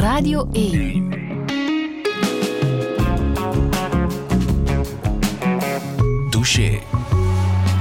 Radio 0.00 0.48
1. 0.52 1.08
Douche. 6.30 6.78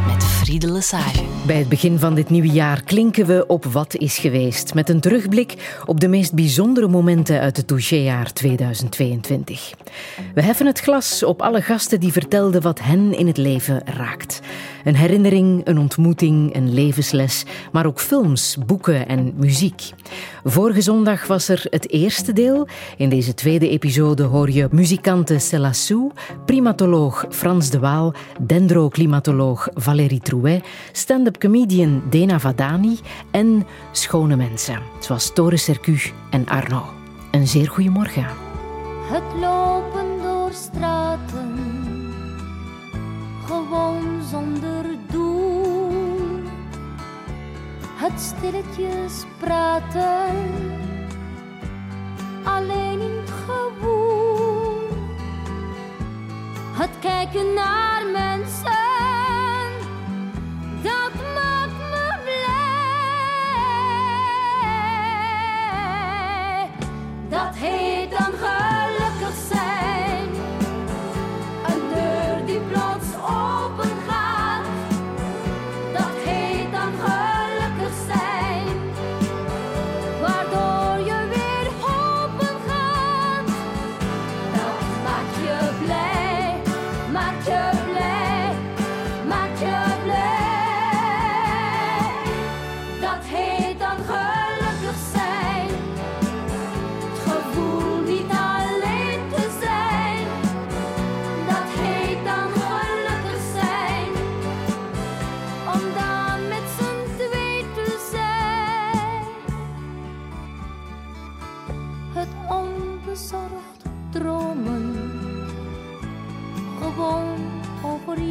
Met 0.08 0.24
Friede 0.24 0.72
Lesage. 0.72 1.24
Bij 1.46 1.58
het 1.58 1.70
begin 1.70 2.00
van 2.00 2.16
dit 2.16 2.30
nieuwe 2.30 2.50
jaar 2.50 2.84
klinken 2.84 3.26
we 3.26 3.48
op 3.48 3.66
wat 3.66 3.96
is 3.96 4.18
geweest. 4.18 4.74
Met 4.74 4.90
een 4.90 5.00
terugblik 5.00 5.82
op 5.86 6.00
de 6.00 6.08
meest 6.08 6.34
bijzondere 6.34 6.88
momenten 6.88 7.40
uit 7.40 7.58
het 7.58 7.68
touchéjaar 7.68 8.34
2022. 8.34 9.74
We 10.34 10.42
heffen 10.42 10.66
het 10.66 10.80
glas 10.80 11.24
op 11.24 11.42
alle 11.42 11.62
gasten 11.62 12.00
die 12.00 12.12
vertelden 12.12 12.62
wat 12.62 12.80
hen 12.80 13.18
in 13.18 13.28
het 13.28 13.38
leven 13.38 13.82
raakt. 13.86 14.40
Een 14.84 14.96
herinnering, 14.96 15.68
een 15.68 15.78
ontmoeting, 15.78 16.56
een 16.56 16.74
levensles, 16.74 17.46
maar 17.72 17.86
ook 17.86 18.00
films, 18.00 18.58
boeken 18.66 19.08
en 19.08 19.34
muziek. 19.36 19.90
Vorige 20.44 20.82
zondag 20.82 21.28
was 21.28 21.50
er 21.50 21.66
het 21.70 21.90
eerste 21.90 22.34
deel. 22.34 22.68
In 22.98 23.10
deze 23.10 23.34
tweede 23.34 23.70
episode 23.70 24.24
hoor 24.24 24.52
je 24.52 24.68
muzikante 24.72 25.40
Cella 25.40 25.74
Sou, 25.74 26.12
primatoloog 26.46 27.26
Frans 27.30 27.70
de 27.70 27.80
Waal, 27.80 28.14
dendroclimatoloog 28.40 29.68
Valérie 29.74 30.22
Trouet, 30.22 30.64
stand-up 30.92 31.38
comedian 31.40 32.02
Dena 32.10 32.40
Vadani 32.40 33.00
en 33.32 33.66
schone 33.92 34.36
mensen, 34.36 34.80
zoals 35.00 35.34
Tore 35.34 35.58
Sercu 35.58 36.00
en 36.30 36.46
Arno. 36.48 36.84
Een 37.32 37.48
zeer 37.48 37.70
goede 37.70 37.90
morgen. 37.90 38.26
Het 39.12 39.24
lopen 39.40 40.22
door 40.24 40.52
straten, 40.54 41.59
gewoon 43.50 44.22
zonder 44.30 44.86
doel. 45.08 46.44
Het 47.96 48.20
stilletjes 48.20 49.26
praten, 49.40 50.36
alleen 52.44 53.02
in 53.02 53.28
gewoel. 53.46 54.88
Het 56.74 56.90
kijken 57.00 57.54
naar 57.54 58.06
mensen, 58.12 58.72
dat 60.82 61.14
maakt 61.36 61.80
me 61.94 62.14
blij. 62.24 62.70
Dat 67.30 67.56
heet 67.56 67.99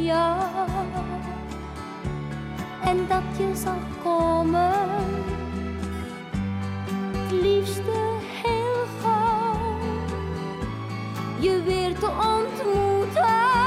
jou. 0.09 0.39
En 2.83 2.97
dat 3.07 3.37
je 3.37 3.55
zal 3.63 3.81
komen 4.03 4.71
het 7.11 7.31
liefste 7.31 7.99
heel 8.43 8.85
gauw 9.01 9.79
je 11.39 11.63
weer 11.63 11.99
te 11.99 12.07
ontmoeten. 12.07 13.58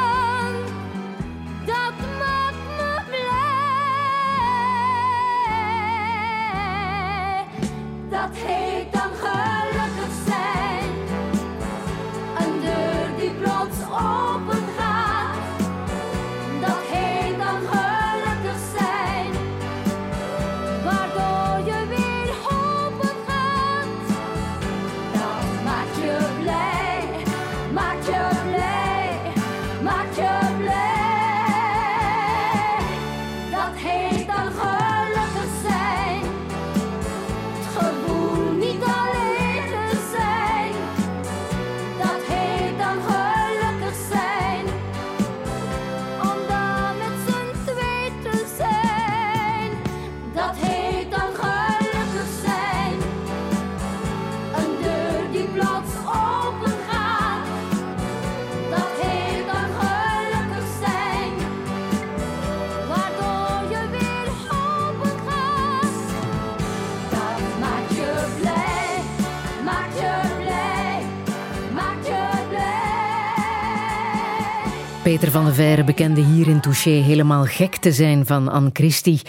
Peter 75.12 75.30
van 75.30 75.44
de 75.44 75.54
Veire 75.54 75.84
bekende 75.84 76.20
hier 76.20 76.48
in 76.48 76.60
Touché 76.60 76.90
helemaal 76.90 77.44
gek 77.44 77.76
te 77.76 77.92
zijn 77.92 78.26
van 78.26 78.48
Anne 78.48 78.70
Christie, 78.72 79.20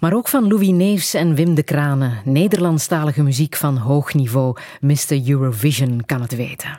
maar 0.00 0.14
ook 0.14 0.28
van 0.28 0.48
Louis 0.48 0.68
Neefs 0.68 1.14
en 1.14 1.34
Wim 1.34 1.54
de 1.54 1.62
Kranen. 1.62 2.20
Nederlandstalige 2.24 3.22
muziek 3.22 3.56
van 3.56 3.76
hoog 3.76 4.14
niveau. 4.14 4.56
Mr. 4.80 5.28
Eurovision 5.28 6.02
kan 6.06 6.20
het 6.20 6.36
weten. 6.36 6.78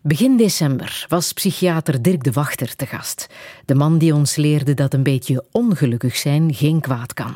Begin 0.00 0.36
december 0.36 1.04
was 1.08 1.32
psychiater 1.32 2.02
Dirk 2.02 2.24
de 2.24 2.32
Wachter 2.32 2.76
te 2.76 2.86
gast. 2.86 3.26
De 3.64 3.74
man 3.74 3.98
die 3.98 4.14
ons 4.14 4.36
leerde 4.36 4.74
dat 4.74 4.94
een 4.94 5.02
beetje 5.02 5.44
ongelukkig 5.52 6.16
zijn 6.16 6.54
geen 6.54 6.80
kwaad 6.80 7.14
kan. 7.14 7.34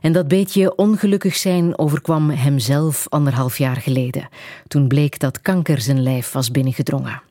En 0.00 0.12
dat 0.12 0.28
beetje 0.28 0.76
ongelukkig 0.76 1.36
zijn 1.36 1.78
overkwam 1.78 2.30
hemzelf 2.30 3.06
anderhalf 3.08 3.58
jaar 3.58 3.76
geleden. 3.76 4.28
Toen 4.68 4.88
bleek 4.88 5.18
dat 5.18 5.40
kanker 5.40 5.80
zijn 5.80 6.02
lijf 6.02 6.32
was 6.32 6.50
binnengedrongen. 6.50 7.22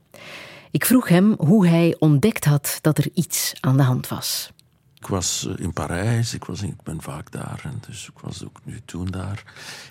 Ik 0.72 0.86
vroeg 0.86 1.08
hem 1.08 1.34
hoe 1.38 1.68
hij 1.68 1.96
ontdekt 2.00 2.46
had 2.46 2.78
dat 2.82 2.98
er 2.98 3.10
iets 3.14 3.54
aan 3.60 3.78
de 3.78 3.84
hand 3.84 4.08
was. 4.08 4.52
Ik 4.96 5.08
was 5.08 5.48
eh, 5.48 5.54
in 5.66 5.74
Parijs, 5.74 6.34
ik, 6.34 6.44
was 6.44 6.62
ik 6.62 6.82
ben 6.84 7.02
vaak 7.02 7.32
daar, 7.32 7.62
en 7.64 7.80
dus 7.88 8.08
ik 8.08 8.20
was 8.20 8.44
ook 8.46 8.60
nu 8.64 8.82
toen 8.86 9.06
daar. 9.06 9.44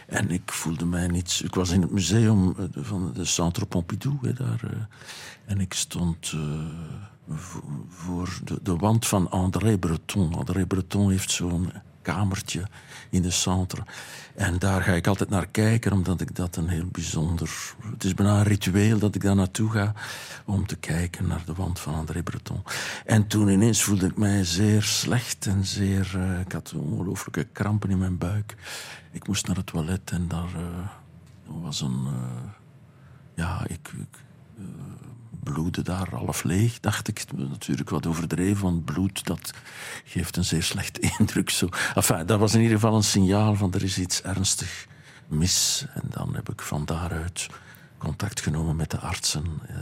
En 0.06 0.30
ik 0.30 0.52
voelde 0.52 0.84
mij 0.84 1.06
niet... 1.06 1.40
Ik 1.44 1.54
was 1.54 1.70
in 1.70 1.82
het 1.82 1.90
museum 1.90 2.54
eh, 2.58 2.64
van 2.84 3.12
de 3.14 3.24
Centre 3.24 3.66
Pompidou, 3.66 4.18
hè, 4.22 4.32
daar. 4.32 4.60
eh, 4.64 4.70
en 5.46 5.60
ik 5.60 5.72
stond 5.74 6.34
vo- 7.28 7.86
voor 7.88 8.38
de, 8.44 8.58
de 8.62 8.76
wand 8.76 9.06
van 9.06 9.30
André 9.30 9.78
Breton. 9.78 10.34
André 10.34 10.66
Breton 10.66 11.10
heeft 11.10 11.30
zo'n 11.30 11.72
kamertje 12.02 12.62
in 13.10 13.22
de 13.22 13.30
centre. 13.30 13.82
En 14.34 14.58
daar 14.58 14.82
ga 14.82 14.92
ik 14.92 15.06
altijd 15.06 15.30
naar 15.30 15.46
kijken, 15.46 15.92
omdat 15.92 16.20
ik 16.20 16.34
dat 16.34 16.56
een 16.56 16.68
heel 16.68 16.86
bijzonder... 16.86 17.50
Het 17.92 18.04
is 18.04 18.14
bijna 18.14 18.38
een 18.38 18.42
ritueel 18.42 18.98
dat 18.98 19.14
ik 19.14 19.22
daar 19.22 19.34
naartoe 19.34 19.70
ga 19.70 19.92
om 20.44 20.66
te 20.66 20.76
kijken 20.76 21.26
naar 21.26 21.42
de 21.44 21.54
wand 21.54 21.80
van 21.80 21.94
André 21.94 22.22
Breton. 22.22 22.62
En 23.04 23.26
toen 23.26 23.48
ineens 23.48 23.82
voelde 23.82 24.06
ik 24.06 24.16
mij 24.16 24.44
zeer 24.44 24.82
slecht 24.82 25.46
en 25.46 25.64
zeer... 25.66 26.10
eh, 26.14 26.40
ik 26.40 26.52
had 26.52 26.72
ongelooflijke 26.76 27.46
krampen 27.52 27.90
in 27.90 27.98
mijn 27.98 28.18
buik. 28.18 28.54
Ik 29.10 29.26
moest 29.26 29.46
naar 29.46 29.56
het 29.56 29.66
toilet 29.66 30.10
en 30.10 30.28
daar 30.28 30.54
eh, 30.54 30.88
was 31.62 31.80
een... 31.80 32.06
eh, 32.06 32.50
ja, 33.34 33.64
ik... 33.66 33.90
bloedde 35.42 35.82
daar 35.82 36.08
half 36.10 36.42
leeg, 36.42 36.80
dacht 36.80 37.08
ik. 37.08 37.24
Natuurlijk 37.36 37.90
wat 37.90 38.06
overdreven, 38.06 38.62
want 38.62 38.84
bloed 38.84 39.26
dat 39.26 39.50
geeft 40.04 40.36
een 40.36 40.44
zeer 40.44 40.62
slechte 40.62 41.00
indruk. 41.18 41.50
Zo. 41.50 41.68
Enfin, 41.94 42.26
dat 42.26 42.38
was 42.38 42.54
in 42.54 42.60
ieder 42.60 42.78
geval 42.78 42.96
een 42.96 43.02
signaal 43.04 43.54
van 43.54 43.72
er 43.74 43.82
is 43.82 43.98
iets 43.98 44.22
ernstig 44.22 44.86
mis. 45.28 45.86
En 45.94 46.02
dan 46.08 46.34
heb 46.34 46.48
ik 46.50 46.60
van 46.60 46.84
daaruit 46.84 47.46
contact 47.98 48.40
genomen 48.40 48.76
met 48.76 48.90
de 48.90 48.98
artsen. 48.98 49.44
eh, 49.66 49.76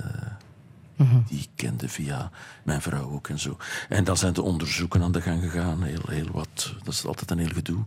Die 1.26 1.38
ik 1.40 1.48
kende 1.54 1.88
via 1.88 2.30
mijn 2.62 2.82
vrouw 2.82 3.10
ook 3.10 3.28
en 3.28 3.38
zo. 3.38 3.56
En 3.88 4.04
dan 4.04 4.16
zijn 4.16 4.32
de 4.32 4.42
onderzoeken 4.42 5.02
aan 5.02 5.12
de 5.12 5.20
gang 5.20 5.42
gegaan. 5.42 5.82
Heel, 5.82 6.02
heel 6.08 6.28
wat. 6.32 6.74
Dat 6.84 6.94
is 6.94 7.06
altijd 7.06 7.30
een 7.30 7.38
heel 7.38 7.52
gedoe. 7.54 7.84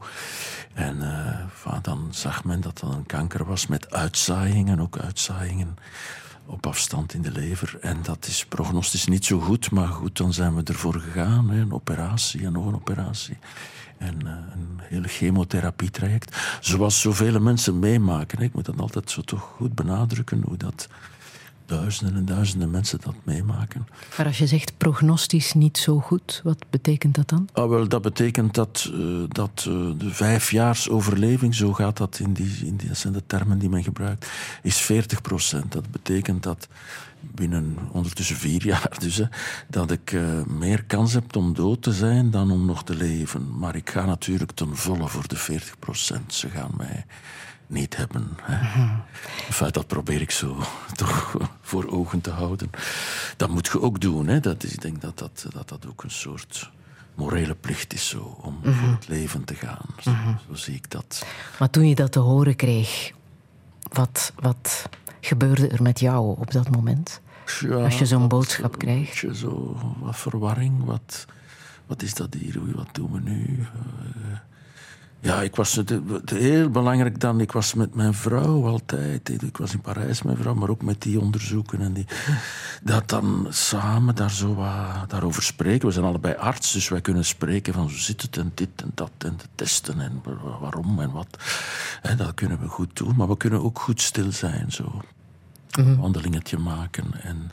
En 0.74 0.98
van, 1.56 1.80
dan 1.82 2.08
zag 2.12 2.44
men 2.44 2.62
dat 2.62 2.80
dat 2.80 2.94
een 2.94 3.06
kanker 3.06 3.46
was 3.46 3.68
met 3.68 3.94
uitzaaiingen. 3.94 4.80
Ook 4.80 4.98
uitzaaiingen 4.98 5.78
op 6.46 6.66
afstand 6.66 7.14
in 7.14 7.22
de 7.22 7.32
lever. 7.32 7.78
En 7.82 7.98
dat 8.02 8.26
is 8.28 8.46
prognostisch 8.46 9.06
niet 9.06 9.26
zo 9.26 9.40
goed. 9.40 9.72
Maar 9.72 9.88
goed, 9.88 10.18
dan 10.18 10.34
zijn 10.34 10.56
we 10.56 10.64
ervoor 10.64 10.94
gegaan. 10.94 11.50
Hè. 11.50 11.62
Een 11.62 11.74
operatie 11.74 12.46
en 12.46 12.52
nog 12.52 12.66
een 12.66 12.76
operatie. 12.76 13.38
En 13.98 14.28
eh, 14.28 14.32
een 14.32 14.80
hele 14.82 15.08
chemotherapietraject. 15.08 16.58
Zoals 16.62 17.02
zoveel 17.02 17.40
mensen 17.40 17.80
meemaken. 17.80 18.40
Ik 18.40 18.54
moet 18.54 18.66
dat 18.66 18.80
altijd 18.80 19.12
zo 19.12 19.22
toch 19.22 19.42
goed 19.42 19.76
benadrukken. 19.76 20.44
Hoe 20.46 20.58
dat 20.58 20.88
duizenden 21.80 22.16
en 22.16 22.26
duizenden 22.26 22.70
mensen 22.70 23.00
dat 23.02 23.16
meemaken. 23.24 23.88
Maar 24.18 24.26
als 24.26 24.38
je 24.38 24.48
zegt 24.48 24.78
prognostisch 24.78 25.54
niet 25.54 25.78
zo 25.78 26.00
goed, 26.00 26.42
wat 26.44 26.66
betekent 26.70 27.16
dat 27.16 27.30
dan? 27.30 27.50
Ah, 27.54 27.70
wel, 27.70 27.88
dat 27.88 28.02
betekent 28.02 28.54
dat, 28.54 28.90
eh, 28.94 29.00
dat 29.28 29.66
eh, 29.68 29.74
de 29.98 30.10
vijfjaars 30.10 30.90
overleving, 30.90 31.56
zo 31.56 31.74
gaat 31.74 31.98
dat 31.98 32.20
in 32.20 32.34
die, 32.34 32.66
in 32.66 32.76
die, 32.76 32.88
dat 32.88 32.98
zijn 32.98 33.14
de 33.14 33.24
termen 33.28 33.60
die 33.60 33.70
men 33.70 33.84
gebruikt, 33.84 34.28
is 34.64 34.78
40 34.78 35.22
procent. 35.22 35.72
Dat 35.72 35.92
betekent 35.92 36.44
dat 36.44 36.68
binnen 37.22 37.78
ondertussen 37.92 38.36
vier 38.36 38.66
jaar 38.66 38.96
dus, 39.00 39.18
hè, 39.18 39.26
dat 39.68 39.92
ik 39.92 40.12
eh, 40.12 40.44
meer 40.44 40.84
kans 40.84 41.14
heb 41.14 41.36
om 41.36 41.54
dood 41.54 41.82
te 41.82 41.92
zijn 41.92 42.32
dan 42.32 42.52
om 42.52 42.66
nog 42.66 42.84
te 42.84 42.96
leven. 42.96 43.58
Maar 43.58 43.76
ik 43.76 43.90
ga 43.90 44.06
natuurlijk 44.06 44.52
ten 44.52 44.76
volle 44.76 45.08
voor 45.08 45.28
de 45.28 45.36
40 45.36 45.80
procent. 45.80 46.34
Ze 46.34 46.50
gaan 46.50 46.72
mij 46.78 47.06
niet 47.72 47.98
hebben. 47.98 48.30
Hè. 48.42 48.58
Enfin, 49.48 49.72
dat 49.72 49.88
probeer 49.88 50.22
ik 50.22 50.32
zo 50.32 50.58
toch 50.96 51.38
voor 51.62 51.88
ogen 51.90 52.22
te 52.22 52.30
houden. 52.30 52.70
Dat 53.38 53.50
moet 53.50 53.68
je 53.68 53.82
ook 53.82 54.00
doen. 54.02 54.28
Hè. 54.28 54.40
Dat 54.40 54.64
is, 54.64 54.74
ik 54.74 54.82
denk 54.82 55.02
dat 55.02 55.18
dat, 55.18 55.46
dat 55.54 55.70
dat 55.70 55.88
ook 55.88 56.04
een 56.04 56.12
soort 56.12 56.72
morele 57.16 57.56
plicht 57.56 57.94
is 57.94 58.08
zo, 58.08 58.38
om 58.42 58.60
voor 58.64 58.92
het 58.92 59.08
leven 59.08 59.44
te 59.44 59.56
gaan. 59.56 59.86
Zo, 60.00 60.12
zo 60.48 60.54
zie 60.56 60.76
ik 60.76 60.92
dat. 60.92 61.26
Maar 61.60 61.70
toen 61.70 61.88
je 61.88 61.96
dat 61.96 62.12
te 62.12 62.20
horen 62.20 62.56
kreeg, 62.56 63.12
wat, 63.92 64.34
wat 64.40 64.90
gebeurde 65.22 65.68
er 65.68 65.82
met 65.82 66.00
jou 66.00 66.40
op 66.40 66.52
dat 66.52 66.70
moment? 66.70 67.22
Ja, 67.60 67.76
Als 67.76 68.00
je 68.00 68.06
zo'n 68.06 68.28
boodschap 68.28 68.78
krijgt. 68.78 69.26
Zo, 69.36 69.78
wat 70.00 70.18
verwarring, 70.18 70.84
wat, 70.84 71.26
wat 71.86 72.02
is 72.02 72.14
dat 72.14 72.34
hier, 72.34 72.76
wat 72.76 72.90
doen 72.92 73.12
we 73.12 73.20
nu? 73.20 73.60
Eh, 73.60 74.38
ja, 75.22 75.42
ik 75.42 75.56
was 75.56 75.76
het, 75.76 75.90
het 75.90 76.30
heel 76.30 76.70
belangrijk 76.70 77.20
dan, 77.20 77.40
ik 77.40 77.52
was 77.52 77.74
met 77.74 77.96
mijn 77.96 78.14
vrouw 78.14 78.68
altijd. 78.68 79.30
Ik 79.44 79.58
was 79.58 79.74
in 79.74 79.82
Parijs 79.82 80.22
met 80.22 80.24
mijn 80.24 80.38
vrouw, 80.38 80.54
maar 80.54 80.70
ook 80.70 80.82
met 80.82 81.02
die 81.02 81.20
onderzoeken. 81.20 81.82
En 81.82 81.94
die, 81.94 82.06
dat 82.84 83.10
dan 83.10 83.48
samen 83.50 84.16
daar 84.16 84.32
zo 84.32 84.54
wat, 84.56 85.10
daarover 85.10 85.44
spreken. 85.44 85.88
We 85.88 85.94
zijn 85.94 86.06
allebei 86.06 86.36
arts, 86.36 86.72
dus 86.72 86.90
wij 86.90 87.02
kunnen 87.02 87.26
spreken 87.26 87.74
van 87.74 87.82
hoe 87.84 87.92
zit 87.92 88.22
het 88.22 88.38
en 88.38 88.52
dit 88.56 88.70
en 88.76 88.92
dat 88.94 89.12
en 89.18 89.38
de 89.38 89.46
testen 89.56 90.00
en 90.02 90.22
wa- 90.24 90.60
waarom 90.60 91.00
en 91.00 91.12
wat. 91.12 91.38
En 92.02 92.18
dat 92.18 92.34
kunnen 92.34 92.60
we 92.60 92.68
goed 92.68 92.96
doen, 92.98 93.16
maar 93.16 93.28
we 93.28 93.38
kunnen 93.38 93.64
ook 93.64 93.80
goed 93.80 94.02
stil 94.02 94.32
zijn. 94.32 94.72
Zo. 94.72 95.02
Een 95.72 95.98
wandelingetje 95.98 96.58
maken 96.58 97.22
en 97.24 97.50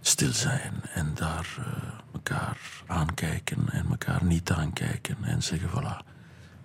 stil 0.00 0.32
zijn 0.32 0.72
en 0.94 1.10
daar 1.14 1.46
eh, 1.58 1.64
elkaar 2.12 2.58
aankijken 2.86 3.58
en 3.70 3.86
elkaar 3.90 4.24
niet 4.24 4.50
aankijken 4.52 5.16
en 5.22 5.42
zeggen 5.42 5.68
voilà, 5.68 6.06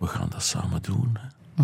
we 0.01 0.07
gaan 0.07 0.27
dat 0.29 0.43
samen 0.43 0.81
doen. 0.81 1.17
hè. 1.19 1.63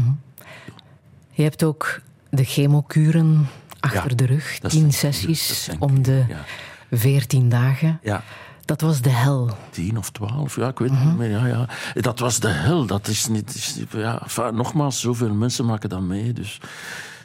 Je 1.32 1.44
hebt 1.44 1.64
ook 1.64 2.02
de 2.30 2.44
chemokuren 2.44 3.48
achter 3.80 4.10
Ja, 4.10 4.16
de 4.16 4.26
rug. 4.26 4.60
Tien 4.60 4.92
sessies 4.94 5.70
om 5.80 6.02
de 6.02 6.26
Ja, 6.28 6.44
veertien 6.92 7.50
dagen. 7.50 8.00
ja, 8.04 8.24
Dat 8.66 8.82
was 8.82 9.02
de 9.02 9.10
hel. 9.10 9.58
tien 9.70 9.98
of 9.98 10.10
twaalf, 10.12 10.56
ja, 10.56 10.68
ik 10.68 10.80
weet 10.80 10.90
het 10.90 11.04
niet 11.04 11.18
meer. 11.18 11.30
Ja, 11.30 11.46
ja. 11.46 11.68
Dat 11.94 12.20
was 12.20 12.40
de 12.40 12.48
hel, 12.50 12.86
dat 12.86 13.08
is 13.08 13.28
niet... 13.28 13.56
Is, 13.56 13.80
ja, 13.92 14.22
enfin, 14.22 14.56
nogmaals, 14.56 15.00
zoveel 15.00 15.34
mensen 15.34 15.66
maken 15.66 15.90
dat 15.90 16.02
mee, 16.02 16.34
dus 16.34 16.62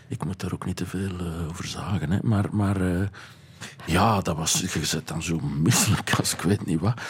ik 0.09 0.25
moet 0.25 0.41
daar 0.41 0.53
ook 0.53 0.67
niet 0.67 0.77
te 0.77 0.87
veel 0.87 1.19
eh, 1.19 1.49
over 1.49 1.67
zagen. 1.67 2.11
Hè. 2.11 2.19
Maar, 2.23 2.45
maar 2.51 2.81
eh, 2.81 3.07
ja, 3.87 4.21
dat 4.21 4.37
was, 4.37 4.61
je 4.73 4.85
zit 4.85 5.09
dan 5.09 5.23
zo 5.23 5.41
misselijk 5.41 6.15
als 6.19 6.33
ik 6.35 6.41
weet 6.41 6.67
niet 6.67 6.81
wat. 6.81 7.01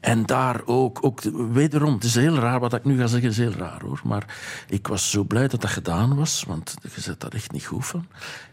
En 0.00 0.26
daar 0.26 0.60
ook, 0.64 0.98
ook, 1.04 1.20
wederom, 1.52 1.94
het 1.94 2.04
is 2.04 2.14
heel 2.14 2.34
raar, 2.34 2.60
wat 2.60 2.74
ik 2.74 2.84
nu 2.84 2.98
ga 2.98 3.06
zeggen 3.06 3.30
is 3.30 3.36
heel 3.36 3.52
raar 3.52 3.80
hoor. 3.82 4.00
Maar 4.04 4.24
ik 4.68 4.86
was 4.86 5.10
zo 5.10 5.24
blij 5.24 5.48
dat 5.48 5.60
dat 5.60 5.70
gedaan 5.70 6.16
was, 6.16 6.44
want 6.46 6.74
je 6.94 7.00
zet 7.00 7.20
daar 7.20 7.32
echt 7.32 7.52
niet 7.52 7.64
goed 7.66 7.86
van. 7.86 8.06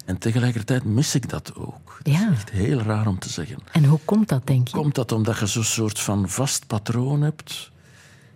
En 0.06 0.18
tegelijkertijd 0.18 0.84
mis 0.84 1.16
ik 1.16 1.30
dat 1.30 1.56
ook. 1.56 2.00
Dat 2.04 2.14
Ja. 2.14 2.22
is 2.30 2.34
echt 2.36 2.50
heel 2.50 2.80
raar 2.82 3.08
om 3.08 3.20
te 3.20 3.30
zeggen. 3.30 3.58
En 3.72 3.86
hoe 3.86 4.00
komt 4.06 4.28
dat, 4.30 4.48
denk 4.48 4.68
je? 4.68 4.76
Komt 4.78 4.96
dat 4.96 5.12
omdat 5.12 5.40
je 5.40 5.46
zo'n 5.46 5.64
soort 5.64 6.00
van 6.00 6.30
vast 6.30 6.68
patroon 6.68 7.22
hebt? 7.22 7.72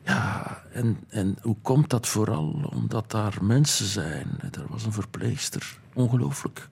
Ja, 0.06 0.58
en, 0.74 0.98
en 1.10 1.38
hoe 1.42 1.56
komt 1.62 1.90
dat 1.90 2.08
vooral? 2.08 2.70
Omdat 2.74 3.12
daar 3.12 3.34
mensen 3.42 3.86
zijn. 3.86 4.28
Er 4.52 4.66
was 4.70 4.86
een 4.86 4.94
verpleegster. 4.94 5.78
Ongelooflijk. 5.94 6.68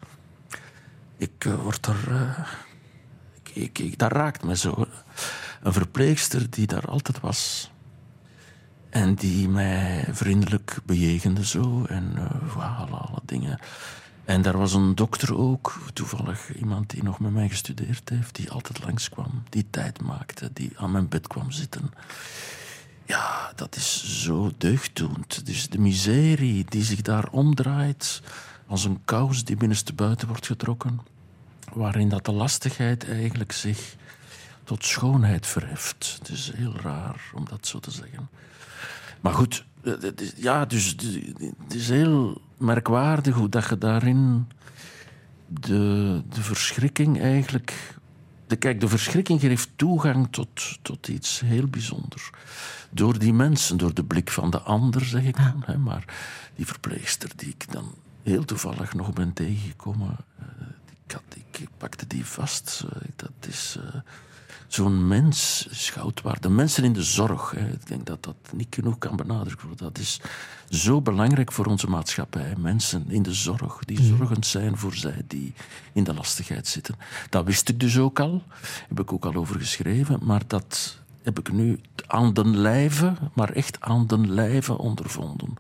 Ik 1.20 1.46
eh, 1.46 1.54
word 1.54 1.86
er... 1.86 2.12
eh, 2.12 2.48
ik, 3.54 3.80
ik, 3.80 3.98
dat 3.98 4.12
raakt 4.12 4.44
me 4.44 4.56
zo. 4.56 4.86
Een 5.62 5.74
verpleegster 5.74 6.50
die 6.50 6.68
daar 6.68 6.86
altijd 6.86 7.20
was. 7.20 7.72
En 8.90 9.16
die 9.16 9.50
mij 9.50 10.06
vriendelijk 10.12 10.78
bejegende 10.86 11.46
zo. 11.46 11.86
En 11.86 12.14
voilà, 12.48 12.90
alle 12.90 13.22
dingen. 13.26 13.60
En 14.26 14.42
daar 14.42 14.58
was 14.58 14.74
een 14.74 14.96
dokter 14.96 15.38
ook, 15.38 15.80
toevallig 15.94 16.56
iemand 16.56 16.90
die 16.90 17.04
nog 17.04 17.20
met 17.20 17.32
mij 17.32 17.50
gestudeerd 17.50 18.10
heeft, 18.10 18.36
die 18.36 18.52
altijd 18.52 18.84
langskwam, 18.84 19.44
die 19.50 19.68
tijd 19.70 20.02
maakte, 20.02 20.50
die 20.54 20.72
aan 20.76 20.92
mijn 20.92 21.08
bed 21.08 21.28
kwam 21.28 21.52
zitten. 21.52 21.94
Ja, 23.06 23.52
dat 23.56 23.76
is 23.76 24.22
zo 24.24 24.52
deugddoend. 24.58 25.46
Dus 25.46 25.70
de 25.70 25.80
miserie 25.80 26.66
die 26.66 26.84
zich 26.84 27.02
daar 27.02 27.28
omdraait 27.30 28.22
als 28.70 28.84
een 28.84 29.00
kous 29.06 29.44
die 29.44 29.56
binnenste 29.56 29.94
buiten 29.94 30.28
wordt 30.28 30.46
getrokken, 30.46 31.00
waarin 31.74 32.10
dat 32.10 32.26
de 32.26 32.32
lastigheid 32.32 33.10
eigenlijk 33.10 33.52
zich 33.52 33.96
tot 34.64 34.86
schoonheid 34.86 35.48
verheft. 35.48 36.16
Het 36.20 36.30
is 36.30 36.52
heel 36.56 36.76
raar 36.76 37.32
om 37.34 37.46
dat 37.50 37.68
zo 37.68 37.80
te 37.80 37.92
zeggen. 37.92 38.30
Maar 39.22 39.34
goed, 39.34 39.66
het 39.82 40.22
is- 40.22 40.34
ja, 40.36 40.66
dus 40.66 40.88
het 41.64 41.74
is 41.74 41.90
heel 41.90 42.42
merkwaardig 42.58 43.36
hoe 43.36 43.50
dat 43.50 43.70
je 43.70 43.78
daarin 43.78 44.48
de, 45.48 46.22
de 46.30 46.42
verschrikking 46.42 47.22
eigenlijk. 47.22 47.98
De, 48.48 48.56
kijk, 48.56 48.80
de 48.80 48.88
verschrikking 48.88 49.40
geeft 49.40 49.70
toegang 49.76 50.28
tot, 50.32 50.78
tot 50.82 51.08
iets 51.08 51.40
heel 51.40 51.68
bijzonders. 51.68 52.30
Door 52.92 53.20
die 53.20 53.34
mensen, 53.34 53.78
door 53.78 53.94
de 53.94 54.04
blik 54.04 54.32
van 54.32 54.50
de 54.50 54.60
ander, 54.60 55.06
zeg 55.06 55.24
ik 55.24 55.36
dan. 55.38 55.64
Hè, 55.66 55.78
maar 55.78 56.06
die 56.56 56.66
verpleegster 56.66 57.30
die 57.36 57.50
ik 57.50 57.72
dan 57.72 57.94
heel 58.30 58.46
toevallig 58.46 58.94
nog 58.94 59.14
ben 59.14 59.34
tegengekomen, 59.34 60.16
eh, 60.40 60.46
ik, 61.06 61.12
had, 61.12 61.24
ik 61.52 61.68
pakte 61.78 62.08
die 62.08 62.26
vast. 62.26 62.86
eh, 62.94 63.02
Dat 63.16 63.32
is. 63.48 63.78
eh, 63.94 64.00
Zo'n 64.68 65.08
mens 65.08 65.68
is 65.70 65.90
goud 65.90 66.22
waard. 66.22 66.42
De 66.44 66.50
mensen 66.50 66.84
in 66.84 66.94
de 66.94 67.04
zorg, 67.04 67.52
hè, 67.52 67.68
ik 67.70 67.88
denk 67.88 68.06
dat 68.06 68.24
dat 68.24 68.36
niet 68.54 68.68
genoeg 68.76 68.98
kan 68.98 69.16
benadrukt 69.16 69.62
worden. 69.62 69.78
Dat 69.86 69.98
is 69.98 70.22
zo 70.70 71.02
belangrijk 71.02 71.52
voor 71.52 71.66
onze 71.66 71.88
maatschappij. 71.88 72.54
Mensen 72.58 73.06
in 73.10 73.24
de 73.24 73.34
zorg, 73.34 73.78
die 73.86 74.04
zorgend 74.04 74.46
zijn 74.46 74.78
voor 74.78 74.94
zij 74.94 75.22
die 75.28 75.54
in 75.94 76.04
de 76.04 76.14
lastigheid 76.14 76.68
zitten. 76.68 76.96
Dat 77.30 77.46
wist 77.46 77.70
ik 77.70 77.80
dus 77.80 77.98
ook 77.98 78.20
al, 78.20 78.44
heb 78.88 79.00
ik 79.00 79.14
ook 79.14 79.26
al 79.26 79.34
over 79.36 79.60
geschreven, 79.60 80.20
maar 80.24 80.42
dat 80.48 80.98
heb 81.24 81.40
ik 81.40 81.52
nu 81.52 81.80
aan 82.08 82.34
den 82.34 82.58
lijve, 82.58 83.14
maar 83.34 83.50
echt 83.50 83.82
aan 83.82 84.08
den 84.08 84.32
lijve 84.34 84.78
ondervonden. 84.78 85.54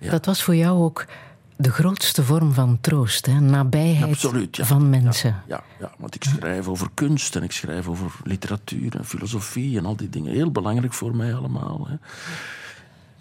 Dat 0.00 0.26
was 0.26 0.42
voor 0.42 0.56
jou 0.56 0.82
ook 0.82 1.06
de 1.56 1.70
grootste 1.70 2.24
vorm 2.24 2.52
van 2.52 2.78
troost, 2.80 3.26
hè? 3.26 3.40
nabijheid 3.40 4.12
Absoluut, 4.12 4.56
ja. 4.56 4.64
van 4.64 4.90
mensen. 4.90 5.42
Ja, 5.46 5.62
ja, 5.78 5.92
want 5.98 6.14
ik 6.14 6.24
schrijf 6.24 6.68
over 6.68 6.88
kunst 6.94 7.36
en 7.36 7.42
ik 7.42 7.52
schrijf 7.52 7.88
over 7.88 8.12
literatuur 8.24 8.96
en 8.96 9.04
filosofie 9.04 9.78
en 9.78 9.86
al 9.86 9.96
die 9.96 10.10
dingen. 10.10 10.32
Heel 10.32 10.50
belangrijk 10.50 10.92
voor 10.92 11.16
mij 11.16 11.34
allemaal. 11.34 11.86
Hè. 11.88 11.96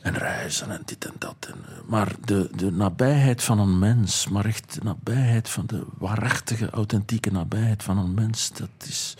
En 0.01 0.13
reizen 0.13 0.71
en 0.71 0.81
dit 0.85 1.05
en 1.05 1.13
dat. 1.17 1.35
En, 1.39 1.55
eh, 1.67 1.73
maar 1.85 2.15
de, 2.25 2.49
de 2.55 2.71
nabijheid 2.71 3.43
van 3.43 3.59
een 3.59 3.79
mens, 3.79 4.27
maar 4.27 4.45
echt 4.45 4.73
de 4.73 4.83
nabijheid 4.83 5.49
van 5.49 5.65
de 5.65 5.85
waarachtige, 5.97 6.69
authentieke 6.69 7.31
nabijheid 7.31 7.83
van 7.83 7.97
een 7.97 8.13
mens, 8.13 8.51
dat 8.53 8.87
is 8.87 9.17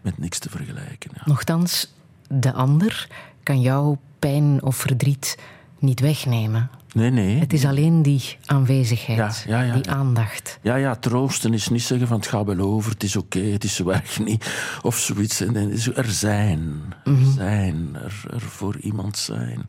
met 0.00 0.18
niks 0.18 0.38
te 0.38 0.50
vergelijken. 0.50 1.10
Ja. 1.14 1.22
Nochtans, 1.24 1.94
de 2.28 2.52
ander 2.52 3.08
kan 3.42 3.60
jouw 3.60 3.98
pijn 4.18 4.62
of 4.62 4.76
verdriet 4.76 5.38
niet 5.80 6.00
wegnemen. 6.00 6.70
Nee, 6.92 7.10
nee. 7.10 7.38
Het 7.38 7.52
is 7.52 7.64
alleen 7.64 8.02
die 8.02 8.36
aanwezigheid, 8.44 9.44
Ja, 9.46 9.60
ja, 9.60 9.62
ja, 9.62 9.74
die 9.74 9.90
aandacht. 9.90 10.58
Ja, 10.62 10.74
ja, 10.74 10.94
troosten 10.94 11.54
is 11.54 11.68
niet 11.68 11.82
zeggen 11.82 12.06
van 12.06 12.16
het 12.16 12.26
gaat 12.26 12.46
wel 12.46 12.58
over, 12.58 12.90
het 12.90 13.02
is 13.02 13.16
oké, 13.16 13.40
het 13.40 13.64
is 13.64 13.80
erg 13.80 14.18
niet. 14.24 14.50
Of 14.82 14.98
zoiets. 14.98 15.40
En, 15.40 15.56
Er 15.94 16.10
zijn. 16.10 16.94
Er 17.04 17.32
zijn. 17.34 17.90
Er, 17.94 18.22
er 18.30 18.40
voor 18.40 18.76
iemand 18.78 19.18
zijn. 19.18 19.66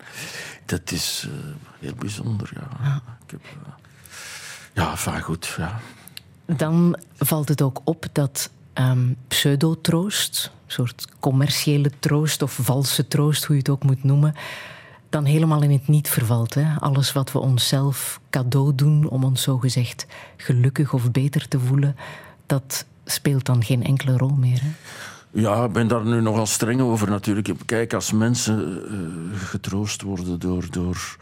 Dat 0.66 0.92
is 0.92 1.28
eh, 1.28 1.50
heel 1.80 1.96
bijzonder, 1.96 2.50
ja. 2.54 3.02
Ik 3.26 3.32
heb, 3.32 3.42
eh, 3.44 3.74
ja, 4.74 4.98
van 4.98 5.22
goed, 5.22 5.56
ja. 5.58 5.80
Dan 6.46 6.98
valt 7.18 7.50
het 7.50 7.62
ook 7.62 7.82
op 7.84 8.06
dat 8.12 8.50
ehm, 8.74 9.08
pseudotroost, 9.28 10.52
een 10.66 10.72
soort 10.72 11.08
commerciële 11.20 11.92
troost 12.00 12.42
of 12.42 12.60
valse 12.62 13.08
troost, 13.08 13.44
hoe 13.46 13.56
je 13.56 13.62
het 13.62 13.72
ook 13.72 13.84
moet 13.84 14.04
noemen, 14.04 14.36
dan 15.12 15.26
helemaal 15.26 15.62
in 15.62 15.72
het 15.72 15.88
niet 15.88 16.10
vervalt. 16.10 16.54
Hè? 16.54 16.76
Alles 16.80 17.14
wat 17.14 17.32
we 17.32 17.40
onszelf 17.40 18.20
cadeau 18.30 18.76
doen 18.76 19.10
om 19.10 19.24
ons 19.24 19.42
zogezegd 19.42 20.06
gelukkig 20.38 20.94
of 20.94 21.12
beter 21.12 21.48
te 21.48 21.60
voelen, 21.60 21.96
dat 22.46 22.86
speelt 23.06 23.46
dan 23.46 23.64
geen 23.64 23.84
enkele 23.84 24.18
rol 24.18 24.36
meer. 24.36 24.62
Hè? 24.62 24.70
Ja, 25.34 25.64
ik 25.64 25.72
ben 25.72 25.88
daar 25.88 26.06
nu 26.06 26.22
nogal 26.22 26.46
streng 26.46 26.82
over 26.82 27.10
natuurlijk. 27.10 27.52
Kijk, 27.66 27.94
als 27.94 28.12
mensen 28.12 28.84
eh, 28.88 29.40
getroost 29.40 30.02
worden 30.02 30.40
door, 30.40 30.66
door 30.70 31.18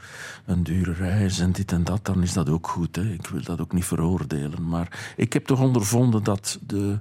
een 0.45 0.63
dure 0.63 0.93
reis 0.93 1.39
en 1.39 1.51
dit 1.51 1.71
en 1.71 1.83
dat, 1.83 2.05
dan 2.05 2.23
is 2.23 2.33
dat 2.33 2.49
ook 2.49 2.67
goed. 2.67 2.95
Hè. 2.95 3.03
Ik 3.13 3.27
wil 3.27 3.43
dat 3.43 3.61
ook 3.61 3.73
niet 3.73 3.85
veroordelen. 3.85 4.67
Maar 4.67 5.13
ik 5.15 5.33
heb 5.33 5.45
toch 5.45 5.59
ondervonden 5.59 6.23
dat 6.23 6.59
de, 6.67 6.99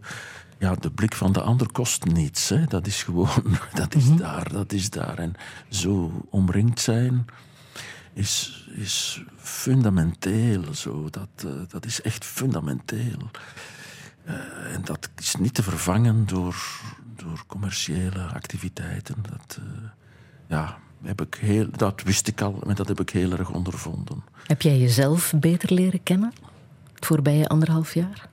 ja, 0.58 0.74
de 0.74 0.90
blik 0.90 1.14
van 1.14 1.32
de 1.32 1.40
ander 1.40 1.72
kost 1.72 2.04
niets. 2.04 2.48
Hè. 2.48 2.64
Dat 2.64 2.86
is 2.86 3.02
gewoon, 3.02 3.58
dat 3.74 3.94
is 3.94 4.16
daar, 4.16 4.52
dat 4.52 4.72
is 4.72 4.90
daar. 4.90 5.18
En 5.18 5.34
zo 5.68 6.26
omringd 6.30 6.80
zijn 6.80 7.26
is, 8.12 8.66
is 8.74 9.22
fundamenteel. 9.36 10.74
Zo. 10.74 11.10
Dat, 11.10 11.28
eh, 11.36 11.50
dat 11.68 11.86
is 11.86 12.02
echt 12.02 12.24
fundamenteel. 12.24 13.30
Eh, 14.24 14.74
en 14.74 14.84
dat 14.84 15.10
is 15.18 15.34
niet 15.34 15.54
te 15.54 15.62
vervangen 15.62 16.26
door, 16.26 16.56
door 17.16 17.44
commerciële 17.46 18.22
activiteiten. 18.22 19.16
Dat, 19.30 19.58
eh, 19.60 19.88
ja, 20.46 20.78
heb 21.02 21.20
ik 21.20 21.34
heel, 21.34 21.66
dat 21.70 22.02
wist 22.02 22.28
ik 22.28 22.40
al, 22.40 22.62
maar 22.66 22.74
dat 22.74 22.88
heb 22.88 23.00
ik 23.00 23.10
heel 23.10 23.32
erg 23.32 23.50
ondervonden. 23.50 24.24
Heb 24.46 24.62
jij 24.62 24.78
jezelf 24.78 25.32
beter 25.36 25.72
leren 25.72 26.02
kennen 26.02 26.32
het 26.94 27.06
voorbije 27.06 27.48
anderhalf 27.48 27.94
jaar? 27.94 28.28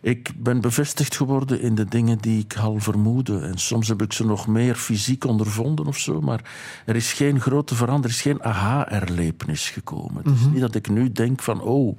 Ik 0.00 0.30
ben 0.36 0.60
bevestigd 0.60 1.16
geworden 1.16 1.60
in 1.60 1.74
de 1.74 1.84
dingen 1.84 2.18
die 2.18 2.38
ik 2.40 2.56
al 2.56 2.78
vermoedde. 2.78 3.40
En 3.40 3.58
soms 3.58 3.88
heb 3.88 4.02
ik 4.02 4.12
ze 4.12 4.26
nog 4.26 4.46
meer 4.46 4.74
fysiek 4.74 5.24
ondervonden 5.24 5.86
of 5.86 5.98
zo. 5.98 6.20
Maar 6.20 6.50
er 6.86 6.96
is 6.96 7.12
geen 7.12 7.40
grote 7.40 7.74
verandering, 7.74 8.04
er 8.04 8.10
is 8.10 8.22
geen 8.22 8.42
aha-erlevenis 8.42 9.70
gekomen. 9.70 10.22
Het 10.24 10.34
is 10.38 10.46
niet 10.46 10.60
dat 10.60 10.74
ik 10.74 10.88
nu 10.88 11.12
denk 11.12 11.42
van, 11.42 11.60
oh, 11.60 11.98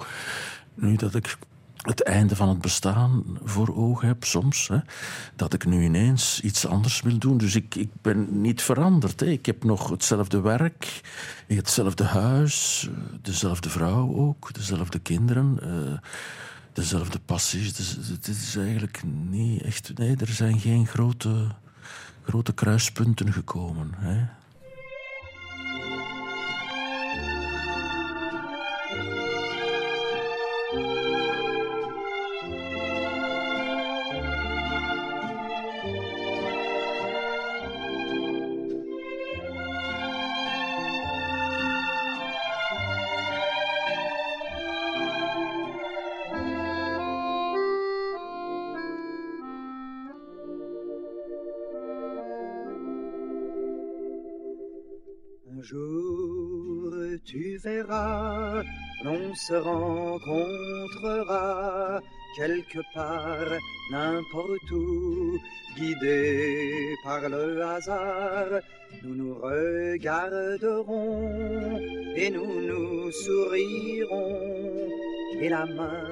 nu 0.76 0.96
dat 0.96 1.16
ik 1.16 1.38
het 1.84 2.04
einde 2.04 2.36
van 2.36 2.50
het 2.50 2.62
bestaan 2.62 3.24
voor 3.44 3.76
ogen 3.76 4.08
heb, 4.08 4.24
soms, 4.24 4.68
hè, 4.68 4.78
dat 5.36 5.54
ik 5.54 5.66
nu 5.66 5.84
ineens 5.84 6.42
iets 6.42 6.68
anders 6.68 7.02
wil 7.02 7.18
doen. 7.18 7.38
Dus 7.38 7.56
ik, 7.56 7.76
ik 7.76 7.90
ben 8.02 8.42
niet 8.42 8.62
veranderd. 8.62 9.20
Hè. 9.20 9.26
Ik 9.26 9.46
heb 9.46 9.64
nog 9.64 9.90
hetzelfde 9.90 10.42
werk, 10.42 11.02
hetzelfde 11.48 12.04
huis, 12.04 12.90
eh, 12.90 12.98
dezelfde 13.22 13.70
vrouw 13.70 14.16
ook, 14.16 14.54
dezelfde 14.54 15.00
kinderen. 15.00 15.58
eh, 15.62 15.98
dezelfde 16.74 17.20
passies. 17.20 17.74
Dus 17.74 17.98
het 18.10 18.28
is 18.28 18.56
eigenlijk 18.56 19.02
niet 19.30 19.62
echt. 19.62 19.98
Nee, 19.98 20.16
er 20.16 20.28
zijn 20.28 20.60
geen 20.60 20.88
grote, 20.88 21.48
grote 22.24 22.54
kruispunten 22.54 23.34
gekomen. 23.34 23.92
Hè. 23.96 24.26
Jour 55.74 56.94
tu 57.26 57.58
verras, 57.58 58.62
l'on 59.04 59.34
se 59.34 59.56
rencontrera 59.72 61.40
quelque 62.38 62.82
part, 62.94 63.58
n'importe 63.92 64.72
où, 64.72 65.40
guidés 65.78 66.96
par 67.04 67.28
le 67.28 67.64
hasard. 67.64 68.62
Nous 69.04 69.16
nous 69.16 69.34
regarderons 69.34 71.10
et 72.16 72.30
nous 72.30 72.62
nous 72.70 73.12
sourirons, 73.12 74.90
et 75.42 75.50
la 75.50 75.66
main 75.66 76.08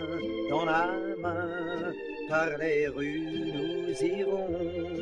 dans 0.49 0.65
la 0.65 0.87
main, 1.21 1.93
par 2.27 2.57
les 2.57 2.87
rues 2.87 3.51
nous 3.55 3.93
irons. 4.19 5.00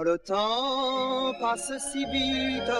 Le 0.00 0.16
temps 0.16 1.32
passe 1.40 1.72
si 1.90 2.04
vite, 2.04 2.70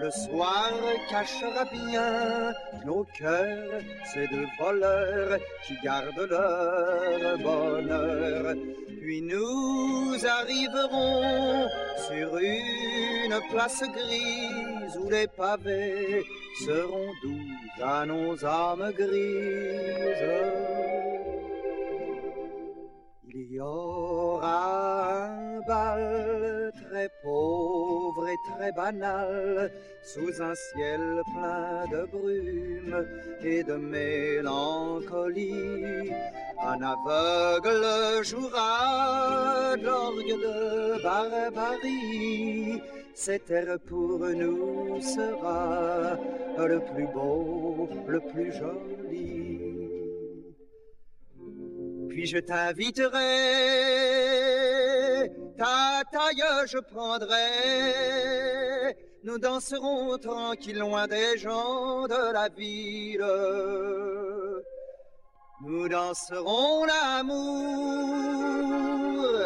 le 0.00 0.10
soir 0.10 0.72
cachera 1.10 1.66
bien 1.70 2.54
nos 2.86 3.04
cœurs, 3.18 3.82
ces 4.06 4.26
deux 4.28 4.46
voleurs 4.58 5.38
qui 5.66 5.74
gardent 5.84 6.26
leur 6.30 7.38
bonheur. 7.38 8.54
Puis 9.02 9.20
nous 9.20 10.16
arriverons 10.26 11.68
sur 12.08 12.38
une 12.38 13.38
place 13.50 13.82
grise 13.82 14.96
où 14.98 15.10
les 15.10 15.26
pavés 15.26 16.24
seront 16.64 17.12
doux 17.22 17.82
à 17.82 18.06
nos 18.06 18.42
âmes 18.46 18.92
grises. 18.96 20.26
Il 23.28 23.52
y 23.52 23.60
aura 23.60 25.26
un 25.26 25.60
très 27.06 27.14
pauvre 27.22 28.28
et 28.28 28.36
très 28.50 28.72
banal 28.72 29.70
sous 30.02 30.42
un 30.42 30.54
ciel 30.54 31.22
plein 31.34 31.86
de 31.90 32.06
brume 32.06 33.06
et 33.42 33.62
de 33.62 33.74
mélancolie. 33.74 34.54
Un 36.60 36.82
aveugle 36.82 38.24
jouera 38.24 39.76
l'orgue 39.76 40.36
de 40.46 41.02
barbarie. 41.02 42.82
Cet 43.14 43.50
air 43.50 43.78
pour 43.86 44.18
nous 44.18 45.00
sera 45.00 46.18
le 46.58 46.80
plus 46.80 47.06
beau, 47.06 47.88
le 48.06 48.20
plus 48.20 48.52
joli. 48.52 49.60
Puis 52.08 52.26
je 52.26 52.38
t'inviterai, 52.38 53.26
ta 55.56 56.02
taille 56.10 56.42
je 56.66 56.78
prendrai. 56.78 57.36
Nous 59.24 59.38
danserons 59.38 60.18
tranquille 60.18 60.78
loin 60.78 61.06
des 61.06 61.36
gens 61.38 62.06
de 62.06 62.32
la 62.32 62.48
ville. 62.48 63.24
Nous 65.62 65.88
danserons 65.88 66.84
l'amour, 66.84 67.26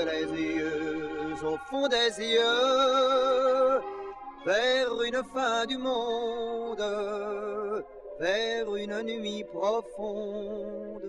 les 0.05 0.27
yeux 0.43 1.01
au 1.45 1.57
fond 1.69 1.89
des 1.89 2.11
yeux, 2.19 3.81
vers 4.45 5.03
une 5.03 5.23
fin 5.33 5.67
du 5.67 5.79
monde, 5.79 6.85
vers 8.19 8.75
une 8.77 9.03
nuit 9.03 9.45
profonde. 9.45 11.03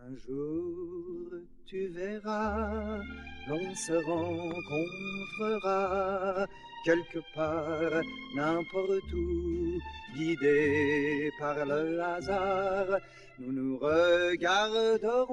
Un 0.00 0.14
jour 0.16 1.15
tu 1.68 1.88
verras, 1.88 3.00
l'on 3.48 3.74
se 3.74 3.94
rencontrera 5.42 5.80
quelque 6.84 7.18
part, 7.34 8.02
n'importe 8.36 9.12
où, 9.12 9.80
guidés 10.16 11.30
par 11.40 11.64
le 11.64 12.00
hasard. 12.00 13.00
Nous 13.38 13.52
nous 13.52 13.78
regarderons 13.78 15.32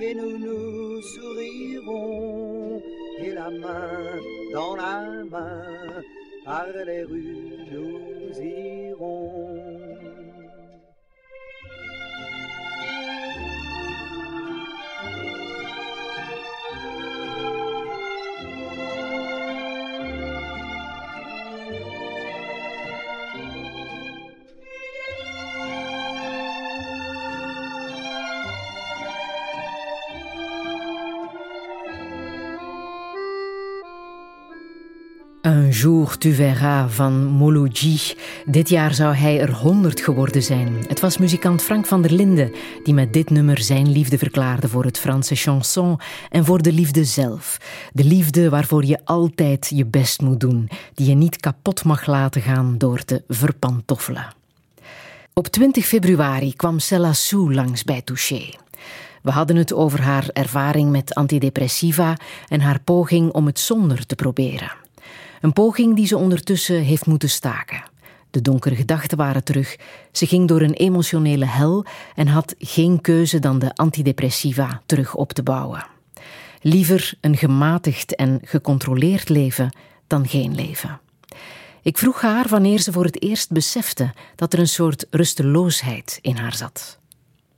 et 0.00 0.14
nous 0.14 0.38
nous 0.38 1.00
sourirons, 1.02 2.82
et 3.20 3.32
la 3.32 3.50
main 3.50 4.18
dans 4.52 4.76
la 4.76 5.24
main, 5.30 6.02
par 6.44 6.66
les 6.84 7.04
rues 7.04 7.64
nous 7.70 8.40
irons. 8.42 9.55
Jour 35.80 36.18
tu 36.18 36.34
verras 36.34 36.92
van 36.94 37.24
Mouloudji. 37.24 38.00
Dit 38.44 38.68
jaar 38.68 38.94
zou 38.94 39.14
hij 39.14 39.40
er 39.40 39.52
100 39.52 40.00
geworden 40.00 40.42
zijn. 40.42 40.84
Het 40.88 41.00
was 41.00 41.18
muzikant 41.18 41.62
Frank 41.62 41.86
van 41.86 42.02
der 42.02 42.12
Linden 42.12 42.52
die 42.82 42.94
met 42.94 43.12
dit 43.12 43.30
nummer 43.30 43.60
zijn 43.60 43.92
liefde 43.92 44.18
verklaarde 44.18 44.68
voor 44.68 44.84
het 44.84 44.98
Franse 44.98 45.34
chanson 45.34 45.98
en 46.30 46.44
voor 46.44 46.62
de 46.62 46.72
liefde 46.72 47.04
zelf. 47.04 47.58
De 47.92 48.04
liefde 48.04 48.48
waarvoor 48.48 48.84
je 48.84 48.98
altijd 49.04 49.70
je 49.74 49.86
best 49.86 50.20
moet 50.20 50.40
doen, 50.40 50.68
die 50.94 51.08
je 51.08 51.14
niet 51.14 51.36
kapot 51.36 51.84
mag 51.84 52.06
laten 52.06 52.42
gaan 52.42 52.78
door 52.78 53.04
te 53.04 53.22
verpantoffelen. 53.28 54.34
Op 55.32 55.46
20 55.46 55.86
februari 55.86 56.54
kwam 56.54 56.78
Cella 56.78 57.12
Sou 57.12 57.54
langs 57.54 57.84
bij 57.84 58.02
Touché. 58.02 58.50
We 59.22 59.30
hadden 59.30 59.56
het 59.56 59.72
over 59.72 60.02
haar 60.02 60.28
ervaring 60.32 60.90
met 60.90 61.14
antidepressiva 61.14 62.16
en 62.48 62.60
haar 62.60 62.80
poging 62.80 63.32
om 63.32 63.46
het 63.46 63.58
zonder 63.58 64.06
te 64.06 64.14
proberen. 64.14 64.84
Een 65.40 65.52
poging 65.52 65.96
die 65.96 66.06
ze 66.06 66.16
ondertussen 66.16 66.82
heeft 66.82 67.06
moeten 67.06 67.30
staken. 67.30 67.84
De 68.30 68.42
donkere 68.42 68.74
gedachten 68.74 69.16
waren 69.16 69.44
terug. 69.44 69.76
Ze 70.12 70.26
ging 70.26 70.48
door 70.48 70.60
een 70.60 70.72
emotionele 70.72 71.46
hel 71.46 71.84
en 72.14 72.26
had 72.26 72.54
geen 72.58 73.00
keuze 73.00 73.38
dan 73.38 73.58
de 73.58 73.74
antidepressiva 73.74 74.82
terug 74.86 75.14
op 75.14 75.32
te 75.32 75.42
bouwen. 75.42 75.86
Liever 76.60 77.14
een 77.20 77.36
gematigd 77.36 78.14
en 78.14 78.40
gecontroleerd 78.44 79.28
leven 79.28 79.76
dan 80.06 80.28
geen 80.28 80.54
leven. 80.54 81.00
Ik 81.82 81.98
vroeg 81.98 82.20
haar 82.20 82.48
wanneer 82.48 82.78
ze 82.78 82.92
voor 82.92 83.04
het 83.04 83.22
eerst 83.22 83.50
besefte 83.50 84.12
dat 84.34 84.52
er 84.52 84.58
een 84.58 84.68
soort 84.68 85.06
rusteloosheid 85.10 86.18
in 86.22 86.36
haar 86.36 86.54
zat. 86.54 86.98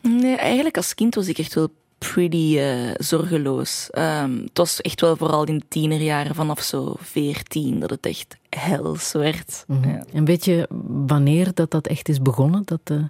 Nee, 0.01 0.37
eigenlijk 0.37 0.77
als 0.77 0.95
kind 0.95 1.15
was 1.15 1.29
ik 1.29 1.39
echt 1.39 1.55
wel 1.55 1.69
pretty 1.99 2.59
uh, 2.59 2.91
zorgeloos. 2.97 3.89
Um, 3.93 4.41
het 4.45 4.59
was 4.59 4.81
echt 4.81 5.01
wel 5.01 5.17
vooral 5.17 5.45
in 5.45 5.59
de 5.59 5.65
tienerjaren, 5.69 6.35
vanaf 6.35 6.61
zo 6.61 6.95
veertien, 6.99 7.81
dat 7.81 7.91
het 7.91 8.07
echt 8.07 8.37
hels 8.49 9.13
werd. 9.13 9.65
Mm 9.67 9.83
-hmm. 9.83 9.93
ja. 9.93 10.05
En 10.13 10.25
weet 10.25 10.45
je 10.45 10.69
wanneer 10.87 11.51
dat, 11.55 11.71
dat 11.71 11.87
echt 11.87 12.09
is 12.09 12.23
begonnen, 12.23 12.63
dat, 12.65 12.81
uh, 12.93 13.03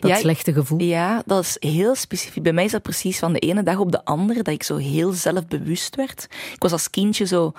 dat 0.00 0.10
ja, 0.10 0.16
slechte 0.16 0.52
gevoel? 0.52 0.80
Ja, 0.80 1.22
dat 1.26 1.44
is 1.44 1.56
heel 1.70 1.94
specifiek. 1.94 2.42
Bij 2.42 2.52
mij 2.52 2.64
is 2.64 2.70
dat 2.70 2.82
precies 2.82 3.18
van 3.18 3.32
de 3.32 3.38
ene 3.38 3.62
dag 3.62 3.78
op 3.78 3.92
de 3.92 4.04
andere, 4.04 4.42
dat 4.42 4.54
ik 4.54 4.62
zo 4.62 4.76
heel 4.76 5.12
zelfbewust 5.12 5.96
werd. 5.96 6.26
Ik 6.54 6.62
was 6.62 6.72
als 6.72 6.90
kindje 6.90 7.24
zo 7.24 7.52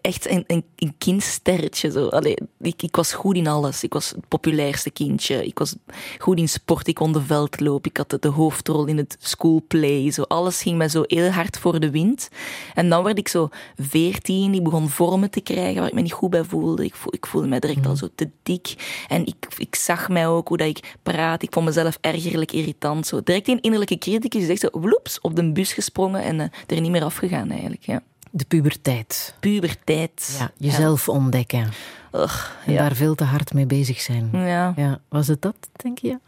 echt 0.00 0.30
een, 0.30 0.44
een, 0.46 0.64
een 0.76 0.94
kindsterretje. 0.98 1.90
Zo. 1.90 2.06
Allee, 2.06 2.36
ik, 2.60 2.82
ik 2.82 2.96
was 2.96 3.12
goed 3.12 3.36
in 3.36 3.46
alles. 3.46 3.82
Ik 3.82 3.92
was 3.92 4.10
het 4.10 4.28
populairste 4.28 4.90
kindje. 4.90 5.46
Ik 5.46 5.58
was 5.58 5.74
goed 6.18 6.38
in 6.38 6.48
sport. 6.48 6.88
Ik 6.88 6.94
kon 6.94 7.12
de 7.12 7.22
veldloop. 7.22 7.86
Ik 7.86 7.96
had 7.96 8.10
de, 8.10 8.18
de 8.18 8.28
hoofdrol 8.28 8.86
in 8.86 8.96
het 8.96 9.16
schoolplay. 9.20 10.10
Zo. 10.10 10.22
Alles 10.22 10.62
ging 10.62 10.76
mij 10.76 10.88
zo 10.88 11.02
heel 11.06 11.30
hard 11.30 11.58
voor 11.58 11.80
de 11.80 11.90
wind. 11.90 12.28
En 12.74 12.88
dan 12.88 13.02
werd 13.02 13.18
ik 13.18 13.28
zo 13.28 13.48
veertien. 13.76 14.54
Ik 14.54 14.62
begon 14.62 14.88
vormen 14.88 15.30
te 15.30 15.40
krijgen 15.40 15.80
waar 15.80 15.88
ik 15.88 15.94
me 15.94 16.00
niet 16.00 16.12
goed 16.12 16.30
bij 16.30 16.44
voelde. 16.44 16.84
Ik, 16.84 16.94
voel, 16.94 17.14
ik 17.14 17.26
voelde 17.26 17.48
mij 17.48 17.60
direct 17.60 17.86
al 17.86 17.96
zo 17.96 18.08
te 18.14 18.30
dik. 18.42 18.74
En 19.08 19.26
ik, 19.26 19.46
ik 19.56 19.74
zag 19.74 20.08
mij 20.08 20.28
ook 20.28 20.48
hoe 20.48 20.56
dat 20.56 20.68
ik 20.68 20.96
praat. 21.02 21.42
Ik 21.42 21.52
vond 21.52 21.66
mezelf 21.66 21.98
ergerlijk 22.00 22.52
irritant. 22.52 23.06
Zo. 23.06 23.22
Direct 23.22 23.48
een 23.48 23.60
innerlijke 23.60 23.98
criticus 23.98 24.42
is 24.42 24.48
echt 24.48 24.60
zo 24.60 24.80
op 25.22 25.36
de 25.36 25.52
bus 25.52 25.72
gesprongen 25.72 26.22
en 26.22 26.34
uh, 26.38 26.46
er 26.66 26.80
niet 26.80 26.90
meer 26.90 27.04
afgegaan 27.04 27.50
eigenlijk. 27.50 27.82
Ja. 27.82 28.02
De 28.30 28.44
puberteit. 28.44 29.34
Puberteit. 29.40 30.36
Ja, 30.38 30.50
jezelf 30.56 31.06
ja. 31.06 31.12
ontdekken. 31.12 31.68
Ugh, 32.12 32.50
en 32.66 32.72
ja. 32.72 32.78
daar 32.78 32.94
veel 32.94 33.14
te 33.14 33.24
hard 33.24 33.54
mee 33.54 33.66
bezig 33.66 34.00
zijn. 34.00 34.28
Ja. 34.32 34.72
ja. 34.76 35.00
Was 35.08 35.26
het 35.26 35.42
dat, 35.42 35.56
denk 35.76 35.98
je? 35.98 36.18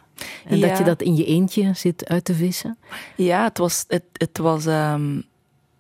En 0.46 0.60
dat 0.60 0.78
je 0.78 0.84
dat 0.84 1.02
in 1.02 1.16
je 1.16 1.24
eentje 1.24 1.70
zit 1.74 2.08
uit 2.08 2.24
te 2.24 2.34
vissen? 2.34 2.78
Ja, 3.16 3.44
het 3.44 3.58
was... 3.58 3.84
Het, 3.88 4.04
het 4.12 4.38
was 4.38 4.66
um, 4.66 5.28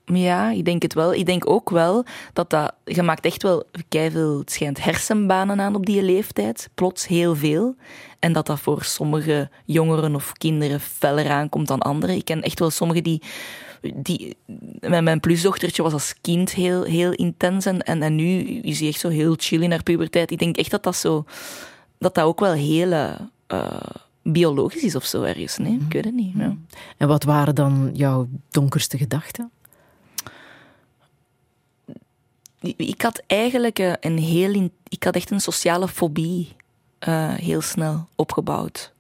ja, 0.04 0.50
ik 0.50 0.64
denk 0.64 0.82
het 0.82 0.94
wel. 0.94 1.14
Ik 1.14 1.26
denk 1.26 1.50
ook 1.50 1.70
wel 1.70 2.04
dat 2.32 2.50
dat... 2.50 2.74
Je 2.84 3.02
maakt 3.02 3.24
echt 3.24 3.42
wel 3.42 3.64
veel, 3.88 4.38
het 4.38 4.52
schijnt, 4.52 4.84
hersenbanen 4.84 5.60
aan 5.60 5.74
op 5.74 5.86
die 5.86 6.02
leeftijd. 6.02 6.68
Plots 6.74 7.06
heel 7.06 7.36
veel. 7.36 7.74
En 8.18 8.32
dat 8.32 8.46
dat 8.46 8.60
voor 8.60 8.84
sommige 8.84 9.50
jongeren 9.64 10.14
of 10.14 10.32
kinderen 10.32 10.80
feller 10.80 11.30
aankomt 11.30 11.68
dan 11.68 11.80
anderen. 11.80 12.16
Ik 12.16 12.24
ken 12.24 12.42
echt 12.42 12.58
wel 12.58 12.70
sommigen 12.70 13.02
die 13.02 13.22
die, 13.94 14.36
mijn, 14.80 15.04
mijn 15.04 15.20
plusdochtertje 15.20 15.82
was 15.82 15.92
als 15.92 16.14
kind 16.20 16.52
heel, 16.52 16.82
heel 16.82 17.12
intens 17.12 17.66
en, 17.66 17.82
en, 17.82 18.02
en 18.02 18.14
nu 18.14 18.40
is 18.42 18.78
hij 18.78 18.88
echt 18.88 19.00
zo 19.00 19.08
heel 19.08 19.34
chill 19.38 19.62
in 19.62 19.70
haar 19.70 19.82
puberteit. 19.82 20.30
Ik 20.30 20.38
denk 20.38 20.56
echt 20.56 20.70
dat 20.70 20.82
dat 20.82 20.96
zo, 20.96 21.24
dat 21.98 22.14
dat 22.14 22.24
ook 22.24 22.40
wel 22.40 22.52
heel 22.52 22.92
uh, 22.92 23.80
biologisch 24.22 24.82
is 24.82 24.94
of 24.94 25.04
zo 25.04 25.22
ergens. 25.22 25.56
Nee, 25.56 25.78
ik 25.86 25.92
weet 25.92 26.04
het 26.04 26.14
niet. 26.14 26.34
Ja. 26.36 26.56
En 26.96 27.08
wat 27.08 27.24
waren 27.24 27.54
dan 27.54 27.90
jouw 27.94 28.28
donkerste 28.50 28.98
gedachten? 28.98 29.50
Ik 32.76 33.02
had 33.02 33.22
eigenlijk 33.26 33.78
een 34.00 34.18
heel, 34.18 34.70
ik 34.88 35.04
had 35.04 35.14
echt 35.14 35.30
een 35.30 35.40
sociale 35.40 35.88
fobie 35.88 36.56
uh, 37.08 37.34
heel 37.34 37.60
snel 37.60 38.08
opgebouwd. 38.14 38.92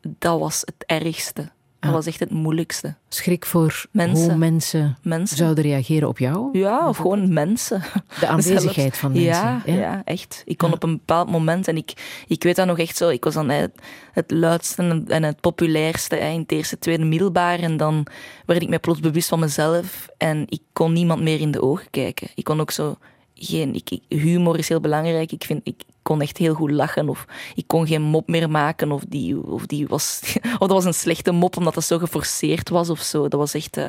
Dat 0.00 0.40
was 0.40 0.60
het 0.60 0.84
ergste. 0.86 1.50
Dat 1.84 1.92
was 1.92 2.06
echt 2.06 2.20
het 2.20 2.30
moeilijkste. 2.30 2.94
Schrik 3.08 3.46
voor 3.46 3.84
mensen. 3.90 4.28
hoe 4.28 4.36
mensen, 4.36 4.98
mensen, 5.02 5.36
zouden 5.36 5.64
reageren 5.64 6.08
op 6.08 6.18
jou? 6.18 6.58
Ja, 6.58 6.88
of 6.88 6.96
gewoon 6.96 7.32
mensen. 7.32 7.82
De 8.20 8.26
aanwezigheid 8.34 8.96
van 8.96 9.12
mensen. 9.12 9.32
Ja, 9.32 9.62
ja. 9.66 9.74
ja 9.74 10.02
echt. 10.04 10.42
Ik 10.44 10.58
kon 10.58 10.68
ja. 10.68 10.74
op 10.74 10.82
een 10.82 10.96
bepaald 10.96 11.30
moment, 11.30 11.68
en 11.68 11.76
ik, 11.76 12.22
ik 12.26 12.42
weet 12.42 12.56
dat 12.56 12.66
nog 12.66 12.78
echt 12.78 12.96
zo, 12.96 13.08
ik 13.08 13.24
was 13.24 13.34
dan 13.34 13.48
het, 13.48 13.72
het 14.12 14.30
luidste 14.30 15.02
en 15.06 15.22
het 15.22 15.40
populairste 15.40 16.18
in 16.18 16.40
het 16.40 16.52
eerste, 16.52 16.78
tweede 16.78 17.04
middelbaar. 17.04 17.58
En 17.58 17.76
dan 17.76 18.06
werd 18.46 18.62
ik 18.62 18.68
mij 18.68 18.78
plots 18.78 19.00
bewust 19.00 19.28
van 19.28 19.40
mezelf 19.40 20.08
en 20.16 20.44
ik 20.48 20.62
kon 20.72 20.92
niemand 20.92 21.22
meer 21.22 21.40
in 21.40 21.50
de 21.50 21.62
ogen 21.62 21.90
kijken. 21.90 22.28
Ik 22.34 22.44
kon 22.44 22.60
ook 22.60 22.70
zo 22.70 22.96
geen, 23.34 23.74
ik, 23.74 23.98
humor 24.08 24.58
is 24.58 24.68
heel 24.68 24.80
belangrijk. 24.80 25.32
Ik, 25.32 25.44
vind, 25.44 25.60
ik 25.64 25.82
kon 26.02 26.20
echt 26.20 26.36
heel 26.36 26.54
goed 26.54 26.70
lachen. 26.70 27.08
Of 27.08 27.26
ik 27.54 27.66
kon 27.66 27.86
geen 27.86 28.02
mop 28.02 28.28
meer 28.28 28.50
maken. 28.50 28.92
Of, 28.92 29.02
die, 29.08 29.46
of, 29.46 29.66
die 29.66 29.86
was, 29.86 30.20
of 30.58 30.58
dat 30.58 30.70
was 30.70 30.84
een 30.84 30.94
slechte 30.94 31.32
mop 31.32 31.56
omdat 31.56 31.74
dat 31.74 31.84
zo 31.84 31.98
geforceerd 31.98 32.68
was 32.68 32.90
of 32.90 33.00
zo. 33.00 33.28
Dat 33.28 33.40
was 33.40 33.54
echt. 33.54 33.76
Uh, 33.76 33.88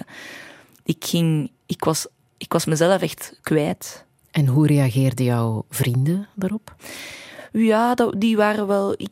ik, 0.84 1.06
ging, 1.06 1.52
ik, 1.66 1.84
was, 1.84 2.08
ik 2.38 2.54
was 2.54 2.66
mezelf 2.66 3.02
echt 3.02 3.40
kwijt. 3.42 4.06
En 4.32 4.48
hoe 4.48 4.68
reageerden 4.68 5.26
jouw 5.26 5.66
vrienden 5.70 6.28
daarop? 6.36 6.76
Ja, 7.52 7.96
dat, 7.96 8.14
die 8.18 8.38
waren 8.38 8.68
wel. 8.68 8.94
Ik, 8.98 9.10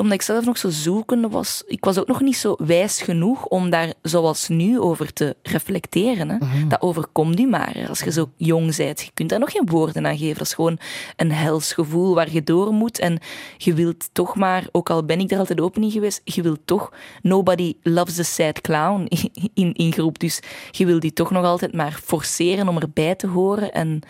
omdat 0.00 0.14
ik 0.14 0.22
zelf 0.22 0.44
nog 0.44 0.58
zo 0.58 0.70
zoekende 0.70 1.28
was, 1.28 1.62
ik 1.66 1.84
was 1.84 1.98
ook 1.98 2.06
nog 2.06 2.20
niet 2.20 2.36
zo 2.36 2.54
wijs 2.58 3.02
genoeg 3.02 3.44
om 3.46 3.70
daar 3.70 3.92
zoals 4.02 4.48
nu 4.48 4.80
over 4.80 5.12
te 5.12 5.36
reflecteren. 5.42 6.28
Hè. 6.28 6.36
Mm. 6.36 6.68
Dat 6.68 6.80
overkomt 6.80 7.40
u 7.40 7.46
maar. 7.46 7.84
Als 7.88 8.00
je 8.00 8.12
zo 8.12 8.30
jong 8.36 8.76
bent, 8.76 9.00
je 9.00 9.10
kunt 9.14 9.28
daar 9.28 9.38
nog 9.38 9.50
geen 9.50 9.66
woorden 9.66 10.06
aan 10.06 10.18
geven. 10.18 10.38
Dat 10.38 10.46
is 10.46 10.54
gewoon 10.54 10.78
een 11.16 11.32
hels 11.32 11.72
gevoel 11.72 12.14
waar 12.14 12.32
je 12.32 12.42
door 12.42 12.72
moet. 12.72 12.98
En 12.98 13.18
je 13.56 13.74
wilt 13.74 14.08
toch 14.12 14.36
maar, 14.36 14.68
ook 14.72 14.90
al 14.90 15.04
ben 15.04 15.20
ik 15.20 15.30
er 15.30 15.38
altijd 15.38 15.60
open 15.60 15.82
in 15.82 15.90
geweest, 15.90 16.20
je 16.24 16.42
wilt 16.42 16.60
toch, 16.64 16.92
nobody 17.22 17.74
loves 17.82 18.14
the 18.14 18.22
sad 18.22 18.60
clown 18.60 19.08
in, 19.54 19.72
in 19.72 19.92
groep. 19.92 20.18
Dus 20.18 20.40
je 20.70 20.86
wil 20.86 21.00
die 21.00 21.12
toch 21.12 21.30
nog 21.30 21.44
altijd 21.44 21.74
maar 21.74 22.00
forceren 22.04 22.68
om 22.68 22.78
erbij 22.78 23.14
te 23.14 23.26
horen. 23.26 23.72
En, 23.72 24.00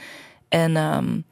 en 0.49 0.77
um, 0.77 1.25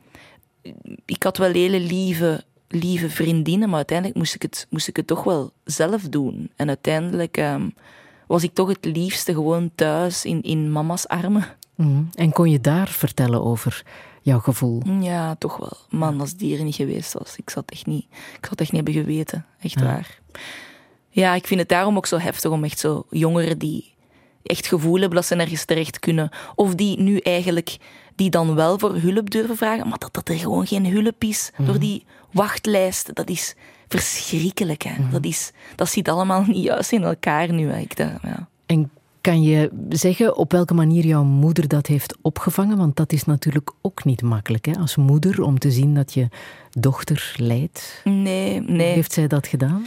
ik 1.07 1.23
had 1.23 1.37
wel 1.37 1.53
hele 1.53 1.81
lieve 1.81 2.45
lieve 2.75 3.11
vriendinnen, 3.11 3.69
maar 3.69 3.77
uiteindelijk 3.77 4.19
moest 4.19 4.35
ik 4.35 4.43
het, 4.43 4.67
moest 4.71 4.89
ik 4.89 4.97
het 4.97 5.07
toch 5.07 5.25
wel 5.25 5.53
zelf 5.65 6.03
doen. 6.03 6.51
En 6.57 6.69
uiteindelijk 6.69 7.37
um, 7.37 7.75
was 8.27 8.43
ik 8.43 8.55
toch 8.55 8.69
het 8.69 8.85
liefste 8.85 9.35
gewoon 9.35 9.71
thuis 9.75 10.25
in, 10.25 10.43
in 10.43 10.73
mama's 10.73 11.07
armen. 11.07 11.47
Mm. 11.75 12.09
En 12.15 12.33
kon 12.33 12.51
je 12.51 12.61
daar 12.61 12.89
vertellen 12.89 13.45
over 13.45 13.83
jouw 14.23 14.39
gevoel? 14.39 14.83
Ja, 15.01 15.35
toch 15.35 15.57
wel. 15.57 15.77
Man, 16.01 16.21
als 16.21 16.35
die 16.35 16.59
er 16.59 16.65
niet 16.65 16.75
geweest 16.75 17.13
was, 17.13 17.37
ik 17.37 17.51
zat 17.51 17.71
echt 17.71 17.87
niet, 17.87 18.07
ik 18.39 18.47
zat 18.49 18.61
echt 18.61 18.73
niet 18.73 18.85
hebben 18.85 19.03
geweten. 19.03 19.47
Echt 19.61 19.79
ja. 19.79 19.85
waar. 19.85 20.19
Ja, 21.09 21.35
ik 21.35 21.47
vind 21.47 21.61
het 21.61 21.69
daarom 21.69 21.97
ook 21.97 22.07
zo 22.07 22.19
heftig 22.19 22.51
om 22.51 22.65
echt 22.65 22.79
zo 22.79 23.07
jongeren 23.11 23.59
die 23.59 23.95
echt 24.43 24.67
gevoel 24.67 24.99
hebben 24.99 25.15
dat 25.15 25.27
ze 25.27 25.35
nergens 25.35 25.65
terecht 25.65 25.99
kunnen, 25.99 26.31
of 26.55 26.75
die 26.75 27.01
nu 27.01 27.19
eigenlijk 27.19 27.77
die 28.15 28.31
dan 28.31 28.55
wel 28.55 28.79
voor 28.79 28.95
hulp 28.95 29.31
durven 29.31 29.57
vragen, 29.57 29.89
maar 29.89 29.99
dat, 29.99 30.15
dat 30.15 30.29
er 30.29 30.39
gewoon 30.39 30.67
geen 30.67 30.87
hulp 30.87 31.25
is 31.25 31.51
mm. 31.57 31.67
door 31.67 31.79
die 31.79 32.05
wachtlijsten, 32.31 33.15
dat 33.15 33.29
is 33.29 33.55
verschrikkelijk. 33.89 34.83
Hè? 34.83 35.03
Mm. 35.03 35.11
Dat, 35.11 35.25
is, 35.25 35.53
dat 35.77 35.89
zit 35.89 36.09
allemaal 36.09 36.45
niet 36.47 36.65
juist 36.65 36.93
in 36.93 37.03
elkaar 37.03 37.53
nu. 37.53 37.71
Hè? 37.71 37.79
Ik 37.79 37.97
dacht, 37.97 38.23
ja. 38.23 38.49
En 38.67 38.91
kan 39.21 39.43
je 39.43 39.71
zeggen 39.89 40.37
op 40.37 40.53
welke 40.53 40.75
manier 40.75 41.07
jouw 41.07 41.25
moeder 41.25 41.69
dat 41.69 41.87
heeft 41.87 42.17
opgevangen? 42.23 42.77
Want 42.77 42.97
dat 42.97 43.13
is 43.13 43.25
natuurlijk 43.25 43.71
ook 43.81 44.05
niet 44.05 44.23
makkelijk 44.23 44.67
hè? 44.67 44.73
als 44.73 44.97
moeder 44.97 45.43
om 45.43 45.59
te 45.59 45.71
zien 45.71 45.95
dat 45.95 46.13
je 46.15 46.29
dochter 46.71 47.35
lijdt. 47.37 48.01
Nee, 48.05 48.61
nee. 48.61 48.93
Heeft 48.93 49.13
zij 49.13 49.27
dat 49.27 49.47
gedaan? 49.47 49.87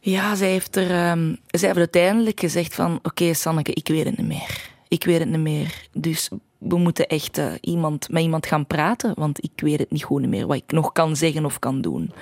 Ja, 0.00 0.34
zij 0.34 0.50
heeft, 0.50 0.76
er, 0.76 1.10
um, 1.10 1.38
zij 1.46 1.68
heeft 1.68 1.78
uiteindelijk 1.78 2.40
gezegd 2.40 2.74
van... 2.74 2.96
Oké, 2.96 3.08
okay, 3.08 3.32
Sanneke, 3.32 3.72
ik 3.72 3.88
weet 3.88 4.04
het 4.04 4.16
niet 4.16 4.26
meer. 4.26 4.70
Ik 4.88 5.04
weet 5.04 5.18
het 5.18 5.28
niet 5.28 5.38
meer. 5.38 5.88
Dus 5.92 6.30
we 6.58 6.76
moeten 6.76 7.06
echt 7.06 7.38
uh, 7.38 7.52
iemand, 7.60 8.08
met 8.10 8.22
iemand 8.22 8.46
gaan 8.46 8.66
praten, 8.66 9.12
want 9.14 9.44
ik 9.44 9.50
weet 9.56 9.78
het 9.78 9.90
niet 9.90 10.04
goed 10.04 10.26
meer 10.26 10.46
wat 10.46 10.56
ik 10.56 10.72
nog 10.72 10.92
kan 10.92 11.16
zeggen 11.16 11.44
of 11.44 11.58
kan 11.58 11.80
doen. 11.80 12.12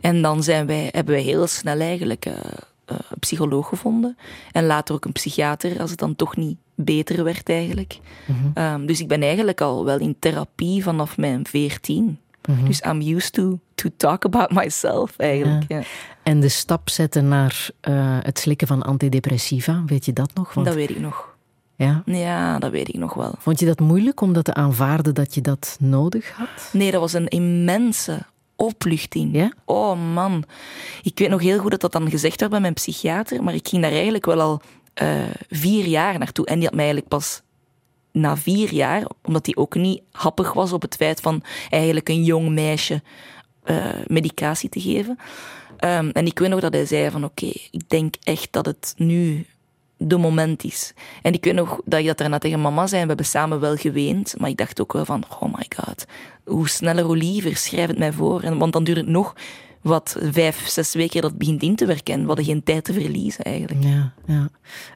En 0.00 0.22
dan 0.22 0.42
zijn 0.42 0.66
wij, 0.66 0.88
hebben 0.92 1.14
wij 1.14 1.22
heel 1.22 1.46
snel 1.46 1.80
eigenlijk 1.80 2.26
uh, 2.26 2.34
eh, 2.84 2.96
een 3.10 3.18
psycholoog 3.18 3.68
gevonden. 3.68 4.16
En 4.52 4.66
later 4.66 4.94
ook 4.94 5.04
een 5.04 5.12
psychiater, 5.12 5.80
als 5.80 5.90
het 5.90 5.98
dan 5.98 6.16
toch 6.16 6.36
niet 6.36 6.56
beter 6.74 7.24
werd 7.24 7.48
eigenlijk. 7.48 7.98
Ehm, 8.54 8.86
dus 8.86 9.00
ik 9.00 9.08
ben 9.08 9.22
eigenlijk 9.22 9.60
al 9.60 9.84
wel 9.84 9.98
in 9.98 10.16
therapie 10.18 10.82
vanaf 10.82 11.16
mijn 11.16 11.46
veertien. 11.46 12.18
Dus 12.66 12.80
I'm 12.80 13.00
used 13.00 13.32
to, 13.32 13.58
to 13.74 13.88
talk 13.96 14.24
about 14.24 14.50
myself 14.50 15.14
eigenlijk. 15.16 15.64
Ja. 15.68 15.82
En 16.22 16.40
de 16.40 16.48
stap 16.48 16.88
zetten 16.88 17.28
naar 17.28 17.70
eh, 17.80 18.18
het 18.20 18.38
slikken 18.38 18.66
van 18.66 18.82
antidepressiva, 18.82 19.82
weet 19.86 20.04
je 20.04 20.12
dat 20.12 20.30
nog? 20.34 20.54
Want, 20.54 20.66
Dat 20.66 20.76
weet 20.76 20.90
ik 20.90 21.00
nog. 21.00 21.29
Ja? 21.80 22.02
Ja, 22.04 22.58
dat 22.58 22.70
weet 22.70 22.88
ik 22.88 22.94
nog 22.94 23.14
wel. 23.14 23.34
Vond 23.38 23.60
je 23.60 23.66
dat 23.66 23.80
moeilijk 23.80 24.20
om 24.20 24.32
dat 24.32 24.44
te 24.44 24.54
aanvaarden 24.54 25.14
dat 25.14 25.34
je 25.34 25.40
dat 25.40 25.76
nodig 25.80 26.30
had? 26.30 26.70
Nee, 26.72 26.90
dat 26.90 27.00
was 27.00 27.12
een 27.12 27.28
immense 27.28 28.22
opluchting. 28.56 29.34
Ja? 29.34 29.52
Oh 29.64 30.14
man. 30.14 30.44
Ik 31.02 31.18
weet 31.18 31.28
nog 31.28 31.40
heel 31.40 31.58
goed 31.58 31.70
dat 31.70 31.80
dat 31.80 31.92
dan 31.92 32.10
gezegd 32.10 32.40
werd 32.40 32.52
bij 32.52 32.60
mijn 32.60 32.74
psychiater, 32.74 33.42
maar 33.42 33.54
ik 33.54 33.68
ging 33.68 33.82
daar 33.82 33.92
eigenlijk 33.92 34.26
wel 34.26 34.40
al 34.40 34.60
eh, 34.94 35.22
vier 35.48 35.86
jaar 35.86 36.18
naartoe. 36.18 36.46
En 36.46 36.54
die 36.54 36.64
had 36.64 36.74
mij 36.74 36.84
eigenlijk 36.84 37.14
pas 37.14 37.42
na 38.12 38.36
vier 38.36 38.72
jaar, 38.72 39.04
omdat 39.22 39.46
hij 39.46 39.56
ook 39.56 39.74
niet 39.74 40.02
happig 40.12 40.52
was 40.52 40.72
op 40.72 40.82
het 40.82 40.96
feit 40.96 41.20
van 41.20 41.42
eigenlijk 41.70 42.08
een 42.08 42.24
jong 42.24 42.48
meisje 42.48 43.02
eh, 43.62 43.86
medicatie 44.06 44.68
te 44.68 44.80
geven. 44.80 45.18
Ehm, 45.76 46.08
en 46.08 46.26
ik 46.26 46.38
weet 46.38 46.48
nog 46.48 46.60
dat 46.60 46.72
hij 46.72 46.86
zei 46.86 47.10
van 47.10 47.24
oké, 47.24 47.52
ik 47.70 47.88
denk 47.88 48.14
echt 48.22 48.48
dat 48.52 48.66
het 48.66 48.94
nu 48.96 49.46
de 50.02 50.16
moment 50.16 50.64
is. 50.64 50.92
En 51.22 51.32
ik 51.32 51.44
weet 51.44 51.54
nog 51.54 51.80
dat 51.84 52.00
ik 52.00 52.06
dat 52.06 52.18
daarna 52.18 52.38
tegen 52.38 52.60
mama 52.60 52.86
zei 52.86 53.02
we 53.02 53.08
hebben 53.08 53.26
samen 53.26 53.60
wel 53.60 53.76
geweend, 53.76 54.34
maar 54.38 54.50
ik 54.50 54.56
dacht 54.56 54.80
ook 54.80 54.92
wel 54.92 55.04
van 55.04 55.24
oh 55.40 55.54
my 55.56 55.66
god, 55.76 56.04
hoe 56.44 56.68
sneller 56.68 57.04
hoe 57.04 57.16
liever, 57.16 57.56
schrijf 57.56 57.88
het 57.88 57.98
mij 57.98 58.12
voor. 58.12 58.42
En, 58.42 58.58
want 58.58 58.72
dan 58.72 58.84
duurt 58.84 58.96
het 58.96 59.06
nog 59.06 59.34
wat 59.80 60.16
vijf, 60.20 60.68
zes 60.68 60.94
weken 60.94 61.20
dat 61.20 61.30
het 61.30 61.38
begint 61.38 61.62
in 61.62 61.76
te 61.76 61.86
werken 61.86 62.14
en 62.14 62.20
we 62.20 62.26
hadden 62.26 62.44
geen 62.44 62.62
tijd 62.62 62.84
te 62.84 62.92
verliezen 62.92 63.44
eigenlijk. 63.44 63.84
Ja, 63.84 64.12
ja. 64.26 64.48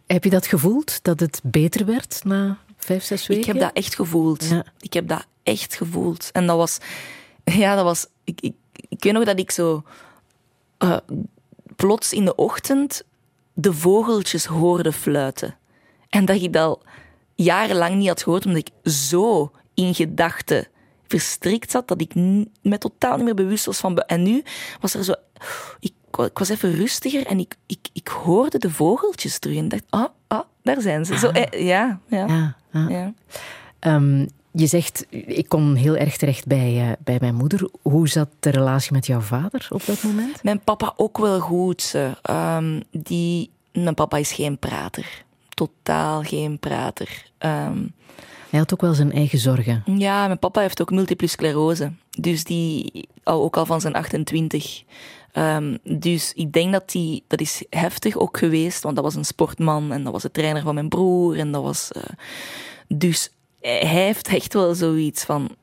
Heb 0.06 0.24
je 0.24 0.30
dat 0.30 0.46
gevoeld, 0.46 0.98
dat 1.02 1.20
het 1.20 1.40
beter 1.42 1.86
werd 1.86 2.20
na 2.24 2.58
vijf, 2.76 3.04
zes 3.04 3.26
weken? 3.26 3.42
Ik 3.42 3.52
heb 3.52 3.60
dat 3.62 3.72
echt 3.72 3.94
gevoeld. 3.94 4.44
Ja. 4.44 4.64
Ik 4.78 4.92
heb 4.92 5.08
dat 5.08 5.26
echt 5.42 5.74
gevoeld. 5.74 6.30
En 6.32 6.46
dat 6.46 6.56
was, 6.56 6.78
ja, 7.44 7.74
dat 7.74 7.84
was, 7.84 8.06
ik, 8.24 8.40
ik, 8.40 8.54
ik 8.88 9.02
weet 9.02 9.12
nog 9.12 9.24
dat 9.24 9.38
ik 9.38 9.50
zo 9.50 9.82
eh, 10.78 10.96
plots 11.76 12.12
in 12.12 12.24
de 12.24 12.34
ochtend 12.34 13.04
de 13.54 13.72
vogeltjes 13.72 14.44
hoorde 14.44 14.92
fluiten. 14.92 15.56
En 16.08 16.24
dat 16.24 16.42
ik 16.42 16.52
dat 16.52 16.62
al 16.62 16.82
jarenlang 17.34 17.94
niet 17.94 18.08
had 18.08 18.22
gehoord, 18.22 18.46
omdat 18.46 18.66
ik 18.66 18.90
zo 18.90 19.50
in 19.74 19.94
gedachten 19.94 20.66
verstrikt 21.06 21.70
zat, 21.70 21.88
dat 21.88 22.00
ik 22.00 22.14
me 22.62 22.78
totaal 22.78 23.16
niet 23.16 23.24
meer 23.24 23.34
bewust 23.34 23.64
was 23.64 23.78
van... 23.78 23.98
En 23.98 24.22
nu 24.22 24.42
was 24.80 24.94
er 24.94 25.04
zo... 25.04 25.14
Ik, 25.80 25.92
ik 26.16 26.38
was 26.38 26.48
even 26.48 26.72
rustiger 26.74 27.26
en 27.26 27.38
ik, 27.38 27.54
ik, 27.66 27.88
ik 27.92 28.08
hoorde 28.08 28.58
de 28.58 28.70
vogeltjes 28.70 29.38
terug 29.38 29.56
en 29.56 29.68
dacht, 29.68 29.84
ah, 29.90 30.08
ah, 30.26 30.44
daar 30.62 30.80
zijn 30.80 31.04
ze. 31.04 31.18
Zo, 31.18 31.28
eh, 31.28 31.66
ja, 31.66 32.00
ja, 32.08 32.26
Ja, 32.26 32.56
ja. 32.72 32.88
ja. 32.88 33.14
Ehm, 33.78 34.26
je 34.56 34.66
zegt, 34.66 35.06
ik 35.10 35.48
kom 35.48 35.74
heel 35.74 35.96
erg 35.96 36.16
terecht 36.16 36.46
bij, 36.46 36.80
eh, 36.80 36.92
bij 37.04 37.16
mijn 37.20 37.34
moeder. 37.34 37.68
Hoe 37.82 38.08
zat 38.08 38.28
de 38.40 38.50
relatie 38.50 38.92
met 38.92 39.06
jouw 39.06 39.20
vader 39.20 39.66
op 39.70 39.86
dat 39.86 40.02
moment? 40.02 40.42
Mijn 40.42 40.60
papa 40.60 40.92
ook 40.96 41.18
wel 41.18 41.40
goed. 41.40 41.92
eh. 41.94 42.10
Ehm, 42.22 42.80
die, 42.90 43.50
mijn 43.72 43.94
papa 43.94 44.16
is 44.16 44.32
geen 44.32 44.58
prater. 44.58 45.24
Totaal 45.48 46.22
geen 46.22 46.58
prater. 46.58 47.24
Ehm, 47.38 47.78
Hij 48.50 48.58
had 48.62 48.72
ook 48.72 48.80
wel 48.80 48.94
zijn 48.94 49.12
eigen 49.12 49.38
zorgen. 49.38 49.82
ja, 49.98 50.26
mijn 50.26 50.38
papa 50.38 50.60
heeft 50.60 50.80
ook 50.80 50.90
multiple 50.90 51.26
sclerose. 51.26 51.92
Dus 52.10 52.44
die 52.44 53.08
al, 53.22 53.42
ook 53.42 53.56
al 53.56 53.66
van 53.66 53.80
zijn 53.80 53.94
28. 53.94 54.82
Ehm, 55.32 55.76
dus 55.82 56.32
ik 56.34 56.52
denk 56.52 56.72
dat 56.72 56.90
die, 56.90 57.22
dat 57.26 57.40
is 57.40 57.64
heftig 57.70 58.16
ook 58.16 58.38
geweest, 58.38 58.82
want 58.82 58.94
dat 58.94 59.04
was 59.04 59.14
een 59.14 59.24
sportman 59.24 59.92
en 59.92 60.02
dat 60.04 60.12
was 60.12 60.22
de 60.22 60.30
trainer 60.30 60.62
van 60.62 60.74
mijn 60.74 60.88
broer. 60.88 61.38
En 61.38 61.52
dat 61.52 61.62
was, 61.62 61.92
eh, 61.92 62.02
dus 62.88 63.30
hij 63.64 64.04
heeft 64.04 64.28
echt 64.28 64.52
wel 64.52 64.74
zoiets 64.74 65.24
van, 65.24 65.56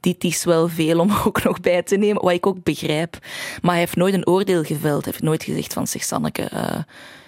dit 0.00 0.24
is 0.24 0.44
wel 0.44 0.68
veel 0.68 1.00
om 1.00 1.10
ook 1.26 1.42
nog 1.42 1.60
bij 1.60 1.82
te 1.82 1.96
nemen, 1.96 2.22
wat 2.22 2.32
ik 2.32 2.46
ook 2.46 2.62
begrijp. 2.62 3.18
Maar 3.62 3.70
hij 3.70 3.80
heeft 3.80 3.96
nooit 3.96 4.14
een 4.14 4.26
oordeel 4.26 4.62
geveld. 4.62 5.04
Hij 5.04 5.12
heeft 5.12 5.24
nooit 5.24 5.44
gezegd 5.44 5.72
van, 5.72 5.86
zeg 5.86 6.02
Sanneke, 6.04 6.42
eh, 6.42 6.76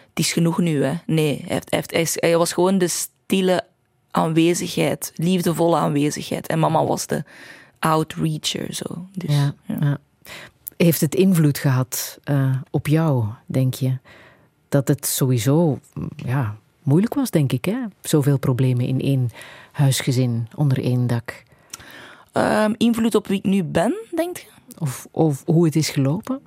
het 0.09 0.19
is 0.19 0.33
genoeg 0.33 0.59
nu. 0.59 0.85
Hè. 0.85 0.95
Nee, 1.07 1.45
hij, 1.47 1.63
heeft, 1.69 1.91
hij, 1.91 2.07
hij, 2.15 2.39
was 2.39 2.53
gewoon 2.53 2.79
de 2.79 2.89
stille 2.89 3.65
aanwezigheid, 4.11 5.13
liefdevolle 5.15 5.77
aanwezigheid. 5.77 6.47
En 6.47 6.59
mama 6.59 6.85
was 6.85 7.07
de 7.07 7.25
outreacher. 7.79 8.75
Zo. 8.75 9.07
Dus, 9.13 9.35
Ja, 9.35 9.55
ja. 9.65 9.77
ja. 9.81 9.99
Heeft 10.77 11.01
het 11.01 11.15
invloed 11.15 11.59
gehad 11.59 12.19
eh, 12.25 12.57
op 12.71 12.87
jou, 12.87 13.25
denk 13.47 13.75
je? 13.75 13.99
Dat 14.69 14.89
het 14.89 15.07
sowieso 15.07 15.79
ja, 16.17 16.57
moeilijk 16.83 17.15
was, 17.15 17.31
denk 17.31 17.53
ik. 17.53 17.65
Hè? 17.65 17.79
Zoveel 18.01 18.39
problemen 18.39 18.87
in 18.87 19.01
één 19.01 19.31
huisgezin, 19.73 20.49
onder 20.55 20.83
één 20.83 21.07
dak. 21.07 21.43
Ehm, 22.33 22.75
invloed 22.77 23.15
op 23.15 23.27
wie 23.27 23.39
ik 23.39 23.45
nu 23.45 23.65
ben, 23.65 23.95
denk 24.15 24.37
je? 24.37 24.47
Of, 24.79 25.07
of 25.11 25.43
hoe 25.47 25.65
het 25.65 25.77
is 25.77 25.89
gelopen. 25.89 26.41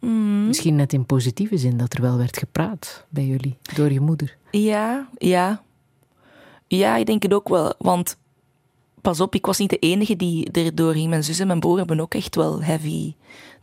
Mm. 0.00 0.46
Misschien 0.46 0.76
net 0.76 0.92
in 0.92 1.06
positieve 1.06 1.56
zin 1.56 1.76
dat 1.76 1.92
er 1.92 2.02
wel 2.02 2.16
werd 2.16 2.38
gepraat 2.38 3.04
bij 3.08 3.24
jullie, 3.24 3.56
door 3.74 3.92
je 3.92 4.00
moeder. 4.00 4.36
Ja, 4.50 5.08
ja. 5.18 5.62
Ja, 6.66 6.96
ik 6.96 7.06
denk 7.06 7.22
het 7.22 7.34
ook 7.34 7.48
wel. 7.48 7.74
Want 7.78 8.16
pas 9.00 9.20
op, 9.20 9.34
ik 9.34 9.46
was 9.46 9.58
niet 9.58 9.70
de 9.70 9.78
enige 9.78 10.16
die 10.16 10.50
erdoor 10.50 10.92
ging. 10.92 11.08
Mijn 11.08 11.24
zus 11.24 11.38
en 11.38 11.46
mijn 11.46 11.60
broer 11.60 11.78
hebben 11.78 12.00
ook 12.00 12.14
echt 12.14 12.34
wel 12.34 12.62
heavy. 12.62 13.14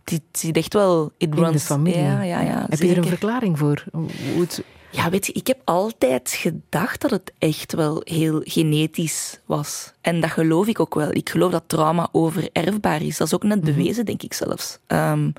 Het 0.03 0.21
zit 0.31 0.57
echt 0.57 0.73
wel. 0.73 1.11
It 1.17 1.35
In 1.35 1.51
de 1.51 1.59
familie. 1.59 1.99
Ja, 1.99 2.21
ja, 2.21 2.41
ja. 2.41 2.65
Heb 2.69 2.79
je 2.79 2.91
er 2.91 2.97
een 2.97 3.03
verklaring 3.03 3.57
voor? 3.57 3.85
Hoe 3.91 4.09
het... 4.39 4.63
Ja, 4.91 5.09
weet 5.09 5.25
je, 5.25 5.33
ik 5.33 5.47
heb 5.47 5.61
altijd 5.65 6.31
gedacht 6.31 7.01
dat 7.01 7.11
het 7.11 7.33
echt 7.37 7.73
wel 7.73 8.01
heel 8.03 8.41
genetisch 8.43 9.39
was. 9.45 9.93
En 10.01 10.21
dat 10.21 10.29
geloof 10.29 10.67
ik 10.67 10.79
ook 10.79 10.95
wel. 10.95 11.11
Ik 11.11 11.29
geloof 11.29 11.51
dat 11.51 11.63
trauma 11.67 12.09
overerfbaar 12.11 13.01
is. 13.01 13.17
Dat 13.17 13.27
is 13.27 13.33
ook 13.33 13.43
net 13.43 13.61
bewezen, 13.61 14.05
denk 14.05 14.23
ik 14.23 14.33
zelfs. 14.33 14.79
Ehm, 14.87 15.31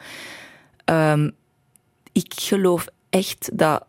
ehm, 0.85 1.31
ik 2.13 2.33
geloof 2.37 2.87
echt 3.11 3.51
dat, 3.59 3.85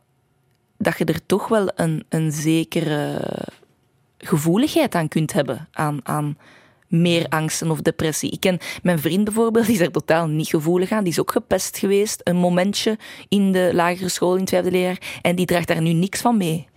dat 0.77 0.97
je 0.97 1.05
er 1.05 1.25
toch 1.25 1.47
wel 1.47 1.71
een, 1.75 2.05
een 2.09 2.31
zekere 2.31 3.21
gevoeligheid 4.17 4.95
aan 4.95 5.07
kunt 5.07 5.33
hebben. 5.33 5.67
Aan, 5.71 5.99
aan 6.03 6.37
meer 6.93 7.25
angsten 7.29 7.71
of 7.71 7.81
depressie. 7.81 8.31
Ik 8.31 8.39
ken 8.39 8.57
mijn 8.83 8.99
vriend 8.99 9.23
bijvoorbeeld, 9.23 9.65
die 9.65 9.75
is 9.75 9.81
er 9.81 9.91
totaal 9.91 10.27
niet 10.27 10.47
gevoelig 10.47 10.91
aan. 10.91 11.03
Die 11.03 11.13
is 11.13 11.19
ook 11.19 11.31
gepest 11.31 11.77
geweest, 11.77 12.21
een 12.23 12.35
momentje 12.35 12.97
in 13.29 13.51
de 13.51 13.71
lagere 13.73 14.09
school 14.09 14.33
in 14.33 14.39
het 14.39 14.49
vijfde 14.49 14.71
leerjaar. 14.71 15.19
En 15.21 15.35
die 15.35 15.45
draagt 15.45 15.67
daar 15.67 15.81
nu 15.81 15.93
niks 15.93 16.21
van 16.21 16.37
mee. 16.37 16.67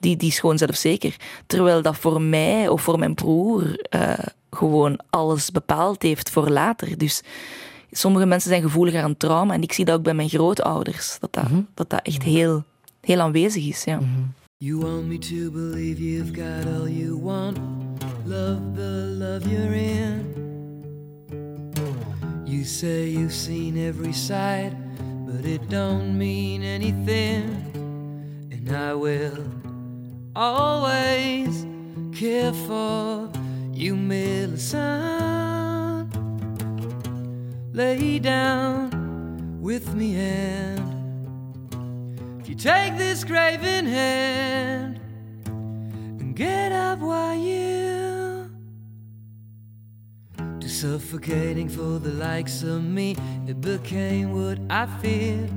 Die, 0.00 0.16
die 0.16 0.28
is 0.28 0.38
gewoon 0.38 0.58
zelfzeker. 0.58 1.16
Terwijl 1.46 1.82
dat 1.82 1.96
voor 1.96 2.22
mij 2.22 2.68
of 2.68 2.82
voor 2.82 2.98
mijn 2.98 3.14
broer 3.14 3.86
eh, 3.90 4.12
gewoon 4.50 5.00
alles 5.10 5.50
bepaald 5.50 6.02
heeft 6.02 6.30
voor 6.30 6.48
later. 6.48 6.98
Dus 6.98 7.22
sommige 7.90 8.26
mensen 8.26 8.50
zijn 8.50 8.62
gevoeliger 8.62 9.02
aan 9.02 9.16
trauma. 9.16 9.54
En 9.54 9.62
ik 9.62 9.72
zie 9.72 9.84
dat 9.84 9.96
ook 9.96 10.02
bij 10.02 10.14
mijn 10.14 10.28
grootouders. 10.28 11.16
Dat 11.20 11.32
dat, 11.32 11.48
dat, 11.74 11.90
dat 11.90 12.02
echt 12.02 12.22
heel, 12.22 12.64
heel 13.00 13.20
aanwezig 13.20 13.66
is. 13.68 13.84
Ja. 13.84 14.00
You 14.56 14.78
want 14.78 15.06
me 15.06 15.18
to 15.18 15.50
believe 15.50 16.02
you've 16.02 16.34
got 16.34 16.66
all 16.66 16.88
you 16.88 17.20
want. 17.22 17.58
Love 18.30 18.76
the 18.76 18.82
love 19.18 19.44
you're 19.44 19.72
in. 19.72 20.22
You 22.46 22.64
say 22.64 23.08
you've 23.08 23.34
seen 23.34 23.76
every 23.76 24.12
side, 24.12 24.76
but 25.26 25.44
it 25.44 25.68
don't 25.68 26.16
mean 26.16 26.62
anything. 26.62 27.42
And 28.52 28.70
I 28.70 28.94
will 28.94 29.44
always 30.36 31.66
care 32.12 32.52
for 32.52 33.28
you, 33.72 33.96
Millicent. 33.96 34.78
Lay 37.72 38.20
down 38.20 39.60
with 39.60 39.92
me 39.92 40.14
and 40.14 40.78
if 42.40 42.48
you 42.48 42.54
take 42.54 42.96
this 42.96 43.24
graven 43.24 43.86
hand 43.86 45.00
and 45.46 46.36
get 46.36 46.70
up 46.70 47.00
while 47.00 47.34
you 47.34 48.09
suffocating 50.80 51.68
for 51.68 51.98
the 51.98 52.08
likes 52.14 52.62
of 52.62 52.82
me, 52.82 53.14
it 53.46 53.60
became 53.60 54.32
what 54.32 54.58
I 54.70 54.86
feared. 55.02 55.50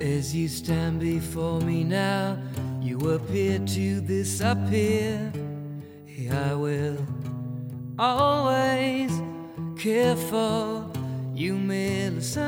As 0.00 0.32
you 0.32 0.46
stand 0.46 1.00
before 1.00 1.60
me 1.62 1.82
now, 1.82 2.38
you 2.80 2.96
appear 3.10 3.58
to 3.58 4.00
disappear. 4.00 5.32
I 6.30 6.54
will 6.54 6.96
always 7.98 9.10
care 9.76 10.14
for 10.14 10.88
you, 11.34 11.56
Millicent. 11.56 12.46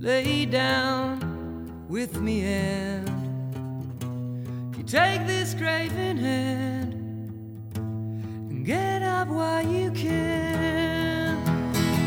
Lay 0.00 0.44
down 0.44 1.86
with 1.88 2.20
me 2.20 2.44
and 2.44 3.08
you 4.76 4.84
take 4.84 5.26
this 5.26 5.54
graven 5.54 6.18
hand 6.18 6.92
and 6.92 7.01
get 8.64 9.02
up 9.02 9.28
while 9.28 9.66
you 9.66 9.90
can. 9.90 11.36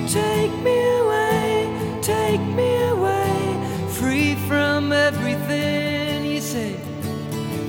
Take 0.07 0.51
me 0.63 0.77
away, 0.99 1.85
Take 2.05 2.39
me 2.39 2.83
away, 2.83 3.87
free 3.89 4.35
from 4.47 4.91
everything 4.91 6.23
you 6.23 6.39
say. 6.39 6.75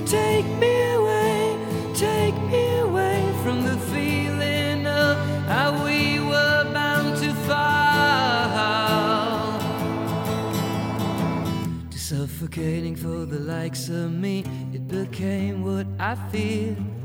Take 0.05 0.44
me 0.61 0.92
away, 0.92 1.57
take 1.94 2.37
me 2.53 2.81
away 2.81 3.33
from 3.42 3.64
the 3.64 3.79
feeling 3.92 4.87
of 4.87 5.16
how 5.46 5.83
we 5.87 6.20
were 6.20 6.70
bound 6.70 7.16
to 7.16 7.33
fall. 7.49 8.68
Suffocating 11.92 12.94
for 12.94 13.25
the 13.25 13.40
likes 13.40 13.88
of 13.88 14.12
me, 14.12 14.44
it 14.75 14.87
became 14.87 15.64
what 15.64 15.87
I 15.99 16.14
feared. 16.31 16.96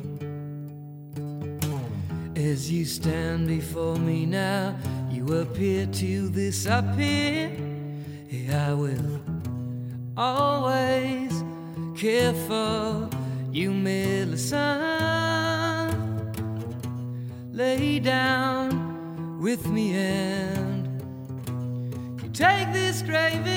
As 2.43 2.71
you 2.71 2.85
stand 2.85 3.47
before 3.47 3.97
me 3.97 4.25
now, 4.25 4.75
you 5.11 5.41
appear 5.41 5.85
to 5.85 6.29
disappear. 6.31 7.51
I 8.51 8.73
will 8.73 9.21
always 10.17 11.43
care 11.95 12.33
for 12.47 13.07
you, 13.51 13.71
Millicent. 13.71 14.59
Lay 17.51 17.99
down 17.99 19.39
with 19.39 19.67
me 19.67 19.93
and 19.93 20.87
you 22.23 22.29
take 22.29 22.73
this 22.73 23.03
graven 23.03 23.50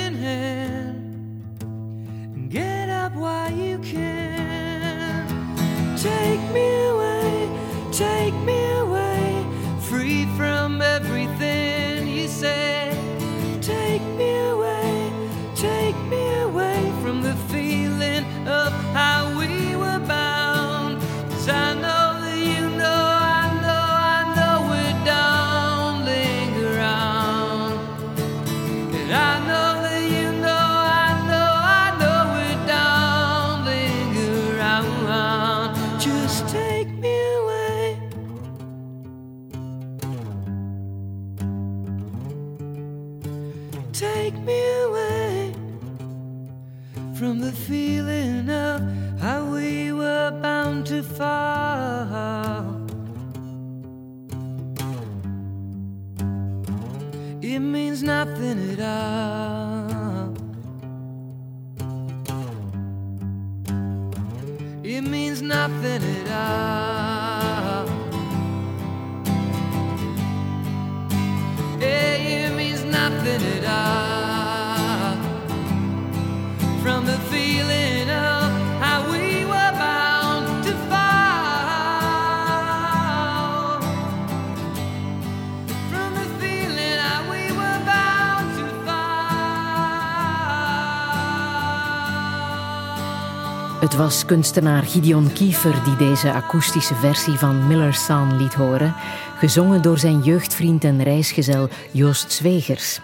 Het 93.95 94.03
was 94.03 94.25
kunstenaar 94.25 94.83
Gideon 94.83 95.33
Kiefer 95.33 95.85
die 95.85 95.97
deze 95.97 96.33
akoestische 96.33 96.95
versie 96.95 97.35
van 97.35 97.67
Miller's 97.67 98.05
Song 98.05 98.33
liet 98.33 98.55
horen, 98.55 98.95
gezongen 99.39 99.83
door 99.83 99.99
zijn 99.99 100.23
jeugdvriend 100.23 100.85
en 100.85 101.03
reisgezel 101.03 101.69
Joost 101.93 102.33
Zwegers. 102.33 103.01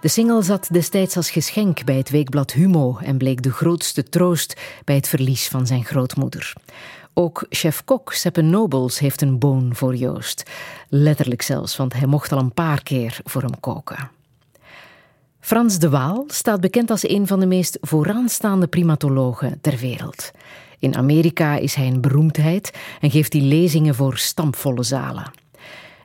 De 0.00 0.08
single 0.08 0.42
zat 0.42 0.68
destijds 0.72 1.16
als 1.16 1.30
geschenk 1.30 1.84
bij 1.84 1.96
het 1.96 2.10
weekblad 2.10 2.52
Humo 2.52 2.98
en 2.98 3.18
bleek 3.18 3.42
de 3.42 3.50
grootste 3.50 4.02
troost 4.02 4.60
bij 4.84 4.94
het 4.94 5.08
verlies 5.08 5.48
van 5.48 5.66
zijn 5.66 5.84
grootmoeder. 5.84 6.52
Ook 7.12 7.46
chef-kok 7.48 8.12
Seppe 8.12 8.42
Nobles 8.42 8.98
heeft 8.98 9.22
een 9.22 9.38
boon 9.38 9.74
voor 9.74 9.96
Joost. 9.96 10.50
Letterlijk 10.88 11.42
zelfs, 11.42 11.76
want 11.76 11.92
hij 11.92 12.06
mocht 12.06 12.32
al 12.32 12.38
een 12.38 12.54
paar 12.54 12.82
keer 12.82 13.20
voor 13.24 13.42
hem 13.42 13.60
koken. 13.60 14.10
Frans 15.44 15.78
de 15.78 15.88
Waal 15.88 16.24
staat 16.26 16.60
bekend 16.60 16.90
als 16.90 17.08
een 17.08 17.26
van 17.26 17.40
de 17.40 17.46
meest 17.46 17.78
vooraanstaande 17.80 18.66
primatologen 18.66 19.58
ter 19.60 19.76
wereld. 19.76 20.30
In 20.78 20.96
Amerika 20.96 21.56
is 21.56 21.74
hij 21.74 21.86
een 21.86 22.00
beroemdheid 22.00 22.72
en 23.00 23.10
geeft 23.10 23.32
hij 23.32 23.42
lezingen 23.42 23.94
voor 23.94 24.16
stampvolle 24.16 24.82
zalen. 24.82 25.30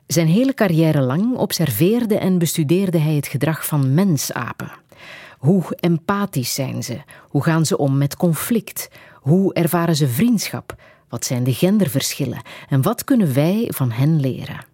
Zijn 0.06 0.26
hele 0.26 0.54
carrière 0.54 1.00
lang 1.00 1.36
observeerde 1.36 2.18
en 2.18 2.38
bestudeerde 2.38 2.98
hij 2.98 3.14
het 3.14 3.26
gedrag 3.26 3.66
van 3.66 3.94
mensapen. 3.94 4.70
Hoe 5.38 5.62
empathisch 5.70 6.54
zijn 6.54 6.82
ze? 6.82 7.00
Hoe 7.28 7.42
gaan 7.42 7.66
ze 7.66 7.78
om 7.78 7.98
met 7.98 8.16
conflict? 8.16 8.88
Hoe 9.14 9.54
ervaren 9.54 9.96
ze 9.96 10.08
vriendschap? 10.08 10.74
Wat 11.08 11.24
zijn 11.24 11.44
de 11.44 11.52
genderverschillen? 11.52 12.42
En 12.68 12.82
wat 12.82 13.04
kunnen 13.04 13.34
wij 13.34 13.70
van 13.74 13.90
hen 13.90 14.20
leren? 14.20 14.69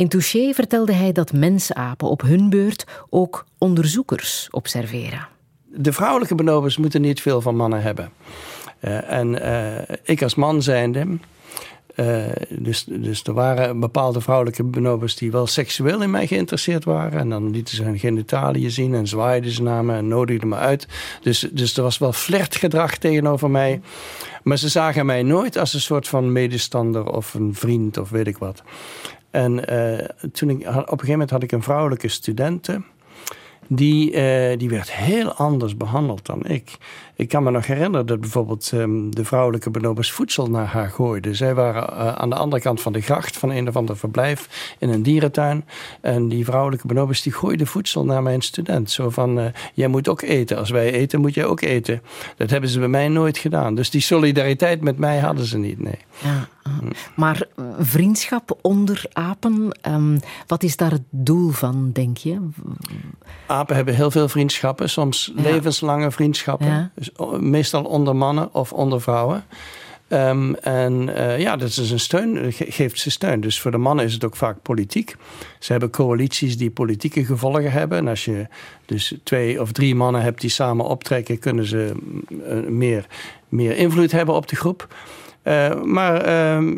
In 0.00 0.08
Touché 0.08 0.52
vertelde 0.54 0.92
hij 0.92 1.12
dat 1.12 1.32
mensapen 1.32 2.08
op 2.08 2.22
hun 2.22 2.50
beurt 2.50 2.84
ook 3.10 3.44
onderzoekers 3.58 4.48
observeren. 4.50 5.28
De 5.64 5.92
vrouwelijke 5.92 6.34
bonobos 6.34 6.76
moeten 6.76 7.00
niet 7.00 7.20
veel 7.20 7.40
van 7.40 7.56
mannen 7.56 7.82
hebben. 7.82 8.12
Uh, 8.80 9.10
en 9.10 9.28
uh, 9.28 9.96
ik 10.02 10.22
als 10.22 10.34
man 10.34 10.62
zijnde. 10.62 11.06
Uh, 11.96 12.24
dus, 12.48 12.84
dus 12.84 13.22
er 13.22 13.32
waren 13.32 13.80
bepaalde 13.80 14.20
vrouwelijke 14.20 14.62
bonobos 14.62 15.16
die 15.16 15.30
wel 15.30 15.46
seksueel 15.46 16.02
in 16.02 16.10
mij 16.10 16.26
geïnteresseerd 16.26 16.84
waren. 16.84 17.18
En 17.18 17.28
dan 17.28 17.50
lieten 17.50 17.76
ze 17.76 17.82
hun 17.82 17.98
genitaliën 17.98 18.70
zien 18.70 18.94
en 18.94 19.06
zwaaiden 19.06 19.50
ze 19.50 19.62
naar 19.62 19.84
me 19.84 19.94
en 19.94 20.08
nodigden 20.08 20.48
me 20.48 20.56
uit. 20.56 20.86
Dus, 21.22 21.48
dus 21.52 21.76
er 21.76 21.82
was 21.82 21.98
wel 21.98 22.12
flirtgedrag 22.12 22.96
tegenover 22.96 23.50
mij. 23.50 23.80
Maar 24.42 24.56
ze 24.56 24.68
zagen 24.68 25.06
mij 25.06 25.22
nooit 25.22 25.56
als 25.56 25.74
een 25.74 25.80
soort 25.80 26.08
van 26.08 26.32
medestander 26.32 27.12
of 27.12 27.34
een 27.34 27.54
vriend 27.54 27.98
of 27.98 28.10
weet 28.10 28.26
ik 28.26 28.38
wat. 28.38 28.62
En 29.30 29.64
toen 30.32 30.50
ik, 30.50 30.58
op 30.58 30.66
een 30.66 30.82
gegeven 30.82 31.10
moment 31.10 31.30
had 31.30 31.42
ik 31.42 31.52
een 31.52 31.62
vrouwelijke 31.62 32.08
studente. 32.08 32.82
Die, 33.72 34.12
uh, 34.12 34.58
die 34.58 34.68
werd 34.68 34.92
heel 34.92 35.32
anders 35.32 35.76
behandeld 35.76 36.26
dan 36.26 36.46
ik. 36.46 36.76
Ik 37.20 37.28
kan 37.28 37.42
me 37.42 37.50
nog 37.50 37.66
herinneren 37.66 38.06
dat 38.06 38.20
bijvoorbeeld 38.20 38.70
um, 38.74 39.14
de 39.14 39.24
vrouwelijke 39.24 39.70
bonobos 39.70 40.12
voedsel 40.12 40.50
naar 40.50 40.66
haar 40.66 40.90
gooiden. 40.90 41.36
Zij 41.36 41.54
waren 41.54 41.82
uh, 41.92 42.12
aan 42.12 42.30
de 42.30 42.36
andere 42.36 42.62
kant 42.62 42.80
van 42.80 42.92
de 42.92 43.00
gracht 43.00 43.36
van 43.36 43.50
een 43.50 43.68
of 43.68 43.76
ander 43.76 43.96
verblijf 43.96 44.74
in 44.78 44.88
een 44.88 45.02
dierentuin. 45.02 45.64
En 46.00 46.28
die 46.28 46.44
vrouwelijke 46.44 46.86
bonobos 46.86 47.22
die 47.22 47.32
gooiden 47.32 47.66
voedsel 47.66 48.04
naar 48.04 48.22
mijn 48.22 48.40
student. 48.40 48.90
Zo 48.90 49.10
van, 49.10 49.38
uh, 49.38 49.44
jij 49.74 49.88
moet 49.88 50.08
ook 50.08 50.22
eten. 50.22 50.58
Als 50.58 50.70
wij 50.70 50.92
eten, 50.92 51.20
moet 51.20 51.34
jij 51.34 51.44
ook 51.44 51.60
eten. 51.60 52.02
Dat 52.36 52.50
hebben 52.50 52.70
ze 52.70 52.78
bij 52.78 52.88
mij 52.88 53.08
nooit 53.08 53.38
gedaan. 53.38 53.74
Dus 53.74 53.90
die 53.90 54.00
solidariteit 54.00 54.80
met 54.80 54.98
mij 54.98 55.18
hadden 55.18 55.44
ze 55.44 55.58
niet, 55.58 55.80
nee. 55.80 55.98
Ja, 56.18 56.48
maar 57.16 57.46
vriendschap 57.78 58.58
onder 58.62 59.04
apen, 59.12 59.78
um, 59.88 60.20
wat 60.46 60.62
is 60.62 60.76
daar 60.76 60.90
het 60.90 61.02
doel 61.10 61.50
van, 61.50 61.90
denk 61.92 62.16
je? 62.16 62.48
Apen 63.46 63.76
hebben 63.76 63.94
heel 63.94 64.10
veel 64.10 64.28
vriendschappen, 64.28 64.90
soms 64.90 65.32
ja. 65.36 65.42
levenslange 65.42 66.10
vriendschappen. 66.10 66.66
Ja. 66.66 66.90
Meestal 67.38 67.84
onder 67.84 68.16
mannen 68.16 68.54
of 68.54 68.72
onder 68.72 69.00
vrouwen. 69.00 69.44
Um, 70.12 70.54
en 70.54 71.08
uh, 71.08 71.38
ja, 71.38 71.56
dat 71.56 71.68
is 71.68 71.90
een 71.90 72.00
steun, 72.00 72.52
ge 72.52 72.66
geeft 72.68 72.98
ze 72.98 73.10
steun. 73.10 73.40
Dus 73.40 73.60
voor 73.60 73.70
de 73.70 73.78
mannen 73.78 74.04
is 74.04 74.12
het 74.12 74.24
ook 74.24 74.36
vaak 74.36 74.62
politiek. 74.62 75.16
Ze 75.58 75.72
hebben 75.72 75.90
coalities 75.90 76.56
die 76.56 76.70
politieke 76.70 77.24
gevolgen 77.24 77.72
hebben. 77.72 77.98
En 77.98 78.08
als 78.08 78.24
je 78.24 78.46
dus 78.86 79.14
twee 79.22 79.60
of 79.60 79.72
drie 79.72 79.94
mannen 79.94 80.22
hebt 80.22 80.40
die 80.40 80.50
samen 80.50 80.84
optrekken, 80.84 81.38
kunnen 81.38 81.66
ze 81.66 81.92
uh, 82.28 82.68
meer, 82.68 83.06
meer 83.48 83.76
invloed 83.76 84.12
hebben 84.12 84.34
op 84.34 84.48
de 84.48 84.56
groep. 84.56 84.94
Maar 85.84 86.24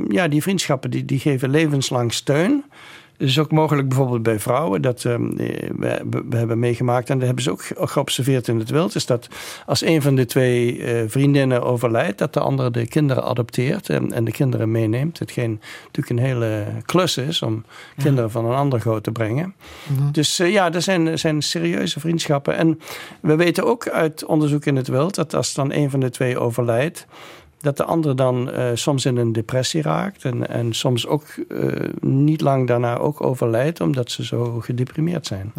ja, 0.09 0.29
die 0.29 0.43
vriendschappen 0.43 0.91
die, 0.91 1.05
die 1.05 1.19
geven 1.19 1.51
levenslang 1.51 2.13
steun. 2.13 2.65
Het 3.23 3.31
is 3.31 3.39
ook 3.39 3.51
mogelijk 3.51 3.89
bijvoorbeeld 3.89 4.23
bij 4.23 4.39
vrouwen. 4.39 4.83
Dat 4.83 5.05
ehm, 5.05 5.37
we, 5.77 6.03
we, 6.29 6.37
hebben 6.37 6.59
meegemaakt, 6.59 7.11
en 7.11 7.17
dat 7.17 7.27
hebben 7.27 7.45
ze 7.45 7.51
ook 7.51 7.91
geobserveerd 7.91 8.49
in 8.49 8.59
het 8.59 8.71
wild. 8.71 8.95
Is 8.95 9.07
dat 9.07 9.29
als 9.67 9.85
een 9.85 10.03
van 10.03 10.15
de 10.15 10.25
twee 10.25 10.85
eh, 10.85 11.03
vriendinnen 11.07 11.63
overlijdt, 11.63 12.19
dat 12.19 12.33
de 12.33 12.41
andere 12.41 12.71
de 12.71 12.87
kinderen 12.87 13.25
adopteert 13.25 13.89
en, 13.89 14.13
en 14.13 14.25
de 14.25 14.31
kinderen 14.31 14.71
meeneemt. 14.71 15.19
Hetgeen 15.19 15.61
natuurlijk 15.85 16.09
een 16.09 16.27
hele 16.27 16.65
klus 16.85 17.17
is 17.17 17.43
om 17.43 17.65
kinderen 17.97 18.31
van 18.31 18.45
een 18.45 18.55
ander 18.57 18.81
groot 18.81 19.03
te 19.03 19.13
brengen. 19.13 19.55
Mhm. 19.87 20.11
Dus 20.13 20.39
eh, 20.39 20.53
ja, 20.53 20.73
er 20.73 20.83
zijn, 20.83 21.19
zijn 21.19 21.43
serieuze 21.43 22.01
vriendschappen. 22.01 22.57
En 22.57 22.81
we 23.21 23.37
weten 23.37 23.65
ook 23.65 23.89
uit 23.89 24.25
onderzoek 24.25 24.65
in 24.65 24.77
het 24.77 24.89
wild 24.89 25.15
dat 25.15 25.35
als 25.35 25.55
dan 25.55 25.73
een 25.73 25.91
van 25.91 26.01
de 26.01 26.11
twee 26.11 26.39
overlijdt 26.39 27.07
dat 27.63 27.77
de 27.77 27.85
ander 27.85 28.17
dan 28.17 28.49
uh, 28.51 28.65
soms 28.75 29.05
in 29.05 29.17
een 29.17 29.33
depressie 29.33 29.83
raakt. 29.83 30.25
En, 30.25 30.49
en 30.49 30.73
soms 30.73 31.07
ook 31.07 31.25
uh, 31.49 31.89
niet 32.01 32.41
lang 32.41 32.67
daarna 32.67 32.97
ook 32.97 33.23
overlijdt, 33.23 33.81
omdat 33.81 34.11
ze 34.11 34.25
zo 34.25 34.61
gedeprimeerd 34.61 35.27
zijn. 35.27 35.53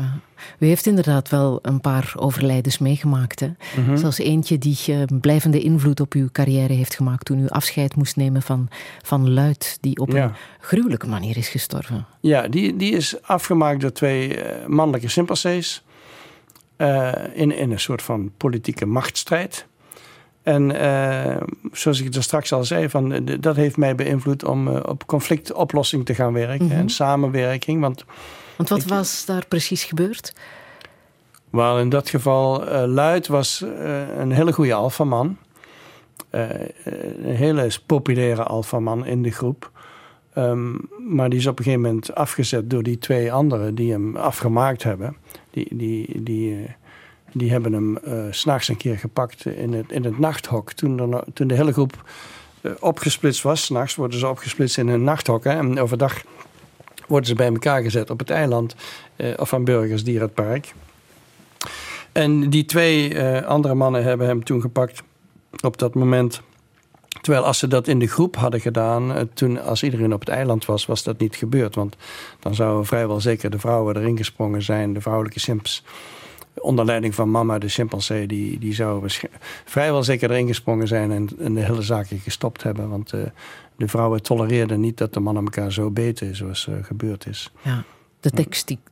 U 0.60 0.66
heeft 0.66 0.86
inderdaad 0.86 1.30
wel 1.30 1.60
een 1.62 1.82
paar 1.82 2.14
overlijdens 2.16 2.78
meegemaakt. 2.78 3.40
Hè? 3.40 3.50
Mhm. 3.82 3.98
Zoals 3.98 4.18
eentje 4.18 4.58
die 4.58 4.78
uh, 4.90 5.02
blijvende 5.22 5.60
invloed 5.62 6.00
op 6.00 6.14
uw 6.14 6.28
carrière 6.32 6.74
heeft 6.74 6.96
gemaakt 6.96 7.26
toen 7.26 7.40
u 7.40 7.48
afscheid 7.48 7.96
moest 7.96 8.16
nemen 8.16 8.42
van, 8.42 8.68
van 9.02 9.34
Luid, 9.34 9.78
die 9.82 9.98
op 10.00 10.12
Ja. 10.12 10.24
een 10.24 10.32
gruwelijke 10.60 11.08
manier 11.08 11.38
is 11.38 11.48
gestorven. 11.50 12.06
Ja, 12.20 12.48
die, 12.48 12.76
die 12.76 12.92
is 12.92 13.22
afgemaakt 13.22 13.82
door 13.82 13.92
twee 13.92 14.42
eh, 14.42 14.68
mannelijke 14.68 15.08
chimpansees. 15.08 15.84
eh, 16.76 17.12
in, 17.34 17.58
in 17.58 17.72
een 17.72 17.80
soort 17.80 18.02
van 18.02 18.32
politieke 18.38 18.86
machtsstrijd. 18.86 19.66
En 20.44 20.80
eh, 20.80 21.42
zoals 21.72 22.02
ik 22.02 22.16
er 22.16 22.24
straks 22.24 22.54
al 22.54 22.64
zei, 22.64 22.90
van, 22.90 23.12
eh, 23.12 23.38
dat 23.40 23.56
heeft 23.56 23.78
mij 23.78 23.96
beïnvloed 23.96 24.44
om 24.46 24.68
eh, 24.68 24.80
op 24.86 25.06
conflictoplossing 25.06 26.06
te 26.06 26.16
gaan 26.16 26.34
werken 26.34 26.66
Mhm. 26.66 26.76
en 26.76 26.90
samenwerking. 26.90 27.82
Want 27.82 28.06
Want 28.56 28.70
wat 28.70 28.84
was 28.84 29.26
daar 29.26 29.46
precies 29.48 29.84
gebeurd? 29.84 30.34
Wel, 31.50 31.80
in 31.80 31.90
dat 31.90 32.10
geval, 32.10 32.68
eh 32.68 32.84
Luid 32.88 33.28
was 33.28 33.64
een 34.18 34.32
hele 34.32 34.54
goede 34.54 34.74
alfaman. 34.74 35.38
Een 36.30 37.36
hele 37.36 37.70
populaire 37.86 38.44
alfaman 38.44 39.06
in 39.06 39.22
de 39.24 39.32
groep. 39.32 39.72
Ehm, 40.34 40.72
maar 41.10 41.30
die 41.30 41.40
is 41.40 41.48
op 41.48 41.58
een 41.58 41.64
gegeven 41.64 41.86
moment 41.86 42.16
afgezet 42.16 42.70
door 42.70 42.84
die 42.84 42.98
twee 42.98 43.34
anderen 43.34 43.76
die 43.76 43.92
hem 43.92 44.16
afgemaakt 44.16 44.84
hebben. 44.84 45.16
Die, 45.52 45.68
die, 45.78 46.24
die, 46.24 46.66
die 47.34 47.52
hebben 47.52 47.74
hem 47.74 47.98
s 48.32 48.40
s'nachts 48.40 48.68
een 48.68 48.78
keer 48.78 48.98
gepakt 48.98 49.46
in 49.46 49.74
het, 49.74 49.92
in 49.92 50.04
het 50.04 50.20
nachthok. 50.20 50.72
Toen, 50.72 51.22
toen 51.34 51.48
de 51.48 51.56
hele 51.56 51.74
groep 51.74 52.04
eh, 52.64 52.72
opgesplitst 52.80 53.42
was. 53.42 53.64
S'nachts 53.64 53.96
worden 53.96 54.20
ze 54.20 54.28
opgesplitst 54.28 54.78
in 54.78 54.88
een 54.88 55.04
nachthok. 55.04 55.46
En 55.46 55.80
overdag 55.80 56.22
worden 57.08 57.28
ze 57.28 57.36
bij 57.36 57.48
elkaar 57.48 57.82
gezet 57.82 58.10
op 58.10 58.20
het 58.20 58.30
eiland. 58.30 58.76
eh, 59.16 59.34
of 59.38 59.54
aan 59.54 59.64
Burgers 59.64 60.04
Dierenpark. 60.04 60.74
En 62.12 62.50
die 62.50 62.66
twee 62.66 63.20
andere 63.42 63.74
mannen 63.74 64.04
hebben 64.04 64.28
hem 64.28 64.44
toen 64.44 64.62
gepakt 64.62 65.04
op 65.62 65.78
dat 65.78 65.94
moment. 65.94 66.42
Terwijl 67.22 67.46
als 67.46 67.60
ze 67.60 67.68
dat 67.68 67.88
in 67.88 68.00
de 68.00 68.08
groep 68.08 68.36
hadden 68.36 68.60
gedaan, 68.60 69.30
toen 69.34 69.62
als 69.62 69.84
iedereen 69.84 70.14
op 70.14 70.20
het 70.20 70.30
eiland 70.30 70.66
was, 70.66 70.86
was 70.86 71.04
dat 71.04 71.20
niet 71.20 71.36
gebeurd. 71.36 71.76
Want 71.76 71.96
dan 72.40 72.56
zouden 72.56 72.86
vrijwel 72.86 73.22
zeker 73.22 73.50
de 73.50 73.60
vrouwen 73.60 73.96
erin 73.98 74.18
gesprongen 74.18 74.62
zijn, 74.62 74.94
de 74.94 75.02
vrouwelijke 75.02 75.40
simps. 75.40 75.84
Onder 76.56 76.86
leiding 76.86 77.16
van 77.16 77.32
mama, 77.32 77.58
de 77.58 77.68
chimpansee, 77.68 78.28
die, 78.28 78.60
die 78.60 78.74
zou 78.74 79.10
vrijwel 79.66 80.04
zeker 80.04 80.32
erin 80.32 80.48
gesprongen 80.48 80.88
zijn 80.88 81.12
en, 81.12 81.30
en 81.40 81.54
de 81.54 81.62
hele 81.62 81.82
zaakje 81.82 82.18
gestopt 82.18 82.64
hebben. 82.64 82.90
Want 82.90 83.14
eh, 83.14 83.20
de 83.76 83.88
vrouwen 83.88 84.22
tolereerden 84.22 84.80
niet 84.80 84.98
dat 84.98 85.14
de 85.14 85.20
mannen 85.20 85.44
elkaar 85.44 85.72
zo 85.72 85.90
beten 85.92 86.36
zoals 86.36 86.68
eh, 86.68 86.74
gebeurd 86.82 87.28
is. 87.28 87.52
Ja, 87.62 87.84
de 88.20 88.48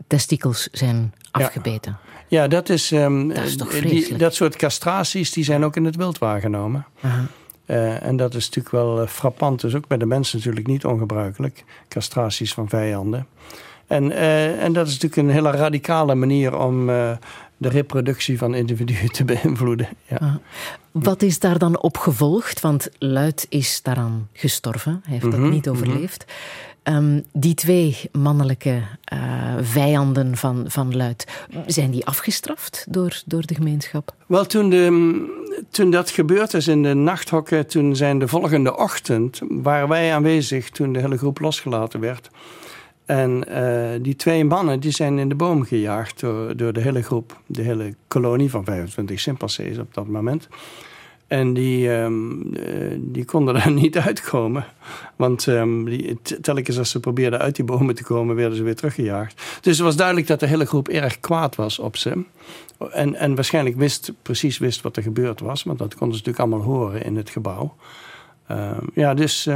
testikels 0.08 0.68
zijn 0.72 1.14
afgebeten. 1.32 1.98
Ja, 2.28 2.48
dat 2.48 2.70
is. 2.70 2.92
ehm, 2.92 3.28
Dat 3.28 3.38
is 3.44 3.58
toch 3.58 3.70
die- 3.72 3.82
vreselijk? 3.82 4.20
dat 4.20 4.36
soort 4.36 4.56
castraties 4.56 5.32
die 5.32 5.44
zijn 5.44 5.64
ook 5.64 5.76
in 5.76 5.86
het 5.86 5.96
wild 5.96 6.18
waargenomen. 6.18 6.86
Aha. 7.02 7.26
Eh, 7.66 8.04
en 8.04 8.16
dat 8.18 8.34
is 8.34 8.46
natuurlijk 8.46 8.76
wel 8.76 9.02
eh, 9.02 9.08
frappant. 9.08 9.62
Dus 9.62 9.76
ook 9.76 9.88
bij 9.88 9.98
de 9.98 10.06
mensen 10.06 10.38
natuurlijk 10.38 10.68
niet 10.68 10.86
ongebruikelijk. 10.86 11.64
Castraties 11.88 12.54
van 12.54 12.70
vijanden. 12.70 13.28
En, 13.88 14.12
eh, 14.12 14.64
en 14.64 14.74
dat 14.74 14.88
is 14.88 14.94
natuurlijk 15.00 15.22
een 15.22 15.34
hele 15.34 15.52
radicale 15.52 16.16
manier 16.16 16.58
om 16.60 16.90
eh, 16.90 17.12
de 17.62 17.70
reproductie 17.70 18.38
van 18.38 18.54
individuen 18.54 19.12
te 19.12 19.26
beïnvloeden. 19.26 19.88
Ja. 20.08 20.18
Ah. 20.18 20.36
Wat 20.92 21.22
is 21.22 21.40
daar 21.40 21.58
dan 21.58 21.82
op 21.82 21.98
gevolgd? 21.98 22.60
Want 22.60 22.90
Luid 23.00 23.46
is 23.50 23.82
daaraan 23.82 24.28
gestorven. 24.34 25.02
Hij 25.04 25.14
heeft 25.14 25.26
Mhm, 25.26 25.42
dat 25.42 25.52
niet 25.52 25.66
mhm. 25.66 25.76
overleefd. 25.76 26.26
Ehm, 26.84 27.20
die 27.34 27.54
twee 27.54 27.98
mannelijke 28.12 28.82
eh, 29.04 29.20
vijanden 29.62 30.38
van, 30.38 30.66
van 30.68 30.96
Luid, 30.96 31.28
zijn 31.66 31.92
die 31.92 32.06
afgestraft 32.06 32.86
door, 32.90 33.22
door 33.26 33.46
de 33.46 33.56
gemeenschap? 33.56 34.14
Wel, 34.26 34.46
toen, 34.46 34.70
de, 34.70 35.66
toen 35.70 35.92
dat 35.92 36.10
gebeurd 36.10 36.54
is 36.54 36.68
in 36.68 36.84
de 36.84 36.94
nachthokken, 36.94 37.68
toen 37.68 37.96
zijn 37.96 38.20
de 38.20 38.28
volgende 38.28 38.78
ochtend, 38.78 39.42
waren 39.48 39.88
wij 39.88 40.14
aanwezig 40.14 40.70
toen 40.70 40.94
de 40.94 41.00
hele 41.00 41.18
groep 41.18 41.40
losgelaten 41.40 42.00
werd. 42.00 42.30
En 43.06 43.48
eh, 43.48 44.00
die 44.02 44.16
twee 44.16 44.46
mannen 44.46 44.80
die 44.80 44.92
zijn 44.92 45.20
in 45.20 45.30
de 45.30 45.36
boom 45.36 45.64
gejaagd 45.64 46.20
door, 46.20 46.58
door 46.58 46.74
de 46.74 46.82
hele 46.82 47.02
groep, 47.02 47.40
de 47.46 47.62
hele 47.62 47.96
kolonie 48.08 48.50
van 48.50 48.64
25 48.66 49.22
chimpansees 49.22 49.78
op 49.78 49.94
dat 49.94 50.08
moment. 50.08 50.48
En 51.28 51.54
die, 51.54 51.94
ehm, 51.94 52.54
eh, 52.54 52.98
die 52.98 53.26
konden 53.26 53.56
er 53.64 53.72
niet 53.72 53.98
uitkomen. 53.98 54.66
Want 55.16 55.48
ehm, 55.48 55.84
die, 55.84 56.22
telkens 56.42 56.78
als 56.78 56.90
ze 56.90 57.00
probeerden 57.00 57.40
uit 57.40 57.56
die 57.56 57.66
bomen 57.66 57.96
te 57.96 58.04
komen, 58.04 58.36
werden 58.36 58.58
ze 58.58 58.64
weer 58.64 58.76
teruggejaagd. 58.76 59.42
Dus 59.62 59.78
het 59.78 59.86
was 59.86 59.96
duidelijk 59.96 60.28
dat 60.28 60.40
de 60.40 60.48
hele 60.48 60.66
groep 60.66 60.88
erg 60.88 61.20
kwaad 61.20 61.56
was 61.56 61.80
op 61.80 61.98
ze. 61.98 62.24
En, 62.92 63.16
en 63.16 63.36
waarschijnlijk 63.36 63.76
wist, 63.76 64.14
precies 64.22 64.58
wist 64.58 64.82
wat 64.82 64.98
er 64.98 65.04
gebeurd 65.04 65.40
was. 65.40 65.64
Want 65.64 65.80
dat 65.80 65.96
konden 65.96 66.18
ze 66.18 66.24
natuurlijk 66.24 66.54
allemaal 66.54 66.76
horen 66.76 67.04
in 67.04 67.16
het 67.16 67.30
gebouw. 67.30 67.76
Ehm, 68.48 68.86
ja, 68.94 69.14
dus... 69.14 69.50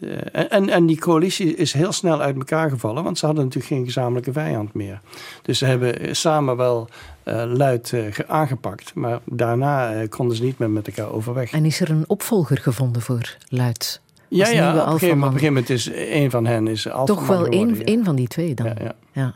eh, 0.00 0.52
en, 0.52 0.68
en 0.68 0.86
die 0.86 0.98
coalitie 0.98 1.56
is 1.56 1.72
heel 1.72 1.92
snel 1.92 2.20
uit 2.20 2.36
elkaar 2.36 2.70
gevallen, 2.70 3.04
want 3.04 3.18
ze 3.18 3.26
hadden 3.26 3.44
natuurlijk 3.44 3.72
geen 3.74 3.84
gezamenlijke 3.84 4.32
vijand 4.32 4.74
meer. 4.74 5.00
Dus 5.42 5.58
ze 5.58 5.64
hebben 5.66 6.16
samen 6.16 6.56
wel 6.56 6.88
eh, 7.22 7.42
luid 7.46 7.92
eh, 7.92 8.04
ge- 8.12 8.28
aangepakt, 8.28 8.94
maar 8.94 9.20
daarna 9.24 10.06
konden 10.08 10.36
ze 10.36 10.42
niet 10.42 10.58
meer 10.58 10.70
met 10.70 10.86
elkaar 10.86 11.12
overweg. 11.12 11.52
En 11.52 11.64
is 11.64 11.80
er 11.80 11.90
een 11.90 12.04
opvolger 12.06 12.58
gevonden 12.58 13.02
voor 13.02 13.36
Luid? 13.48 14.00
Ja, 14.28 14.48
ja 14.48 14.64
nieuwe 14.72 14.86
op, 14.86 14.86
een 14.86 14.92
gegeven, 14.92 14.92
alfaman? 15.22 15.28
op 15.28 15.34
een 15.34 15.38
gegeven 15.40 15.54
moment 15.54 15.70
is 15.70 15.90
een 16.22 16.30
van 16.30 16.46
hen 16.46 16.66
is 16.68 16.82
Toch 17.04 17.26
wel 17.26 17.46
één, 17.46 17.74
ja. 17.86 18.02
van 18.04 18.16
die 18.16 18.28
twee 18.28 18.54
dan? 18.54 18.66
Ja, 18.66 18.74
ja. 18.78 18.94
Ja. 19.12 19.34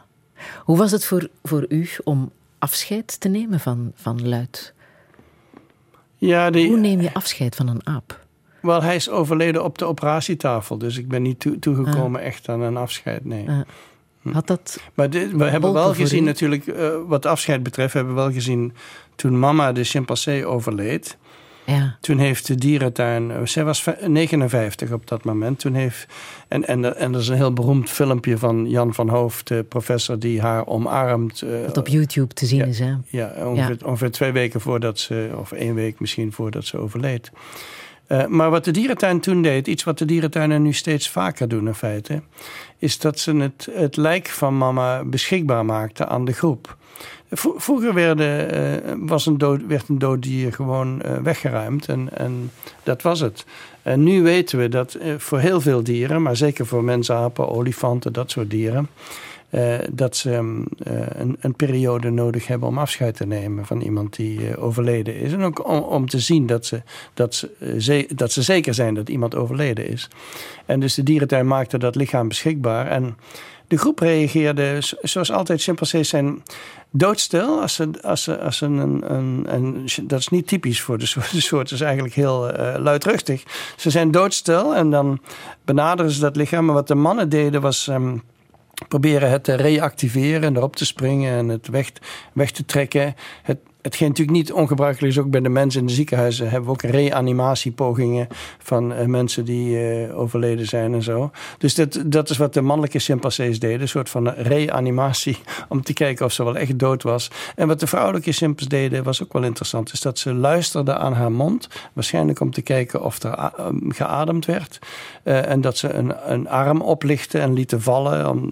Hoe 0.64 0.76
was 0.76 0.90
het 0.90 1.04
voor, 1.04 1.28
voor 1.42 1.64
u 1.68 1.88
om 2.04 2.30
afscheid 2.58 3.20
te 3.20 3.28
nemen 3.28 3.60
van, 3.60 3.92
van 3.94 4.28
Luid? 4.28 4.74
Ja, 6.16 6.50
die, 6.50 6.68
Hoe 6.68 6.78
neem 6.78 7.00
je 7.00 7.14
afscheid 7.14 7.56
van 7.56 7.68
een 7.68 7.86
aap? 7.86 8.19
Wel, 8.62 8.82
hij 8.82 8.94
is 8.94 9.10
overleden 9.10 9.64
op 9.64 9.78
de 9.78 9.84
operatietafel, 9.84 10.78
dus 10.78 10.98
ik 10.98 11.08
ben 11.08 11.22
niet 11.22 11.40
toe- 11.40 11.58
toegekomen 11.58 12.20
echt 12.20 12.48
aan 12.48 12.60
een 12.60 12.76
afscheid, 12.76 13.24
nee. 13.24 13.48
Ah. 13.48 13.60
Had 14.32 14.46
dat 14.46 14.80
Maar 14.94 15.10
dit, 15.10 15.32
we 15.32 15.44
hebben 15.44 15.72
wel 15.72 15.94
gezien 15.94 16.22
u? 16.22 16.26
natuurlijk, 16.26 16.66
eh, 16.66 16.88
wat 17.06 17.26
afscheid 17.26 17.62
betreft, 17.62 17.94
hebben 17.94 18.14
we 18.14 18.20
wel 18.20 18.32
gezien 18.32 18.72
toen 19.16 19.38
mama 19.38 19.72
de 19.72 19.84
chimpansee 19.84 20.46
overleed. 20.46 21.16
Ja. 21.64 21.96
Toen 22.00 22.18
heeft 22.18 22.46
de 22.46 22.54
dierentuin, 22.54 23.30
eh, 23.30 23.36
zij 23.44 23.64
was 23.64 23.82
ve- 23.82 23.98
59 24.08 24.92
op 24.92 25.06
dat 25.06 25.24
moment. 25.24 25.58
Toen 25.58 25.74
heeft, 25.74 26.06
en, 26.48 26.66
en, 26.66 26.84
er- 26.84 26.96
en 26.96 27.14
er 27.14 27.20
is 27.20 27.28
een 27.28 27.36
heel 27.36 27.52
beroemd 27.52 27.90
filmpje 27.90 28.38
van 28.38 28.68
Jan 28.70 28.94
van 28.94 29.08
Hoofd, 29.08 29.48
de 29.48 29.64
professor 29.68 30.18
die 30.18 30.40
haar 30.40 30.66
omarmt. 30.66 31.42
eh, 31.42 31.50
dat 31.66 31.76
op 31.76 31.88
YouTube 31.88 32.34
te 32.34 32.46
zien 32.46 32.58
ja. 32.58 32.64
is, 32.64 32.78
hè? 32.78 32.94
ja, 33.06 33.32
ongeveer, 33.46 33.76
ongeveer 33.84 34.10
twee 34.10 34.32
weken 34.32 34.60
voordat 34.60 34.98
ze, 34.98 35.30
of 35.36 35.52
één 35.52 35.74
week 35.74 36.00
misschien 36.00 36.32
voordat 36.32 36.64
ze 36.64 36.76
overleed. 36.78 37.30
Eh, 38.10 38.26
maar 38.26 38.50
wat 38.50 38.64
de 38.64 38.70
dierentuin 38.70 39.20
toen 39.20 39.42
deed, 39.42 39.66
iets 39.66 39.84
wat 39.84 39.98
de 39.98 40.04
dierentuinen 40.04 40.62
nu 40.62 40.72
steeds 40.72 41.08
vaker 41.10 41.48
doen 41.48 41.66
in 41.66 41.74
feite, 41.74 42.22
is 42.78 42.98
dat 42.98 43.18
ze 43.18 43.36
het, 43.36 43.68
het 43.72 43.96
lijk 43.96 44.28
van 44.28 44.58
mama 44.58 45.04
beschikbaar 45.04 45.64
maakten 45.64 46.08
aan 46.08 46.24
de 46.24 46.32
groep. 46.32 46.76
Vro- 47.30 47.54
Vroeger 47.56 47.94
werden, 47.94 48.50
eh, 48.52 48.92
was 48.98 49.26
een 49.26 49.38
dood, 49.38 49.66
werd 49.66 49.88
een 49.88 49.98
dood 49.98 50.22
dier 50.22 50.52
gewoon 50.52 51.02
eh, 51.02 51.16
weggeruimd 51.18 51.88
en, 51.88 52.08
en 52.14 52.50
dat 52.82 53.02
was 53.02 53.20
het. 53.20 53.44
En 53.82 54.02
nu 54.02 54.22
weten 54.22 54.58
we 54.58 54.68
dat 54.68 54.98
voor 55.18 55.38
heel 55.38 55.60
veel 55.60 55.82
dieren, 55.82 56.22
maar 56.22 56.36
zeker 56.36 56.66
voor 56.66 56.84
mensapen, 56.84 57.48
olifanten, 57.48 58.12
dat 58.12 58.30
soort 58.30 58.50
dieren, 58.50 58.88
eh, 59.50 59.78
dat 59.92 60.16
ze 60.16 60.30
mm, 60.40 60.66
eh, 60.78 60.94
een, 61.08 61.36
een 61.40 61.54
periode 61.54 62.10
nodig 62.10 62.46
hebben 62.46 62.68
om 62.68 62.78
afscheid 62.78 63.16
te 63.16 63.26
nemen 63.26 63.66
van 63.66 63.80
iemand 63.80 64.16
die 64.16 64.48
eh, 64.50 64.64
overleden 64.64 65.16
is. 65.16 65.32
En 65.32 65.42
ook 65.42 65.68
om, 65.68 65.78
om 65.78 66.08
te 66.08 66.18
zien 66.18 66.46
dat 66.46 66.66
ze, 66.66 66.82
dat, 67.14 67.48
ze, 67.78 68.08
dat 68.14 68.32
ze 68.32 68.42
zeker 68.42 68.74
zijn 68.74 68.94
dat 68.94 69.08
iemand 69.08 69.34
overleden 69.34 69.88
is. 69.88 70.08
En 70.66 70.80
dus 70.80 70.94
de 70.94 71.02
dierentuin 71.02 71.46
maakte 71.46 71.78
dat 71.78 71.94
lichaam 71.94 72.28
beschikbaar. 72.28 72.86
En 72.86 73.16
de 73.66 73.78
groep 73.78 73.98
reageerde, 73.98 74.76
zo- 74.82 74.96
zoals 75.02 75.30
altijd, 75.32 75.62
chimpansees 75.62 76.08
zijn 76.08 76.42
doodstil. 76.90 77.60
Als 77.60 77.74
ze, 77.74 77.90
als 78.02 78.22
ze, 78.22 78.38
als 78.38 78.60
een, 78.60 79.12
een, 79.54 79.88
dat 80.02 80.18
is 80.18 80.28
niet 80.28 80.46
typisch 80.46 80.80
voor 80.80 80.98
de 80.98 81.06
soort. 81.06 81.30
De 81.40 81.40
soort 81.40 81.70
is 81.70 81.80
eigenlijk 81.80 82.14
heel 82.14 82.52
luidruchtig. 82.78 83.42
Ze 83.76 83.90
zijn 83.90 84.10
doodstil 84.10 84.74
en 84.74 84.90
dan 84.90 85.20
benaderen 85.64 86.12
ze 86.12 86.20
dat 86.20 86.36
lichaam. 86.36 86.64
Maar 86.64 86.74
wat 86.74 86.88
de 86.88 86.94
mannen 86.94 87.28
deden 87.28 87.60
was... 87.60 87.88
ehm, 87.88 88.16
proberen 88.88 89.30
het 89.30 89.44
te 89.44 89.54
reactiveren 89.54 90.42
en 90.42 90.56
erop 90.56 90.76
te 90.76 90.86
springen 90.86 91.32
en 91.32 91.48
het 91.48 91.68
weg, 91.68 91.92
weg 92.32 92.50
te 92.50 92.64
trekken. 92.64 93.14
Het, 93.42 93.58
hetgeen 93.82 94.08
natuurlijk 94.08 94.36
niet 94.36 94.52
ongebruikelijk 94.52 95.12
is, 95.12 95.18
ook 95.18 95.30
bij 95.30 95.40
de 95.40 95.48
mensen 95.48 95.80
in 95.80 95.86
de 95.86 95.92
ziekenhuizen 95.92 96.50
hebben 96.50 96.64
we 96.64 96.70
ook 96.70 96.82
reanimatiepogingen 96.82 98.28
van 98.58 98.92
uh, 98.92 99.04
mensen 99.04 99.44
die 99.44 99.68
uh, 99.68 100.18
overleden 100.18 100.66
zijn 100.66 100.94
en 100.94 101.02
zo. 101.02 101.30
Dus 101.58 101.74
dat, 101.74 102.02
dat 102.06 102.30
is 102.30 102.36
wat 102.36 102.54
de 102.54 102.60
mannelijke 102.60 102.98
chimpansees 102.98 103.58
deden, 103.58 103.80
een 103.80 103.88
soort 103.88 104.08
van 104.08 104.28
reanimatie 104.28 105.38
om 105.68 105.82
te 105.82 105.92
kijken 105.92 106.24
of 106.24 106.32
ze 106.32 106.44
wel 106.44 106.56
echt 106.56 106.78
dood 106.78 107.02
was. 107.02 107.30
En 107.56 107.68
wat 107.68 107.80
de 107.80 107.86
vrouwelijke 107.86 108.32
chimpansees 108.32 108.68
deden 108.68 109.04
was 109.04 109.22
ook 109.22 109.32
wel 109.32 109.42
interessant, 109.42 109.92
is 109.92 110.00
dat 110.00 110.18
ze 110.18 110.34
luisterden 110.34 110.98
aan 110.98 111.12
haar 111.12 111.32
mond, 111.32 111.68
waarschijnlijk 111.92 112.40
om 112.40 112.50
te 112.50 112.62
kijken 112.62 113.02
of 113.02 113.22
er 113.22 113.38
uh, 113.38 113.66
geademd 113.88 114.46
werd. 114.46 114.78
en 115.22 115.60
dat 115.60 115.76
ze 115.76 115.92
een, 115.92 116.32
een 116.32 116.48
arm 116.48 116.80
oplichten 116.80 117.40
en 117.40 117.52
lieten 117.52 117.82
vallen, 117.82 118.28
om, 118.28 118.50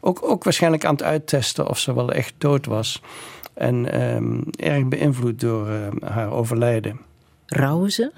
ook, 0.00 0.22
ook 0.22 0.44
waarschijnlijk 0.44 0.84
aan 0.84 0.92
het 0.92 1.02
uittesten 1.02 1.68
of 1.68 1.78
ze 1.78 1.94
wel 1.94 2.12
echt 2.12 2.34
dood 2.38 2.66
was. 2.66 3.00
En 3.60 4.02
um, 4.14 4.42
erg 4.50 4.88
beïnvloed 4.88 5.40
door 5.40 5.68
uh, 5.68 6.10
haar 6.10 6.32
overlijden. 6.32 7.00
Rouwen 7.46 7.92
ze? 7.92 8.12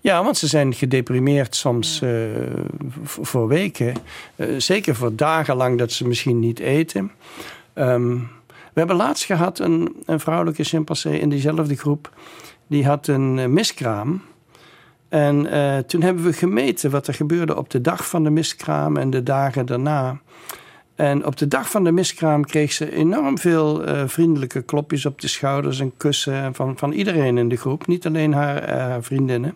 Ja, 0.00 0.24
want 0.24 0.36
ze 0.36 0.46
zijn 0.46 0.74
gedeprimeerd 0.74 1.56
soms 1.56 2.00
uh, 2.02 2.10
voor 3.02 3.48
weken. 3.48 3.94
Uh, 4.36 4.60
zeker 4.60 4.94
voor 4.94 5.16
dagen 5.16 5.56
lang 5.56 5.78
dat 5.78 5.92
ze 5.92 6.06
misschien 6.06 6.38
niet 6.38 6.58
eten. 6.58 7.10
Um, 7.74 8.28
we 8.46 8.78
hebben 8.78 8.96
laatst 8.96 9.24
gehad 9.24 9.58
een, 9.58 9.96
een 10.04 10.20
vrouwelijke 10.20 10.64
chimpansee 10.64 11.18
in 11.18 11.28
diezelfde 11.28 11.76
groep. 11.76 12.10
Die 12.66 12.86
had 12.86 13.06
een 13.06 13.52
miskraam. 13.52 14.22
En 15.08 15.46
uh, 15.46 15.78
toen 15.78 16.02
hebben 16.02 16.24
we 16.24 16.32
gemeten 16.32 16.90
wat 16.90 17.06
er 17.06 17.14
gebeurde 17.14 17.56
op 17.56 17.70
de 17.70 17.80
dag 17.80 18.08
van 18.08 18.24
de 18.24 18.30
miskraam 18.30 18.96
en 18.96 19.10
de 19.10 19.22
dagen 19.22 19.66
daarna. 19.66 20.20
En 20.96 21.26
op 21.26 21.36
de 21.36 21.48
dag 21.48 21.70
van 21.70 21.84
de 21.84 21.92
miskraam 21.92 22.44
kreeg 22.44 22.72
ze 22.72 22.92
enorm 22.92 23.38
veel 23.38 23.88
uh, 23.88 24.02
vriendelijke 24.06 24.62
klopjes 24.62 25.06
op 25.06 25.20
de 25.20 25.28
schouders 25.28 25.80
en 25.80 25.92
kussen 25.96 26.54
van, 26.54 26.78
van 26.78 26.92
iedereen 26.92 27.38
in 27.38 27.48
de 27.48 27.56
groep, 27.56 27.86
niet 27.86 28.06
alleen 28.06 28.32
haar, 28.32 28.62
uh, 28.62 28.68
haar 28.68 29.02
vriendinnen. 29.02 29.54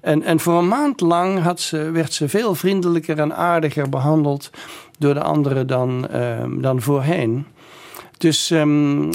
En, 0.00 0.22
en 0.22 0.40
voor 0.40 0.58
een 0.58 0.68
maand 0.68 1.00
lang 1.00 1.38
had 1.38 1.60
ze, 1.60 1.90
werd 1.90 2.12
ze 2.12 2.28
veel 2.28 2.54
vriendelijker 2.54 3.18
en 3.18 3.36
aardiger 3.36 3.88
behandeld 3.88 4.50
door 4.98 5.14
de 5.14 5.22
anderen 5.22 5.66
dan, 5.66 6.06
uh, 6.14 6.44
dan 6.58 6.80
voorheen. 6.80 7.46
Dus 8.18 8.50
um, 8.50 9.10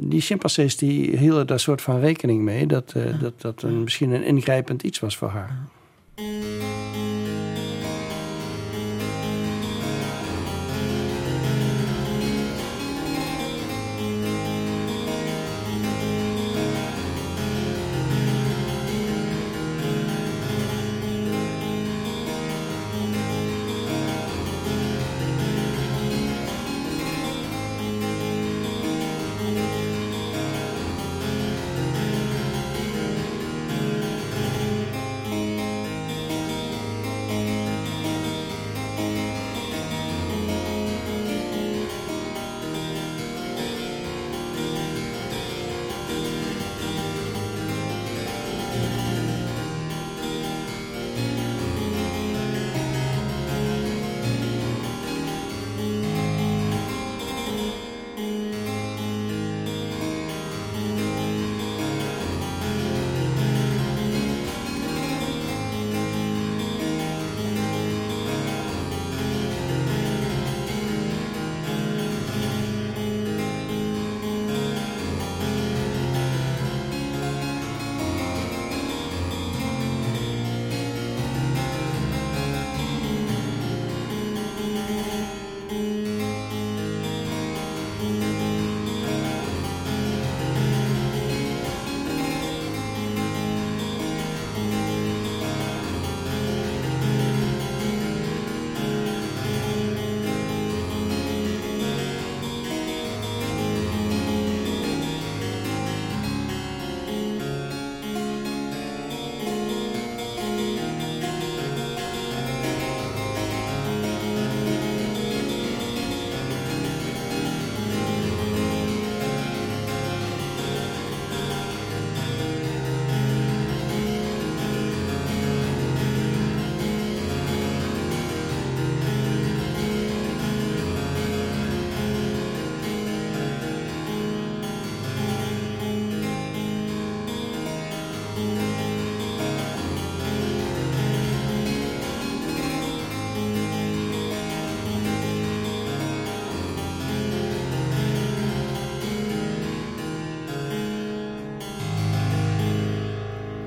die 0.00 0.20
chimpansees 0.20 0.76
die 0.76 1.16
hielden 1.16 1.46
daar 1.46 1.60
soort 1.60 1.82
van 1.82 2.00
rekening 2.00 2.42
mee 2.42 2.66
dat 2.66 2.94
dat, 3.20 3.40
dat 3.40 3.62
een, 3.62 3.82
misschien 3.82 4.10
een 4.10 4.24
ingrijpend 4.24 4.82
iets 4.82 4.98
was 5.00 5.16
voor 5.16 5.28
haar. 5.28 5.58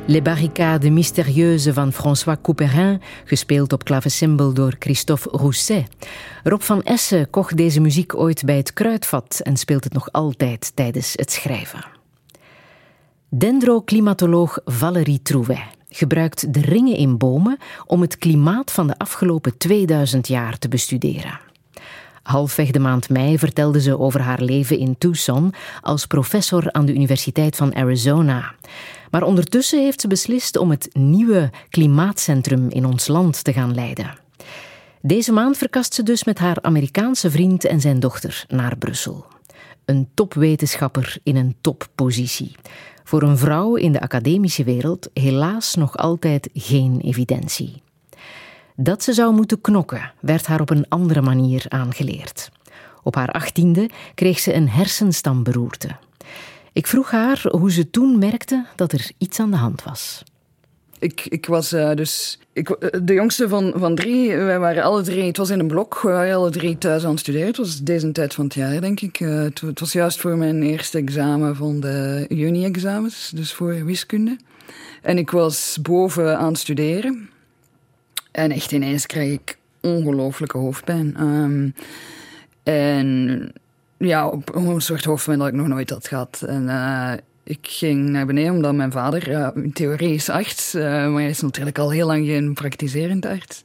Les 0.06 0.22
Barricades 0.22 0.92
Mystérieuses 0.92 1.74
van 1.74 1.92
François 1.94 2.38
Couperin, 2.42 3.02
gespeeld 3.26 3.74
op 3.74 3.84
clavecimbal 3.84 4.54
door 4.54 4.76
Christophe 4.80 5.30
Rousset. 5.32 5.88
Rob 6.44 6.62
van 6.62 6.84
Essen 6.84 7.30
kocht 7.30 7.58
deze 7.58 7.80
muziek 7.80 8.16
ooit 8.16 8.46
bij 8.46 8.58
het 8.58 8.74
Kruidvat 8.74 9.40
en 9.44 9.58
speelt 9.58 9.84
het 9.84 9.94
nog 9.94 10.12
altijd 10.12 10.72
tijdens 10.76 11.14
het 11.16 11.32
schrijven. 11.32 11.86
Dendroclimatoloog 13.30 14.60
Valérie 14.66 15.22
Trouvet 15.22 15.64
gebruikt 15.90 16.54
de 16.54 16.62
ringen 16.62 16.96
in 16.96 17.18
bomen 17.18 17.58
om 17.86 18.02
het 18.02 18.18
klimaat 18.18 18.72
van 18.72 18.88
de 18.88 18.98
afgelopen 18.98 19.58
2000 19.58 20.28
jaar 20.28 20.58
te 20.58 20.68
bestuderen. 20.68 21.51
Halfweg 22.24 22.72
de 22.72 22.80
maand 22.80 23.10
mei 23.10 23.40
vertelde 23.40 23.82
ze 23.82 24.00
over 24.00 24.22
haar 24.22 24.42
leven 24.42 24.78
in 24.78 24.98
Tucson 24.98 25.54
als 25.82 26.06
professor 26.06 26.72
aan 26.72 26.86
de 26.86 26.94
Universiteit 26.94 27.56
van 27.56 27.76
Arizona. 27.76 28.56
Maar 29.12 29.24
ondertussen 29.24 29.84
heeft 29.84 30.02
ze 30.02 30.08
beslist 30.08 30.58
om 30.58 30.70
het 30.70 30.90
nieuwe 30.94 31.50
klimaatcentrum 31.70 32.70
in 32.70 32.86
ons 32.86 33.08
land 33.08 33.44
te 33.44 33.54
gaan 33.54 33.74
leiden. 33.74 34.20
Deze 35.02 35.32
maand 35.32 35.58
verkast 35.58 35.94
ze 35.94 36.04
dus 36.04 36.24
met 36.24 36.40
haar 36.40 36.58
Amerikaanse 36.62 37.32
vriend 37.32 37.66
en 37.66 37.82
zijn 37.82 38.00
dochter 38.00 38.46
naar 38.48 38.78
Brussel. 38.78 39.26
Een 39.86 40.10
topwetenschapper 40.14 41.18
in 41.24 41.36
een 41.36 41.56
toppositie. 41.62 42.56
Voor 43.04 43.22
een 43.22 43.38
vrouw 43.38 43.76
in 43.76 43.92
de 43.92 44.02
academische 44.02 44.64
wereld 44.64 45.10
helaas 45.14 45.76
nog 45.76 45.98
altijd 45.98 46.50
geen 46.54 47.00
evidentie. 47.00 47.82
Dat 48.84 49.04
ze 49.04 49.14
zou 49.14 49.34
moeten 49.34 49.62
knokken, 49.62 50.12
werd 50.20 50.46
haar 50.46 50.62
op 50.62 50.70
een 50.70 50.86
andere 50.90 51.22
manier 51.22 51.66
aangeleerd. 51.68 52.50
Op 53.04 53.16
haar 53.16 53.32
achttiende 53.32 53.90
kreeg 54.16 54.40
ze 54.40 54.54
een 54.54 54.70
hersenstamberoerte. 54.70 55.90
Ik 56.74 56.88
vroeg 56.88 57.12
haar 57.12 57.44
hoe 57.50 57.72
ze 57.72 57.90
toen 57.90 58.20
merkte 58.20 58.66
dat 58.76 58.92
er 58.92 59.12
iets 59.18 59.40
aan 59.40 59.52
de 59.52 59.58
hand 59.58 59.84
was. 59.84 60.24
ik, 61.00 61.26
ik 61.26 61.46
was 61.46 61.72
eh, 61.72 61.94
dus 61.94 62.40
ik, 62.54 62.70
eh, 62.70 63.00
de 63.04 63.14
jongste 63.14 63.50
van, 63.50 63.74
van 63.76 63.96
drie. 63.96 64.36
Wij 64.36 64.60
waren 64.60 64.84
alle 64.84 65.02
drie, 65.02 65.24
het 65.24 65.38
was 65.38 65.50
in 65.50 65.60
een 65.60 65.68
blok, 65.68 66.02
we 66.02 66.10
waren 66.10 66.36
alle 66.36 66.50
drie 66.50 66.78
thuis 66.78 67.04
aan 67.04 67.12
het 67.12 67.20
studeren. 67.20 67.48
Het 67.48 67.58
was 67.58 67.80
deze 67.80 68.12
tijd 68.12 68.34
van 68.34 68.44
het 68.44 68.54
jaar, 68.54 68.82
denk 68.82 69.02
ik. 69.02 69.20
Eh, 69.20 69.42
het, 69.42 69.62
het 69.62 69.80
was 69.80 69.92
juist 69.92 70.20
voor 70.20 70.38
mijn 70.38 70.64
eerste 70.64 70.98
examen 70.98 71.56
van 71.56 71.80
de 71.80 72.26
juni-examens, 72.30 73.32
dus 73.36 73.54
voor 73.54 73.86
wiskunde. 73.86 74.38
En 75.02 75.18
ik 75.18 75.32
was 75.32 75.78
boven 75.82 76.38
aan 76.38 76.48
het 76.48 76.58
studeren. 76.58 77.31
En 78.32 78.52
echt 78.52 78.72
ineens 78.72 79.06
kreeg 79.06 79.34
ik 79.34 79.58
ongelooflijke 79.82 80.58
hoofdpijn. 80.58 81.16
Ehm, 81.18 81.70
en 82.64 83.52
ja, 83.98 84.28
op 84.28 84.56
een 84.56 84.82
soort 84.82 85.06
hoofdpijn 85.06 85.40
dat 85.40 85.48
ik 85.48 85.54
nog 85.54 85.68
nooit 85.68 85.90
had 85.90 86.08
gehad. 86.08 86.44
En 86.48 86.70
eh, 86.70 87.14
ik 87.44 87.60
ging 87.62 88.10
naar 88.10 88.26
beneden 88.26 88.54
omdat 88.54 88.76
mijn 88.76 88.92
vader, 88.92 89.30
ja, 89.30 89.52
in 89.56 89.74
theorie 89.74 90.14
is 90.14 90.30
arts, 90.30 90.74
eh, 90.74 90.84
maar 90.84 91.22
hij 91.22 91.30
is 91.30 91.42
natuurlijk 91.42 91.78
al 91.78 91.92
heel 91.92 92.08
lang 92.08 92.26
geen 92.26 92.54
praktiserend 92.54 93.26
arts. 93.26 93.64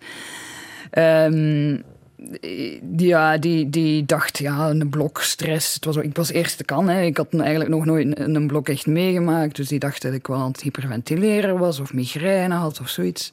Ehm, 0.90 1.76
ja, 2.96 3.38
die, 3.38 3.70
die 3.70 4.04
dacht, 4.04 4.38
ja, 4.38 4.70
een 4.70 4.88
blok, 4.88 5.20
stress. 5.20 5.74
Het 5.74 5.84
was, 5.84 5.96
ik 5.96 6.16
was 6.16 6.30
eerste 6.30 6.64
kan, 6.64 6.88
hè. 6.88 7.02
ik 7.02 7.16
had 7.16 7.34
eigenlijk 7.34 7.70
nog 7.70 7.84
nooit 7.84 8.18
een, 8.18 8.34
een 8.34 8.46
blok 8.46 8.68
echt 8.68 8.86
meegemaakt. 8.86 9.56
Dus 9.56 9.68
die 9.68 9.78
dacht 9.78 10.02
dat 10.02 10.12
ik 10.12 10.26
wel 10.26 10.38
aan 10.38 10.50
het 10.50 10.62
hyperventileren 10.62 11.58
was 11.58 11.80
of 11.80 11.92
migraine 11.92 12.54
had 12.54 12.80
of 12.80 12.88
zoiets. 12.88 13.32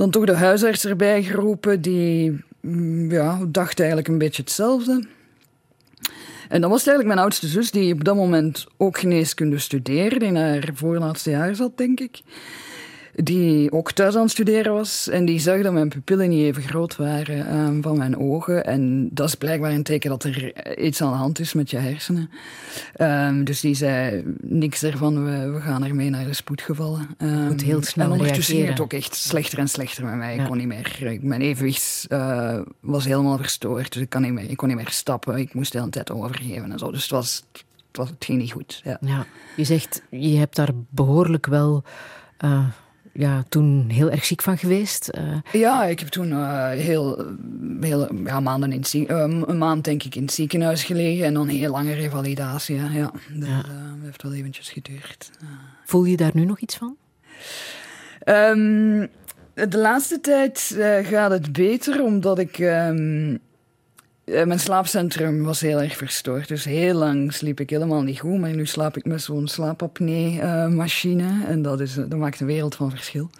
Dan 0.00 0.10
toch 0.10 0.24
de 0.24 0.34
huisarts 0.34 0.84
erbij 0.84 1.22
geroepen, 1.22 1.80
die 1.80 2.44
mm, 2.60 3.10
ja, 3.10 3.38
dacht 3.48 3.78
eigenlijk 3.78 4.08
een 4.08 4.18
beetje 4.18 4.42
hetzelfde. 4.42 5.04
En 6.48 6.60
dan 6.60 6.70
was 6.70 6.86
eigenlijk 6.86 7.06
mijn 7.06 7.18
oudste 7.18 7.46
zus, 7.46 7.70
die 7.70 7.92
op 7.92 8.04
dat 8.04 8.14
moment 8.14 8.66
ook 8.76 8.98
geneeskunde 8.98 9.58
studeerde, 9.58 10.24
in 10.24 10.36
haar 10.36 10.70
voorlaatste 10.74 11.30
jaar 11.30 11.54
zat, 11.54 11.76
denk 11.76 12.00
ik. 12.00 12.20
Die 13.14 13.72
ook 13.72 13.92
thuis 13.92 14.14
aan 14.14 14.22
het 14.22 14.30
studeren 14.30 14.72
was. 14.72 15.08
En 15.08 15.24
die 15.24 15.38
zag 15.38 15.62
dat 15.62 15.72
mijn 15.72 15.88
pupillen 15.88 16.28
niet 16.28 16.44
even 16.44 16.62
groot 16.62 16.96
waren 16.96 17.46
ehm, 17.46 17.82
van 17.82 17.98
mijn 17.98 18.18
ogen. 18.18 18.64
En 18.64 19.08
dat 19.12 19.28
is 19.28 19.34
blijkbaar 19.34 19.70
een 19.70 19.82
teken 19.82 20.10
dat 20.10 20.24
er 20.24 20.78
iets 20.78 21.02
aan 21.02 21.10
de 21.10 21.16
hand 21.16 21.38
is 21.38 21.52
met 21.52 21.70
je 21.70 21.76
hersenen. 21.76 22.30
Ehm, 22.94 23.44
dus 23.44 23.60
die 23.60 23.74
zei 23.74 24.22
niks 24.40 24.82
ervan, 24.82 25.24
we, 25.24 25.50
we 25.50 25.60
gaan 25.60 25.84
ermee 25.84 26.10
naar 26.10 26.24
de 26.24 26.34
spoedgevallen. 26.34 27.08
Um, 27.18 27.46
moet 27.46 27.62
heel 27.62 27.82
snel 27.82 28.06
En 28.06 28.12
ondertussen 28.12 28.54
ging 28.56 28.68
het 28.68 28.80
ook 28.80 28.92
echt 28.92 29.14
slechter 29.14 29.58
en 29.58 29.68
slechter 29.68 30.04
met 30.04 30.14
mij. 30.14 30.34
Ja. 30.34 30.42
Ik 30.42 30.48
kon 30.48 30.56
niet 30.56 30.66
meer. 30.66 31.18
Mijn 31.20 31.40
evenwicht 31.40 32.06
eh, 32.08 32.60
was 32.80 33.04
helemaal 33.04 33.36
verstoord. 33.36 33.92
Dus 33.92 34.02
ik, 34.02 34.08
kan 34.08 34.22
niet 34.22 34.32
meer, 34.32 34.50
ik 34.50 34.56
kon 34.56 34.68
niet 34.68 34.76
meer 34.76 34.90
stappen. 34.90 35.38
Ik 35.38 35.54
moest 35.54 35.72
de 35.72 35.78
hele 35.78 35.90
tijd 35.90 36.10
overgeven 36.10 36.72
en 36.72 36.78
zo. 36.78 36.90
Dus 36.90 37.02
het, 37.02 37.10
was, 37.10 37.44
het, 37.52 37.64
was, 37.92 38.08
het 38.08 38.24
ging 38.24 38.38
niet 38.38 38.52
goed. 38.52 38.80
Ja. 38.84 38.98
Ja, 39.00 39.26
je 39.56 39.64
zegt, 39.64 40.02
je 40.10 40.36
hebt 40.36 40.56
daar 40.56 40.70
behoorlijk 40.88 41.46
wel 41.46 41.84
eh, 42.36 42.66
ja, 43.20 43.44
toen 43.48 43.84
heel 43.88 44.10
erg 44.10 44.24
ziek 44.24 44.42
van 44.42 44.58
geweest. 44.58 45.08
Eh, 45.08 45.22
Ja, 45.52 45.84
ik 45.84 45.98
heb 45.98 46.08
toen 46.08 46.30
eh, 46.32 46.68
heel, 46.70 47.26
heel 47.80 48.14
ja, 48.24 48.40
maanden 48.40 48.72
in 48.72 48.78
het 48.80 48.94
eh, 48.94 49.18
een 49.46 49.58
maand 49.58 49.84
denk 49.84 50.02
ik 50.02 50.14
in 50.14 50.22
het 50.22 50.32
ziekenhuis 50.32 50.84
gelegen 50.84 51.24
en 51.26 51.34
dan 51.34 51.48
een 51.48 51.56
heel 51.56 51.70
lange 51.70 51.92
revalidatie. 51.94 52.76
Ja. 52.76 52.88
Ja, 52.92 53.10
dat 53.34 53.48
Ja. 53.48 53.62
heeft 54.02 54.22
wel 54.22 54.32
eventjes 54.32 54.70
geduurd. 54.70 55.30
voel 55.84 56.04
je 56.04 56.16
daar 56.16 56.30
nu 56.34 56.44
nog 56.44 56.58
iets 56.60 56.76
van? 56.76 56.96
Ehm, 58.20 59.06
de 59.54 59.78
laatste 59.78 60.20
tijd 60.20 60.76
gaat 61.02 61.30
het 61.30 61.52
beter, 61.52 62.02
omdat 62.02 62.38
ik... 62.38 62.58
ehm, 62.58 63.30
eh, 63.32 63.38
mijn 64.44 64.60
slaapcentrum 64.60 65.42
was 65.42 65.60
heel 65.60 65.80
erg 65.80 65.96
verstoord. 65.96 66.48
Dus 66.48 66.64
heel 66.64 66.94
lang 66.94 67.32
sliep 67.32 67.60
ik 67.60 67.70
helemaal 67.70 68.02
niet 68.02 68.20
goed. 68.20 68.38
Maar 68.38 68.54
nu 68.54 68.66
slaap 68.66 68.96
ik 68.96 69.04
met 69.04 69.22
zo'n 69.22 69.48
slaapapnee-machine. 69.48 71.44
en 71.46 71.62
dat, 71.62 71.80
is, 71.80 71.94
dat 71.94 72.16
maakt 72.16 72.40
een 72.40 72.46
wereld 72.46 72.74
van 72.74 72.90
verschil. 72.90 73.30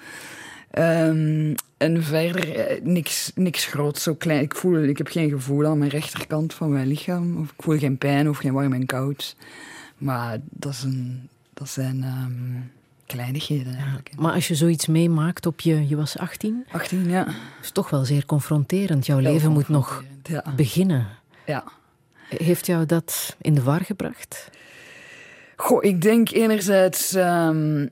Ehm, 0.71 1.55
en 1.77 2.03
verder 2.03 2.57
eh, 2.57 2.83
niks, 2.83 3.33
niks 3.35 3.65
groots, 3.65 4.03
zo 4.03 4.15
klein. 4.15 4.43
Ik, 4.43 4.55
voel, 4.55 4.83
ik 4.83 4.99
heb 4.99 5.09
geen 5.09 5.31
gevoel 5.31 5.67
aan 5.67 5.79
mijn 5.79 5.91
rechterkant 5.91 6.55
van 6.55 6.73
mijn 6.73 6.87
lichaam. 6.87 7.39
Of 7.39 7.51
ik 7.51 7.63
voel 7.63 7.79
geen 7.79 7.99
pijn 7.99 8.29
of 8.29 8.39
geen 8.39 8.53
warm 8.53 8.73
en 8.73 8.87
koud. 8.87 9.37
Maar 9.99 10.39
dat, 10.51 10.87
dat 11.55 11.69
zijn 11.69 12.03
ehm, 12.03 12.80
kleinigheden 13.13 13.75
eigenlijk. 13.75 14.13
Maar 14.19 14.33
als 14.33 14.49
je 14.49 14.55
zoiets 14.55 14.87
meemaakt 14.87 15.47
op 15.47 15.61
je, 15.61 15.89
je 15.89 15.97
was 15.97 16.19
18, 16.19 16.67
18, 16.73 17.09
ja. 17.09 17.27
is 17.63 17.71
toch 17.71 17.91
wel 17.91 18.05
zeer 18.05 18.27
confronterend. 18.27 19.07
Jouw 19.07 19.19
leven 19.19 19.53
moet 19.53 19.69
nog 19.69 20.05
Ja. 20.23 20.45
beginnen. 20.57 21.07
ja. 21.47 21.65
Heeft 22.29 22.67
jou 22.67 22.87
dat 22.87 23.37
in 23.41 23.55
de 23.55 23.63
war 23.63 23.81
gebracht? 23.81 24.51
Goh, 25.57 25.85
ik 25.85 26.03
denk 26.03 26.31
enerzijds... 26.31 27.15
ehm, 27.15 27.87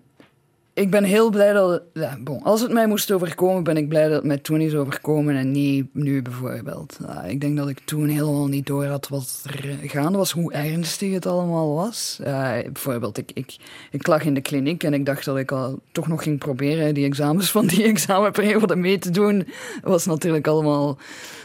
ik 0.78 0.90
ben 0.90 1.04
heel 1.04 1.30
blij 1.30 1.52
dat... 1.52 1.82
Ja, 1.92 2.16
bon, 2.20 2.42
als 2.42 2.60
het 2.60 2.72
mij 2.72 2.86
moest 2.86 3.10
overkomen, 3.10 3.62
ben 3.62 3.76
ik 3.76 3.88
blij 3.88 4.04
dat 4.04 4.12
het 4.12 4.24
mij 4.24 4.38
toen 4.38 4.60
is 4.60 4.74
overkomen 4.74 5.36
en 5.36 5.50
niet 5.50 5.86
nu 5.92 6.22
bijvoorbeeld. 6.22 6.98
Ik 7.26 7.40
denk 7.40 7.56
dat 7.56 7.68
ik 7.68 7.80
toen 7.84 8.08
helemaal 8.08 8.46
niet 8.46 8.66
door 8.66 8.84
had 8.84 9.08
wat 9.08 9.44
er 9.46 9.88
gaande 9.88 10.18
was, 10.18 10.32
hoe 10.32 10.52
ernstig 10.52 11.12
het 11.12 11.26
allemaal 11.26 11.74
was. 11.74 12.20
Bijvoorbeeld, 12.64 13.18
ik, 13.18 13.30
ik, 13.34 13.56
ik 13.90 14.06
lag 14.06 14.24
in 14.24 14.34
de 14.34 14.40
kliniek 14.40 14.82
en 14.82 14.94
ik 14.94 15.06
dacht 15.06 15.24
dat 15.24 15.36
ik 15.36 15.52
al 15.52 15.78
toch 15.92 16.08
nog 16.08 16.22
ging 16.22 16.38
proberen 16.38 16.94
die 16.94 17.06
examens 17.06 17.50
van 17.50 17.66
die 17.66 17.84
examenperiode 17.92 18.76
mee 18.76 18.98
te 18.98 19.10
doen. 19.10 19.46
Was 19.82 20.06
natuurlijk 20.06 20.46
allemaal... 20.46 20.98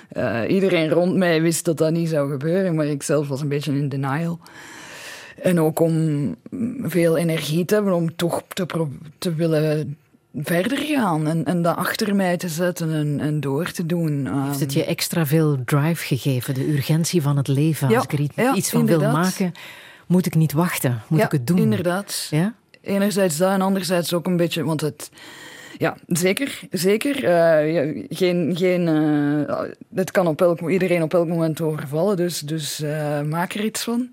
eh, 0.09 0.41
iedereen 0.47 0.89
rond 0.89 1.15
mij 1.15 1.41
wist 1.41 1.65
dat 1.65 1.77
dat 1.77 1.91
niet 1.91 2.09
zou 2.09 2.31
gebeuren, 2.31 2.75
maar 2.75 2.85
ik 2.85 3.03
zelf 3.03 3.27
was 3.27 3.41
een 3.41 3.47
beetje 3.47 3.77
in 3.77 3.89
denial. 3.89 4.39
En 5.43 5.59
ook 5.59 5.79
om 5.79 6.35
veel 6.81 7.17
energie 7.17 7.65
te 7.65 7.73
hebben 7.73 7.93
om 7.93 8.15
toch 8.15 8.43
te, 9.17 9.35
willen 9.35 9.97
verder 10.35 10.77
gaan 10.77 11.27
en, 11.27 11.45
en 11.45 11.61
dat 11.61 11.75
achter 11.75 12.15
mij 12.15 12.37
te 12.37 12.47
zetten 12.47 12.93
en, 12.93 13.19
en 13.19 13.39
door 13.39 13.71
te 13.71 13.85
doen. 13.85 14.15
Heeft 14.15 14.55
Ehm, 14.55 14.59
het 14.59 14.73
je 14.73 14.85
extra 14.85 15.25
veel 15.25 15.57
drive 15.65 16.05
gegeven? 16.05 16.53
De 16.53 16.71
urgentie 16.71 17.21
van 17.21 17.37
het 17.37 17.47
leven? 17.47 17.89
Ja, 17.89 17.95
Als 17.95 18.03
ik 18.03 18.13
er 18.13 18.19
iets, 18.19 18.35
ja, 18.35 18.53
van 18.61 18.85
wil 18.85 18.99
maken, 18.99 19.51
moet 20.07 20.25
ik 20.25 20.35
niet 20.35 20.53
wachten. 20.53 21.01
Moet 21.07 21.19
ja, 21.19 21.25
ik 21.25 21.31
het 21.31 21.47
doen? 21.47 21.57
Inderdaad. 21.57 22.27
Ja? 22.29 22.53
Enerzijds 22.81 23.37
dat 23.37 23.51
en 23.51 23.61
anderzijds 23.61 24.13
ook 24.13 24.25
een 24.25 24.37
beetje, 24.37 24.63
want 24.63 24.81
het. 24.81 25.09
Ja, 25.77 25.97
zeker. 26.07 26.59
zeker. 26.71 27.23
Eh, 27.23 28.05
geen, 28.09 28.55
geen, 28.55 28.87
eh, 28.87 29.61
het 29.95 30.11
kan 30.11 30.27
op 30.27 30.41
elk, 30.41 30.69
iedereen 30.69 31.03
op 31.03 31.13
elk 31.13 31.27
moment 31.27 31.61
overvallen, 31.61 32.17
dus, 32.17 32.39
dus 32.39 32.81
eh, 32.81 33.21
maak 33.21 33.53
er 33.53 33.63
iets 33.63 33.83
van. 33.83 34.11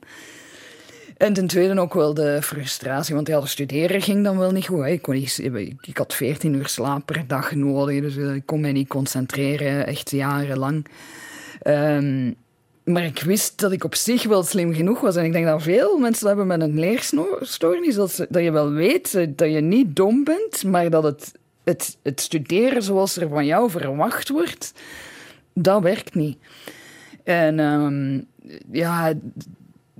En 1.20 1.32
ten 1.32 1.46
tweede 1.46 1.80
ook 1.80 1.94
wel 1.94 2.14
de 2.14 2.42
frustratie, 2.42 3.14
want 3.14 3.28
ja, 3.28 3.40
de 3.40 3.46
studeren 3.46 4.02
ging 4.02 4.24
dan 4.24 4.38
wel 4.38 4.50
niet 4.50 4.66
goed. 4.66 4.86
Ik, 4.86 5.02
kon 5.02 5.14
niet, 5.14 5.38
ik, 5.42 5.74
ik 5.80 5.96
had 5.96 6.14
14 6.14 6.54
uur 6.54 6.68
slaap 6.68 7.06
per 7.06 7.26
dag 7.26 7.54
nodig, 7.54 8.00
dus 8.00 8.16
eh, 8.16 8.34
ik 8.34 8.46
kon 8.46 8.60
mij 8.60 8.72
niet 8.72 8.88
concentreren, 8.88 9.86
echt 9.86 10.10
jarenlang. 10.10 10.86
Ehm, 11.62 12.32
maar 12.84 13.04
ik 13.04 13.20
wist 13.20 13.60
dat 13.60 13.72
ik 13.72 13.84
op 13.84 13.94
zich 13.94 14.24
wel 14.24 14.42
slim 14.42 14.74
genoeg 14.74 15.00
was. 15.00 15.16
En 15.16 15.24
ik 15.24 15.32
denk 15.32 15.46
dat 15.46 15.62
veel 15.62 15.98
mensen 15.98 16.26
hebben 16.26 16.46
met 16.46 16.60
een 16.60 16.78
leerstoornis. 16.78 17.94
Dat, 17.94 18.26
dat 18.28 18.42
je 18.42 18.50
wel 18.50 18.70
weet 18.70 19.14
eh, 19.14 19.26
dat 19.36 19.52
je 19.52 19.60
niet 19.60 19.96
dom 19.96 20.24
bent, 20.24 20.64
maar 20.64 20.90
dat 20.90 21.02
het, 21.02 21.32
het, 21.64 21.96
het 22.02 22.20
studeren 22.20 22.82
zoals 22.82 23.16
er 23.16 23.28
van 23.28 23.46
jou 23.46 23.70
verwacht 23.70 24.28
wordt, 24.28 24.72
dat 25.54 25.82
werkt 25.82 26.14
niet. 26.14 26.38
En 27.24 27.58
ehm, 27.58 28.20
ja, 28.72 29.12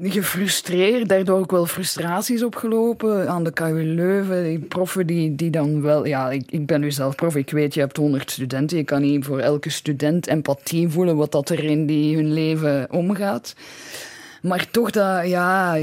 gefrustreerd, 0.02 1.08
daardoor 1.08 1.38
ook 1.38 1.50
wel 1.50 1.66
frustraties 1.66 2.42
opgelopen 2.42 3.28
aan 3.28 3.44
de 3.44 3.50
KU 3.50 3.82
Leuven. 3.82 4.44
Die 4.44 4.58
proffen 4.58 5.06
die, 5.06 5.34
die 5.34 5.50
dan 5.50 5.82
wel... 5.82 6.06
Ja, 6.06 6.30
ik, 6.30 6.42
ik 6.50 6.66
ben 6.66 6.80
nu 6.80 6.90
zelf 6.90 7.14
prof, 7.14 7.36
ik 7.36 7.50
weet, 7.50 7.74
je 7.74 7.80
hebt 7.80 7.96
honderd 7.96 8.30
studenten. 8.30 8.76
Je 8.76 8.84
kan 8.84 9.00
niet 9.00 9.24
voor 9.24 9.38
elke 9.38 9.70
student 9.70 10.26
empathie 10.26 10.88
voelen 10.88 11.16
wat 11.16 11.32
dat 11.32 11.48
er 11.48 11.64
in 11.64 11.86
die 11.86 12.16
hun 12.16 12.32
leven 12.32 12.86
omgaat. 12.90 13.54
Maar 14.42 14.70
toch, 14.70 14.90
dat, 14.90 15.28
ja, 15.28 15.74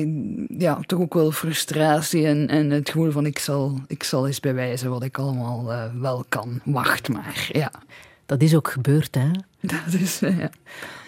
ja, 0.57 0.79
toch 0.85 0.99
ook 0.99 1.13
wel 1.13 1.31
frustratie 1.31 2.25
en, 2.25 2.47
en 2.47 2.69
het 2.69 2.89
gevoel 2.89 3.11
van 3.11 3.25
ik 3.25 3.39
zal, 3.39 3.79
ik 3.87 4.03
zal 4.03 4.27
eens 4.27 4.39
bewijzen 4.39 4.89
wat 4.89 5.03
ik 5.03 5.17
allemaal 5.17 5.71
eh, 5.71 5.83
wel 5.99 6.25
kan. 6.29 6.59
Wacht 6.63 7.09
maar, 7.09 7.49
ja. 7.51 7.71
Dat 8.27 8.41
is 8.41 8.55
ook 8.55 8.71
gebeurd, 8.71 9.15
hè? 9.15 9.31
Dat 9.75 9.93
is, 9.99 10.21
eh, 10.21 10.39
ja. 10.39 10.49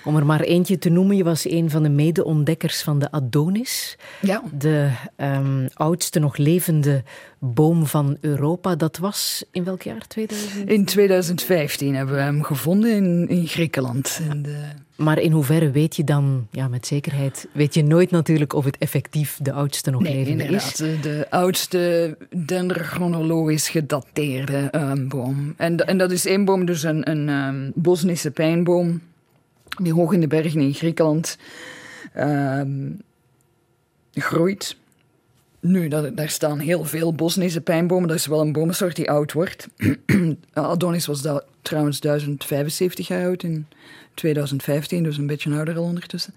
Om 0.03 0.15
er 0.15 0.25
maar 0.25 0.41
eentje 0.41 0.77
te 0.77 0.89
noemen, 0.89 1.15
je 1.15 1.23
was 1.23 1.49
een 1.49 1.69
van 1.69 1.83
de 1.83 1.89
mede-ontdekkers 1.89 2.81
van 2.81 2.99
de 2.99 3.11
Adonis. 3.11 3.97
Ja. 4.21 4.43
De 4.57 4.91
ehm, 5.15 5.67
oudste 5.73 6.19
nog 6.19 6.37
levende 6.37 7.03
boom 7.39 7.85
van 7.85 8.17
Europa. 8.21 8.75
Dat 8.75 8.97
was 8.97 9.43
in 9.51 9.63
welk 9.63 9.81
jaar? 9.81 10.07
2000? 10.07 10.69
In 10.69 10.85
2015 10.85 11.95
hebben 11.95 12.15
we 12.15 12.21
hem 12.21 12.43
gevonden 12.43 12.91
in, 12.91 13.27
in 13.27 13.47
Griekenland. 13.47 14.21
In 14.29 14.41
de... 14.41 14.63
Maar 14.99 15.19
in 15.19 15.31
hoeverre 15.31 15.71
weet 15.71 15.95
je 15.95 16.03
dan, 16.03 16.47
ja, 16.51 16.67
met 16.67 16.87
zekerheid, 16.87 17.47
weet 17.51 17.73
je 17.73 17.83
nooit 17.83 18.11
natuurlijk 18.11 18.53
of 18.53 18.65
het 18.65 18.77
effectief 18.77 19.39
de 19.41 19.51
oudste 19.51 19.91
nog 19.91 20.01
Nee, 20.01 20.13
levende 20.15 20.43
inderdaad. 20.43 20.69
is. 20.71 20.75
De, 20.75 20.97
de 21.01 21.27
oudste 21.29 22.17
dendrochronologisch 22.45 23.69
gedateerde 23.69 24.57
ehm, 24.71 25.07
boom. 25.07 25.53
En, 25.57 25.77
en 25.87 25.97
dat 25.97 26.11
is 26.11 26.25
één 26.25 26.45
boom, 26.45 26.65
dus 26.65 26.83
een, 26.83 27.09
een 27.09 27.29
ehm, 27.29 27.71
Bosnische 27.75 28.31
pijnboom. 28.31 29.01
Die 29.81 29.93
hoog 29.93 30.11
in 30.13 30.19
de 30.21 30.27
bergen 30.27 30.61
in 30.61 30.73
Griekenland 30.73 31.37
ehm, 32.13 32.89
groeit. 34.13 34.75
nu, 35.59 35.87
dat, 35.87 36.17
daar 36.17 36.29
staan 36.29 36.59
heel 36.59 36.83
veel 36.85 37.13
Bosnische 37.13 37.61
pijnbomen. 37.61 38.07
Dat 38.07 38.17
is 38.17 38.25
wel 38.27 38.41
een 38.41 38.51
bomensoort 38.51 38.95
die 38.95 39.09
oud 39.11 39.33
wordt. 39.33 39.67
Adonis 40.53 41.05
was 41.05 41.21
da- 41.21 41.43
trouwens 41.61 41.99
1075 41.99 43.07
jaar 43.07 43.25
oud 43.25 43.43
in 43.43 43.67
2015, 44.19 45.03
dus 45.03 45.17
een 45.17 45.27
beetje 45.27 45.53
ouder 45.53 45.77
al 45.77 45.83
ondertussen. 45.83 46.33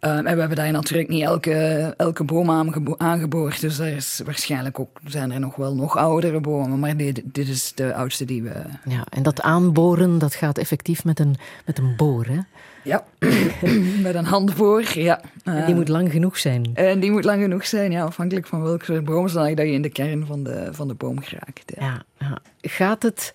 Um, 0.00 0.26
en 0.26 0.34
we 0.34 0.40
hebben 0.40 0.56
daar 0.56 0.70
natuurlijk 0.70 1.08
niet 1.08 1.22
elke, 1.22 1.94
elke 1.96 2.24
boom 2.24 2.50
aangebo 2.50 2.94
aangeboord. 2.96 3.60
Dus 3.60 3.78
er 3.78 3.96
is 3.96 4.20
waarschijnlijk 4.24 4.80
ook, 4.80 5.00
zijn 5.04 5.32
er 5.32 5.40
nog 5.40 5.56
wel 5.56 5.74
nog 5.74 5.96
oudere 5.96 6.40
bomen. 6.40 6.78
Maar 6.78 6.96
dit, 6.96 7.22
dit 7.24 7.48
is 7.48 7.72
de 7.74 7.94
oudste 7.94 8.24
die 8.24 8.42
we... 8.42 8.52
Ja, 8.84 9.04
en 9.10 9.22
dat 9.22 9.40
aanboren, 9.42 10.18
dat 10.18 10.34
gaat 10.34 10.58
effectief 10.58 11.04
met 11.04 11.18
een, 11.18 11.36
met 11.66 11.78
een 11.78 11.96
boor, 11.96 12.26
hè? 12.26 12.38
Ja, 12.84 13.04
met 14.02 14.14
een 14.14 14.24
handboor, 14.24 14.84
ja. 14.94 15.20
En 15.44 15.66
die 15.66 15.74
moet 15.74 15.88
lang 15.88 16.10
genoeg 16.10 16.38
zijn. 16.38 16.70
En 16.74 17.00
die 17.00 17.10
moet 17.10 17.24
lang 17.24 17.42
genoeg 17.42 17.66
zijn, 17.66 17.90
ja. 17.90 18.04
Afhankelijk 18.04 18.46
van 18.46 18.62
welke 18.62 18.84
soort 18.84 19.04
boom, 19.04 19.28
zodat 19.28 19.58
je 19.58 19.72
in 19.72 19.82
de 19.82 19.88
kern 19.88 20.26
van 20.26 20.44
de, 20.44 20.68
van 20.70 20.88
de 20.88 20.94
boom 20.94 21.20
geraakt. 21.20 21.72
Ja. 21.78 21.84
Ja, 21.86 22.02
ja. 22.18 22.38
Gaat 22.60 23.02
het... 23.02 23.34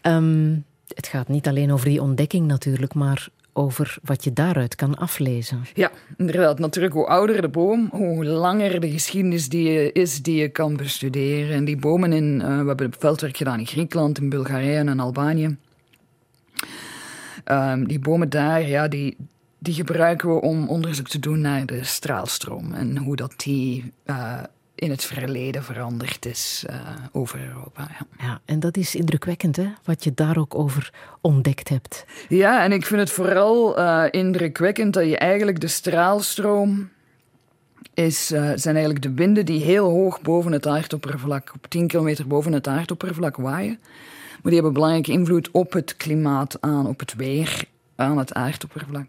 ehm, 0.00 0.52
het 0.94 1.06
gaat 1.06 1.28
niet 1.28 1.48
alleen 1.48 1.72
over 1.72 1.88
die 1.88 2.02
ontdekking 2.02 2.46
natuurlijk, 2.46 2.94
maar 2.94 3.28
over 3.52 3.96
wat 4.02 4.24
je 4.24 4.32
daaruit 4.32 4.74
kan 4.74 4.94
aflezen. 4.94 5.62
Ja, 5.74 5.90
inderdaad. 6.16 6.58
Natuurlijk, 6.58 6.94
hoe 6.94 7.06
ouder 7.06 7.40
de 7.40 7.48
boom, 7.48 7.88
hoe 7.92 8.24
langer 8.24 8.80
de 8.80 8.90
geschiedenis 8.90 9.48
die 9.48 9.70
je, 9.70 9.92
is 9.92 10.22
die 10.22 10.36
je 10.36 10.48
kan 10.48 10.76
bestuderen. 10.76 11.54
En 11.54 11.64
die 11.64 11.76
bomen 11.76 12.12
in... 12.12 12.40
eh, 12.42 12.60
we 12.60 12.66
hebben 12.66 12.92
veldwerk 12.98 13.36
gedaan 13.36 13.58
in 13.58 13.66
Griekenland, 13.66 14.18
in 14.18 14.28
Bulgarije 14.28 14.76
en 14.76 14.88
in 14.88 15.00
Albanië. 15.00 15.56
Ehm, 17.44 17.84
die 17.84 17.98
bomen 17.98 18.28
daar, 18.28 18.68
ja, 18.68 18.88
die, 18.88 19.16
die 19.58 19.74
gebruiken 19.74 20.28
we 20.34 20.40
om 20.40 20.68
onderzoek 20.68 21.08
te 21.08 21.18
doen 21.18 21.40
naar 21.40 21.66
de 21.66 21.84
straalstroom. 21.84 22.72
En 22.72 22.96
hoe 22.96 23.16
dat 23.16 23.32
die 23.36 23.92
eh, 24.04 24.38
in 24.80 24.90
het 24.90 25.04
verleden 25.04 25.64
veranderd 25.64 26.26
is 26.26 26.64
eh, 26.66 26.76
over 27.12 27.40
Europa. 27.46 27.88
Ja. 27.90 28.26
Ja, 28.26 28.40
en 28.44 28.60
dat 28.60 28.76
is 28.76 28.94
indrukwekkend, 28.94 29.56
hè? 29.56 29.66
Wat 29.84 30.04
je 30.04 30.14
daar 30.14 30.38
ook 30.38 30.54
over 30.54 30.92
ontdekt 31.20 31.68
hebt. 31.68 32.04
Ja, 32.28 32.64
en 32.64 32.72
ik 32.72 32.86
vind 32.86 33.00
het 33.00 33.10
vooral 33.10 33.78
eh, 33.78 34.04
indrukwekkend 34.10 34.94
dat 34.94 35.04
je 35.04 35.18
eigenlijk 35.18 35.60
de 35.60 35.68
straalstroom 35.68 36.88
is, 37.94 38.30
eh, 38.30 38.42
zijn 38.54 38.74
eigenlijk 38.74 39.02
de 39.02 39.14
winden 39.14 39.46
die 39.46 39.64
heel 39.64 39.88
hoog 39.88 40.20
boven 40.20 40.52
het 40.52 40.66
aardoppervlak, 40.66 41.52
op 41.54 41.66
10 41.68 41.86
kilometer 41.86 42.26
boven 42.26 42.52
het 42.52 42.68
aardoppervlak 42.68 43.36
waaien. 43.36 43.78
Maar 44.30 44.52
die 44.52 44.54
hebben 44.54 44.72
belangrijke 44.72 45.12
invloed 45.12 45.50
op 45.50 45.72
het 45.72 45.96
klimaat 45.96 46.56
aan, 46.60 46.86
op 46.86 47.00
het 47.00 47.14
weer 47.14 47.64
aan 47.96 48.18
het 48.18 48.34
aardoppervlak. 48.34 49.06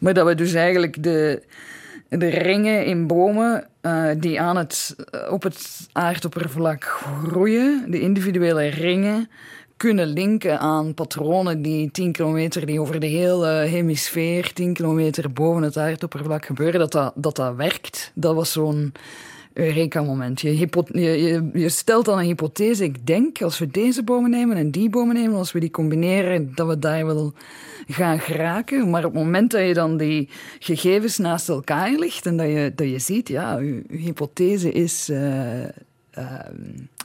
Maar 0.00 0.14
dat 0.14 0.26
we 0.26 0.34
dus 0.34 0.54
eigenlijk 0.54 1.02
de, 1.02 1.42
de 2.18 2.28
ringen 2.28 2.84
in 2.84 3.06
bomen 3.06 3.66
eh, 3.80 4.04
die 4.18 4.40
aan 4.40 4.56
het, 4.56 4.96
eh, 5.10 5.32
op 5.32 5.42
het 5.42 5.88
aardoppervlak 5.92 6.84
groeien, 7.24 7.90
de 7.90 8.00
individuele 8.00 8.66
ringen, 8.66 9.30
kunnen 9.76 10.06
linken 10.06 10.58
aan 10.58 10.94
patronen 10.94 11.62
die 11.62 11.90
10 11.90 12.12
kilometer, 12.12 12.66
die 12.66 12.80
over 12.80 13.00
de 13.00 13.06
hele 13.06 13.48
hemisfeer 13.48 14.52
10 14.52 14.72
kilometer 14.72 15.32
boven 15.32 15.62
het 15.62 15.76
aardoppervlak 15.76 16.46
gebeuren, 16.46 16.80
dat 16.80 16.92
dat, 16.92 17.12
dat, 17.14 17.36
dat 17.36 17.54
werkt. 17.56 18.10
Dat 18.14 18.34
was 18.34 18.52
zo'n 18.52 18.92
Eureka-moment. 19.54 20.40
Je, 20.40 20.58
je, 20.58 20.68
je, 20.92 21.50
je 21.52 21.68
stelt 21.68 22.04
dan 22.04 22.18
een 22.18 22.24
hypothese. 22.24 22.84
Ik 22.84 23.06
denk, 23.06 23.42
als 23.42 23.58
we 23.58 23.66
deze 23.66 24.02
bomen 24.02 24.30
nemen 24.30 24.56
en 24.56 24.70
die 24.70 24.88
bomen 24.88 25.14
nemen, 25.14 25.36
als 25.36 25.52
we 25.52 25.60
die 25.60 25.70
combineren, 25.70 26.54
dat 26.54 26.68
we 26.68 26.78
daar 26.78 27.06
wel 27.06 27.32
gaan 27.88 28.18
geraken. 28.20 28.90
Maar 28.90 29.04
op 29.04 29.14
het 29.14 29.22
moment 29.22 29.50
dat 29.50 29.66
je 29.66 29.74
dan 29.74 29.96
die 29.96 30.28
gegevens 30.58 31.18
naast 31.18 31.48
elkaar 31.48 31.90
legt 31.90 32.26
en 32.26 32.36
dat 32.36 32.46
je, 32.46 32.72
dat 32.74 32.88
je 32.88 32.98
ziet, 32.98 33.28
ja, 33.28 33.58
je, 33.58 33.82
je 33.88 33.96
hypothese 33.96 34.72
is 34.72 35.08
eh, 35.08 35.62
eh, 35.64 35.70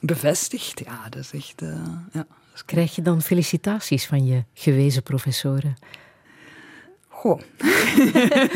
bevestigd. 0.02 0.82
Ja, 0.86 1.10
dat 1.10 1.20
is 1.20 1.32
echt... 1.34 1.62
eh, 1.62 1.70
ja. 2.12 2.28
Krijg 2.66 2.96
je 2.96 3.02
dan 3.02 3.22
felicitaties 3.22 4.06
van 4.06 4.26
je 4.26 4.44
gewezen 4.54 5.04
professoren? 5.04 5.76
Goh. 7.08 7.40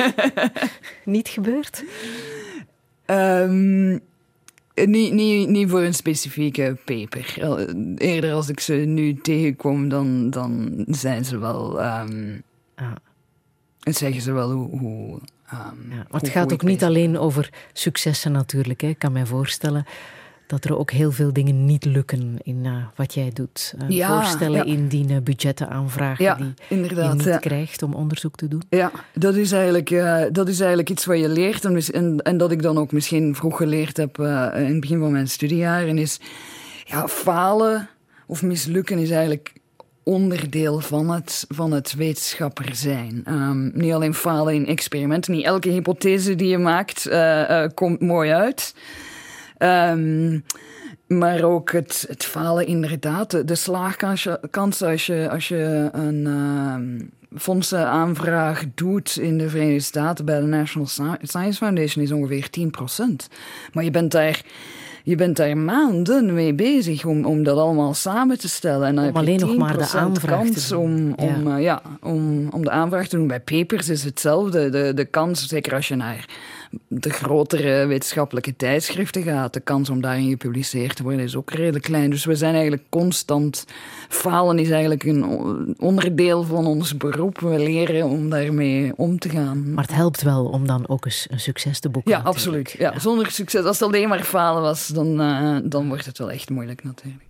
Niet 1.06 1.28
gebeurd? 1.28 1.84
Ehm, 3.16 3.91
niet, 4.89 5.14
niet, 5.14 5.49
niet 5.49 5.70
voor 5.70 5.82
een 5.82 5.93
specifieke 5.93 6.78
paper. 6.86 7.34
El- 7.39 7.57
Eerder 7.97 8.34
als 8.34 8.49
ik 8.49 8.59
ze 8.59 8.74
nu 8.74 9.16
tegenkom, 9.16 9.89
dan, 9.89 10.30
dan 10.30 10.84
zijn 10.88 11.26
ze 11.26 11.38
wel... 11.38 11.82
ehm, 11.82 12.39
Ah. 12.76 12.91
en 13.84 13.93
zeggen 13.93 14.22
ze 14.22 14.32
wel 14.32 14.51
hoe... 14.51 14.80
hoe 14.80 15.20
ehm, 15.47 15.59
Ja, 15.89 15.95
maar 15.95 16.05
hoe 16.09 16.20
het 16.20 16.30
gaat 16.30 16.53
ook 16.53 16.64
niet 16.64 16.84
alleen 16.84 17.18
over 17.18 17.49
successen 17.74 18.32
natuurlijk. 18.32 18.82
Hè. 18.82 18.88
Ik 18.88 18.99
kan 18.99 19.12
mij 19.12 19.26
voorstellen 19.26 19.86
dat 20.52 20.66
er 20.66 20.78
ook 20.78 20.91
heel 20.91 21.12
veel 21.12 21.34
dingen 21.34 21.66
niet 21.66 21.86
lukken 21.86 22.38
in 22.43 22.66
eh, 22.66 22.72
wat 22.95 23.14
jij 23.14 23.32
doet. 23.34 23.74
Eh, 23.80 23.89
Ja, 23.89 24.22
voorstellen 24.22 24.58
ja. 24.58 24.64
indienen, 24.64 25.24
budgetten 25.24 25.70
aanvragen 25.70 26.24
Ja, 26.24 26.36
die 26.36 26.95
je 26.95 27.14
niet 27.14 27.39
krijgt 27.39 27.84
om 27.84 27.93
onderzoek 27.93 28.36
te 28.36 28.47
doen. 28.47 28.62
Ja, 28.70 28.91
dat 29.14 29.36
is, 29.36 29.52
eigenlijk, 29.52 29.91
eh, 29.91 30.24
dat 30.32 30.47
is 30.47 30.60
eigenlijk 30.60 30.89
iets 30.89 31.06
wat 31.06 31.20
je 31.20 31.30
leert. 31.30 31.66
En, 31.66 32.22
en, 32.22 32.38
dat 32.38 32.52
ik 32.52 32.62
dan 32.62 32.78
ook 32.78 32.91
misschien 32.91 33.36
vroeg 33.36 33.58
geleerd 33.58 33.97
heb 33.97 34.18
in 34.20 34.66
het 34.66 34.80
begin 34.80 34.99
van 34.99 35.12
mijn 35.12 35.28
studiejaren. 35.28 35.97
Is 35.97 36.20
ja, 36.84 37.08
falen 37.08 37.89
of 38.26 38.41
mislukken 38.41 38.97
is 38.97 39.10
eigenlijk 39.10 39.54
onderdeel 40.04 40.80
van 40.80 41.10
het, 41.10 41.45
van 41.47 41.72
het 41.72 41.93
wetenschapper 41.93 42.76
zijn. 42.76 43.22
Ehm, 43.26 43.70
niet 43.74 43.93
alleen 43.93 44.14
falen 44.14 44.54
in 44.54 44.68
experimenten. 44.68 45.34
Niet 45.34 45.45
elke 45.45 45.70
hypothese 45.70 46.36
die 46.36 46.47
je 46.47 46.58
maakt 46.58 47.10
komt 47.74 48.02
mooi 48.02 48.32
uit. 48.32 48.74
Ehm, 49.62 50.39
maar 51.07 51.43
ook 51.43 51.72
het, 51.72 52.05
het 52.07 52.26
falen 52.26 52.68
inderdaad. 52.68 53.32
De, 53.32 53.45
de 53.45 53.55
slaagkans 53.55 54.28
kans 54.49 54.82
als 54.84 55.05
je, 55.05 55.30
als 55.32 55.47
je 55.47 55.89
een 55.91 56.26
ehm, 56.28 56.99
fondsenaanvraag 57.41 58.64
doet 58.76 59.18
in 59.18 59.38
de 59.38 59.49
Verenigde 59.49 59.80
Staten 59.80 60.26
bij 60.26 60.39
de 60.39 60.45
National 60.45 60.88
Sci- 60.88 61.18
Science 61.28 61.57
Foundation 61.57 62.03
is 62.03 62.12
ongeveer 62.12 62.47
10%. 62.59 63.28
Maar 63.74 63.84
je 63.84 63.91
bent 63.91 64.12
daar, 64.12 64.41
je 65.03 65.16
bent 65.16 65.38
daar 65.38 65.57
maanden 65.57 66.34
mee 66.34 66.53
bezig 66.53 67.05
om, 67.05 67.26
om 67.26 67.43
dat 67.43 67.57
allemaal 67.57 67.93
samen 67.93 68.38
te 68.39 68.49
stellen. 68.49 68.88
En 68.88 68.95
dan 68.95 69.07
Om 69.07 69.16
heb 69.16 69.24
je 69.26 69.32
alleen 69.32 69.47
nog 69.47 69.57
maar 69.57 69.78
de 69.78 69.88
10% 69.88 69.91
aanvraag 69.95 70.39
te 70.45 70.51
kans 70.53 70.68
doen. 70.68 71.14
om, 71.18 71.28
om, 71.36 71.47
Ja. 71.47 71.55
eh, 71.57 71.64
ja, 71.64 71.82
om, 72.01 72.47
om 72.49 72.64
de 72.64 72.70
aanvraag 72.72 73.07
te 73.07 73.16
doen. 73.18 73.28
Bij 73.28 73.39
papers 73.41 73.89
is 73.89 74.03
hetzelfde. 74.03 74.70
De, 74.70 74.91
de 74.95 75.05
kans, 75.05 75.47
zeker 75.47 75.74
als 75.74 75.88
je 75.88 75.95
naar 75.95 76.26
de 76.88 77.09
grotere 77.09 77.86
wetenschappelijke 77.86 78.55
tijdschriften 78.55 79.24
gaat, 79.24 79.53
de 79.53 79.59
kans 79.59 79.89
om 79.89 80.01
daarin 80.01 80.30
gepubliceerd 80.30 80.95
te 80.95 81.03
worden 81.03 81.24
is 81.24 81.36
ook 81.36 81.51
redelijk 81.51 81.84
klein. 81.84 82.09
Dus 82.09 82.26
we 82.26 82.36
zijn 82.36 82.53
eigenlijk 82.53 82.84
constant. 82.89 83.65
Falen 84.09 84.59
is 84.59 84.69
eigenlijk 84.69 85.03
een 85.03 85.76
onderdeel 85.80 86.43
van 86.43 86.65
ons 86.65 86.97
beroep. 86.97 87.39
We 87.39 87.59
leren 87.59 88.05
om 88.05 88.30
daarmee 88.30 88.93
om 88.95 89.19
te 89.19 89.30
gaan. 89.30 89.74
Maar 89.74 89.84
het 89.84 89.95
helpt 89.95 90.22
wel 90.22 90.45
om 90.45 90.67
dan 90.67 90.88
ook 90.88 91.05
eens 91.05 91.28
een 91.30 91.39
succes 91.39 91.80
te 91.80 91.89
boeken. 91.89 92.11
Ja, 92.11 92.17
natuurlijk. 92.17 92.67
absoluut. 92.67 92.76
Ja, 92.78 92.99
Zonder 92.99 93.32
succes, 93.32 93.63
als 93.63 93.80
het 93.80 93.88
alleen 93.88 94.09
maar 94.09 94.24
falen 94.24 94.61
was, 94.61 94.88
dan, 94.88 95.22
eh, 95.22 95.57
dan 95.63 95.88
wordt 95.88 96.05
het 96.05 96.17
wel 96.17 96.32
echt 96.32 96.49
moeilijk 96.49 96.84
natuurlijk. 96.84 97.24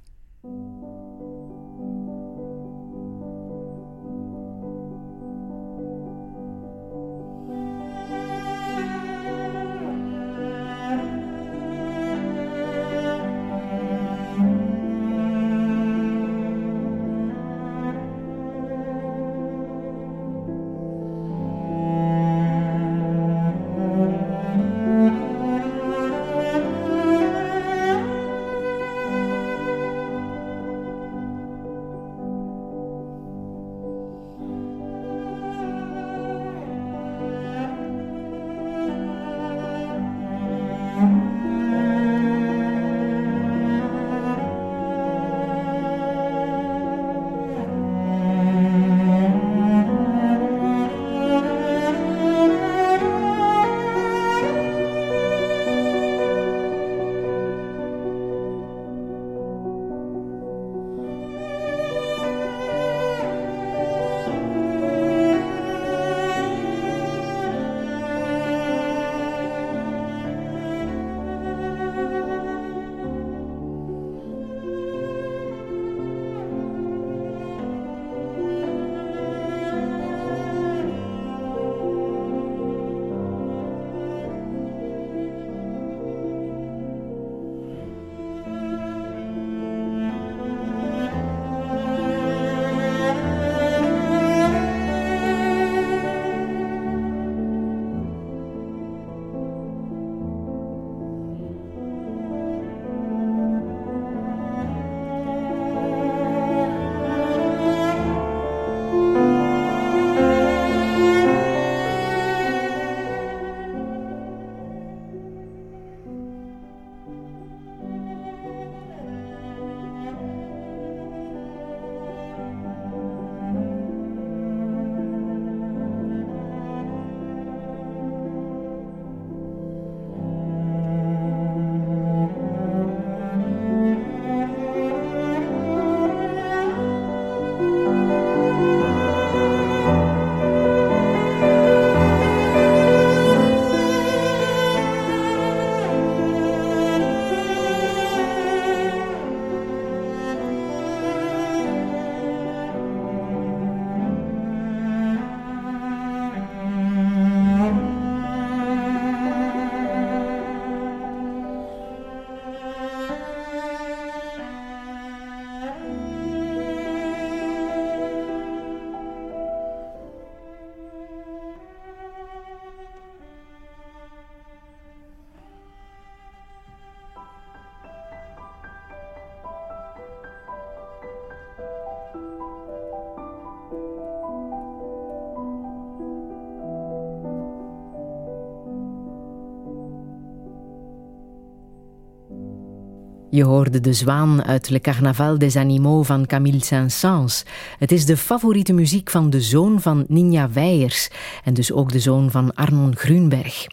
Je 193.34 193.44
hoorde 193.44 193.80
de 193.80 193.94
zwaan 193.94 194.44
uit 194.44 194.70
Le 194.70 194.80
Carnaval 194.80 195.38
des 195.38 195.56
Animaux 195.56 196.08
van 196.08 196.26
Camille 196.26 196.64
Saint-Saëns. 196.64 197.44
Het 197.80 197.92
is 197.92 198.06
de 198.06 198.18
favoriete 198.18 198.74
muziek 198.74 199.10
van 199.10 199.30
de 199.30 199.42
zoon 199.42 199.82
van 199.82 200.06
Ninja 200.08 200.50
Weijers 200.52 201.10
en 201.44 201.54
dus 201.54 201.72
ook 201.72 201.92
de 201.92 202.00
zoon 202.00 202.32
van 202.32 202.54
Arnon 202.54 202.96
Grunberg. 202.96 203.68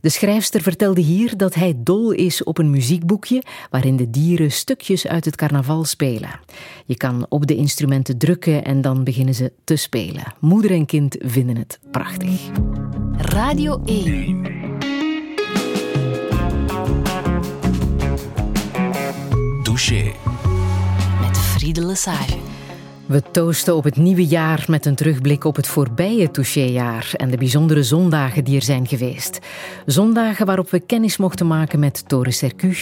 De 0.00 0.08
schrijfster 0.08 0.60
vertelde 0.60 1.00
hier 1.00 1.36
dat 1.36 1.54
hij 1.54 1.74
dol 1.76 2.10
is 2.10 2.44
op 2.44 2.58
een 2.58 2.70
muziekboekje 2.70 3.42
waarin 3.70 3.96
de 3.96 4.10
dieren 4.10 4.52
stukjes 4.52 5.06
uit 5.06 5.24
het 5.24 5.36
carnaval 5.36 5.84
spelen. 5.84 6.40
Je 6.86 6.96
kan 6.96 7.26
op 7.28 7.46
de 7.46 7.56
instrumenten 7.56 8.18
drukken 8.18 8.64
en 8.64 8.80
dan 8.80 9.04
beginnen 9.04 9.34
ze 9.34 9.52
te 9.64 9.76
spelen. 9.76 10.34
Moeder 10.38 10.70
en 10.70 10.86
kind 10.86 11.16
vinden 11.18 11.56
het 11.56 11.78
prachtig. 11.90 12.50
Radio 13.16 13.82
1. 13.84 14.59
Douche. 19.80 20.12
Met 21.20 21.38
Friede 21.38 21.84
Lesage. 21.86 22.36
We 23.06 23.22
toosten 23.30 23.76
op 23.76 23.84
het 23.84 23.96
nieuwe 23.96 24.26
jaar 24.26 24.64
met 24.68 24.86
een 24.86 24.94
terugblik 24.94 25.44
op 25.44 25.56
het 25.56 25.66
voorbije 25.66 26.30
touchéjaar 26.30 27.12
en 27.16 27.30
de 27.30 27.36
bijzondere 27.36 27.82
zondagen 27.82 28.44
die 28.44 28.56
er 28.56 28.62
zijn 28.62 28.86
geweest. 28.86 29.38
Zondagen 29.86 30.46
waarop 30.46 30.70
we 30.70 30.80
kennis 30.80 31.16
mochten 31.16 31.46
maken 31.46 31.78
met 31.78 32.08
Tore 32.08 32.30
Sercu, 32.30 32.76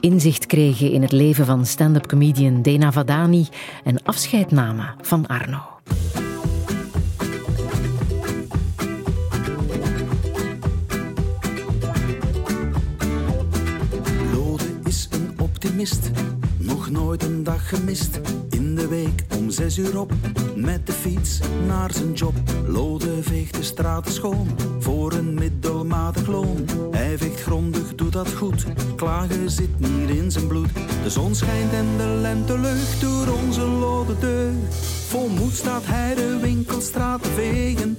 inzicht 0.00 0.46
kregen 0.46 0.90
in 0.90 1.02
het 1.02 1.12
leven 1.12 1.46
van 1.46 1.66
stand-up 1.66 2.06
comedian 2.06 2.62
Dena 2.62 2.92
Vadani 2.92 3.46
en 3.84 4.02
afscheid 4.02 4.50
namen 4.50 4.94
van 5.00 5.26
Arno. 5.26 5.62
Lode 14.32 14.64
is 14.84 15.08
een 15.10 15.34
optimist, 15.40 16.10
nooit 16.94 17.22
een 17.22 17.42
dag 17.42 17.68
gemist. 17.68 18.20
In 18.50 18.74
de 18.74 18.88
week 18.88 19.24
om 19.36 19.50
zes 19.50 19.78
uur 19.78 20.00
op, 20.00 20.12
met 20.56 20.86
de 20.86 20.92
fiets 20.92 21.40
naar 21.66 21.92
zijn 21.92 22.12
job. 22.12 22.34
Lode 22.66 23.22
veegt 23.22 23.54
de 23.54 23.62
straten 23.62 24.12
schoon, 24.12 24.48
voor 24.78 25.12
een 25.12 25.34
middelmatig 25.34 26.26
loon. 26.26 26.66
Hij 26.90 27.18
veegt 27.18 27.40
grondig, 27.40 27.94
doet 27.94 28.12
dat 28.12 28.32
goed, 28.32 28.66
klagen 28.96 29.50
zit 29.50 29.78
niet 29.78 30.10
in 30.10 30.30
zijn 30.30 30.46
bloed. 30.46 30.68
De 31.02 31.10
zon 31.10 31.34
schijnt 31.34 31.72
en 31.72 31.86
de 31.96 32.18
lente 32.20 32.58
lucht 32.58 33.00
door 33.00 33.26
onze 33.44 33.62
lode 33.62 34.18
deugd. 34.18 34.74
Vol 35.08 35.28
moed 35.28 35.52
staat 35.52 35.86
hij 35.86 36.14
de 36.14 36.38
winkelstraat 36.40 37.22
te 37.22 37.30
vegen. 37.30 37.98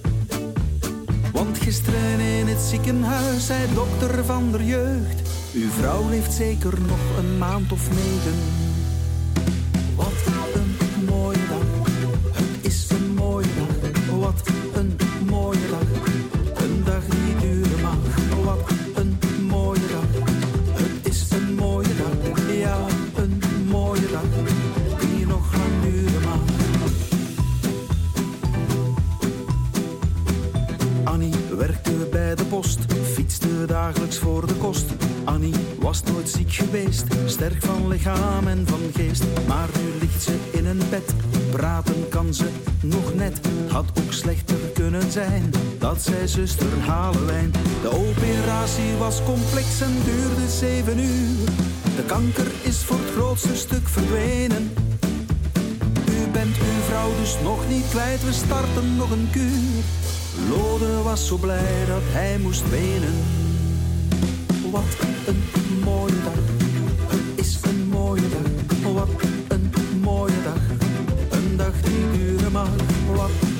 Want 1.31 1.57
gisteren 1.57 2.19
in 2.19 2.47
het 2.47 2.61
ziekenhuis 2.61 3.45
zei 3.45 3.73
dokter 3.73 4.25
van 4.25 4.51
der 4.51 4.63
jeugd. 4.63 5.29
Uw 5.53 5.69
vrouw 5.69 6.09
leeft 6.09 6.33
zeker 6.33 6.81
nog 6.81 7.17
een 7.17 7.37
maand 7.37 7.71
of 7.71 7.89
negen. 7.89 8.64
Post, 32.55 32.79
fietste 33.13 33.65
dagelijks 33.65 34.17
voor 34.17 34.47
de 34.47 34.53
kost. 34.53 34.85
Annie 35.23 35.53
was 35.79 36.03
nooit 36.03 36.29
ziek 36.29 36.53
geweest, 36.53 37.05
sterk 37.25 37.63
van 37.63 37.87
lichaam 37.87 38.47
en 38.47 38.67
van 38.67 38.79
geest. 38.93 39.23
Maar 39.47 39.69
nu 39.77 39.99
ligt 39.99 40.23
ze 40.23 40.35
in 40.51 40.65
een 40.65 40.81
bed, 40.89 41.13
praten 41.51 42.09
kan 42.09 42.33
ze 42.33 42.49
nog 42.81 43.13
net. 43.13 43.39
Had 43.67 43.85
ook 43.99 44.13
slechter 44.13 44.57
kunnen 44.73 45.11
zijn, 45.11 45.51
dat 45.79 46.01
zei 46.01 46.27
zuster 46.27 46.79
Halewijn. 46.79 47.51
De 47.81 47.89
operatie 47.89 48.95
was 48.99 49.23
complex 49.23 49.81
en 49.81 49.95
duurde 50.05 50.49
zeven 50.49 50.99
uur. 50.99 51.45
De 51.95 52.03
kanker 52.05 52.47
is 52.61 52.77
voor 52.77 52.97
het 52.97 53.11
grootste 53.15 53.55
stuk 53.55 53.87
verdwenen. 53.87 54.73
U 56.09 56.31
bent 56.31 56.57
uw 56.57 56.81
vrouw 56.87 57.09
dus 57.19 57.35
nog 57.43 57.59
niet 57.69 57.89
kwijt, 57.89 58.23
we 58.23 58.33
starten 58.33 58.95
nog 58.95 59.11
een 59.11 59.27
kuur. 59.31 59.83
Lode 60.49 61.01
was 61.03 61.27
zo 61.27 61.37
blij 61.37 61.85
dat 61.87 62.01
hij 62.03 62.37
moest 62.37 62.69
wenen. 62.69 63.13
Wat 64.71 64.83
een 65.27 65.43
mooie 65.83 66.23
dag, 66.23 66.43
het 67.07 67.39
is 67.45 67.57
een 67.61 67.87
mooie 67.89 68.29
dag. 68.29 68.91
Wat 68.93 69.09
een 69.47 69.71
mooie 70.01 70.41
dag, 70.43 70.61
een 71.29 71.57
dag 71.57 71.81
die 71.81 72.11
duren 72.11 72.51
mag. 72.51 72.69
Wat 73.15 73.54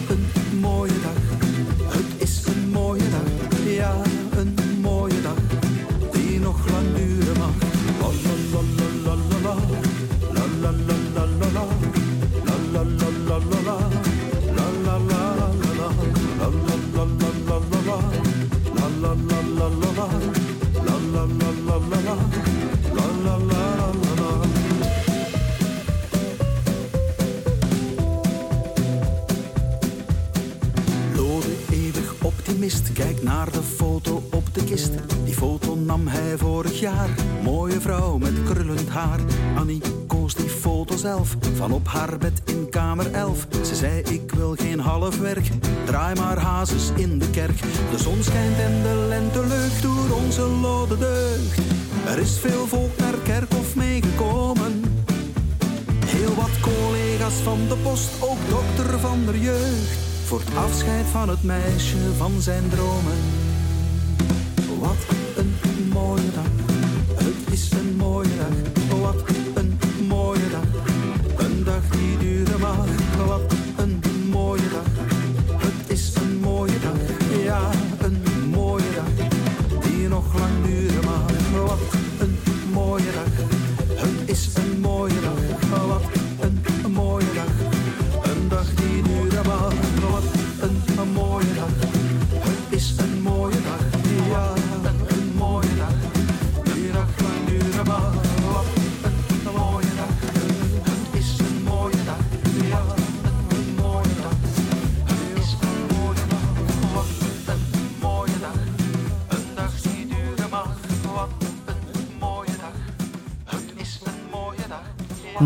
Mooie 37.44 37.82
vrouw 37.82 38.18
met 38.18 38.44
krullend 38.44 38.90
haar. 38.90 39.20
Annie 39.56 39.82
koos 40.08 40.34
die 40.34 40.50
foto 40.50 40.98
zelf, 40.98 41.36
van 41.56 41.72
op 41.72 41.88
haar 41.88 42.18
bed 42.18 42.42
in 42.46 42.70
kamer 42.70 43.12
11. 43.12 43.48
Ze 43.64 43.76
zei, 43.76 44.02
ik 44.02 44.32
wil 44.32 44.56
geen 44.58 44.80
half 44.80 45.20
werk, 45.20 45.50
draai 45.86 46.20
maar 46.20 46.38
hazes 46.38 46.92
in 46.96 47.20
de 47.20 47.30
kerk. 47.30 47.60
De 47.92 47.98
zon 47.98 48.24
schijnt 48.24 48.58
en 48.58 48.82
de 48.82 49.06
lente 49.08 49.40
lucht 49.40 49.82
door 49.82 50.18
onze 50.26 50.42
lode 50.42 50.98
deugd. 50.98 51.60
Er 52.06 52.20
is 52.20 52.40
veel 52.40 52.68
volk 52.68 52.98
naar 52.98 53.16
kerkhof 53.24 53.76
meegekomen. 53.76 54.84
Heel 56.06 56.36
wat 56.36 56.60
collega's 56.62 57.34
van 57.44 57.60
de 57.68 57.76
post, 57.84 58.10
ook 58.20 58.50
dokter 58.50 59.00
van 59.00 59.26
der 59.26 59.38
jeugd. 59.38 59.98
Voor 60.26 60.40
het 60.40 60.56
afscheid 60.56 61.06
van 61.06 61.30
het 61.30 61.44
meisje 61.44 62.14
van 62.18 62.32
zijn 62.42 62.70
dromen. 62.70 63.18
Wat 64.80 65.06
een 65.38 65.56
mooie 65.94 66.32
dag, 66.34 66.65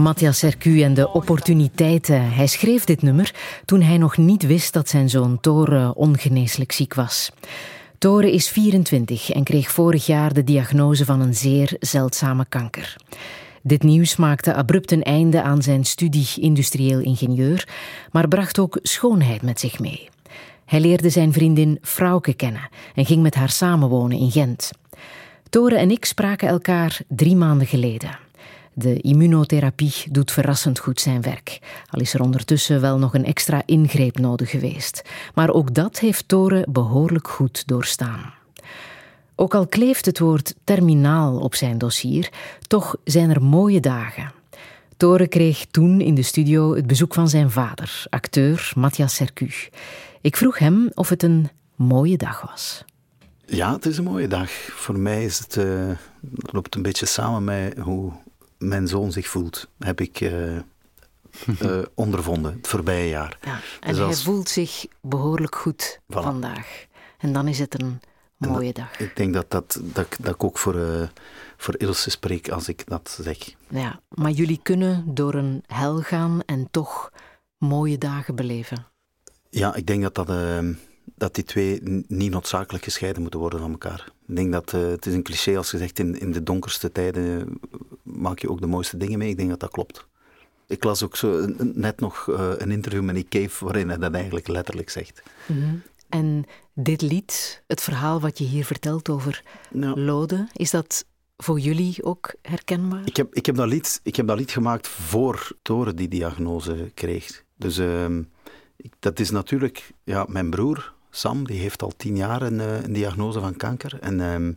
Matthias 0.10 0.39
Sercu 0.39 0.82
en 0.82 0.93
de 0.93 1.12
opportuniteiten. 1.12 2.32
Hij 2.32 2.47
schreef 2.47 2.84
dit 2.84 3.01
nummer 3.01 3.34
toen 3.66 3.82
hij 3.82 3.97
nog 3.97 4.18
niet 4.18 4.43
wist 4.43 4.74
dat 4.74 4.89
zijn 4.89 5.10
zoon 5.10 5.39
Tore 5.39 5.95
ongeneeslijk 5.95 6.72
ziek 6.72 6.93
was. 6.93 7.32
Tore 7.97 8.32
is 8.32 8.49
24 8.49 9.32
en 9.32 9.43
kreeg 9.43 9.72
vorig 9.72 10.05
jaar 10.05 10.34
de 10.34 10.43
diagnose 10.43 11.05
van 11.05 11.22
een 11.22 11.36
zeer 11.36 11.76
zeldzame 11.80 12.45
kanker. 12.49 12.95
Dit 13.62 13.84
nieuws 13.84 14.16
maakte 14.16 14.53
abrupt 14.53 14.91
een 14.91 15.03
einde 15.03 15.41
aan 15.41 15.62
zijn 15.62 15.86
studie 15.86 16.30
industrieel 16.36 16.99
ingenieur, 16.99 17.68
maar 18.12 18.28
bracht 18.28 18.60
ook 18.60 18.80
schoonheid 18.82 19.41
met 19.41 19.60
zich 19.60 19.80
mee. 19.80 20.10
Hij 20.66 20.80
leerde 20.80 21.10
zijn 21.10 21.34
vriendin 21.34 21.78
Frauke 21.82 22.34
kennen 22.34 22.70
en 22.95 23.05
ging 23.05 23.22
met 23.22 23.36
haar 23.36 23.49
samenwonen 23.49 24.18
in 24.18 24.32
Gent. 24.32 24.72
Tore 25.49 25.76
en 25.76 25.91
ik 25.91 26.05
spraken 26.05 26.47
elkaar 26.47 26.99
drie 27.07 27.36
maanden 27.36 27.68
geleden. 27.68 28.28
De 28.80 28.99
immunotherapie 29.01 29.93
doet 30.11 30.32
verrassend 30.32 30.80
goed 30.80 31.01
zijn 31.01 31.21
werk, 31.21 31.59
al 31.89 31.99
is 31.99 32.13
er 32.13 32.21
ondertussen 32.21 32.82
wel 32.82 32.97
nog 32.97 33.13
een 33.13 33.25
extra 33.25 33.61
ingreep 33.65 34.17
nodig 34.17 34.49
geweest. 34.49 35.01
Maar 35.34 35.49
ook 35.49 35.73
dat 35.73 35.99
heeft 35.99 36.27
Toren 36.27 36.71
behoorlijk 36.71 37.27
goed 37.27 37.67
doorstaan. 37.67 38.34
Ook 39.36 39.55
al 39.55 39.67
kleeft 39.67 40.05
het 40.05 40.19
woord 40.19 40.55
terminaal 40.63 41.39
op 41.39 41.55
zijn 41.55 41.77
dossier, 41.77 42.30
toch 42.67 42.95
zijn 43.03 43.30
er 43.30 43.43
mooie 43.43 43.80
dagen. 43.80 44.32
Toren 44.97 45.30
kreeg 45.30 45.65
toen 45.71 46.01
in 46.01 46.15
de 46.15 46.23
studio 46.23 46.75
het 46.75 46.88
bezoek 46.88 47.13
van 47.13 47.30
zijn 47.30 47.51
vader, 47.51 48.05
acteur 48.09 48.71
Matthias 48.75 49.15
Sercu. 49.15 49.51
Ik 50.21 50.38
vroeg 50.38 50.59
hem 50.59 50.91
of 50.93 51.09
het 51.09 51.23
een 51.23 51.49
mooie 51.75 52.17
dag 52.17 52.41
was. 52.41 52.86
Ja, 53.45 53.73
het 53.73 53.86
is 53.86 53.97
een 53.97 54.03
mooie 54.03 54.27
dag. 54.27 54.51
Voor 54.71 54.99
mij 54.99 55.23
is 55.23 55.39
het, 55.39 55.55
het 55.55 56.53
loopt 56.53 56.75
een 56.75 56.82
beetje 56.82 57.05
samen 57.05 57.43
met 57.43 57.77
hoe 57.77 58.11
mijn 58.60 58.88
zoon 58.88 59.12
zich 59.12 59.28
voelt. 59.28 59.70
Heb 59.80 60.01
ik 60.01 60.22
uh, 60.22 60.55
uh, 60.55 60.62
ondervonden 61.93 62.53
het 62.53 62.68
voorbije 62.68 63.10
jaar. 63.10 63.38
Ja, 63.41 63.60
en 63.80 63.95
dus 63.95 63.97
hij 63.97 64.16
voelt 64.16 64.49
zich 64.49 64.86
behoorlijk 65.01 65.55
goed 65.55 65.99
voilà. 65.99 66.05
vandaag. 66.07 66.86
En 67.18 67.34
dan 67.34 67.47
is 67.47 67.60
het 67.60 67.82
een 67.82 67.99
mooie 68.38 68.74
dat, 68.74 68.76
dag. 68.76 68.99
Ik 68.99 69.16
denk 69.16 69.34
dat, 69.34 69.51
dat, 69.51 69.80
dat, 69.84 70.18
dat 70.20 70.34
ik 70.34 70.43
ook 70.43 70.57
voor, 70.57 71.10
voor 71.57 71.76
Ilse 71.78 72.10
spreek 72.10 72.49
als 72.49 72.68
ik 72.68 72.84
dat 72.88 73.18
zeg. 73.22 73.38
Ja, 73.68 73.99
maar 74.10 74.32
jullie 74.32 74.60
kunnen 74.64 75.03
door 75.14 75.34
een 75.34 75.64
hel 75.68 76.01
gaan 76.01 76.41
en 76.45 76.68
toch 76.72 77.12
mooie 77.57 77.97
dagen 77.97 78.36
beleven. 78.36 78.88
Ja, 79.49 79.76
ik 79.76 79.86
denk 79.86 80.01
dat 80.01 80.16
dat 80.16 80.30
dat 81.16 81.36
die 81.36 81.43
twee 81.43 81.80
niet 82.07 82.32
noodzakelijk 82.32 82.84
gescheiden 82.84 83.22
moeten 83.22 83.39
worden 83.39 83.60
van 83.60 83.72
elkaar. 83.72 84.12
Ik 84.28 84.36
denk 84.36 84.51
dat 84.51 84.74
uh, 84.74 84.89
het 84.89 85.05
is 85.05 85.14
een 85.14 85.24
cliché 85.24 85.57
als 85.57 85.70
gezegd 85.70 85.99
in, 85.99 86.20
in 86.20 86.32
de 86.32 86.43
donkerste 86.43 86.91
tijden 86.91 87.60
maak 88.03 88.39
je 88.39 88.49
ook 88.49 88.62
de 88.62 88.68
mooiste 88.68 88.97
dingen 88.97 89.18
mee. 89.18 89.30
Ik 89.30 89.38
denk 89.38 89.49
dat 89.49 89.60
dat 89.60 89.72
klopt. 89.72 90.07
Ik 90.68 90.84
las 90.84 91.03
ook 91.03 91.16
zo 91.16 91.45
net 91.57 91.99
nog 91.99 92.28
uh, 92.28 92.51
een 92.57 92.72
interview 92.72 93.03
met 93.03 93.16
Nick 93.16 93.30
Cave 93.30 93.66
waarin 93.66 93.88
hij 93.88 93.97
dat 93.97 94.14
eigenlijk 94.14 94.47
letterlijk 94.47 94.89
zegt. 94.89 95.22
Mm 95.45 95.62
-hmm. 95.62 95.82
En 96.10 96.45
dit 96.74 97.01
lied, 97.01 97.64
het 97.68 97.82
verhaal 97.82 98.20
wat 98.22 98.38
je 98.38 98.43
hier 98.43 98.66
vertelt 98.66 99.10
over 99.10 99.43
nou, 99.72 99.99
Lode, 99.99 100.47
is 100.53 100.72
dat 100.72 101.05
voor 101.38 101.60
jullie 101.60 102.03
ook 102.03 102.34
herkenbaar? 102.41 103.01
Ik 103.05 103.18
heb, 103.18 103.34
ik 103.36 103.45
heb, 103.45 103.55
dat, 103.55 103.68
lied, 103.68 103.99
ik 104.03 104.16
heb 104.16 104.28
dat 104.28 104.38
lied 104.38 104.51
gemaakt 104.51 104.88
voor 104.88 105.51
Toren 105.62 105.95
die 105.95 106.07
diagnose 106.07 106.91
kreeg. 106.93 107.43
Dus 107.55 107.78
uh, 107.78 108.05
ik, 108.76 108.93
dat 108.99 109.20
is 109.20 109.30
natuurlijk 109.30 109.91
ja, 110.03 110.26
mijn 110.28 110.49
broer, 110.49 110.93
Sam, 111.10 111.47
die 111.47 111.60
heeft 111.60 111.82
al 111.82 111.91
tien 111.97 112.16
jaar 112.16 112.41
een, 112.41 112.60
een 112.60 112.93
diagnose 112.93 113.39
van 113.39 113.55
kanker. 113.55 113.97
En 113.99 114.20
uh, 114.20 114.53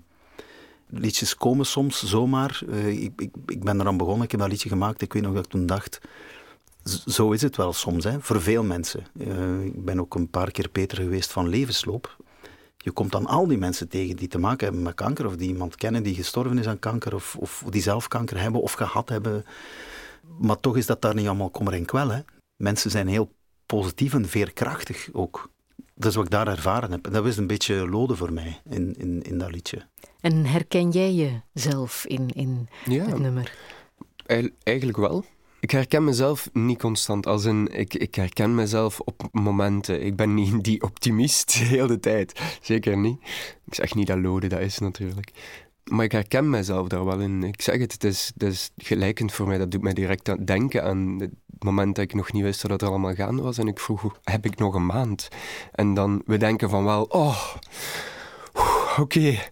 liedjes 1.01 1.37
komen 1.37 1.67
soms 1.67 2.05
zomaar. 2.05 2.63
Uh, 2.69 2.89
ik, 2.89 3.13
ik, 3.17 3.35
ik, 3.47 3.65
ben 3.65 3.81
eraan 3.81 3.97
begonnen, 3.97 4.25
ik 4.25 4.31
heb 4.31 4.41
dat 4.41 4.49
liedje 4.49 4.69
gemaakt. 4.69 5.03
Ik 5.03 5.13
weet 5.13 5.23
nog 5.23 5.35
dat 5.35 5.45
ik 5.45 5.51
toen 5.51 5.67
dacht, 5.67 6.01
zo 7.07 7.31
is 7.31 7.43
het 7.43 7.57
wel 7.57 7.73
soms, 7.73 8.05
hè, 8.05 8.21
voor 8.21 8.43
veel 8.43 8.65
mensen. 8.65 9.07
Uh, 9.13 9.65
ik 9.65 9.85
ben 9.85 10.01
ook 10.01 10.15
een 10.15 10.31
paar 10.31 10.51
keer 10.51 10.69
Peter 10.69 10.97
geweest 10.97 11.33
van 11.33 11.49
levensloop. 11.49 12.17
Je 12.77 12.91
komt 12.91 13.13
dan 13.13 13.27
al 13.27 13.47
die 13.47 13.59
mensen 13.59 13.89
tegen 13.89 14.17
die 14.17 14.29
te 14.29 14.39
maken 14.39 14.65
hebben 14.65 14.83
met 14.83 14.95
kanker, 14.95 15.27
of 15.27 15.37
die 15.37 15.49
iemand 15.49 15.77
kennen 15.77 16.03
die 16.03 16.15
gestorven 16.15 16.59
is 16.59 16.67
aan 16.67 16.79
kanker, 16.79 17.15
of, 17.15 17.37
of 17.37 17.65
die 17.71 17.83
zelf 17.83 18.09
kanker 18.09 18.41
hebben 18.41 18.61
of 18.61 18.73
gehad 18.73 19.09
hebben. 19.09 19.45
Maar 20.39 20.61
toch 20.61 20.77
is 20.77 20.87
dat 20.87 21.03
daar 21.03 21.15
niet 21.15 21.27
allemaal 21.27 21.51
kommer 21.51 21.73
en 21.73 21.85
kwel. 21.85 22.09
Hè. 22.09 22.21
Mensen 22.57 22.91
zijn 22.91 23.09
heel 23.09 23.33
positief 23.67 24.15
en 24.15 24.29
veerkrachtig 24.29 25.09
ook 25.13 25.51
dat 26.03 26.11
is 26.11 26.17
wat 26.17 26.25
ik 26.25 26.31
daar 26.31 26.49
ervaren 26.49 26.91
heb. 26.91 27.07
En 27.07 27.13
dat 27.13 27.25
was 27.25 27.37
een 27.37 27.47
beetje 27.47 27.89
lode 27.89 28.17
voor 28.17 28.33
mij 28.33 28.61
in, 28.71 28.95
in, 28.99 29.23
in 29.23 29.39
dat 29.39 29.51
liedje. 29.51 29.87
En 30.21 30.45
herken 30.45 30.91
jij 30.91 31.41
jezelf 31.55 32.05
in, 32.07 32.29
in 32.35 32.69
ja, 32.85 33.05
het 33.05 33.19
nummer? 33.19 33.55
Eigenlijk 34.63 34.97
wel. 34.99 35.25
Ik 35.61 35.71
herken 35.71 36.05
mezelf 36.05 36.51
niet 36.53 36.79
constant. 36.79 37.27
Als 37.27 37.45
in, 37.45 37.69
ik, 37.79 37.95
ik 37.95 38.15
herken 38.15 38.55
mezelf 38.55 39.01
op 39.01 39.29
momenten. 39.33 40.05
Ik 40.05 40.17
ben 40.17 40.35
niet 40.35 40.65
die 40.65 40.83
optimist 40.83 41.53
de 41.59 41.65
hele 41.65 42.01
tijd. 42.01 42.59
Zeker 42.63 42.97
niet. 42.97 43.21
Ik 43.67 43.75
zeg 43.75 43.95
niet 43.95 44.07
dat 44.07 44.19
Lode 44.19 44.47
dat 44.47 44.61
is 44.61 44.79
natuurlijk. 44.79 45.33
Maar 45.85 46.05
ik 46.05 46.13
herken 46.13 46.51
mezelf 46.51 46.89
daar 46.89 47.05
wel 47.05 47.21
in. 47.21 47.43
Ik 47.43 47.63
zeg 47.63 47.79
het, 47.79 47.93
het 47.93 48.05
is, 48.05 48.31
het 48.35 48.43
is 48.43 48.71
gelijkend 48.77 49.33
voor 49.33 49.47
mij. 49.47 49.59
Dat 49.59 49.71
doet 49.71 49.83
mij 49.83 49.93
direct 49.93 50.29
aan 50.29 50.45
denken 50.45 50.85
aan 50.85 51.31
het 51.63 51.71
moment 51.71 51.97
dat 51.97 52.05
ik 52.05 52.15
nog 52.15 52.33
niet 52.33 52.43
wist 52.43 52.63
dat 52.63 52.71
het 52.71 52.83
er 52.83 52.89
allemaal 52.89 53.15
gaande 53.15 53.43
was. 53.43 53.59
En 53.59 53.69
ik 53.69 53.81
vroeg, 53.81 54.19
heb 54.23 54.45
ik 54.45 54.59
nog 54.59 54.75
een 54.75 54.87
maand? 54.87 55.29
En 55.73 55.95
dan, 55.95 56.23
we 56.27 56.37
denken 56.37 56.71
van 56.71 56.85
wel, 56.85 57.03
oh, 57.03 57.55
oké, 58.53 59.01
okay. 59.01 59.49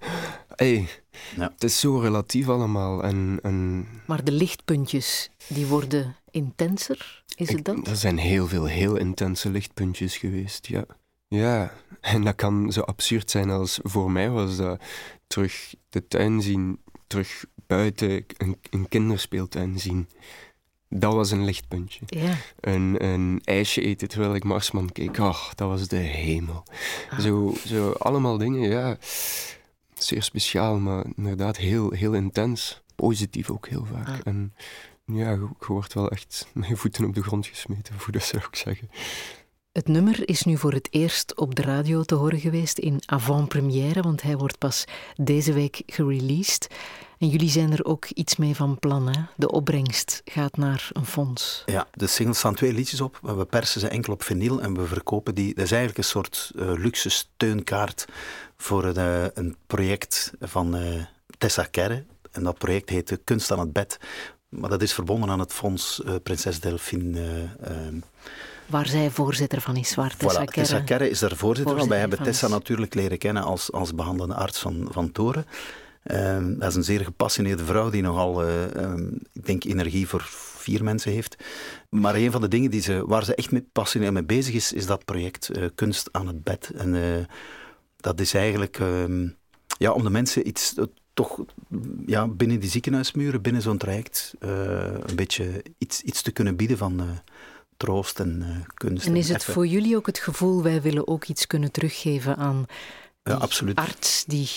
hey, 0.48 0.88
ja. 1.36 1.50
het 1.54 1.64
is 1.64 1.80
zo 1.80 1.98
relatief 1.98 2.48
allemaal. 2.48 3.02
En, 3.02 3.38
en... 3.42 3.86
Maar 4.06 4.24
de 4.24 4.32
lichtpuntjes, 4.32 5.30
die 5.46 5.66
worden 5.66 6.16
intenser, 6.30 7.22
is 7.36 7.52
het 7.52 7.64
dat? 7.64 7.86
Er 7.86 7.96
zijn 7.96 8.18
heel 8.18 8.46
veel 8.46 8.64
heel 8.64 8.96
intense 8.96 9.50
lichtpuntjes 9.50 10.16
geweest, 10.16 10.66
ja. 10.66 10.84
Ja, 11.28 11.72
en 12.00 12.24
dat 12.24 12.34
kan 12.34 12.72
zo 12.72 12.80
absurd 12.80 13.30
zijn 13.30 13.50
als 13.50 13.78
voor 13.82 14.10
mij 14.10 14.30
was 14.30 14.56
dat 14.56 14.82
terug 15.26 15.74
de 15.88 16.08
tuin 16.08 16.42
zien, 16.42 16.80
terug 17.06 17.44
buiten 17.66 18.24
een, 18.36 18.56
een 18.70 18.88
kinderspeeltuin 18.88 19.78
zien. 19.78 20.08
Dat 20.92 21.14
was 21.14 21.30
een 21.30 21.44
lichtpuntje. 21.44 22.00
Ja. 22.06 22.34
Een, 22.60 23.04
een 23.04 23.40
ijsje 23.44 23.80
eten 23.80 24.08
terwijl 24.08 24.34
ik 24.34 24.44
Marsman 24.44 24.92
keek. 24.92 25.18
Ach, 25.18 25.54
dat 25.54 25.68
was 25.68 25.88
de 25.88 25.96
hemel. 25.96 26.62
Ah. 27.10 27.18
Zo, 27.18 27.54
zo 27.66 27.90
allemaal 27.90 28.38
dingen, 28.38 28.68
ja. 28.68 28.96
Zeer 29.94 30.22
speciaal, 30.22 30.78
maar 30.78 31.04
inderdaad 31.16 31.56
heel, 31.56 31.90
heel 31.90 32.12
intens. 32.12 32.82
Positief 32.94 33.50
ook 33.50 33.68
heel 33.68 33.84
vaak. 33.84 34.08
Ah. 34.08 34.18
En 34.24 34.54
ja, 35.04 35.30
je, 35.30 35.48
je 35.60 35.66
wordt 35.66 35.94
wel 35.94 36.10
echt 36.10 36.46
met 36.52 36.68
je 36.68 36.76
voeten 36.76 37.04
op 37.04 37.14
de 37.14 37.22
grond 37.22 37.46
gesmeten, 37.46 37.94
hoe 38.04 38.12
dat 38.12 38.22
zou 38.22 38.42
ik 38.50 38.56
zeggen. 38.56 38.90
Het 39.72 39.88
nummer 39.88 40.28
is 40.28 40.42
nu 40.42 40.56
voor 40.56 40.72
het 40.72 40.88
eerst 40.90 41.36
op 41.36 41.54
de 41.54 41.62
radio 41.62 42.02
te 42.02 42.14
horen 42.14 42.40
geweest 42.40 42.78
in 42.78 43.02
avant-première, 43.06 44.02
want 44.02 44.22
hij 44.22 44.36
wordt 44.36 44.58
pas 44.58 44.84
deze 45.16 45.52
week 45.52 45.82
gereleased. 45.86 46.74
En 47.20 47.28
jullie 47.28 47.50
zijn 47.50 47.72
er 47.72 47.84
ook 47.84 48.04
iets 48.04 48.36
mee 48.36 48.54
van 48.54 48.78
plan, 48.78 49.08
hè? 49.08 49.20
De 49.36 49.50
opbrengst 49.50 50.22
gaat 50.24 50.56
naar 50.56 50.88
een 50.92 51.04
fonds. 51.04 51.62
Ja, 51.66 51.86
de 51.92 52.06
singles 52.06 52.38
staan 52.38 52.54
twee 52.54 52.72
liedjes 52.72 53.00
op. 53.00 53.18
We 53.22 53.44
persen 53.44 53.80
ze 53.80 53.88
enkel 53.88 54.12
op 54.12 54.22
vinyl 54.22 54.60
en 54.60 54.74
we 54.74 54.86
verkopen 54.86 55.34
die. 55.34 55.54
Dat 55.54 55.64
is 55.64 55.70
eigenlijk 55.70 55.98
een 55.98 56.04
soort 56.04 56.52
uh, 56.54 56.72
luxe 56.72 57.08
steunkaart 57.08 58.06
voor 58.56 58.84
een, 58.84 58.98
uh, 58.98 59.24
een 59.34 59.56
project 59.66 60.32
van 60.40 60.76
uh, 60.76 61.04
Tessa 61.38 61.64
Kerre. 61.64 62.04
En 62.30 62.42
dat 62.42 62.58
project 62.58 62.88
heet 62.88 63.18
Kunst 63.24 63.50
aan 63.50 63.58
het 63.58 63.72
Bed. 63.72 63.98
Maar 64.48 64.70
dat 64.70 64.82
is 64.82 64.92
verbonden 64.92 65.30
aan 65.30 65.40
het 65.40 65.52
fonds 65.52 66.02
Prinses 66.22 66.60
Delphine 66.60 67.48
waar 68.66 68.86
zij 68.86 69.10
voorzitter 69.10 69.60
van 69.60 69.76
is, 69.76 69.94
waar 69.94 70.16
Tessa 70.16 70.40
voilà, 70.40 70.44
Kerre... 70.44 70.68
Tessa 70.68 70.80
Kerre 70.80 71.10
is 71.10 71.18
daar 71.18 71.36
voorzitter 71.36 71.78
van. 71.78 71.88
Wij 71.88 71.98
hebben 71.98 72.22
Tessa 72.22 72.48
natuurlijk 72.48 72.94
leren 72.94 73.18
kennen 73.18 73.42
als, 73.42 73.72
als 73.72 73.94
behandelende 73.94 74.34
arts 74.34 74.58
van, 74.58 74.88
van 74.90 75.12
Toren. 75.12 75.46
Um, 76.04 76.58
dat 76.58 76.68
is 76.70 76.74
een 76.74 76.84
zeer 76.84 77.04
gepassioneerde 77.04 77.64
vrouw 77.64 77.90
die 77.90 78.02
nogal, 78.02 78.48
uh, 78.48 78.64
um, 78.76 79.20
ik 79.32 79.46
denk, 79.46 79.64
energie 79.64 80.08
voor 80.08 80.22
vier 80.56 80.84
mensen 80.84 81.12
heeft. 81.12 81.36
Maar 81.88 82.14
een 82.14 82.30
van 82.30 82.40
de 82.40 82.48
dingen 82.48 82.70
die 82.70 82.80
ze, 82.80 83.06
waar 83.06 83.24
ze 83.24 83.34
echt 83.34 83.50
mee 83.50 83.66
passioneerd 83.72 84.12
mee 84.12 84.24
bezig 84.24 84.54
is, 84.54 84.72
is 84.72 84.86
dat 84.86 85.04
project 85.04 85.56
uh, 85.56 85.64
Kunst 85.74 86.08
aan 86.12 86.26
het 86.26 86.42
Bed. 86.42 86.70
En 86.76 86.94
uh, 86.94 87.02
dat 87.96 88.20
is 88.20 88.34
eigenlijk 88.34 88.78
um, 88.78 89.36
ja, 89.78 89.92
om 89.92 90.02
de 90.02 90.10
mensen 90.10 90.48
iets 90.48 90.74
toch 91.14 91.44
ja, 92.06 92.28
binnen 92.28 92.60
die 92.60 92.70
ziekenhuismuren, 92.70 93.42
binnen 93.42 93.62
zo'n 93.62 93.78
traject, 93.78 94.34
een 94.38 95.16
beetje 95.16 95.64
iets, 95.78 96.02
iets 96.02 96.22
te 96.22 96.30
kunnen 96.30 96.56
bieden 96.56 96.78
van 96.78 97.02
troost 97.76 98.20
en 98.20 98.64
kunst. 98.74 99.06
En 99.06 99.16
is 99.16 99.28
het 99.28 99.44
voor 99.44 99.66
jullie 99.66 99.96
ook 99.96 100.06
het 100.06 100.18
gevoel, 100.18 100.62
wij 100.62 100.82
willen 100.82 101.08
ook 101.08 101.24
iets 101.24 101.46
kunnen 101.46 101.72
teruggeven 101.72 102.36
aan 102.36 102.66
die 103.22 103.34
ja, 103.34 103.40
absoluut. 103.40 103.76
arts 103.76 104.24
die 104.24 104.48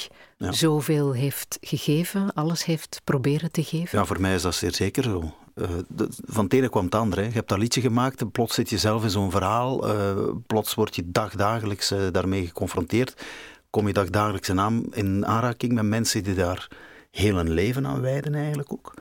ja. 0.43 0.51
zoveel 0.51 1.11
heeft 1.11 1.57
gegeven, 1.61 2.33
alles 2.33 2.65
heeft 2.65 3.01
proberen 3.03 3.51
te 3.51 3.63
geven? 3.63 3.99
Ja, 3.99 4.05
voor 4.05 4.21
mij 4.21 4.35
is 4.35 4.41
dat 4.41 4.55
zeer 4.55 4.73
zeker 4.73 5.03
zo. 5.03 5.33
Uh, 5.55 5.67
de, 5.87 6.07
van 6.25 6.43
het 6.43 6.53
ene 6.53 6.69
kwam 6.69 6.85
het 6.85 6.95
andere. 6.95 7.21
Hè. 7.21 7.27
Je 7.27 7.33
hebt 7.33 7.49
dat 7.49 7.57
liedje 7.57 7.81
gemaakt 7.81 8.21
en 8.21 8.31
plots 8.31 8.55
zit 8.55 8.69
je 8.69 8.77
zelf 8.77 9.03
in 9.03 9.09
zo'n 9.09 9.31
verhaal. 9.31 9.89
Uh, 9.89 10.29
plots 10.47 10.73
word 10.73 10.95
je 10.95 11.11
dagdagelijks 11.11 11.91
uh, 11.91 11.99
daarmee 12.11 12.45
geconfronteerd. 12.45 13.25
Kom 13.69 13.87
je 13.87 13.93
dagdagelijks 13.93 14.49
in, 14.49 14.59
aan, 14.59 14.83
in 14.93 15.25
aanraking 15.25 15.73
met 15.73 15.85
mensen 15.85 16.23
die 16.23 16.33
daar 16.33 16.67
heel 17.11 17.39
een 17.39 17.51
leven 17.51 17.87
aan 17.87 18.01
wijden 18.01 18.35
eigenlijk 18.35 18.71
ook. 18.73 18.93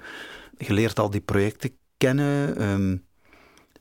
Je 0.58 0.72
leert 0.72 0.98
al 0.98 1.10
die 1.10 1.20
projecten 1.20 1.70
kennen. 1.96 2.62
Um, 2.62 3.04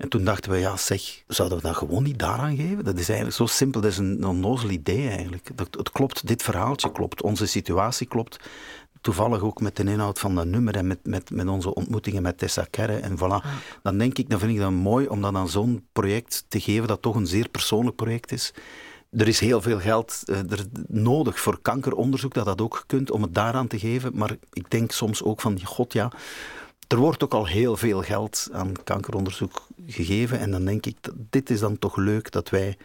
en 0.02 0.10
toen 0.10 0.24
dachten 0.24 0.52
we, 0.52 0.58
ja 0.58 0.78
zeg, 0.78 1.24
zouden 1.28 1.58
we 1.58 1.64
dat 1.64 1.76
gewoon 1.76 2.04
niet 2.04 2.20
daaraan 2.20 2.56
geven? 2.56 2.84
Dat 2.84 3.00
is 3.00 3.08
eigenlijk 3.08 3.38
zo 3.38 3.46
simpel, 3.46 3.82
dat 3.82 3.92
is 3.92 3.98
een 3.98 4.26
onnozel 4.26 4.70
idee 4.70 5.10
eigenlijk. 5.10 5.50
Dat, 5.56 5.68
het 5.78 5.92
klopt, 5.92 6.28
dit 6.28 6.44
verhaaltje 6.44 6.92
klopt, 6.92 7.22
onze 7.22 7.46
situatie 7.46 8.08
klopt. 8.08 8.40
Toevallig 9.02 9.42
ook 9.42 9.62
met 9.62 9.76
de 9.76 9.84
inhoud 9.84 10.20
van 10.20 10.36
dat 10.36 10.46
nummer 10.46 10.76
en 10.76 10.88
met, 10.88 11.00
met, 11.04 11.30
met 11.30 11.48
onze 11.48 11.74
ontmoetingen 11.74 12.22
met 12.22 12.38
Tessa 12.38 12.66
Kerre 12.70 12.96
en 12.96 13.18
voilà. 13.18 13.20
Ah. 13.20 13.46
Dan 13.84 13.98
denk 13.98 14.18
ik, 14.18 14.30
dan 14.30 14.40
vind 14.40 14.52
ik 14.52 14.60
dat 14.60 14.72
mooi 14.72 15.08
om 15.08 15.22
dat 15.22 15.36
aan 15.36 15.50
zo'n 15.50 15.86
project 15.92 16.46
te 16.48 16.60
geven, 16.60 16.88
dat 16.88 17.02
toch 17.02 17.16
een 17.16 17.28
zeer 17.28 17.50
persoonlijk 17.50 17.96
project 17.96 18.32
is. 18.32 18.54
Er 19.12 19.28
is 19.28 19.40
heel 19.40 19.62
veel 19.62 19.80
geld 19.80 20.24
uh, 20.26 20.38
er 20.38 20.66
nodig 20.88 21.40
voor 21.40 21.62
kankeronderzoek, 21.62 22.34
dat 22.34 22.46
dat 22.46 22.62
ook 22.62 22.84
kunt, 22.88 23.12
om 23.12 23.22
het 23.22 23.34
daaraan 23.34 23.68
te 23.68 23.80
geven. 23.80 24.12
Maar 24.16 24.36
ik 24.54 24.72
denk 24.72 24.92
soms 24.92 25.24
ook 25.24 25.42
van, 25.42 25.60
god 25.64 25.94
ja, 25.94 26.12
er 26.92 26.98
wordt 26.98 27.24
ook 27.24 27.34
al 27.34 27.46
heel 27.48 27.78
veel 27.78 28.02
geld 28.02 28.48
aan 28.52 28.74
kankeronderzoek 28.84 29.68
gegeven. 29.88 30.40
En 30.40 30.52
dan 30.52 30.66
denk 30.66 30.86
ik, 30.86 30.98
dat 31.02 31.14
dit 31.30 31.50
is 31.50 31.60
dan 31.60 31.80
toch 31.80 31.96
leuk 31.96 32.32
dat 32.32 32.50
wij 32.50 32.78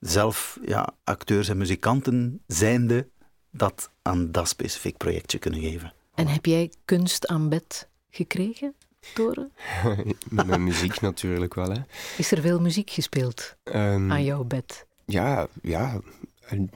zelf 0.00 0.58
ja, 0.64 0.94
acteurs 1.04 1.48
en 1.48 1.56
muzikanten 1.56 2.42
zijnde 2.46 3.08
dat 3.50 3.90
aan 4.02 4.32
dat 4.32 4.48
specifiek 4.48 4.96
projectje 4.96 5.38
kunnen 5.38 5.60
geven. 5.60 5.92
En 6.14 6.26
heb 6.26 6.46
jij 6.46 6.72
kunst 6.84 7.26
aan 7.26 7.48
bed 7.48 7.88
gekregen, 8.10 8.74
Toren? 9.14 9.52
Met 10.30 10.46
mijn 10.46 10.64
muziek 10.64 11.00
natuurlijk 11.00 11.54
wel, 11.54 11.70
hè. 11.70 11.80
Is 12.16 12.30
er 12.32 12.40
veel 12.40 12.60
muziek 12.60 12.90
gespeeld 12.90 13.56
Ehm, 13.62 14.12
aan 14.12 14.24
jouw 14.24 14.44
bed? 14.44 14.86
Ja, 15.06 15.46
ja, 15.62 16.00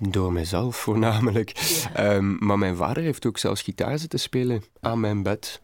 door 0.01 0.33
mijzelf 0.33 0.77
voornamelijk. 0.77 1.53
Ehm, 1.95 2.47
maar 2.47 2.59
mijn 2.59 2.77
vader 2.77 3.03
heeft 3.03 3.27
ook 3.27 3.39
zelfs 3.39 3.63
gitaar 3.63 3.99
zitten 3.99 4.21
spelen 4.21 4.63
aan 4.81 5.01
mijn 5.01 5.23
bed. 5.23 5.61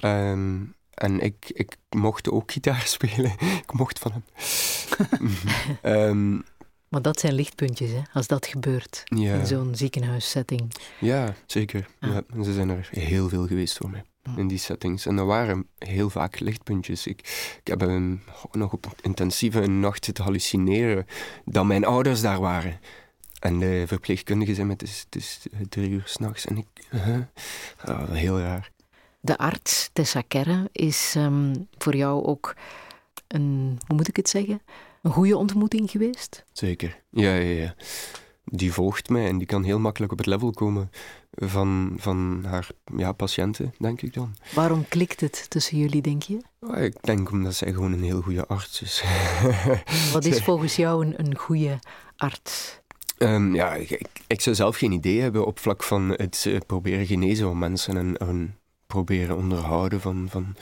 Ehm, 0.00 0.56
en 0.94 1.20
ik, 1.20 1.50
ik 1.54 1.76
mocht 1.96 2.30
ook 2.30 2.52
gitaar 2.52 2.82
spelen. 2.96 3.32
ik 3.40 3.72
mocht 3.72 3.98
van 3.98 4.12
hem. 4.12 4.22
Ehm, 5.82 6.34
Maar 6.88 7.02
dat 7.02 7.20
zijn 7.20 7.32
lichtpuntjes, 7.34 7.90
hè, 7.90 8.00
als 8.12 8.26
dat 8.26 8.46
gebeurt 8.46 9.02
Ja. 9.04 9.34
in 9.34 9.46
zo'n 9.46 9.74
ziekenhuissetting. 9.74 10.72
ja, 11.00 11.34
zeker. 11.46 11.86
Ja, 12.00 12.22
en 12.34 12.44
ze 12.44 12.52
zijn 12.52 12.68
er 12.68 12.88
heel 12.90 13.28
veel 13.28 13.46
geweest 13.46 13.76
voor 13.76 13.90
mij. 13.90 14.02
In 14.36 14.48
die 14.48 14.58
settings. 14.58 15.06
En 15.06 15.16
dat 15.16 15.26
waren 15.26 15.66
heel 15.78 16.10
vaak 16.10 16.40
lichtpuntjes. 16.40 17.06
Ik, 17.06 17.18
ik 17.60 17.66
heb 17.66 17.80
een, 17.80 18.20
nog 18.52 18.72
op 18.72 18.86
intensieve 19.00 19.66
nacht 19.66 20.04
zitten 20.04 20.24
hallucineren 20.24 21.06
dat 21.44 21.64
mijn 21.64 21.84
ouders 21.84 22.20
daar 22.20 22.40
waren. 22.40 22.80
En 23.40 23.58
de 23.58 23.84
verpleegkundige 23.86 24.54
zei 24.54 24.66
me, 24.66 24.72
het 24.72 24.82
is, 24.82 25.04
het 25.04 25.16
is 25.16 25.46
eh, 25.52 25.60
drie 25.68 25.90
uur 25.90 26.02
s'nachts. 26.04 26.46
En 26.46 26.56
ik, 26.56 26.66
huh? 26.90 27.18
Ah, 27.84 28.10
heel 28.10 28.40
raar. 28.40 28.70
De 29.20 29.38
arts, 29.38 29.90
Tessa 29.92 30.22
Kerre, 30.28 30.68
is 30.72 31.12
ehm, 31.16 31.54
voor 31.78 31.96
jou 31.96 32.24
ook 32.24 32.54
een, 33.28 33.78
hoe 33.86 33.96
moet 33.96 34.08
ik 34.08 34.16
het 34.16 34.28
zeggen, 34.28 34.60
een 35.02 35.10
goede 35.12 35.36
ontmoeting 35.36 35.90
geweest? 35.90 36.44
Zeker. 36.52 37.00
Ja, 37.10 37.34
ja, 37.34 37.62
ja. 37.62 37.74
Die 38.44 38.72
volgt 38.72 39.08
mij 39.08 39.26
en 39.28 39.38
die 39.38 39.46
kan 39.46 39.62
heel 39.64 39.78
makkelijk 39.78 40.12
op 40.12 40.18
het 40.18 40.26
level 40.26 40.50
komen 40.50 40.90
van, 41.30 41.96
van 41.98 42.44
haar 42.46 42.68
ja, 42.96 43.12
patiënten, 43.12 43.74
denk 43.78 44.02
ik 44.02 44.14
dan. 44.14 44.36
Waarom 44.54 44.88
klikt 44.88 45.20
het 45.20 45.50
tussen 45.50 45.78
jullie, 45.78 46.02
denk 46.02 46.22
je? 46.22 46.40
Ah, 46.60 46.82
Ik 46.84 47.02
denk 47.02 47.30
omdat 47.30 47.54
zij 47.54 47.72
gewoon 47.72 47.92
een 47.92 48.02
heel 48.02 48.22
goede 48.22 48.46
arts 48.46 48.82
is. 48.82 49.04
Wat 50.12 50.24
is 50.24 50.42
volgens 50.42 50.76
jou 50.76 51.06
een, 51.06 51.14
een 51.26 51.36
goede 51.36 51.78
arts? 52.16 52.77
Ehm, 53.18 53.54
ja, 53.54 53.74
ik, 53.74 53.90
ik- 54.26 54.40
zou 54.40 54.56
zelf 54.56 54.76
geen 54.76 54.92
idee 54.92 55.20
hebben 55.20 55.46
op 55.46 55.58
vlak 55.58 55.82
van 55.82 56.08
het 56.08 56.44
eh, 56.48 56.58
proberen 56.66 57.06
genezen 57.06 57.46
van 57.46 57.58
mensen 57.58 57.96
en, 57.96 58.16
en 58.16 58.56
proberen 58.86 59.36
onderhouden 59.36 60.00
van, 60.00 60.26
van 60.30 60.56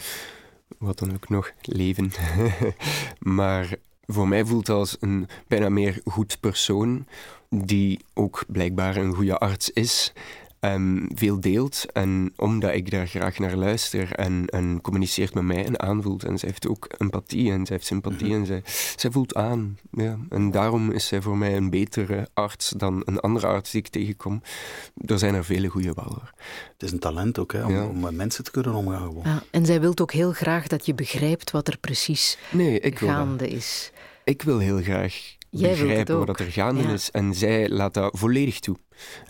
wat 0.79 0.99
dan 0.99 1.13
ook 1.15 1.29
nog, 1.29 1.53
leven. 1.63 2.13
maar 3.39 3.75
voor 4.07 4.29
mij 4.29 4.45
voelt 4.45 4.67
het 4.67 4.77
als 4.77 4.97
een 5.01 5.29
bijna 5.49 5.69
meer 5.69 6.01
goed 6.05 6.37
persoon 6.41 7.07
die 7.51 8.05
ook 8.15 8.45
blijkbaar 8.49 8.97
een 8.97 9.15
goede 9.15 9.39
arts 9.39 9.71
is. 9.71 10.13
En 10.61 11.11
veel 11.15 11.41
deelt 11.41 11.85
en 11.93 12.33
omdat 12.37 12.75
ik 12.75 12.91
daar 12.91 13.07
graag 13.07 13.39
naar 13.39 13.57
luister 13.57 14.13
en, 14.13 14.47
en 14.47 14.81
communiceert 14.81 15.35
met 15.35 15.45
mij 15.45 15.65
en 15.65 15.81
aanvoelt. 15.81 16.25
En 16.25 16.39
zij 16.39 16.49
heeft 16.49 16.69
ook 16.69 16.89
empathie 16.99 17.51
en 17.51 17.67
zij 17.67 17.77
heeft 17.77 17.87
sympathie 17.87 18.35
en 18.35 18.47
zij, 18.47 18.63
zij 18.97 19.11
voelt 19.11 19.35
aan. 19.35 19.79
Ja. 19.91 20.19
En 20.29 20.51
daarom 20.51 20.91
is 20.91 21.07
zij 21.07 21.23
voor 21.23 21.37
mij 21.37 21.57
een 21.57 21.71
betere 21.71 22.29
arts 22.35 22.71
dan 22.77 23.03
een 23.05 23.21
andere 23.21 23.47
arts 23.47 23.71
die 23.71 23.81
ik 23.81 23.89
tegenkom. 23.89 24.43
Er 25.07 25.19
zijn 25.19 25.35
er 25.35 25.45
vele 25.45 25.69
goede 25.69 25.93
wel 25.95 26.05
hoor. 26.05 26.33
Het 26.73 26.83
is 26.83 26.93
een 26.93 26.99
talent 26.99 27.39
ook, 27.39 27.53
hè, 27.53 27.65
om, 27.65 27.77
om 27.89 28.01
met 28.01 28.15
mensen 28.15 28.45
te 28.45 28.51
kunnen 28.51 28.75
omgaan. 28.75 29.03
Gewoon. 29.07 29.23
Ja, 29.25 29.43
en 29.51 29.67
zij 29.67 29.81
wil 29.81 29.99
ook 29.99 30.13
heel 30.13 30.33
graag 30.33 30.67
dat 30.67 30.87
je 30.87 30.95
begrijpt 30.95 31.51
wat 31.51 31.69
er 31.69 31.79
precies 31.79 32.39
Nee, 32.51 32.81
ik 32.81 32.99
wil 32.99 33.09
dat. 33.09 33.17
gaande 33.17 33.49
is. 33.49 33.93
Ik 34.25 34.43
wil 34.43 34.59
heel 34.59 34.83
graag 34.83 35.36
Jij 35.59 35.71
begrijpen 35.71 36.27
wat 36.27 36.41
er 36.41 36.53
gaande 36.53 36.83
Ja. 36.83 36.93
is. 36.93 37.11
En 37.11 37.35
zij 37.35 37.69
laat 37.69 37.95
dat 37.95 38.19
volledig 38.19 38.61
toe. 38.61 38.77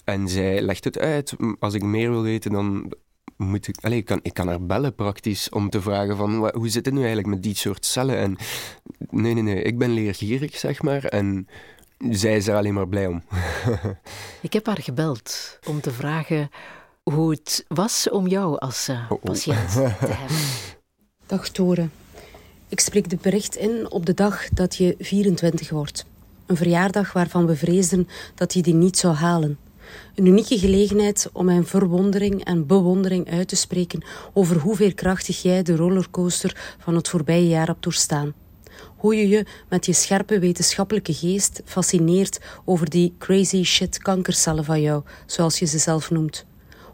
En 0.05 0.29
zij 0.29 0.61
legt 0.63 0.85
het 0.85 0.99
uit. 0.99 1.35
Als 1.59 1.75
ik 1.75 1.83
meer 1.83 2.11
wil 2.11 2.23
weten, 2.23 2.53
dan 2.53 2.93
moet 3.37 3.69
ik... 3.69 3.77
Allez, 3.81 3.99
ik, 3.99 4.05
kan, 4.05 4.21
ik 4.23 4.35
kan 4.35 4.49
haar 4.49 4.67
bellen 4.67 4.95
praktisch 4.95 5.49
om 5.49 5.71
te 5.71 5.81
vragen 5.81 6.17
van... 6.17 6.51
Hoe 6.55 6.69
zit 6.69 6.85
het 6.85 6.95
nu 6.95 7.01
eigenlijk 7.01 7.29
met 7.29 7.43
die 7.43 7.55
soort 7.57 7.85
cellen? 7.87 8.17
En 8.17 8.37
nee, 9.11 9.35
nee, 9.35 9.43
nee. 9.43 9.63
Ik 9.63 9.79
ben 9.79 9.91
leergierig, 9.91 10.57
zeg 10.59 10.83
maar. 10.83 11.05
En 11.05 11.49
zij 12.11 12.37
is 12.37 12.47
er 12.47 12.57
alleen 12.57 12.75
maar 12.75 12.89
blij 12.89 13.07
om. 13.07 13.23
Ik 14.41 14.53
heb 14.53 14.67
haar 14.67 14.83
gebeld 14.83 15.59
om 15.69 15.81
te 15.81 15.91
vragen 15.91 16.49
hoe 17.03 17.31
het 17.31 17.65
was 17.69 18.11
om 18.11 18.27
jou 18.27 18.59
als 18.59 18.89
eh, 18.89 19.11
Oh, 19.11 19.23
patiënt 19.23 19.73
te 19.73 19.81
hebben. 19.99 20.37
Dag 21.27 21.49
Toren. 21.49 21.93
Ik 22.69 22.81
spreek 22.81 23.09
dit 23.11 23.21
bericht 23.21 23.57
in 23.57 23.91
op 23.91 24.07
de 24.07 24.15
dag 24.15 24.49
dat 24.49 24.77
je 24.77 24.95
24 24.99 25.71
wordt. 25.71 26.07
Een 26.47 26.57
verjaardag 26.57 27.13
waarvan 27.13 27.47
we 27.47 27.57
vreesden 27.57 28.09
dat 28.35 28.55
je 28.55 28.63
die 28.63 28.75
niet 28.75 28.99
zou 28.99 29.15
halen. 29.15 29.59
Een 30.15 30.27
unieke 30.27 30.59
gelegenheid 30.59 31.31
om 31.33 31.45
mijn 31.45 31.67
verwondering 31.67 32.45
en 32.45 32.67
bewondering 32.67 33.31
uit 33.31 33.49
te 33.49 33.57
spreken 33.57 34.05
over 34.33 34.59
hoe 34.59 34.77
veerkrachtig 34.77 35.43
jij 35.43 35.63
de 35.63 35.77
rollercoaster 35.77 36.77
van 36.79 36.95
het 36.95 37.09
voorbije 37.09 37.49
jaar 37.49 37.67
hebt 37.67 37.83
doorstaan. 37.83 38.33
Hoe 38.97 39.15
je 39.15 39.29
je 39.29 39.47
met 39.69 39.87
je 39.87 39.93
scherpe 39.93 40.39
wetenschappelijke 40.39 41.15
geest 41.15 41.63
fascineert 41.65 42.41
over 42.65 42.91
die 42.91 43.15
crazy 43.19 43.63
shit 43.63 43.99
kankercellen 43.99 44.65
van 44.65 44.81
jou, 44.81 45.03
zoals 45.27 45.59
je 45.59 45.67
ze 45.67 45.79
zelf 45.79 46.11
noemt. 46.11 46.45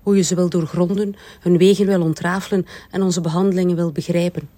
Hoe 0.03 0.17
je 0.17 0.23
ze 0.23 0.35
wil 0.35 0.49
doorgronden, 0.49 1.15
hun 1.41 1.59
wegen 1.59 1.87
wil 1.87 2.03
ontrafelen 2.03 2.67
en 2.91 3.03
onze 3.03 3.21
behandelingen 3.21 3.77
wil 3.77 3.93
begrijpen. 3.93 4.49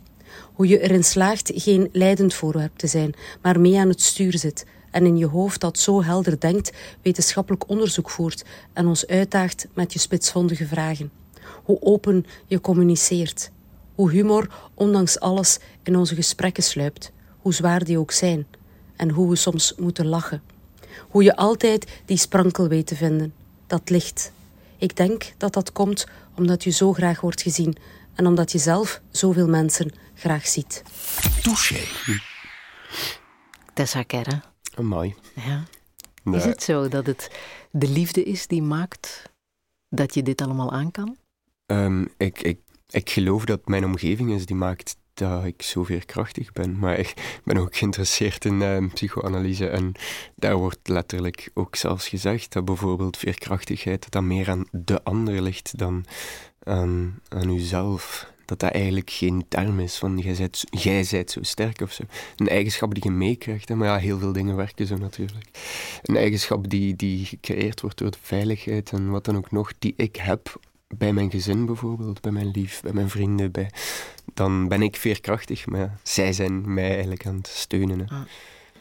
Hoe 0.53 0.69
je 0.69 0.81
erin 0.81 1.05
slaagt 1.05 1.51
geen 1.55 1.89
leidend 1.93 2.35
voorwerp 2.35 2.77
te 2.77 2.87
zijn, 2.87 3.15
maar 3.43 3.61
mee 3.61 3.79
aan 3.79 3.89
het 3.89 4.03
stuur 4.03 4.39
zit 4.39 4.67
en 4.95 5.07
in 5.07 5.17
je 5.17 5.27
hoofd 5.27 5.61
dat 5.61 5.79
zo 5.79 6.03
helder 6.03 6.41
denkt, 6.41 6.73
wetenschappelijk 7.03 7.69
onderzoek 7.69 8.11
voert 8.11 8.45
en 8.73 8.87
ons 8.87 9.07
uitdaagt 9.07 9.67
met 9.73 9.93
je 9.93 9.99
spitsvondige 9.99 10.67
vragen. 10.67 11.11
Hoe 11.65 11.83
open 11.83 12.27
je 12.47 12.61
communiceert. 12.61 13.51
Hoe 13.95 14.11
humor, 14.11 14.49
ondanks 14.75 15.21
alles, 15.21 15.59
in 15.83 15.97
onze 15.97 16.15
gesprekken 16.15 16.63
sluipt, 16.63 17.13
hoe 17.39 17.55
zwaar 17.55 17.85
die 17.85 17.99
ook 17.99 18.11
zijn. 18.11 18.47
En 18.97 19.11
hoe 19.11 19.29
we 19.29 19.37
soms 19.37 19.75
moeten 19.77 20.07
lachen. 20.07 20.43
Hoe 21.09 21.23
je 21.23 21.37
altijd 21.37 22.03
die 22.05 22.17
sprankel 22.17 22.69
weet 22.69 22.87
te 22.87 22.97
vinden, 22.97 23.35
dat 23.67 23.91
licht. 23.91 24.33
Ik 24.79 24.97
denk 24.97 25.33
dat 25.37 25.53
dat 25.53 25.73
komt 25.73 26.07
omdat 26.37 26.65
je 26.65 26.71
zo 26.71 26.93
graag 26.93 27.21
wordt 27.21 27.43
gezien 27.43 27.77
en 28.15 28.27
omdat 28.27 28.53
je 28.53 28.59
zelf 28.59 29.01
zoveel 29.11 29.49
mensen 29.49 29.93
graag 30.15 30.47
ziet. 30.47 30.83
Touché. 31.43 31.81
Tessa 33.73 34.03
Kerre. 34.03 34.54
Amai. 34.75 35.15
Ja. 35.35 35.65
Nee. 36.23 36.37
Is 36.37 36.45
het 36.45 36.63
zo 36.63 36.89
dat 36.89 37.07
het 37.07 37.31
de 37.71 37.89
liefde 37.89 38.23
is 38.23 38.47
die 38.47 38.63
maakt 38.63 39.33
dat 39.89 40.15
je 40.15 40.23
dit 40.23 40.41
allemaal 40.41 40.73
aan 40.73 40.91
kan? 40.91 41.17
Ehm, 41.67 42.05
ik, 42.17 42.43
ik, 42.43 42.59
ik 42.91 43.11
geloof 43.11 43.45
dat 43.45 43.69
mijn 43.69 43.85
omgeving 43.85 44.33
is 44.33 44.47
die 44.47 44.57
maakt 44.57 44.97
dat 45.15 45.45
ik 45.45 45.63
zo 45.63 45.85
veerkrachtig 45.85 46.53
ben. 46.53 46.79
Maar 46.79 46.99
ik 46.99 47.41
ben 47.45 47.57
ook 47.57 47.77
geïnteresseerd 47.77 48.45
in 48.45 48.63
ehm, 48.63 48.89
psychoanalyse. 48.89 49.69
En 49.69 49.93
daar 50.35 50.57
wordt 50.57 50.89
letterlijk 50.89 51.51
ook 51.55 51.77
zelfs 51.77 52.09
gezegd 52.09 52.53
dat 52.53 52.65
bijvoorbeeld 52.65 53.17
veerkrachtigheid 53.17 54.03
dat 54.03 54.13
dat 54.13 54.23
meer 54.23 54.51
aan 54.51 54.65
de 54.71 55.03
ander 55.03 55.43
ligt 55.43 55.79
dan 55.79 56.05
aan, 56.63 57.21
aan 57.29 57.49
uzelf. 57.49 58.33
Dat 58.45 58.61
dat 58.61 58.71
eigenlijk 58.71 59.11
geen 59.11 59.45
term 59.49 59.81
is 59.81 59.97
van 59.97 60.19
jij 60.19 60.35
zijt, 60.35 60.65
jij 60.71 61.05
zo 61.05 61.43
sterk 61.43 61.81
of 61.81 61.93
zo. 61.93 62.03
Een 62.37 62.49
eigenschap 62.49 62.95
die 62.95 63.05
je 63.05 63.11
meekrijgt. 63.11 63.69
Maar 63.69 63.89
ja, 63.89 63.97
heel 63.99 64.19
veel 64.19 64.33
dingen 64.33 64.57
werken 64.57 64.87
zo 64.87 64.97
natuurlijk. 64.97 65.49
Een 66.03 66.17
eigenschap 66.17 66.71
die, 66.71 66.97
die 66.97 67.25
gecreëerd 67.25 67.81
wordt 67.81 67.99
door 67.99 68.11
de 68.11 68.19
veiligheid 68.21 68.91
en 68.93 69.11
wat 69.11 69.25
dan 69.25 69.37
ook 69.37 69.51
nog, 69.51 69.73
die 69.79 69.95
ik 69.97 70.17
heb 70.17 70.61
bij 70.89 71.13
mijn 71.13 71.31
gezin 71.31 71.67
bijvoorbeeld, 71.67 72.21
bij 72.21 72.33
mijn 72.33 72.51
lief, 72.51 72.81
bij 72.81 72.93
mijn 72.93 73.11
vrienden, 73.11 73.53
bij, 73.53 73.71
dan 74.35 74.69
ben 74.69 74.83
ik 74.83 74.97
veerkrachtig. 74.97 75.67
Maar 75.67 75.81
ja, 75.81 75.99
zij 76.03 76.33
zijn 76.33 76.75
mij 76.75 76.91
eigenlijk 76.91 77.27
aan 77.27 77.37
het 77.37 77.47
steunen. 77.47 77.99
hè. 77.99 78.17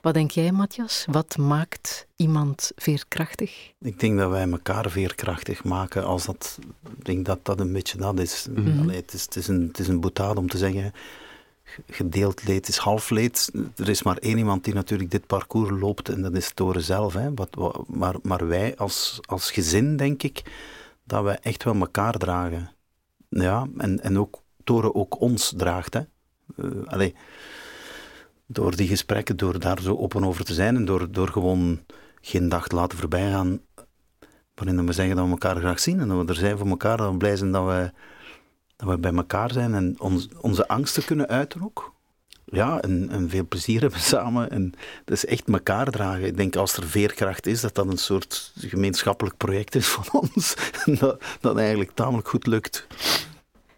Wat 0.03 0.13
denk 0.13 0.31
jij, 0.31 0.51
Matthias? 0.51 1.05
Wat 1.11 1.37
maakt 1.37 2.07
iemand 2.15 2.71
veerkrachtig? 2.75 3.71
Ik 3.79 3.99
denk 3.99 4.17
dat 4.17 4.29
wij 4.29 4.49
elkaar 4.49 4.89
veerkrachtig 4.89 5.63
maken 5.63 6.05
als 6.05 6.25
dat... 6.25 6.59
Ik 6.97 7.05
denk 7.05 7.25
dat 7.25 7.45
dat 7.45 7.59
een 7.59 7.73
beetje 7.73 7.97
dat 7.97 8.19
is. 8.19 8.47
Mhm. 8.49 8.79
Allee, 8.81 8.95
het, 8.95 9.13
is 9.13 9.23
het, 9.23 9.35
is 9.35 9.47
een, 9.47 9.67
het 9.67 9.79
is 9.79 9.87
een 9.87 9.99
boetade 9.99 10.39
om 10.39 10.49
te 10.49 10.57
zeggen... 10.57 10.93
Gedeeld 11.89 12.43
leed 12.47 12.67
is 12.67 12.77
half 12.77 13.09
leed. 13.09 13.51
Er 13.75 13.89
is 13.89 14.03
maar 14.03 14.17
één 14.17 14.37
iemand 14.37 14.63
die 14.63 14.73
natuurlijk 14.73 15.11
dit 15.11 15.27
parcours 15.27 15.79
loopt 15.81 16.09
en 16.09 16.21
dat 16.21 16.33
is 16.35 16.51
Toren 16.53 16.83
zelf. 16.83 17.13
Hè. 17.13 17.33
Wat, 17.33 17.49
wat- 17.51 17.87
maar, 17.87 18.15
maar 18.21 18.47
wij 18.47 18.77
als, 18.77 19.19
als 19.25 19.51
gezin, 19.51 19.97
denk 19.97 20.23
ik, 20.23 20.41
dat 21.03 21.23
wij 21.23 21.37
echt 21.41 21.63
wel 21.63 21.75
elkaar 21.75 22.13
dragen. 22.13 22.71
Ja, 23.29 23.67
en, 23.77 24.01
en 24.03 24.19
ook 24.19 24.41
Toren 24.63 24.95
ook 24.95 25.21
ons 25.21 25.53
draagt. 25.57 25.93
Hè. 25.93 25.99
Eh, 26.57 26.65
allee, 26.85 27.15
door 28.53 28.75
die 28.75 28.87
gesprekken, 28.87 29.37
door 29.37 29.59
daar 29.59 29.81
zo 29.81 29.97
open 29.97 30.25
over 30.25 30.45
te 30.45 30.53
zijn 30.53 30.75
en 30.75 30.85
door, 30.85 31.11
door 31.11 31.27
gewoon 31.27 31.85
geen 32.21 32.49
dag 32.49 32.67
te 32.67 32.75
laten 32.75 32.97
voorbij 32.97 33.31
gaan 33.31 33.61
waarin 34.55 34.85
we 34.85 34.93
zeggen 34.93 35.15
dat 35.15 35.25
we 35.25 35.31
elkaar 35.31 35.55
graag 35.55 35.79
zien 35.79 35.99
en 35.99 36.07
dat 36.07 36.25
we 36.25 36.31
er 36.31 36.39
zijn 36.39 36.57
voor 36.57 36.67
elkaar, 36.67 36.97
dat 36.97 37.11
we 37.11 37.17
blij 37.17 37.35
zijn 37.35 37.51
dat 37.51 37.65
we, 37.65 37.91
dat 38.75 38.89
we 38.89 38.97
bij 38.97 39.13
elkaar 39.13 39.51
zijn 39.51 39.73
en 39.73 39.95
ons, 39.99 40.27
onze 40.41 40.67
angsten 40.67 41.05
kunnen 41.05 41.27
uiten 41.27 41.63
ook. 41.63 41.93
Ja, 42.45 42.81
en, 42.81 43.29
veel 43.29 43.47
plezier 43.47 43.81
hebben 43.81 43.99
samen. 43.99 44.49
En 44.49 44.73
dat 45.05 45.17
is 45.17 45.25
echt 45.25 45.47
elkaar 45.47 45.91
dragen. 45.91 46.25
Ik 46.25 46.37
denk 46.37 46.55
als 46.55 46.77
er 46.77 46.87
veerkracht 46.87 47.45
is, 47.45 47.61
dat 47.61 47.75
dat 47.75 47.87
een 47.87 47.97
soort 47.97 48.51
gemeenschappelijk 48.57 49.37
project 49.37 49.75
is 49.75 49.87
van 49.87 50.21
ons. 50.21 50.53
En 50.85 50.95
dat, 50.95 51.23
dat 51.39 51.57
eigenlijk 51.57 51.91
tamelijk 51.93 52.27
goed 52.27 52.47
lukt. 52.47 52.87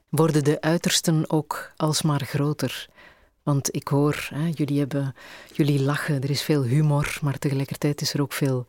Worden 0.09 0.43
de 0.43 0.61
uitersten 0.61 1.29
ook 1.29 1.71
alsmaar 1.75 2.25
groter? 2.25 2.87
Want 3.45 3.75
ik 3.75 3.87
hoor, 3.87 4.27
hè, 4.33 4.51
jullie, 4.53 4.79
hebben, 4.79 5.15
jullie 5.53 5.81
lachen, 5.81 6.21
er 6.21 6.29
is 6.29 6.41
veel 6.41 6.63
humor, 6.63 7.17
maar 7.21 7.37
tegelijkertijd 7.37 8.01
is 8.01 8.13
er 8.13 8.21
ook 8.21 8.33
veel 8.33 8.65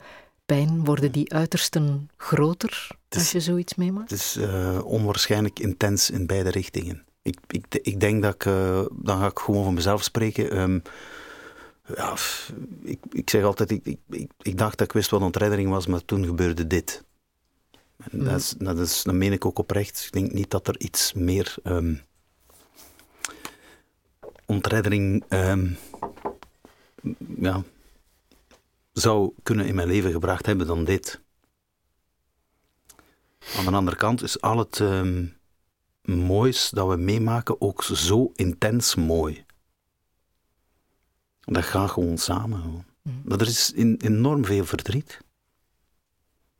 pijn. 0.46 0.84
Worden 0.84 1.12
die 1.12 1.32
uitersten 1.32 2.10
groter 2.16 2.88
als 3.08 3.32
je 3.32 3.40
zoiets 3.40 3.74
meemaakt? 3.74 4.10
Het 4.10 4.18
is 4.18 4.36
eh, 4.36 4.80
onwaarschijnlijk 4.84 5.58
intens 5.58 6.10
in 6.10 6.26
beide 6.26 6.50
richtingen. 6.50 7.04
Ik, 7.22 7.38
ik, 7.48 7.66
ik 7.82 8.00
denk 8.00 8.22
dat 8.22 8.34
ik, 8.34 8.44
eh, 8.44 8.84
dan 8.92 9.18
ga 9.18 9.26
ik 9.26 9.38
gewoon 9.38 9.64
van 9.64 9.74
mezelf 9.74 10.02
spreken. 10.02 10.50
Ehm, 10.50 10.78
ja, 11.94 12.14
ik, 12.82 12.98
ik 13.10 13.30
zeg 13.30 13.42
altijd, 13.44 13.70
ik, 13.70 13.96
ik, 14.10 14.30
ik, 14.42 14.58
dacht 14.58 14.78
dat 14.78 14.86
ik 14.86 14.92
wist 14.92 15.10
wat 15.10 15.22
ontreddering 15.22 15.70
was, 15.70 15.86
maar 15.86 16.04
toen 16.04 16.24
gebeurde 16.24 16.66
dit. 16.66 17.04
En 18.10 18.24
dat, 18.24 18.40
is, 18.40 18.54
dat, 18.58 18.78
is, 18.78 19.02
dat 19.02 19.14
meen 19.14 19.32
ik 19.32 19.44
ook 19.44 19.58
oprecht. 19.58 20.04
Ik 20.06 20.12
denk 20.12 20.32
niet 20.32 20.50
dat 20.50 20.68
er 20.68 20.80
iets 20.80 21.12
meer 21.12 21.54
ehm, 21.62 21.94
ontreddering 24.46 25.24
ehm, 25.28 25.72
ja, 27.38 27.62
zou 28.92 29.32
kunnen 29.42 29.66
in 29.66 29.74
mijn 29.74 29.88
leven 29.88 30.12
gebracht 30.12 30.46
hebben 30.46 30.66
dan 30.66 30.84
dit. 30.84 31.20
Aan 33.56 33.64
de 33.64 33.70
andere 33.70 33.96
kant 33.96 34.22
is 34.22 34.40
al 34.40 34.58
het 34.58 34.80
ehm, 34.80 35.26
moois 36.02 36.70
dat 36.70 36.88
we 36.88 36.96
meemaken 36.96 37.60
ook 37.60 37.82
zo 37.82 38.32
intens 38.34 38.94
mooi. 38.94 39.44
Dat 41.40 41.64
gaat 41.64 41.90
gewoon 41.90 42.18
samen. 42.18 42.60
gewoon. 42.60 42.84
Dat 43.24 43.40
er 43.40 43.46
is 43.46 43.72
in- 43.72 43.96
enorm 44.00 44.44
veel 44.44 44.64
verdriet. 44.64 45.20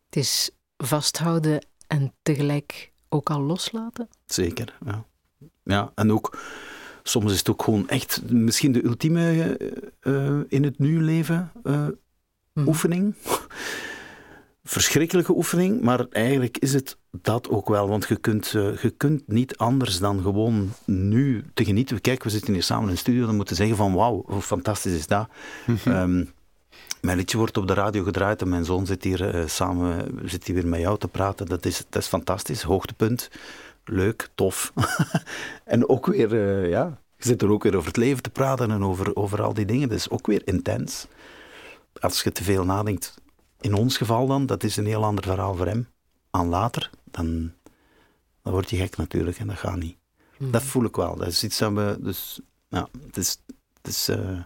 Het 0.06 0.16
is 0.16 0.50
vasthouden 0.76 1.66
en 1.86 2.12
tegelijk 2.22 2.92
ook 3.08 3.30
al 3.30 3.40
loslaten. 3.40 4.08
Zeker, 4.26 4.76
ja. 4.84 5.04
Ja, 5.62 5.92
en 5.94 6.12
ook, 6.12 6.38
soms 7.08 7.32
is 7.32 7.38
het 7.38 7.50
ook 7.50 7.62
gewoon 7.62 7.88
echt 7.88 8.22
misschien 8.30 8.72
de 8.72 8.84
ultieme 8.84 9.30
eh, 9.30 9.68
eh, 10.00 10.40
in 10.48 10.64
het 10.64 10.78
nu 10.78 11.02
leven 11.02 11.52
eh, 11.64 11.86
oefening. 12.56 13.14
Verschrikkelijke 14.64 15.36
oefening, 15.36 15.80
maar 15.80 16.06
eigenlijk 16.10 16.58
is 16.58 16.72
het 16.72 16.96
dat 17.10 17.48
ook 17.48 17.68
wel. 17.68 17.88
Want 17.88 18.08
je 18.08 18.16
kunt, 18.16 18.50
je 18.50 18.94
kunt 18.96 19.22
niet 19.26 19.56
anders 19.56 19.98
dan 19.98 20.22
gewoon 20.22 20.72
nu 20.84 21.44
te 21.54 21.64
genieten. 21.64 22.00
Kijk, 22.00 22.22
we 22.22 22.30
zitten 22.30 22.52
hier 22.52 22.62
samen 22.62 22.88
in 22.88 22.94
de 22.94 23.00
studio, 23.00 23.26
dan 23.26 23.36
moeten 23.36 23.56
zeggen 23.56 23.76
van 23.76 23.94
wauw, 23.94 24.24
hoe 24.26 24.40
fantastisch 24.40 24.94
is 24.94 25.06
dat. 25.06 25.28
Ehm, 25.84 26.24
mijn 27.00 27.16
liedje 27.16 27.38
wordt 27.38 27.56
op 27.56 27.66
de 27.66 27.74
radio 27.74 28.02
gedraaid 28.02 28.42
en 28.42 28.48
mijn 28.48 28.64
zoon 28.64 28.86
zit 28.86 29.04
hier 29.04 29.44
samen 29.46 30.18
zit 30.24 30.46
hier 30.46 30.54
weer 30.54 30.66
met 30.66 30.80
jou 30.80 30.98
te 30.98 31.08
praten. 31.08 31.46
Dat 31.46 31.64
is, 31.64 31.84
dat 31.88 32.02
is 32.02 32.08
fantastisch, 32.08 32.62
hoogtepunt. 32.62 33.30
Leuk, 33.88 34.28
tof. 34.34 34.72
en 35.64 35.88
ook 35.88 36.06
weer, 36.06 36.32
eh, 36.32 36.70
ja, 36.70 37.00
je 37.16 37.24
zit 37.24 37.42
er 37.42 37.50
ook 37.50 37.62
weer 37.62 37.76
over 37.76 37.88
het 37.88 37.96
leven 37.96 38.22
te 38.22 38.30
praten 38.30 38.70
en 38.70 38.84
over, 38.84 39.16
over 39.16 39.42
al 39.42 39.54
die 39.54 39.64
dingen. 39.64 39.88
Dat 39.88 39.98
is 39.98 40.10
ook 40.10 40.26
weer 40.26 40.42
intens. 40.44 41.06
Als 42.00 42.22
je 42.22 42.32
te 42.32 42.44
veel 42.44 42.64
nadenkt, 42.64 43.14
in 43.60 43.74
ons 43.74 43.96
geval 43.96 44.26
dan, 44.26 44.46
dat 44.46 44.64
is 44.64 44.76
een 44.76 44.86
heel 44.86 45.04
ander 45.04 45.24
verhaal 45.24 45.54
voor 45.54 45.66
hem. 45.66 45.88
Aan 46.30 46.48
later, 46.48 46.90
dan, 47.04 47.52
dan 48.42 48.52
word 48.52 48.70
je 48.70 48.76
gek 48.76 48.96
natuurlijk 48.96 49.38
en 49.38 49.46
dat 49.46 49.56
gaat 49.56 49.76
niet. 49.76 49.96
Dat 50.38 50.62
voel 50.62 50.84
ik 50.84 50.96
wel. 50.96 51.16
Dat 51.16 51.26
is 51.26 51.44
iets 51.44 51.58
dat 51.58 51.72
we, 51.72 51.96
dus, 52.00 52.40
ja, 52.68 52.88
het 53.06 53.16
is, 53.16 53.42
het 53.82 53.86
is 53.86 54.08
eh, 54.08 54.40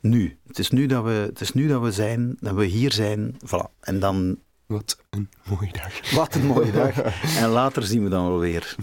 nu. 0.00 0.38
Het 0.46 0.58
is 0.58 0.70
nu, 0.70 0.86
dat 0.86 1.04
we, 1.04 1.10
het 1.10 1.40
is 1.40 1.52
nu 1.52 1.68
dat 1.68 1.82
we 1.82 1.92
zijn, 1.92 2.36
dat 2.40 2.54
we 2.54 2.64
hier 2.64 2.92
zijn. 2.92 3.36
Voilà. 3.44 3.80
En 3.80 4.00
dan... 4.00 4.38
Wat 4.66 4.98
een 5.10 5.28
mooie 5.48 5.72
dag. 5.72 6.10
Wat 6.10 6.34
een 6.34 6.46
mooie 6.46 6.72
dag. 6.72 6.98
en 7.42 7.48
later 7.48 7.82
zien 7.82 8.02
we 8.02 8.08
dan 8.08 8.28
wel 8.28 8.38
weer. 8.38 8.76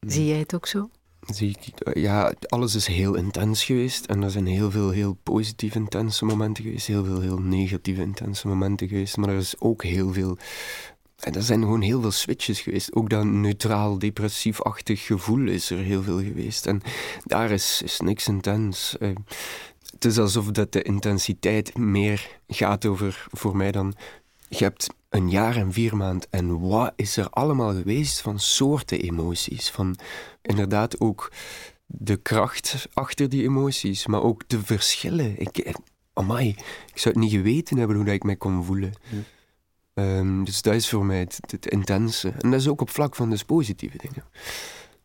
Zie 0.00 0.26
jij 0.26 0.38
het 0.38 0.54
ook 0.54 0.66
zo? 0.66 0.90
Zie 1.20 1.56
ik, 1.60 1.96
ja, 1.98 2.32
alles 2.46 2.74
is 2.74 2.86
heel 2.86 3.14
intens 3.14 3.64
geweest. 3.64 4.06
En 4.06 4.22
er 4.22 4.30
zijn 4.30 4.46
heel 4.46 4.70
veel 4.70 4.90
heel 4.90 5.18
positief 5.22 5.74
intense 5.74 6.24
momenten 6.24 6.64
geweest. 6.64 6.86
Heel 6.86 7.04
veel 7.04 7.20
heel 7.20 7.38
negatieve 7.38 8.02
intense 8.02 8.48
momenten 8.48 8.88
geweest. 8.88 9.16
Maar 9.16 9.28
er 9.28 9.36
is 9.36 9.60
ook 9.60 9.82
heel 9.82 10.12
veel... 10.12 10.38
En 11.18 11.34
er 11.34 11.42
zijn 11.42 11.60
gewoon 11.60 11.80
heel 11.80 12.00
veel 12.00 12.10
switches 12.10 12.60
geweest. 12.60 12.94
Ook 12.94 13.10
dat 13.10 13.24
neutraal, 13.24 13.98
depressief-achtig 13.98 15.06
gevoel 15.06 15.48
is 15.48 15.70
er 15.70 15.78
heel 15.78 16.02
veel 16.02 16.18
geweest. 16.22 16.66
En 16.66 16.80
daar 17.24 17.50
is, 17.50 17.82
is 17.82 18.00
niks 18.00 18.28
intens. 18.28 18.98
Eh, 18.98 19.10
het 19.92 20.04
is 20.04 20.18
alsof 20.18 20.50
dat 20.50 20.72
de 20.72 20.82
intensiteit 20.82 21.76
meer 21.76 22.40
gaat 22.48 22.86
over, 22.86 23.26
voor 23.30 23.56
mij 23.56 23.72
dan... 23.72 23.94
Je 24.48 24.64
hebt 24.64 24.88
een 25.08 25.30
jaar 25.30 25.56
en 25.56 25.72
vier 25.72 25.96
maanden 25.96 26.28
en 26.30 26.60
wat 26.60 26.92
is 26.96 27.16
er 27.16 27.30
allemaal 27.30 27.74
geweest 27.74 28.20
van 28.20 28.38
soorten 28.38 29.00
emoties? 29.00 29.70
Van 29.70 29.96
inderdaad 30.42 31.00
ook 31.00 31.32
de 31.86 32.16
kracht 32.16 32.88
achter 32.92 33.28
die 33.28 33.42
emoties, 33.42 34.06
maar 34.06 34.22
ook 34.22 34.48
de 34.48 34.60
verschillen. 34.60 35.40
Ik, 35.40 35.74
amai, 36.12 36.48
ik 36.92 36.98
zou 36.98 37.14
het 37.14 37.24
niet 37.24 37.32
geweten 37.32 37.78
hebben 37.78 37.96
hoe 37.96 38.04
dat 38.04 38.14
ik 38.14 38.22
mij 38.22 38.36
kon 38.36 38.64
voelen. 38.64 38.92
Ehm, 39.94 40.44
dus 40.44 40.62
dat 40.62 40.74
is 40.74 40.88
voor 40.88 41.04
mij 41.04 41.18
het, 41.18 41.38
het 41.46 41.66
intense. 41.66 42.28
En 42.28 42.50
dat 42.50 42.60
is 42.60 42.68
ook 42.68 42.80
op 42.80 42.90
vlak 42.90 43.14
van 43.14 43.30
dus 43.30 43.44
positieve 43.44 43.98
dingen. 43.98 44.24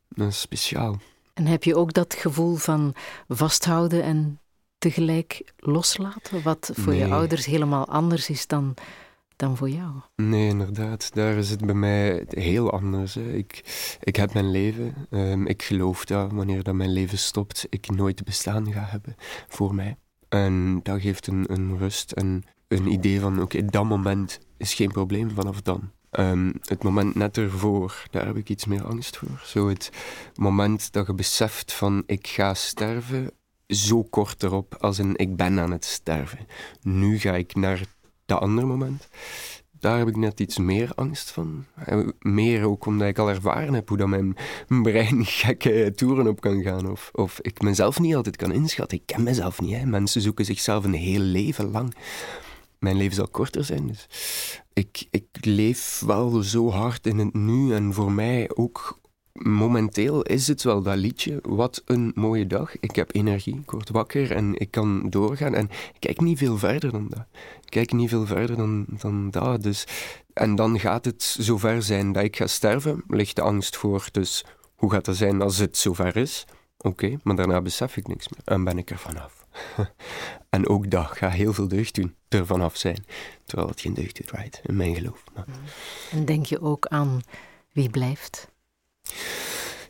Dat 0.10 0.28
is 0.28 0.40
speciaal. 0.40 1.00
En 1.34 1.46
heb 1.46 1.64
je 1.64 1.76
ook 1.76 1.94
dat 1.94 2.14
gevoel 2.14 2.56
van 2.56 2.94
vasthouden 3.28 4.04
en 4.04 4.40
tegelijk 4.78 5.54
loslaten, 5.58 6.44
wat 6.44 6.72
voor 6.74 6.94
je 6.94 7.08
ouders 7.08 7.46
helemaal 7.46 7.88
anders 7.88 8.30
is 8.30 8.48
dan, 8.48 8.74
dan 9.36 9.58
voor 9.58 9.70
jou? 9.70 9.92
Nee, 10.16 10.48
inderdaad. 10.48 11.14
Daar 11.14 11.34
is 11.36 11.50
het 11.50 11.66
bij 11.66 11.76
mij 11.76 12.26
heel 12.28 12.72
anders. 12.72 13.14
Hè. 13.14 13.34
Ik, 13.34 13.64
ik 14.00 14.16
heb 14.16 14.34
mijn 14.34 14.52
leven. 14.52 15.08
Ehm, 15.10 15.46
ik 15.46 15.64
geloof 15.64 16.06
dat 16.06 16.32
wanneer 16.32 16.64
dat 16.64 16.76
mijn 16.76 16.94
leven 16.94 17.18
stopt, 17.18 17.66
ik 17.70 17.90
nooit 17.90 18.24
bestaan 18.24 18.72
ga 18.74 18.84
hebben 18.84 19.16
voor 19.48 19.76
mij. 19.76 19.98
En 20.30 20.80
dat 20.84 21.02
geeft 21.02 21.28
een, 21.28 21.46
een 21.48 21.78
rust 21.78 22.12
en 22.12 22.44
een 22.68 22.92
idee 22.92 23.20
van, 23.20 23.42
oké, 23.42 23.66
dat 23.66 23.86
moment 23.86 24.40
is 24.58 24.74
geen 24.74 24.92
probleem 24.92 25.32
vanaf 25.32 25.62
dan. 25.62 25.92
Ehm, 26.10 26.52
het 26.62 26.84
moment 26.84 27.16
net 27.16 27.38
ervoor, 27.38 28.06
daar 28.12 28.26
heb 28.26 28.38
ik 28.38 28.50
iets 28.50 28.66
meer 28.66 28.86
angst 28.86 29.18
voor. 29.18 29.42
Zo 29.44 29.70
het 29.70 29.92
moment 30.36 30.92
dat 30.92 31.08
je 31.08 31.14
beseft 31.14 31.74
van, 31.74 32.04
ik 32.06 32.28
ga 32.28 32.54
sterven, 32.54 33.32
zo 33.68 34.04
kort 34.04 34.44
erop 34.44 34.76
als 34.80 35.00
in, 35.00 35.16
ik 35.16 35.36
ben 35.36 35.60
aan 35.60 35.72
het 35.72 35.86
sterven. 35.86 36.48
Nu 36.82 37.20
ga 37.20 37.36
ik 37.36 37.56
naar 37.56 37.82
dat 38.26 38.40
andere 38.40 38.68
moment. 38.68 39.08
Daar 39.80 39.98
heb 39.98 40.08
ik 40.08 40.16
net 40.16 40.40
iets 40.40 40.58
meer 40.58 40.92
angst 40.96 41.32
van. 41.32 41.66
Eh, 41.76 42.08
Meer 42.20 42.64
ook 42.66 42.86
omdat 42.86 43.08
ik 43.08 43.18
al 43.18 43.30
ervaren 43.30 43.74
heb 43.74 43.90
hoe 43.90 43.98
dat 43.98 44.08
mijn 44.08 44.36
brein 44.68 45.26
gekke 45.42 45.92
toeren 45.96 46.28
op 46.28 46.42
kan 46.42 46.62
gaan. 46.62 46.92
Of, 46.92 47.10
of 47.14 47.40
ik 47.42 47.62
mezelf 47.62 48.00
niet 48.00 48.16
altijd 48.16 48.36
kan 48.36 48.52
inschatten. 48.52 48.98
Ik 48.98 49.06
ken 49.06 49.24
mezelf 49.24 49.62
niet. 49.62 49.76
Hè. 49.76 49.86
Mensen 49.86 50.22
zoeken 50.22 50.46
zichzelf 50.46 50.84
een 50.84 50.94
heel 50.94 51.20
leven 51.20 51.72
lang. 51.72 51.96
Mijn 52.80 52.98
leven 52.98 53.16
zal 53.16 53.28
korter 53.28 53.64
zijn. 53.64 53.88
Dus 53.88 54.08
ik, 54.74 55.08
ik 55.12 55.26
leef 55.42 56.02
wel 56.06 56.44
zo 56.44 56.70
hard 56.72 57.08
in 57.08 57.18
het 57.18 57.34
nu. 57.34 57.74
En 57.74 57.94
voor 57.94 58.12
mij 58.12 58.50
ook 58.56 59.00
momenteel 59.34 60.22
is 60.22 60.48
het 60.48 60.64
wel 60.64 60.82
dat 60.82 60.96
liedje. 60.96 61.40
Wat 61.42 61.82
een 61.86 62.12
mooie 62.16 62.48
dag. 62.48 62.80
Ik 62.80 62.96
heb 62.96 63.16
energie. 63.16 63.60
Ik 63.60 63.72
word 63.72 63.90
wakker 63.90 64.32
en 64.32 64.60
ik 64.60 64.72
kan 64.72 65.10
doorgaan. 65.10 65.54
En 65.54 65.70
ik 65.70 66.00
kijk 66.00 66.22
niet 66.22 66.38
veel 66.38 66.58
verder 66.58 66.92
dan 66.92 67.08
dat. 67.10 67.26
Ik 67.62 67.70
kijk 67.70 67.92
niet 67.92 68.10
veel 68.10 68.26
verder 68.26 68.58
dan, 68.58 68.86
dan 68.88 69.32
dat. 69.32 69.64
Dus, 69.64 69.88
en 70.34 70.56
dan 70.56 70.80
gaat 70.80 71.06
het 71.06 71.24
zover 71.40 71.84
zijn 71.84 72.12
dat 72.12 72.24
ik 72.24 72.36
ga 72.36 72.48
sterven. 72.48 73.04
Ligt 73.08 73.36
de 73.36 73.42
angst 73.42 73.76
voor. 73.76 74.08
Dus 74.12 74.46
hoe 74.76 74.92
gaat 74.92 75.06
het 75.06 75.16
zijn 75.16 75.42
als 75.42 75.58
het 75.58 75.78
zover 75.78 76.18
is? 76.18 76.46
Oké, 76.78 77.18
maar 77.24 77.36
daarna 77.36 77.62
besef 77.62 77.98
ik 77.98 78.08
niks 78.08 78.30
meer. 78.30 78.42
En 78.46 78.64
ben 78.64 78.78
ik 78.78 78.90
er 78.90 78.98
vanaf. 78.98 79.46
en 80.50 80.68
ook 80.68 80.90
dat 80.90 81.08
gaat 81.08 81.32
heel 81.32 81.54
veel 81.54 81.68
deugd 81.68 81.96
doen. 81.96 82.16
Er 82.28 82.46
vanaf 82.46 82.78
zijn. 82.78 83.06
Terwijl 83.46 83.70
het 83.70 83.82
geen 83.82 83.94
deugd 83.94 84.18
doet, 84.18 84.32
right? 84.32 84.62
In 84.64 84.76
mijn 84.76 84.96
geloof. 84.96 85.24
En 86.12 86.26
denk 86.26 86.46
je 86.46 86.62
ook 86.62 86.88
aan 86.88 87.22
wie 87.72 87.90
blijft? 87.90 88.52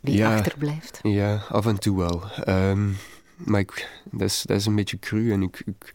Wie 0.01 0.25
achterblijft? 0.25 0.99
Ja, 1.01 1.43
af 1.49 1.65
en 1.65 1.79
toe 1.79 1.97
wel. 1.97 2.23
Ehm, 2.43 2.89
maar 3.35 3.59
ik, 3.59 4.01
dat, 4.11 4.29
is, 4.29 4.41
dat 4.41 4.57
is 4.57 4.65
een 4.65 4.75
beetje 4.75 4.99
cru 4.99 5.31
en 5.31 5.41
ik, 5.41 5.61
ik, 5.65 5.93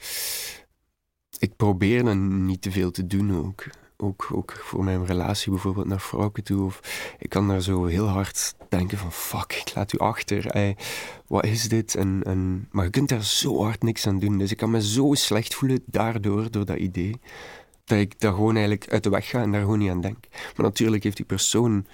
ik 1.39 1.57
probeer 1.57 2.05
dan 2.05 2.47
niet 2.47 2.63
te 2.63 2.71
veel 2.71 2.91
te 2.91 3.07
doen 3.07 3.37
ook. 3.37 3.65
Ook, 4.01 4.29
ook 4.33 4.53
voor 4.53 4.85
mijn 4.85 5.07
relatie 5.07 5.51
bijvoorbeeld 5.51 5.87
naar 5.87 6.01
vrouwen 6.01 6.45
toe. 6.45 6.65
Of 6.65 6.81
ik 7.19 7.29
kan 7.29 7.49
daar 7.49 7.61
zo 7.61 7.85
heel 7.85 8.07
hard 8.07 8.55
denken 8.69 8.99
van 8.99 9.13
fuck, 9.13 9.53
ik 9.67 9.75
laat 9.75 9.93
u 9.93 9.99
achter. 9.99 10.47
Ey, 10.47 10.77
wat 11.27 11.45
is 11.45 11.69
dit? 11.69 11.95
En, 11.95 12.23
en, 12.25 12.69
maar 12.71 12.85
je 12.85 12.91
kunt 12.91 13.09
daar 13.09 13.25
zo 13.25 13.63
hard 13.63 13.83
niks 13.83 14.07
aan 14.07 14.19
doen. 14.19 14.39
Dus 14.39 14.51
ik 14.51 14.57
kan 14.57 14.71
me 14.71 14.83
zo 14.83 15.15
slecht 15.15 15.55
voelen 15.55 15.83
daardoor, 15.87 16.51
door 16.51 16.65
dat 16.65 16.77
idee. 16.77 17.21
Dat 17.85 17.99
ik 17.99 18.21
daar 18.21 18.33
gewoon 18.33 18.55
eigenlijk 18.57 18.91
uit 18.91 19.03
de 19.03 19.11
weg 19.11 19.29
ga 19.29 19.43
en 19.43 19.53
daar 19.53 19.61
gewoon 19.61 19.79
niet 19.79 19.91
aan 19.91 20.01
denk. 20.01 20.27
Maar 20.31 20.67
natuurlijk 20.67 21.03
heeft 21.03 21.17
die 21.17 21.27
persoon 21.27 21.87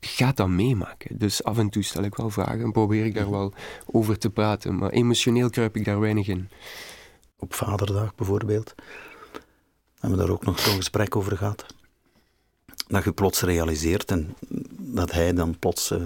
gaat 0.00 0.36
dat 0.36 0.48
meemaken. 0.48 1.18
Dus 1.18 1.44
af 1.44 1.58
en 1.58 1.70
toe 1.70 1.82
stel 1.82 2.02
ik 2.02 2.14
wel 2.14 2.30
vragen 2.30 2.60
en 2.60 2.72
probeer 2.72 3.04
ik 3.04 3.14
daar 3.14 3.30
wel 3.30 3.52
over 3.86 4.18
te 4.18 4.30
praten. 4.30 4.76
Maar 4.76 4.90
emotioneel 4.90 5.50
kruip 5.50 5.76
ik 5.76 5.84
daar 5.84 6.00
weinig 6.00 6.28
in. 6.28 6.48
Op 7.36 7.54
Vaderdag 7.54 8.14
bijvoorbeeld 8.14 8.74
hebben 10.00 10.18
we 10.18 10.24
daar 10.24 10.34
ook 10.34 10.44
nog 10.44 10.58
zo'n 10.58 10.76
gesprek 10.76 11.16
over 11.16 11.36
gehad. 11.36 11.66
Dat 12.88 13.04
je 13.04 13.12
plots 13.12 13.42
realiseert 13.42 14.10
en 14.10 14.34
dat 14.78 15.12
hij 15.12 15.32
dan 15.32 15.58
plots 15.58 15.90
eh, 15.90 16.02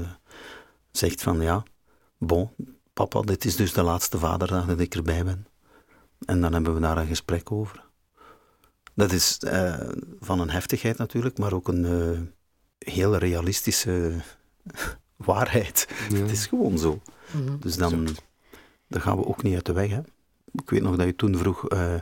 zegt 0.90 1.22
van 1.22 1.40
ja, 1.40 1.62
bon, 2.18 2.50
papa, 2.92 3.20
dit 3.20 3.44
is 3.44 3.56
dus 3.56 3.72
de 3.72 3.82
laatste 3.82 4.18
vaderdag 4.18 4.66
dat 4.66 4.80
ik 4.80 4.94
erbij 4.94 5.24
ben. 5.24 5.46
En 6.26 6.40
dan 6.40 6.52
hebben 6.52 6.74
we 6.74 6.80
daar 6.80 6.96
een 6.96 7.06
gesprek 7.06 7.52
over. 7.52 7.84
Dat 8.94 9.12
is 9.12 9.38
eh, 9.38 9.88
van 10.20 10.40
een 10.40 10.50
heftigheid 10.50 10.98
natuurlijk, 10.98 11.38
maar 11.38 11.52
ook 11.52 11.68
een 11.68 11.84
uh, 11.84 12.20
heel 12.84 13.16
realistische 13.16 14.20
waarheid. 15.16 15.88
Het 16.12 16.30
is 16.30 16.46
gewoon 16.46 16.78
zo. 16.78 17.00
Mhm. 17.32 17.58
Dus 17.58 17.76
dan, 17.76 18.08
dan 18.88 19.00
gaan 19.00 19.16
we 19.16 19.26
ook 19.26 19.42
niet 19.42 19.54
uit 19.54 19.66
de 19.66 19.72
weg. 19.72 19.90
Hè. 19.90 20.00
Ik 20.52 20.70
weet 20.70 20.82
nog 20.82 20.96
dat 20.96 21.06
je 21.06 21.16
toen 21.16 21.36
vroeg, 21.36 21.68
eh, 21.68 21.94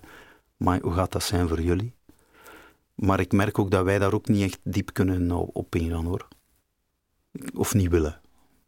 maar 0.57 0.81
hoe 0.81 0.93
gaat 0.93 1.12
dat 1.12 1.23
zijn 1.23 1.48
voor 1.48 1.61
jullie? 1.61 1.93
Maar 2.94 3.20
ik 3.20 3.32
merk 3.32 3.59
ook 3.59 3.70
dat 3.70 3.85
wij 3.85 3.98
daar 3.98 4.12
ook 4.12 4.28
niet 4.28 4.43
echt 4.43 4.59
diep 4.62 4.93
kunnen 4.93 5.31
op 5.31 5.74
ingaan 5.74 6.05
hoor. 6.05 6.28
Of 7.55 7.74
niet 7.74 7.90
willen. 7.90 8.20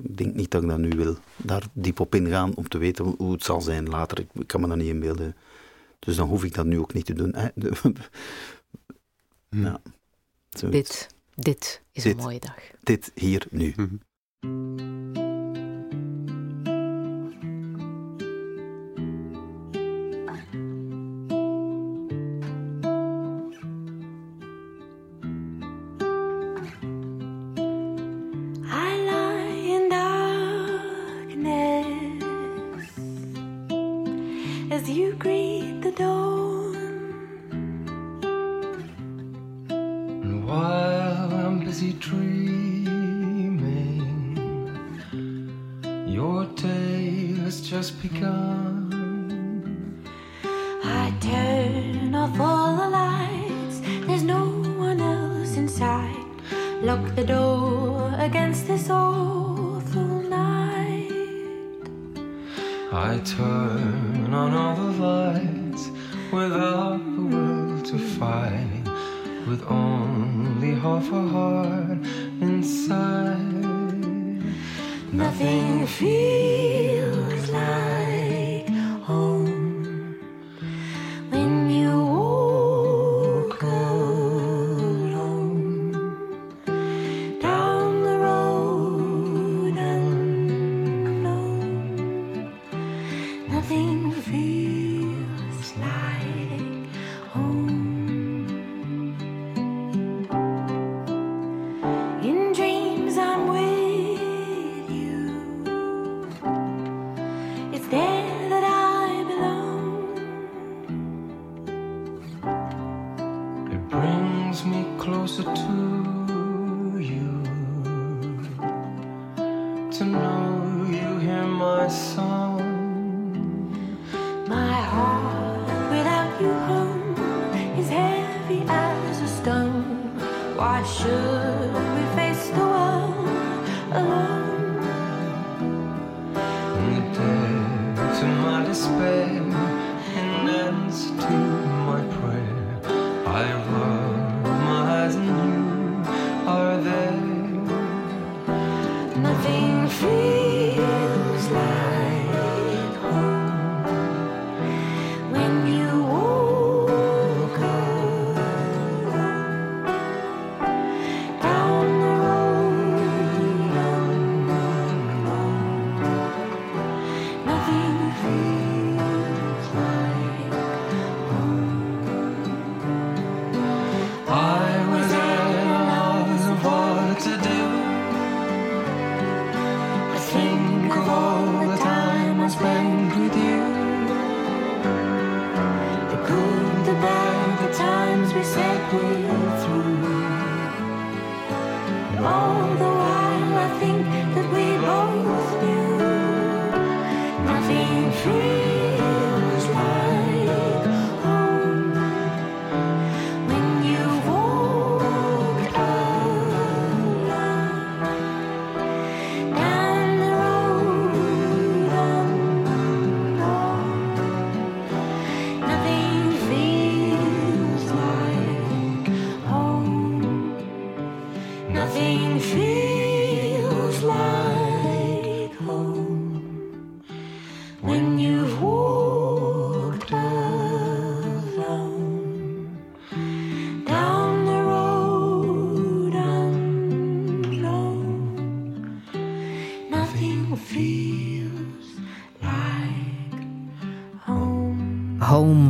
Ik 0.02 0.16
denk 0.16 0.34
niet 0.34 0.50
dat 0.50 0.62
ik 0.62 0.68
dat 0.68 0.78
nu 0.78 0.88
wil. 0.88 1.16
Daar 1.36 1.62
diep 1.72 2.00
op 2.00 2.14
ingaan 2.14 2.54
om 2.54 2.68
te 2.68 2.78
weten 2.78 3.14
hoe 3.18 3.32
het 3.32 3.44
zal 3.44 3.60
zijn 3.60 3.88
later. 3.88 4.18
Ik, 4.18 4.46
kan 4.46 4.60
me 4.60 4.68
dat 4.68 4.76
niet 4.76 4.86
inbeelden. 4.86 5.36
Dus 5.98 6.16
dan 6.16 6.28
hoef 6.28 6.44
ik 6.44 6.54
dat 6.54 6.66
nu 6.66 6.78
ook 6.78 6.92
niet 6.92 7.06
te 7.06 7.12
doen. 7.12 7.34
Hè. 7.34 7.48
De- 7.54 7.72
ja. 9.50 9.80
Zoiets. 10.50 11.06
Dit 11.34 11.82
is 11.92 12.02
Dit. 12.02 12.12
een 12.16 12.22
mooie 12.22 12.40
dag. 12.40 12.54
Dit 12.82 13.10
hier 13.14 13.46
nu. 13.50 13.74
I 13.76 13.98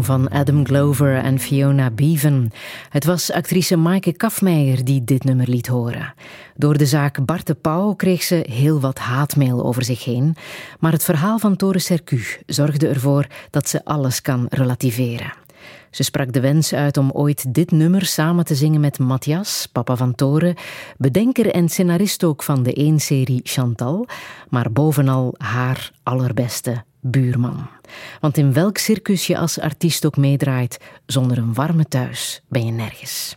Van 0.05 0.29
Adam 0.29 0.67
Glover 0.67 1.17
en 1.17 1.39
Fiona 1.39 1.91
Bevan. 1.91 2.51
Het 2.89 3.05
was 3.05 3.33
actrice 3.33 3.77
Maaike 3.77 4.13
Kafmeijer 4.13 4.85
die 4.85 5.05
dit 5.05 5.25
nummer 5.25 5.49
liet 5.49 5.67
horen. 5.67 6.15
Door 6.57 6.79
de 6.79 6.87
zaak 6.87 7.25
Bart 7.25 7.47
de 7.47 7.55
Pauw 7.55 7.95
kreeg 7.95 8.23
ze 8.23 8.47
heel 8.49 8.81
wat 8.81 8.99
haatmail 8.99 9.65
over 9.65 9.85
zich 9.85 10.05
heen. 10.05 10.37
Maar 10.79 10.93
het 10.93 11.05
verhaal 11.05 11.39
van 11.39 11.57
Tore 11.57 11.79
Sercu 11.79 12.25
zorgde 12.47 12.89
ervoor 12.89 13.27
dat 13.51 13.69
ze 13.69 13.85
alles 13.85 14.23
kan 14.23 14.47
relativeren. 14.49 15.33
Ze 15.91 16.03
sprak 16.03 16.33
de 16.33 16.41
wens 16.41 16.75
uit 16.75 16.97
om 16.97 17.11
ooit 17.11 17.55
dit 17.55 17.71
nummer 17.71 18.05
samen 18.05 18.45
te 18.45 18.55
zingen 18.55 18.81
met 18.81 18.99
Matthias, 18.99 19.69
papa 19.73 19.97
van 19.97 20.15
Toren, 20.15 20.55
bedenker 20.97 21.51
en 21.51 21.69
scenarist 21.69 22.25
ook 22.25 22.43
van 22.43 22.63
de 22.63 22.75
één-serie 22.75 23.41
Chantal, 23.45 24.07
maar 24.49 24.73
bovenal 24.73 25.35
haar 25.39 25.91
allerbeste 26.03 26.85
buurman. 27.03 27.69
Want 28.21 28.37
in 28.37 28.53
welk 28.53 28.79
circus 28.79 29.27
je 29.27 29.39
als 29.39 29.59
artiest 29.59 30.07
ook 30.07 30.17
meedraait, 30.17 30.79
zonder 31.07 31.39
een 31.39 31.55
warme 31.55 31.85
thuis 31.85 32.43
ben 32.49 32.67
je 32.67 32.73
nergens. 32.73 33.35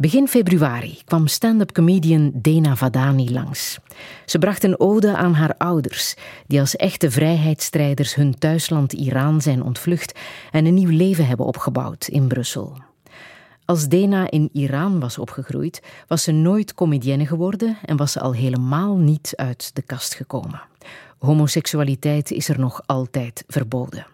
Begin 0.00 0.28
februari 0.28 0.98
kwam 1.04 1.26
stand-up 1.26 1.72
comedian 1.72 2.30
Dena 2.34 2.76
Vadani 2.76 3.32
langs. 3.32 3.78
Ze 4.26 4.38
bracht 4.38 4.64
een 4.64 4.80
ode 4.80 5.16
aan 5.16 5.34
haar 5.34 5.54
ouders, 5.58 6.14
die 6.46 6.60
als 6.60 6.76
echte 6.76 7.10
vrijheidsstrijders 7.10 8.14
hun 8.14 8.38
thuisland 8.38 8.92
Iran 8.92 9.40
zijn 9.40 9.62
ontvlucht 9.62 10.18
en 10.50 10.66
een 10.66 10.74
nieuw 10.74 10.96
leven 10.96 11.26
hebben 11.26 11.46
opgebouwd 11.46 12.06
in 12.08 12.28
Brussel. 12.28 12.78
Als 13.64 13.88
Dena 13.88 14.30
in 14.30 14.48
Iran 14.52 15.00
was 15.00 15.18
opgegroeid, 15.18 15.82
was 16.06 16.22
ze 16.22 16.32
nooit 16.32 16.74
comedienne 16.74 17.26
geworden 17.26 17.78
en 17.84 17.96
was 17.96 18.12
ze 18.12 18.20
al 18.20 18.32
helemaal 18.32 18.96
niet 18.96 19.32
uit 19.36 19.70
de 19.74 19.82
kast 19.82 20.14
gekomen. 20.14 20.62
Homoseksualiteit 21.20 22.30
is 22.30 22.48
er 22.48 22.58
nog 22.58 22.82
altijd 22.86 23.44
verboden. 23.46 24.06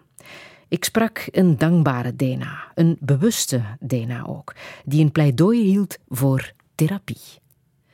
Ik 0.67 0.83
sprak 0.83 1.27
een 1.31 1.57
dankbare 1.57 2.15
Dena, 2.15 2.71
een 2.75 2.97
bewuste 2.99 3.61
Dena 3.79 4.25
ook, 4.25 4.55
die 4.85 5.03
een 5.03 5.11
pleidooi 5.11 5.61
hield 5.61 5.97
voor 6.09 6.51
therapie. 6.75 7.41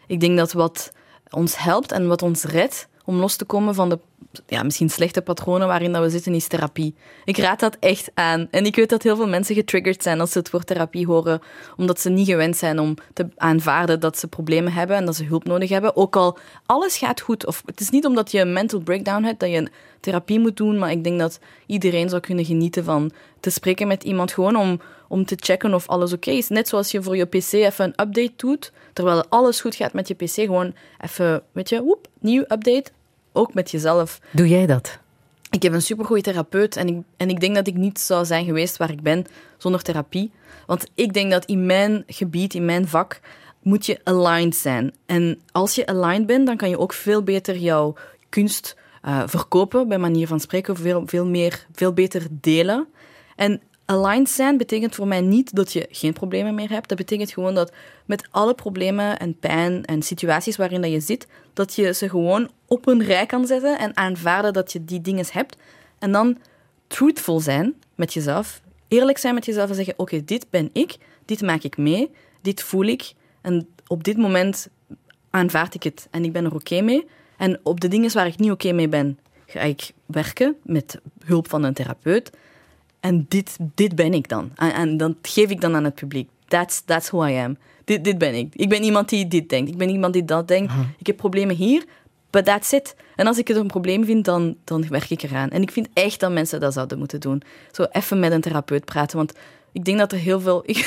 Ik 0.08 0.20
denk 0.20 0.38
dat 0.38 0.52
wat 0.52 0.92
ons 1.30 1.58
helpt 1.58 1.92
en 1.92 2.08
wat 2.08 2.22
ons 2.22 2.44
redt 2.44 2.88
om 3.06 3.16
los 3.16 3.36
te 3.36 3.46
komen 3.46 3.76
van 3.76 3.90
de 3.90 4.00
ja, 4.48 4.64
misschien 4.64 4.90
slechte 4.90 5.22
patronen 5.22 5.68
waarin 5.68 5.92
dat 5.92 6.02
we 6.02 6.10
zitten, 6.10 6.34
is 6.34 6.48
therapie. 6.48 6.96
Ik 7.26 7.38
raad 7.38 7.60
dat 7.60 7.78
echt 7.80 8.12
aan. 8.14 8.48
En 8.52 8.66
ik 8.66 8.76
weet 8.76 8.90
dat 8.90 9.04
heel 9.04 9.16
veel 9.16 9.28
mensen 9.28 9.56
getriggerd 9.56 10.04
zijn 10.04 10.20
als 10.20 10.32
ze 10.32 10.38
het 10.38 10.50
woord 10.50 10.68
therapie 10.68 11.06
horen, 11.06 11.42
omdat 11.78 12.00
ze 12.00 12.10
niet 12.10 12.28
gewend 12.28 12.58
zijn 12.58 12.80
om 12.80 12.96
te 13.14 13.28
aanvaarden 13.38 14.00
dat 14.00 14.18
ze 14.18 14.28
problemen 14.28 14.74
hebben 14.74 14.96
en 14.96 15.06
dat 15.06 15.16
ze 15.16 15.24
hulp 15.24 15.44
nodig 15.44 15.70
hebben. 15.70 15.96
Ook 15.96 16.16
al 16.16 16.38
alles 16.66 16.98
gaat 16.98 17.22
goed, 17.22 17.46
of 17.46 17.62
het 17.66 17.80
is 17.80 17.90
niet 17.90 18.06
omdat 18.06 18.32
je 18.32 18.40
een 18.40 18.54
mental 18.54 18.80
breakdown 18.80 19.24
hebt 19.24 19.40
dat 19.40 19.50
je 19.50 19.70
therapie 20.00 20.40
moet 20.40 20.58
doen, 20.58 20.78
maar 20.78 20.92
ik 20.92 21.04
denk 21.04 21.20
dat 21.20 21.40
iedereen 21.66 22.10
zou 22.10 22.22
kunnen 22.22 22.46
genieten 22.46 22.84
van 22.84 23.12
te 23.40 23.50
spreken 23.50 23.88
met 23.88 24.04
iemand 24.04 24.32
gewoon 24.32 24.56
om, 24.56 24.80
om 25.14 25.26
te 25.26 25.38
checken 25.40 25.74
of 25.74 25.88
alles 25.88 26.14
oké 26.14 26.32
is. 26.32 26.50
Net 26.50 26.68
zoals 26.68 26.92
je 26.92 27.04
voor 27.04 27.18
je 27.18 27.26
PC 27.26 27.52
even 27.52 27.86
een 27.86 28.08
update 28.08 28.34
doet, 28.36 28.72
terwijl 28.94 29.26
alles 29.30 29.62
goed 29.62 29.76
gaat 29.76 29.94
met 29.94 30.08
je 30.08 30.14
PC, 30.14 30.30
gewoon 30.30 30.74
even, 31.00 31.44
weet 31.52 31.70
je, 31.70 31.82
woep, 31.82 32.08
nieuw 32.20 32.42
update, 32.42 32.86
ook 33.32 33.54
met 33.54 33.72
jezelf. 33.72 34.20
Doe 34.32 34.48
jij 34.48 34.66
dat? 34.66 35.00
Ik 35.50 35.64
heb 35.64 35.74
een 35.74 35.82
supergoeie 35.82 36.24
therapeut 36.24 36.76
en 36.76 36.88
ik, 36.88 37.04
en 37.18 37.30
ik 37.30 37.40
denk 37.40 37.56
dat 37.56 37.68
ik 37.68 37.76
niet 37.76 38.00
zou 38.00 38.26
zijn 38.26 38.46
geweest 38.46 38.78
waar 38.78 38.92
ik 38.92 39.02
ben 39.02 39.26
zonder 39.58 39.82
therapie. 39.82 40.32
Want 40.66 40.86
ik 40.96 41.14
denk 41.14 41.32
dat 41.32 41.46
in 41.46 41.66
mijn 41.66 42.04
gebied, 42.08 42.54
in 42.54 42.66
mijn 42.66 42.88
vak, 42.88 43.20
moet 43.62 43.86
je 43.86 44.00
aligned 44.04 44.56
zijn. 44.56 44.94
En 45.06 45.42
als 45.52 45.76
je 45.76 45.86
aligned 45.86 46.26
bent, 46.26 46.48
dan 46.48 46.58
kan 46.58 46.70
je 46.70 46.80
ook 46.80 46.94
veel 46.94 47.24
beter 47.24 47.58
jouw 47.58 47.96
kunst 48.30 48.76
uh, 49.06 49.24
verkopen, 49.26 49.88
bij 49.88 49.98
manier 49.98 50.28
van 50.28 50.40
spreken, 50.40 50.76
veel, 50.76 51.04
veel, 51.06 51.26
meer, 51.26 51.66
veel 51.72 51.94
beter 51.94 52.28
delen. 52.32 52.88
En 53.36 53.62
aligned 53.86 54.30
zijn 54.30 54.58
betekent 54.58 54.96
voor 54.96 55.08
mij 55.08 55.22
niet 55.22 55.56
dat 55.56 55.74
je 55.74 55.88
geen 55.92 56.14
problemen 56.14 56.56
meer 56.56 56.70
hebt. 56.70 56.90
Dat 56.90 56.98
betekent 56.98 57.32
gewoon 57.32 57.56
dat 57.56 57.72
met 58.06 58.28
alle 58.32 58.54
problemen 58.54 59.20
en 59.20 59.40
pijn 59.40 59.86
en 59.86 60.02
situaties 60.02 60.56
waarin 60.56 60.82
dat 60.82 60.92
je 60.92 61.00
zit, 61.00 61.28
dat 61.54 61.76
je 61.76 61.94
ze 61.94 62.10
gewoon 62.10 62.50
op 62.68 62.88
een 62.88 63.04
rij 63.04 63.26
kan 63.26 63.48
zetten 63.48 63.80
en 63.80 63.98
aanvaarden 63.98 64.54
dat 64.54 64.72
je 64.72 64.86
die 64.86 65.02
dingen 65.02 65.26
hebt. 65.32 65.58
En 66.00 66.12
dan 66.12 66.38
truthful 66.88 67.40
zijn 67.40 67.74
met 67.96 68.14
jezelf, 68.14 68.62
eerlijk 68.88 69.18
zijn 69.18 69.34
met 69.34 69.46
jezelf 69.46 69.70
en 69.70 69.76
zeggen: 69.76 69.94
Oké, 69.98 70.24
dit 70.24 70.46
ben 70.50 70.70
ik, 70.74 70.96
dit 71.26 71.42
maak 71.42 71.64
ik 71.64 71.78
mee, 71.78 72.12
dit 72.42 72.64
voel 72.64 72.86
ik. 72.86 73.14
En 73.42 73.68
op 73.88 74.04
dit 74.04 74.18
moment 74.18 74.68
aanvaard 75.30 75.74
ik 75.74 75.84
het 75.84 76.08
en 76.12 76.24
ik 76.24 76.32
ben 76.32 76.46
er 76.46 76.54
oké 76.54 76.82
mee. 76.82 77.06
En 77.38 77.60
op 77.64 77.80
de 77.80 77.88
dingen 77.88 78.14
waar 78.14 78.28
ik 78.28 78.38
niet 78.38 78.52
oké 78.52 78.72
mee 78.72 78.88
ben, 78.88 79.20
ga 79.46 79.60
ik 79.60 79.92
werken 80.06 80.56
met 80.64 81.00
hulp 81.26 81.50
van 81.50 81.64
een 81.64 81.74
therapeut. 81.74 82.32
En 83.04 83.26
dit, 83.30 83.58
dit 83.76 83.96
ben 83.96 84.14
ik 84.14 84.30
dan. 84.30 84.52
En, 84.56 84.74
en 84.74 84.98
dat 84.98 85.14
geef 85.22 85.50
ik 85.50 85.62
dan 85.62 85.76
aan 85.76 85.84
het 85.84 85.96
publiek. 85.96 86.30
That's, 86.48 86.82
that's 86.86 87.10
who 87.10 87.26
I 87.26 87.38
am. 87.38 87.58
Dit, 87.84 88.04
dit 88.04 88.18
ben 88.18 88.34
ik. 88.34 88.56
Ik 88.56 88.70
ben 88.70 88.84
iemand 88.84 89.10
die 89.10 89.28
dit 89.28 89.50
denkt. 89.50 89.72
Ik 89.72 89.78
ben 89.78 89.90
iemand 89.90 90.14
die 90.14 90.26
dat 90.26 90.48
denkt. 90.48 90.74
Ik 90.98 91.08
heb 91.08 91.18
problemen 91.18 91.56
hier, 91.56 91.86
but 92.30 92.46
that's 92.46 92.72
it. 92.72 92.96
En 93.16 93.28
als 93.28 93.38
ik 93.38 93.48
het 93.48 93.58
een 93.58 93.68
probleem 93.68 94.06
vind, 94.06 94.26
dan, 94.26 94.56
dan 94.64 94.88
werk 94.90 95.10
ik 95.10 95.22
eraan. 95.22 95.50
En 95.50 95.62
ik 95.62 95.72
vind 95.72 95.88
echt 95.94 96.20
dat 96.20 96.32
mensen 96.32 96.60
dat 96.60 96.74
zouden 96.74 96.98
moeten 96.98 97.20
doen. 97.20 97.42
Zo 97.72 97.84
even 97.92 98.20
met 98.20 98.32
een 98.32 98.42
therapeut 98.42 98.86
praten. 98.86 99.18
Want 99.18 99.34
ik 99.74 99.86
denk 99.86 99.98
dat 99.98 100.12
er 100.12 100.18
heel 100.18 100.40
veel. 100.40 100.64
Ik, 100.74 100.78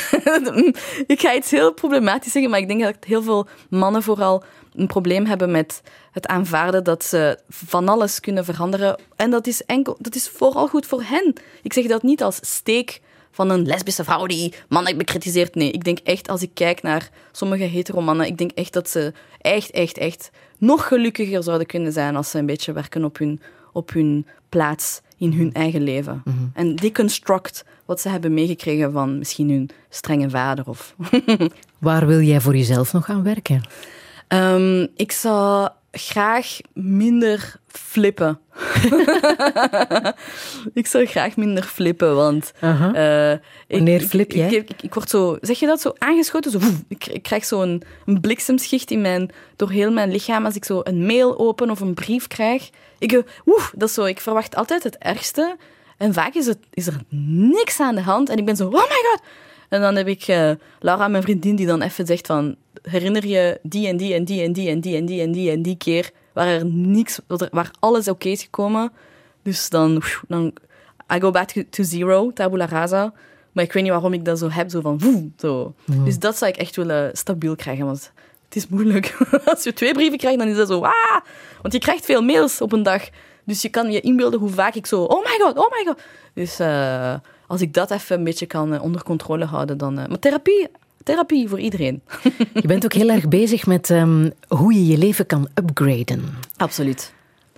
ik 1.07 1.21
ga 1.21 1.35
iets 1.35 1.51
heel 1.51 1.73
problematisch 1.73 2.33
zeggen, 2.33 2.51
maar 2.51 2.61
ik 2.61 2.69
denk 2.69 2.83
dat 2.83 2.95
heel 3.01 3.23
veel 3.23 3.47
mannen 3.69 4.03
vooral 4.03 4.45
een 4.75 4.87
probleem 4.87 5.27
hebben 5.27 5.51
met 5.51 5.83
het 6.13 6.27
aanvaarden 6.27 6.85
dat 6.85 7.05
ze 7.05 7.39
van 7.49 7.89
alles 7.89 8.21
kunnen 8.21 8.45
veranderen. 8.45 8.99
En 9.17 9.31
dat 9.31 9.47
is, 9.47 9.65
enkel, 9.65 9.97
dat 10.01 10.15
is 10.15 10.29
vooral 10.29 10.69
goed 10.69 10.87
voor 10.87 11.03
hen. 11.03 11.33
Ik 11.63 11.73
zeg 11.73 11.87
dat 11.87 12.03
niet 12.03 12.23
als 12.23 12.39
steek 12.43 13.01
van 13.31 13.51
een 13.51 13.67
lesbische 13.67 14.05
vrouw 14.05 14.27
die 14.27 14.55
mannen 14.69 14.99
bekritiseert. 14.99 15.55
Nee, 15.55 15.71
ik 15.71 15.85
denk 15.85 15.99
echt, 15.99 16.29
als 16.29 16.43
ik 16.43 16.51
kijk 16.55 16.83
naar 16.83 17.11
sommige 17.33 17.65
hetero-mannen, 17.65 18.27
ik 18.27 18.39
denk 18.39 18.51
echt 18.51 18.73
dat 18.73 18.91
ze 18.91 19.13
echt, 19.41 19.71
echt, 19.71 19.99
echt 19.99 20.31
nog 20.59 20.87
gelukkiger 20.87 21.43
zouden 21.43 21.67
kunnen 21.67 21.93
zijn 21.93 22.17
als 22.17 22.31
ze 22.31 22.39
een 22.39 22.47
beetje 22.47 22.73
werken 22.73 23.05
op 23.05 23.19
hun, 23.19 23.41
op 23.73 23.91
hun 23.91 24.27
plaats 24.49 25.01
in 25.19 25.33
hun 25.33 25.53
eigen 25.53 25.83
leven. 25.83 26.23
Mhm. 26.25 26.37
En 26.55 26.77
deconstruct 26.77 27.65
wat 27.85 28.01
ze 28.01 28.09
hebben 28.09 28.35
meegekregen 28.35 28.93
van 28.93 29.19
misschien 29.19 29.51
hun 29.51 29.71
strenge 29.89 30.31
vader. 30.31 30.69
Of 30.69 30.95
Waar 31.79 32.07
wil 32.07 32.21
jij 32.21 32.41
voor 32.41 32.57
jezelf 32.57 32.93
nog 32.93 33.09
aan 33.09 33.23
werken? 33.23 33.63
Um, 34.29 34.89
ik 34.97 35.13
zou 35.13 35.69
graag 35.93 36.59
minder 36.73 37.61
flippen. 37.67 38.39
ik 40.75 40.87
zou 40.87 41.07
graag 41.07 41.37
minder 41.37 41.63
flippen, 41.63 42.15
want... 42.15 42.53
Uh 42.61 43.33
ik, 43.33 43.41
Wanneer 43.69 44.01
flip 44.01 44.33
jij? 44.33 44.51
Ik, 44.51 44.71
ik, 44.71 44.83
ik, 44.83 44.95
word 44.95 45.11
zo... 45.11 45.39
Zeg 45.41 45.59
je 45.59 45.67
dat? 45.67 45.81
Zo 45.81 45.93
aangeschoten? 45.99 46.51
Zo, 46.51 46.59
ik, 46.89 47.07
ik 47.07 47.23
krijg 47.23 47.45
zo 47.45 47.63
een, 47.63 47.83
een 48.07 48.21
bliksemschicht 48.21 48.91
in 48.91 49.01
mijn, 49.01 49.31
door 49.57 49.71
heel 49.71 49.93
mijn 49.93 50.11
lichaam 50.11 50.45
als 50.45 50.57
ik 50.57 50.65
zo 50.65 50.81
een 50.85 51.07
mail 51.07 51.39
open 51.39 51.71
of 51.71 51.81
een 51.81 51.95
brief 51.95 52.27
krijg. 52.27 52.71
Ik, 52.99 53.23
woef, 53.45 53.73
dat 53.77 53.89
is 53.89 53.95
zo, 53.95 54.05
ik 54.05 54.21
verwacht 54.21 54.57
altijd 54.57 54.83
het 54.83 54.97
ergste. 54.99 55.57
En 55.97 56.15
vaak 56.15 56.35
is, 56.35 56.47
het, 56.47 56.59
is 56.71 56.87
er 56.87 57.01
niks 57.51 57.81
aan 57.81 57.95
de 57.95 58.01
hand. 58.01 58.29
En 58.29 58.37
ik 58.37 58.45
ben 58.45 58.57
zo, 58.57 58.67
oh 58.67 58.73
my 58.73 58.81
god! 58.81 59.21
En 59.69 59.81
dan 59.81 59.97
heb 59.97 60.09
ik 60.09 60.29
uh, 60.29 60.51
Laura, 60.81 61.09
mijn 61.09 61.23
vriendin, 61.23 61.57
die 61.57 61.67
dan 61.67 61.83
even 61.83 62.07
zegt 62.07 62.27
van... 62.27 62.57
Herinner 62.83 63.27
je 63.27 63.59
die 63.63 63.89
en 63.89 63.97
die 63.97 64.15
en 64.15 64.25
die 64.25 64.43
en 64.43 64.53
die 64.53 64.69
en 64.69 64.81
die 64.81 64.97
en 64.97 65.07
die 65.07 65.21
en 65.21 65.33
die 65.33 65.51
en 65.51 65.63
die 65.63 65.77
keer 65.77 66.11
waar 66.33 66.47
er 66.47 66.67
niks... 66.67 67.19
Waar 67.51 67.71
alles 67.79 68.09
oké 68.09 68.29
is 68.29 68.43
gekomen. 68.43 68.93
Dus 69.43 69.69
dan... 69.69 70.03
dan 70.29 70.53
I 71.15 71.21
go 71.21 71.31
back 71.31 71.51
to 71.71 71.83
zero, 71.83 72.33
tabula 72.33 72.67
rasa. 72.67 73.13
Maar 73.53 73.65
ik 73.65 73.73
weet 73.73 73.83
niet 73.83 73.93
waarom 73.93 74.13
ik 74.13 74.25
dat 74.25 74.39
zo 74.39 74.51
heb, 74.51 74.71
zo 74.71 74.81
van... 74.81 74.99
Woe, 74.99 75.31
zo. 75.37 75.75
Mm. 75.85 76.05
Dus 76.05 76.19
dat 76.19 76.37
zou 76.37 76.51
ik 76.51 76.57
echt 76.57 76.77
willen 76.77 77.17
stabiel 77.17 77.57
krijgen, 77.57 77.87
want 77.87 78.13
het 78.49 78.57
is 78.57 78.67
moeilijk. 78.69 79.17
Als 79.45 79.63
je 79.63 79.73
twee 79.73 79.93
brieven 79.93 80.19
krijgt, 80.19 80.39
dan 80.39 80.49
is 80.49 80.57
dat 80.57 80.69
zo... 80.69 80.81
Ah! 80.81 81.21
Want 81.63 81.75
je 81.75 81.81
krijgt 81.81 82.05
veel 82.05 82.23
mails 82.23 82.61
op 82.61 82.73
een 82.73 82.83
dag. 82.83 83.09
Dus 83.45 83.63
je 83.63 83.69
kan 83.69 83.91
je 83.91 84.01
inbeelden 84.01 84.41
hoe 84.41 84.51
vaak 84.51 84.75
ik 84.75 84.87
zo... 84.87 85.03
Oh 85.03 85.25
my 85.25 85.39
god, 85.39 85.59
oh 85.59 85.71
my 85.71 85.85
god. 85.85 86.01
Dus... 86.35 86.61
Uh, 86.61 87.15
als 87.47 87.61
ik 87.61 87.75
dat 87.75 87.91
even 87.91 88.19
een 88.19 88.25
beetje 88.25 88.47
kan 88.47 88.75
uh, 88.75 88.83
onder 88.83 89.03
controle 89.03 89.45
houden, 89.45 89.79
dan. 89.79 89.99
Uh, 89.99 90.07
maar 90.07 90.19
therapie, 90.19 90.69
therapie 91.03 91.49
voor 91.49 91.61
iedereen. 91.61 92.03
je 92.63 92.67
bent 92.67 92.85
ook 92.85 92.93
heel 92.93 93.09
erg 93.09 93.29
bezig 93.29 93.67
met 93.67 93.91
um, 93.91 94.33
hoe 94.49 94.73
je 94.73 94.87
je 94.87 94.99
leven 94.99 95.27
kan 95.27 95.49
upgraden. 95.55 96.25
Absoluut. 96.57 97.15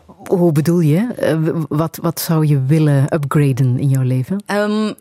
Hoe 0.06 0.52
bedoel 0.52 0.80
je? 0.80 1.08
Uh, 1.22 1.62
wat, 1.68 1.98
wat 2.02 2.20
zou 2.20 2.46
je 2.46 2.62
willen 2.62 3.14
upgraden 3.14 3.78
in 3.78 3.88
jouw 3.88 4.02
leven? 4.02 4.42
Um, 4.46 4.94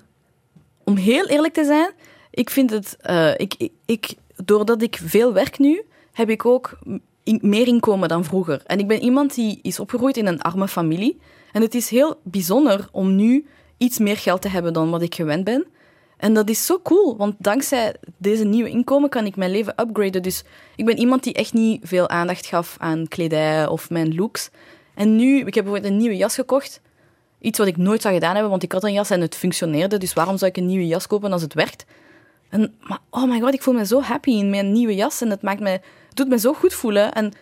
om 0.84 0.96
heel 0.96 1.28
eerlijk 1.28 1.54
te 1.54 1.66
zijn, 1.66 1.92
ik 2.32 2.50
vind 2.50 2.70
het. 2.70 2.98
ik, 3.38 3.56
ik, 3.58 3.72
ik, 3.86 4.14
doordat 4.46 4.82
ik 4.82 5.00
veel 5.04 5.34
werk 5.34 5.60
nu, 5.60 5.84
heb 6.12 6.30
ik 6.30 6.46
ook 6.46 6.80
meer 7.24 7.68
inkomen 7.68 8.10
dan 8.10 8.24
vroeger. 8.24 8.62
En 8.66 8.80
ik 8.80 8.88
ben 8.88 9.02
iemand 9.02 9.36
die 9.36 9.60
is 9.62 9.80
opgegroeid 9.80 10.18
in 10.18 10.28
een 10.28 10.42
arme 10.42 10.68
familie. 10.68 11.20
En 11.52 11.62
het 11.62 11.76
is 11.76 11.90
heel 11.90 12.20
bijzonder 12.24 12.88
om 12.92 13.16
nu 13.16 13.46
iets 13.78 13.98
meer 13.98 14.18
geld 14.18 14.42
te 14.42 14.50
hebben 14.50 14.74
dan 14.74 14.90
wat 14.90 15.02
ik 15.02 15.16
gewend 15.16 15.44
ben. 15.44 15.66
En 16.18 16.34
dat 16.34 16.50
is 16.50 16.66
zo 16.66 16.80
cool, 16.84 17.18
want 17.18 17.36
dankzij 17.38 17.96
deze 18.18 18.44
nieuwe 18.44 18.70
inkomen 18.70 19.10
kan 19.10 19.26
ik 19.26 19.36
mijn 19.36 19.52
leven 19.52 19.74
upgraden. 19.80 20.24
Dus 20.24 20.44
ik 20.76 20.86
ben 20.86 20.98
iemand 20.98 21.24
die 21.24 21.34
echt 21.34 21.54
niet 21.54 21.82
veel 21.84 22.10
aandacht 22.10 22.46
gaf 22.46 22.76
aan 22.80 23.08
kledij 23.08 23.68
of 23.68 23.90
mijn 23.90 24.16
looks. 24.16 24.50
En 24.96 25.16
nu, 25.16 25.38
ik 25.38 25.54
heb 25.54 25.64
bijvoorbeeld 25.64 25.92
een 25.94 25.98
nieuwe 25.98 26.18
jas 26.18 26.36
gekocht. 26.36 26.82
iets 27.40 27.58
wat 27.58 27.68
ik 27.68 27.78
nooit 27.78 28.02
zou 28.02 28.14
gedaan 28.14 28.34
hebben, 28.34 28.50
want 28.50 28.64
ik 28.64 28.72
had 28.72 28.84
een 28.84 28.94
jas 28.94 29.10
en 29.10 29.22
het 29.22 29.36
functioneerde, 29.36 29.98
dus 29.98 30.14
waarom 30.14 30.38
zou 30.38 30.52
ik 30.52 30.58
een 30.58 30.66
nieuwe 30.66 30.88
jas 30.88 31.08
kopen 31.08 31.32
als 31.32 31.42
het 31.42 31.54
werkt? 31.54 31.86
En, 32.50 32.76
maar 32.80 33.00
oh 33.10 33.30
my 33.30 33.40
god, 33.40 33.54
ik 33.54 33.62
voel 33.62 33.74
me 33.74 33.86
zo 33.86 34.02
happy 34.02 34.32
in 34.32 34.50
mijn 34.50 34.72
nieuwe 34.72 34.96
jas 34.96 35.22
en 35.22 35.30
het, 35.30 35.42
maakt 35.42 35.60
me, 35.60 35.80
doet 36.14 36.28
me 36.28 36.40
zo 36.40 36.54
goed 36.54 36.74
voelen. 36.74 37.14
En 37.14 37.34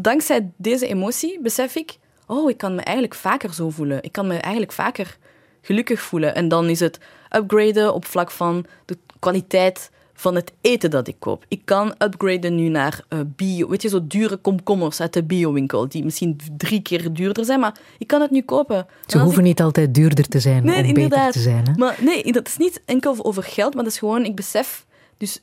dankzij 0.00 0.50
deze 0.56 0.86
emotie 0.86 1.40
besef 1.40 1.74
ik, 1.74 1.98
oh, 2.26 2.50
ik 2.50 2.56
kan 2.56 2.74
me 2.74 2.82
eigenlijk 2.82 3.14
vaker 3.14 3.54
zo 3.54 3.70
voelen. 3.70 4.02
Ik 4.02 4.12
kan 4.12 4.26
me 4.26 4.36
eigenlijk 4.36 4.72
vaker 4.72 5.18
gelukkig 5.62 6.00
voelen. 6.00 6.34
En 6.34 6.48
dan 6.48 6.68
is 6.68 6.80
het 6.80 6.98
upgraden 7.36 7.94
op 7.94 8.04
vlak 8.04 8.30
van 8.30 8.66
de 8.84 8.98
kwaliteit 9.18 9.90
van 10.20 10.34
het 10.34 10.52
eten 10.60 10.90
dat 10.90 11.08
ik 11.08 11.16
koop. 11.18 11.44
Ik 11.48 11.60
kan 11.64 11.94
upgraden 11.98 12.54
nu 12.54 12.68
naar 12.68 13.04
eh, 13.08 13.18
bio, 13.36 13.68
weet 13.68 13.82
je, 13.82 13.88
zo 13.88 14.06
dure 14.06 14.36
komkommers 14.36 15.00
uit 15.00 15.12
de 15.12 15.22
biowinkel, 15.22 15.88
die 15.88 16.04
misschien 16.04 16.40
drie 16.56 16.82
keer 16.82 17.12
duurder 17.12 17.44
zijn, 17.44 17.60
maar 17.60 17.78
ik 17.98 18.06
kan 18.06 18.20
het 18.20 18.30
nu 18.30 18.42
kopen. 18.42 18.76
En 18.76 18.86
Ze 19.06 19.18
hoeven 19.18 19.42
niet 19.42 19.60
altijd 19.60 19.94
duurder 19.94 20.28
te 20.28 20.40
zijn 20.40 20.64
Nee, 20.64 20.82
om 20.82 20.84
inderdaad. 20.88 21.10
beter 21.26 21.32
te 21.32 21.40
zijn. 21.40 21.66
Hè? 21.68 21.72
Maar 21.76 21.98
nee, 22.00 22.32
dat 22.32 22.46
is 22.46 22.56
niet 22.56 22.82
enkel 22.84 23.24
over 23.24 23.42
geld, 23.42 23.74
maar 23.74 23.84
dat 23.84 23.92
is 23.92 23.98
gewoon, 23.98 24.24
ik 24.24 24.34
besef, 24.34 24.86
dus 25.16 25.40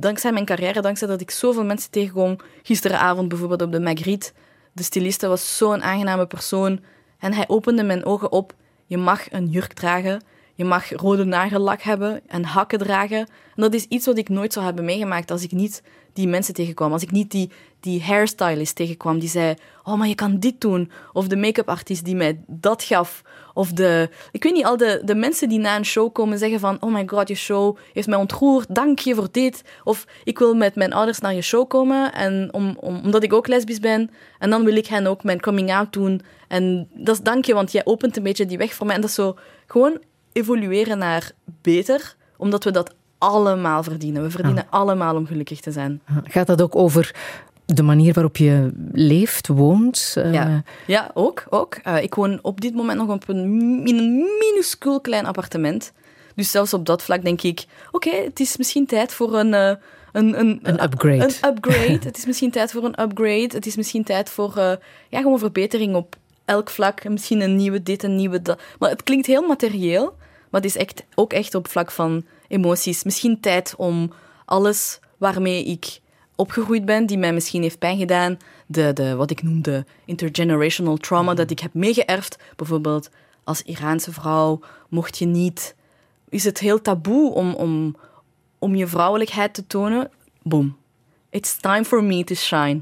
dankzij 0.00 0.32
mijn 0.32 0.44
carrière, 0.44 0.80
dankzij 0.80 1.08
dat 1.08 1.20
ik 1.20 1.30
zoveel 1.30 1.64
mensen 1.64 1.90
tegenkom, 1.90 2.36
gisteravond 2.62 3.28
bijvoorbeeld 3.28 3.62
op 3.62 3.72
de 3.72 3.80
Magritte, 3.80 4.32
de 4.72 4.82
styliste 4.82 5.26
was 5.26 5.56
zo'n 5.56 5.82
aangename 5.82 6.26
persoon 6.26 6.80
en 7.18 7.32
hij 7.32 7.44
opende 7.48 7.82
mijn 7.82 8.04
ogen 8.04 8.32
op. 8.32 8.54
Je 8.86 8.96
mag 8.96 9.32
een 9.32 9.46
jurk 9.46 9.72
dragen, 9.72 10.22
je 10.54 10.64
mag 10.64 10.90
rode 10.90 11.24
nagellak 11.24 11.82
hebben 11.82 12.20
en 12.26 12.44
hakken 12.44 12.78
dragen. 12.78 13.18
En 13.18 13.62
dat 13.62 13.74
is 13.74 13.84
iets 13.84 14.06
wat 14.06 14.18
ik 14.18 14.28
nooit 14.28 14.52
zou 14.52 14.64
hebben 14.64 14.84
meegemaakt 14.84 15.30
als 15.30 15.42
ik 15.42 15.52
niet 15.52 15.82
die 16.12 16.28
mensen 16.28 16.54
tegenkwam. 16.54 16.92
Als 16.92 17.02
ik 17.02 17.10
niet 17.10 17.30
die, 17.30 17.50
die 17.80 18.02
hairstylist 18.02 18.76
tegenkwam 18.76 19.18
die 19.18 19.28
zei, 19.28 19.54
oh, 19.84 19.94
maar 19.94 20.08
je 20.08 20.14
kan 20.14 20.38
dit 20.38 20.60
doen. 20.60 20.90
Of 21.12 21.28
de 21.28 21.36
make-up 21.36 21.68
artiest 21.68 22.04
die 22.04 22.16
mij 22.16 22.40
dat 22.46 22.82
gaf. 22.82 23.22
Of 23.54 23.72
de, 23.72 24.10
ik 24.32 24.42
weet 24.42 24.52
niet, 24.52 24.64
al 24.64 24.76
de, 24.76 25.00
de 25.04 25.14
mensen 25.14 25.48
die 25.48 25.58
na 25.58 25.76
een 25.76 25.84
show 25.84 26.12
komen 26.12 26.38
zeggen 26.38 26.60
van, 26.60 26.76
oh 26.80 26.92
my 26.92 27.02
god, 27.06 27.28
je 27.28 27.34
show 27.34 27.76
heeft 27.92 28.08
mij 28.08 28.18
ontroerd, 28.18 28.74
dank 28.74 28.98
je 28.98 29.14
voor 29.14 29.28
dit. 29.30 29.62
Of 29.84 30.06
ik 30.24 30.38
wil 30.38 30.54
met 30.54 30.74
mijn 30.74 30.92
ouders 30.92 31.18
naar 31.18 31.34
je 31.34 31.42
show 31.42 31.68
komen, 31.68 32.12
en 32.12 32.48
om, 32.52 32.76
om, 32.80 33.00
omdat 33.04 33.22
ik 33.22 33.32
ook 33.32 33.46
lesbisch 33.46 33.80
ben. 33.80 34.10
En 34.38 34.50
dan 34.50 34.64
wil 34.64 34.76
ik 34.76 34.86
hen 34.86 35.06
ook 35.06 35.24
mijn 35.24 35.40
coming 35.40 35.72
out 35.72 35.92
doen. 35.92 36.20
En 36.48 36.88
dat 36.94 37.14
is 37.16 37.22
dank 37.22 37.44
je, 37.44 37.54
want 37.54 37.72
jij 37.72 37.84
opent 37.84 38.16
een 38.16 38.22
beetje 38.22 38.46
die 38.46 38.58
weg 38.58 38.74
voor 38.74 38.86
mij. 38.86 38.94
En 38.94 39.00
dat 39.00 39.10
is 39.10 39.16
zo 39.16 39.36
gewoon 39.66 39.98
evolueren 40.34 40.98
naar 40.98 41.30
beter, 41.62 42.14
omdat 42.36 42.64
we 42.64 42.70
dat 42.70 42.94
allemaal 43.18 43.82
verdienen. 43.82 44.22
We 44.22 44.30
verdienen 44.30 44.66
allemaal 44.70 45.16
om 45.16 45.26
gelukkig 45.26 45.60
te 45.60 45.72
zijn. 45.72 46.00
Gaat 46.24 46.46
dat 46.46 46.62
ook 46.62 46.76
over 46.76 47.14
de 47.66 47.82
manier 47.82 48.12
waarop 48.12 48.36
je 48.36 48.70
leeft, 48.92 49.46
woont? 49.48 50.14
Eh, 50.16 50.32
Ja, 50.32 50.62
ja 50.86 51.10
ook. 51.14 51.44
ook. 51.50 51.74
Eh, 51.74 52.02
ik 52.02 52.14
woon 52.14 52.38
op 52.42 52.60
dit 52.60 52.74
moment 52.74 52.98
nog 52.98 53.08
op 53.08 53.28
een, 53.28 53.36
in 53.86 53.98
een 53.98 54.24
minuscuul 54.38 55.00
klein 55.00 55.26
appartement. 55.26 55.92
Dus 56.34 56.50
zelfs 56.50 56.74
op 56.74 56.86
dat 56.86 57.02
vlak 57.02 57.22
denk 57.24 57.42
ik, 57.42 57.64
oké, 57.92 58.10
het 58.10 58.40
is 58.40 58.56
misschien 58.56 58.86
tijd 58.86 59.12
voor 59.12 59.34
een... 59.38 59.54
eh, 59.54 59.72
een, 60.12 60.38
een, 60.40 60.58
Een 60.62 60.82
upgrade. 60.82 61.24
Een 61.40 61.48
upgrade. 61.50 61.98
het 62.04 62.16
is 62.16 62.26
misschien 62.26 62.50
tijd 62.50 62.70
voor 62.72 62.84
een 62.84 63.00
upgrade. 63.02 63.48
Het 63.52 63.66
is 63.66 63.76
misschien 63.76 64.04
tijd 64.04 64.30
voor 64.30 64.56
eh, 64.56 64.72
ja, 65.08 65.20
gewoon 65.20 65.38
verbetering 65.38 65.94
op 65.94 66.16
elk 66.44 66.70
vlak. 66.70 67.08
Misschien 67.08 67.40
een 67.40 67.56
nieuwe 67.56 67.82
dit, 67.82 68.02
een 68.02 68.16
nieuwe 68.16 68.42
dat. 68.42 68.60
Maar 68.78 68.90
het 68.90 69.02
klinkt 69.02 69.26
heel 69.26 69.46
materieel, 69.46 70.16
maar 70.54 70.62
het 70.62 70.74
is 70.74 70.80
echt, 70.80 71.04
ook 71.14 71.32
echt 71.32 71.54
op 71.54 71.68
vlak 71.68 71.90
van 71.90 72.24
emoties. 72.48 73.04
Misschien 73.04 73.40
tijd 73.40 73.74
om 73.76 74.12
alles 74.44 75.00
waarmee 75.18 75.64
ik 75.64 76.00
opgegroeid 76.36 76.84
ben, 76.84 77.06
die 77.06 77.18
mij 77.18 77.32
misschien 77.32 77.62
heeft 77.62 77.78
pijn 77.78 77.98
gedaan, 77.98 78.38
de, 78.66 78.92
de, 78.92 79.14
wat 79.14 79.30
ik 79.30 79.42
noem 79.42 79.62
de 79.62 79.84
intergenerational 80.04 80.96
trauma 80.96 81.34
dat 81.34 81.50
ik 81.50 81.60
heb 81.60 81.74
meegeërfd. 81.74 82.38
Bijvoorbeeld 82.56 83.10
als 83.44 83.62
Iraanse 83.62 84.12
vrouw 84.12 84.60
mocht 84.88 85.18
je 85.18 85.26
niet... 85.26 85.74
Is 86.28 86.44
het 86.44 86.58
heel 86.58 86.82
taboe 86.82 87.32
om, 87.32 87.54
om, 87.54 87.96
om 88.58 88.74
je 88.74 88.86
vrouwelijkheid 88.86 89.54
te 89.54 89.66
tonen? 89.66 90.10
Boom. 90.42 90.76
It's 91.30 91.56
time 91.56 91.84
for 91.84 92.04
me 92.04 92.24
to 92.24 92.34
shine. 92.34 92.80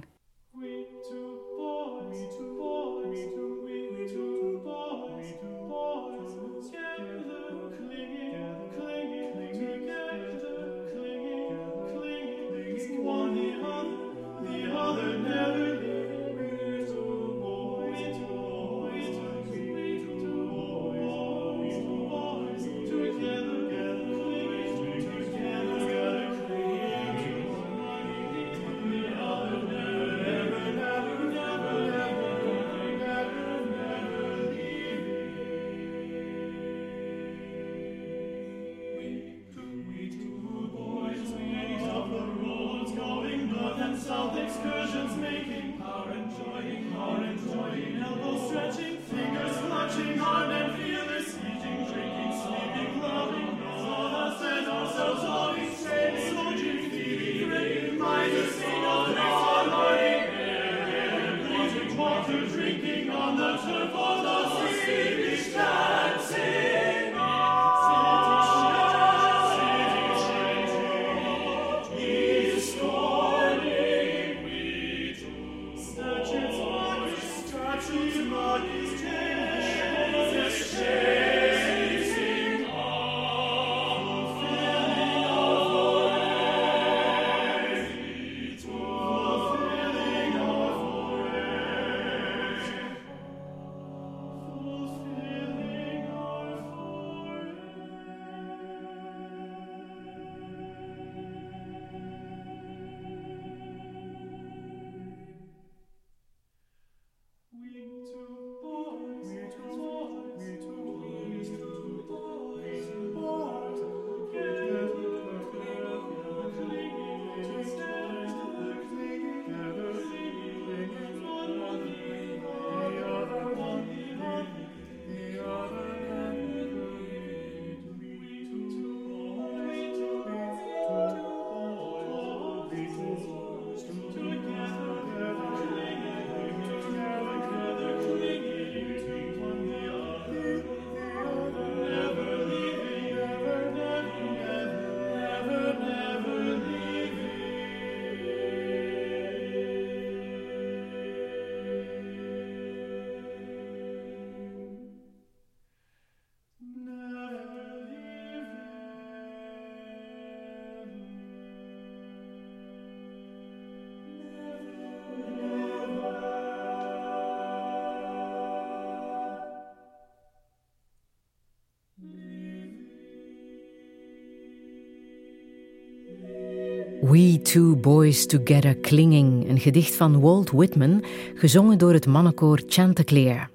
Two 177.52 177.76
Boys 177.76 178.26
Together 178.26 178.80
Clinging, 178.80 179.48
een 179.48 179.60
gedicht 179.60 179.94
van 179.94 180.20
Walt 180.20 180.50
Whitman, 180.50 181.04
gezongen 181.34 181.78
door 181.78 181.92
het 181.92 182.06
mannenkoor 182.06 182.62
Chanticleer. 182.66 183.50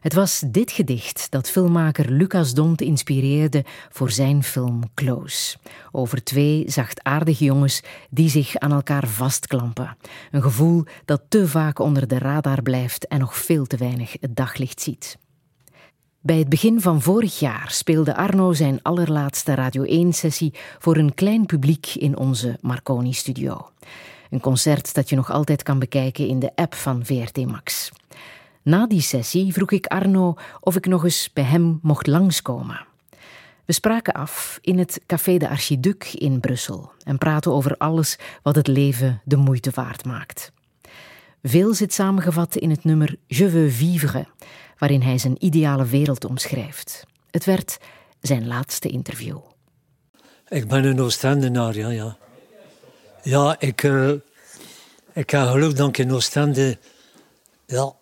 Het 0.00 0.14
was 0.14 0.44
dit 0.46 0.72
gedicht 0.72 1.26
dat 1.30 1.50
filmmaker 1.50 2.10
Lucas 2.10 2.54
Dont 2.54 2.80
inspireerde 2.80 3.64
voor 3.90 4.10
zijn 4.10 4.42
film 4.42 4.82
Close. 4.94 5.56
Over 5.92 6.24
twee 6.24 6.64
zachtaardige 6.66 7.44
jongens 7.44 7.82
die 8.10 8.28
zich 8.28 8.56
aan 8.56 8.72
elkaar 8.72 9.08
vastklampen. 9.08 9.96
Een 10.30 10.42
gevoel 10.42 10.84
dat 11.04 11.22
te 11.28 11.48
vaak 11.48 11.78
onder 11.78 12.08
de 12.08 12.18
radar 12.18 12.62
blijft 12.62 13.06
en 13.06 13.18
nog 13.18 13.36
veel 13.36 13.66
te 13.66 13.76
weinig 13.76 14.16
het 14.20 14.36
daglicht 14.36 14.80
ziet. 14.80 15.18
Bij 16.26 16.38
het 16.38 16.48
begin 16.48 16.80
van 16.80 17.02
vorig 17.02 17.38
jaar 17.38 17.66
speelde 17.70 18.16
Arno 18.16 18.52
zijn 18.52 18.82
allerlaatste 18.82 19.54
Radio 19.54 20.06
1-sessie 20.06 20.54
voor 20.78 20.96
een 20.96 21.14
klein 21.14 21.46
publiek 21.46 21.86
in 21.94 22.16
onze 22.16 22.58
Marconi-studio. 22.60 23.70
Een 24.30 24.40
concert 24.40 24.94
dat 24.94 25.08
je 25.08 25.16
nog 25.16 25.30
altijd 25.30 25.62
kan 25.62 25.78
bekijken 25.78 26.28
in 26.28 26.38
de 26.38 26.52
app 26.54 26.74
van 26.74 27.04
VRT 27.04 27.46
Max. 27.46 27.90
Na 28.62 28.86
die 28.86 29.00
sessie 29.00 29.52
vroeg 29.52 29.70
ik 29.70 29.86
Arno 29.86 30.34
of 30.60 30.76
ik 30.76 30.86
nog 30.86 31.04
eens 31.04 31.30
bij 31.32 31.44
hem 31.44 31.78
mocht 31.82 32.06
langskomen. 32.06 32.86
We 33.64 33.72
spraken 33.72 34.12
af 34.12 34.58
in 34.62 34.78
het 34.78 35.00
Café 35.06 35.36
de 35.36 35.48
Archiduc 35.48 36.04
in 36.04 36.40
Brussel 36.40 36.92
en 37.02 37.18
praten 37.18 37.52
over 37.52 37.76
alles 37.76 38.18
wat 38.42 38.54
het 38.54 38.66
leven 38.66 39.20
de 39.24 39.36
moeite 39.36 39.70
waard 39.74 40.04
maakt. 40.04 40.52
Veel 41.42 41.74
zit 41.74 41.92
samengevat 41.92 42.56
in 42.56 42.70
het 42.70 42.84
nummer 42.84 43.16
Je 43.26 43.50
veux 43.50 43.76
vivre, 43.76 44.26
waarin 44.78 45.02
hij 45.02 45.18
zijn 45.18 45.44
ideale 45.44 45.86
wereld 45.86 46.24
omschrijft. 46.24 47.04
Het 47.30 47.44
werd 47.44 47.78
zijn 48.20 48.46
laatste 48.46 48.88
interview. 48.88 49.38
Ik 50.48 50.68
ben 50.68 50.84
een 50.84 51.00
Oostendenaar, 51.00 51.76
ja, 51.76 51.88
ja. 51.88 52.16
Ja, 53.22 53.56
ik, 53.58 53.82
uh, 53.82 54.10
ik 55.12 55.30
heb 55.30 55.48
geluk 55.48 55.76
dat 55.76 55.88
ik 55.88 55.98
in 55.98 56.12
Oostende... 56.12 56.78
Ja, 57.66 57.92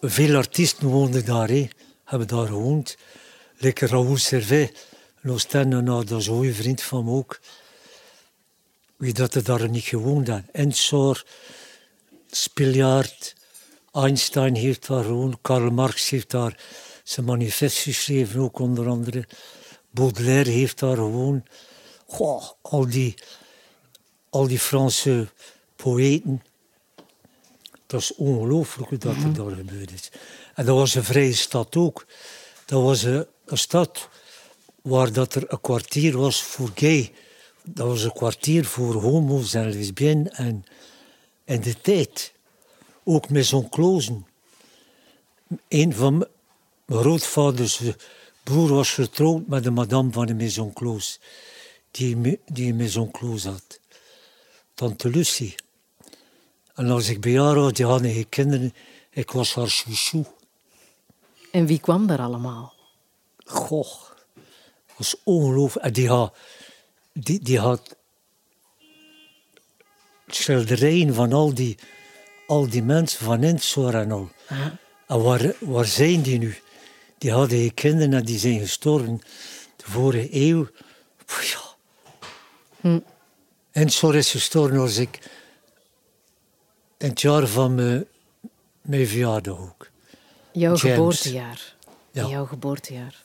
veel 0.00 0.36
artiesten 0.36 0.88
woonden 0.88 1.24
daar, 1.24 1.50
hebben 2.04 2.28
daar 2.28 2.46
gewoond. 2.46 2.96
Lekker 3.56 3.88
Raoul 3.88 4.16
Servet, 4.16 4.86
een 5.22 5.30
Oostendenaar, 5.30 6.04
dat 6.04 6.20
is 6.20 6.26
een 6.26 6.34
goede 6.34 6.54
vriend 6.54 6.82
van 6.82 7.04
me 7.04 7.10
ook. 7.10 7.40
Wie 8.96 9.12
dat 9.12 9.34
er 9.34 9.44
daar 9.44 9.68
niet 9.68 9.84
gewoond 9.84 10.28
had. 10.28 10.42
Ensor, 10.52 11.24
Spiljaard, 12.30 13.34
Einstein 13.94 14.54
heeft 14.54 14.86
daar 14.86 15.04
gewoond, 15.04 15.36
Karl 15.40 15.70
Marx 15.70 16.08
heeft 16.08 16.30
daar 16.30 16.58
zijn 17.04 17.26
manifest 17.26 17.78
geschreven, 17.78 18.40
ook 18.40 18.58
onder 18.58 18.88
andere. 18.88 19.24
Baudelaire 19.90 20.50
heeft 20.50 20.78
daar 20.78 20.96
gewoond. 20.96 21.48
Goh, 22.06 22.44
al 22.60 22.86
die, 22.88 23.14
al 24.30 24.46
die 24.46 24.58
Franse 24.58 25.28
poëten. 25.76 26.42
Dat 27.86 28.00
is 28.00 28.14
ongelooflijk 28.14 29.00
dat 29.00 29.14
er 29.14 29.32
daar 29.32 29.50
gebeurd 29.50 29.92
is. 29.92 30.10
En 30.54 30.66
dat 30.66 30.76
was 30.76 30.94
een 30.94 31.04
vrije 31.04 31.34
stad 31.34 31.76
ook. 31.76 32.06
Dat 32.64 32.82
was 32.82 33.02
een, 33.02 33.26
een 33.46 33.58
stad 33.58 34.08
waar 34.82 35.12
dat 35.12 35.34
er 35.34 35.44
een 35.46 35.60
kwartier 35.60 36.16
was 36.16 36.42
voor 36.42 36.70
gay. 36.74 37.12
Dat 37.62 37.86
was 37.86 38.02
een 38.02 38.12
kwartier 38.12 38.64
voor 38.64 38.94
homo's 38.94 39.54
en 39.54 39.70
lesbiennes 39.70 40.32
en, 40.32 40.64
en 41.44 41.60
de 41.60 41.80
tijd. 41.80 42.33
Ook 43.04 43.30
Maison 43.30 43.68
Closen. 43.68 44.26
Een 45.68 45.94
van 45.94 46.18
mijn 46.18 46.30
grootvaders 47.00 47.80
broer 48.42 48.68
was 48.68 48.90
getrouwd 48.90 49.46
met 49.46 49.64
de 49.64 49.70
madame 49.70 50.12
van 50.12 50.26
de 50.26 50.34
Maison 50.34 50.72
Close. 50.72 51.18
Die, 51.90 52.40
die 52.46 52.70
een 52.70 52.76
Maison 52.76 53.10
Close 53.10 53.48
had. 53.48 53.80
Tante 54.74 55.08
Lucie. 55.08 55.54
En 56.74 56.90
als 56.90 57.08
ik 57.08 57.20
bij 57.20 57.40
haar 57.40 57.54
was, 57.54 57.72
die 57.72 57.86
hadden 57.86 58.12
geen 58.12 58.28
kinderen. 58.28 58.74
Ik 59.10 59.30
was 59.30 59.54
haar 59.54 59.68
chouchou. 59.68 60.24
En 61.50 61.66
wie 61.66 61.80
kwam 61.80 62.06
daar 62.06 62.20
allemaal? 62.20 62.74
Goh, 63.44 63.92
dat 64.86 64.96
was 64.96 65.16
ongelooflijk. 65.24 65.86
En 65.86 65.92
die 65.92 66.08
had, 66.08 66.36
die, 67.12 67.40
die 67.42 67.58
had 67.58 67.96
schilderijen 70.26 71.14
van 71.14 71.32
al 71.32 71.54
die, 71.54 71.78
al 72.46 72.68
die 72.68 72.82
mensen 72.82 73.24
van 73.24 73.42
Insor 73.42 73.94
en 73.94 74.10
al. 74.12 74.28
En 75.06 75.22
waar, 75.22 75.54
waar 75.60 75.84
zijn 75.84 76.22
die 76.22 76.38
nu? 76.38 76.56
Die 77.18 77.32
hadden 77.32 77.58
geen 77.58 77.74
kinderen 77.74 78.12
en 78.14 78.24
die 78.24 78.38
zijn 78.38 78.58
gestorven 78.60 79.20
de 79.76 79.84
vorige 79.84 80.28
eeuw. 80.30 80.68
Pff, 81.24 81.52
Ja. 81.52 81.62
Hm. 82.80 83.00
Is 84.12 84.30
gestorven 84.30 84.78
als 84.78 84.96
ik 84.96 85.18
in 86.98 87.08
het 87.08 87.20
jaar 87.20 87.46
van 87.46 87.74
mijn, 87.74 88.04
mijn 88.80 89.06
verjaardag 89.06 89.58
ook. 89.58 89.90
Jouw 90.52 90.74
James. 90.74 90.80
geboortejaar. 90.80 91.74
Ja. 92.10 92.26
Jouw 92.26 92.46
geboortejaar. 92.46 93.22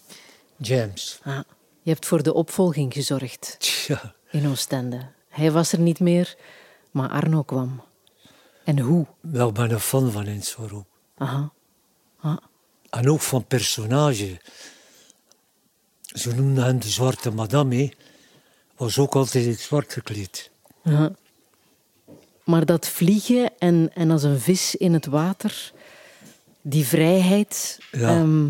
James. 0.58 1.20
Ah, 1.24 1.40
je 1.82 1.90
hebt 1.91 2.06
voor 2.06 2.24
de 2.24 2.34
opvolging 2.34 2.94
gezorgd 2.94 3.58
Ja. 3.88 4.14
in 4.32 4.48
Oostende. 4.48 5.08
Hij 5.30 5.52
was 5.52 5.72
er 5.72 5.80
niet 5.80 6.00
meer, 6.00 6.36
maar 6.91 7.10
Arno 7.10 7.44
kwam. 7.44 7.82
En 8.70 8.80
hoe? 8.80 9.06
Wel, 9.20 9.48
ik 9.48 9.54
ben 9.54 9.72
een 9.72 9.80
fan 9.80 10.12
van 10.12 10.26
Insor 10.28 10.76
ook. 10.76 10.88
Aha. 11.18 11.52
Ah. 12.20 12.38
En 12.90 13.10
ook 13.10 13.22
van 13.22 13.46
personage. 13.46 14.41
Ze 16.02 16.36
noemden 16.36 16.64
hem 16.64 16.80
de 16.80 16.90
zwarte 16.90 17.32
madame. 17.32 17.94
Was 18.76 19.00
ook 19.00 19.16
altijd 19.16 19.44
in 19.44 19.50
het 19.50 19.60
zwart 19.60 19.94
gekleed. 19.94 20.52
Aha. 20.84 21.12
Maar 22.44 22.66
dat 22.66 22.88
vliegen 22.88 23.52
en, 23.60 23.91
en 23.94 24.12
als 24.12 24.24
een 24.24 24.40
vis 24.40 24.76
in 24.76 24.94
het 24.94 25.06
water, 25.06 25.72
die 26.62 26.86
vrijheid, 26.86 27.80
Ja. 27.91 28.10
ehm, 28.10 28.50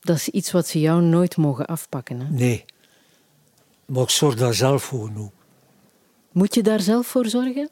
dat 0.00 0.16
is 0.16 0.28
iets 0.28 0.50
wat 0.50 0.66
ze 0.68 0.80
jou 0.80 1.02
nooit 1.02 1.36
mogen 1.36 1.66
afpakken. 1.66 2.20
Hè? 2.20 2.30
Nee. 2.30 2.64
Maar 3.86 4.02
ik 4.02 4.10
zorg 4.10 4.34
daar 4.34 4.54
zelf 4.54 4.82
voor 4.82 5.10
nu. 5.10 5.28
Moet 6.32 6.54
je 6.54 6.62
daar 6.62 6.80
zelf 6.80 7.06
voor 7.06 7.26
zorgen? 7.26 7.70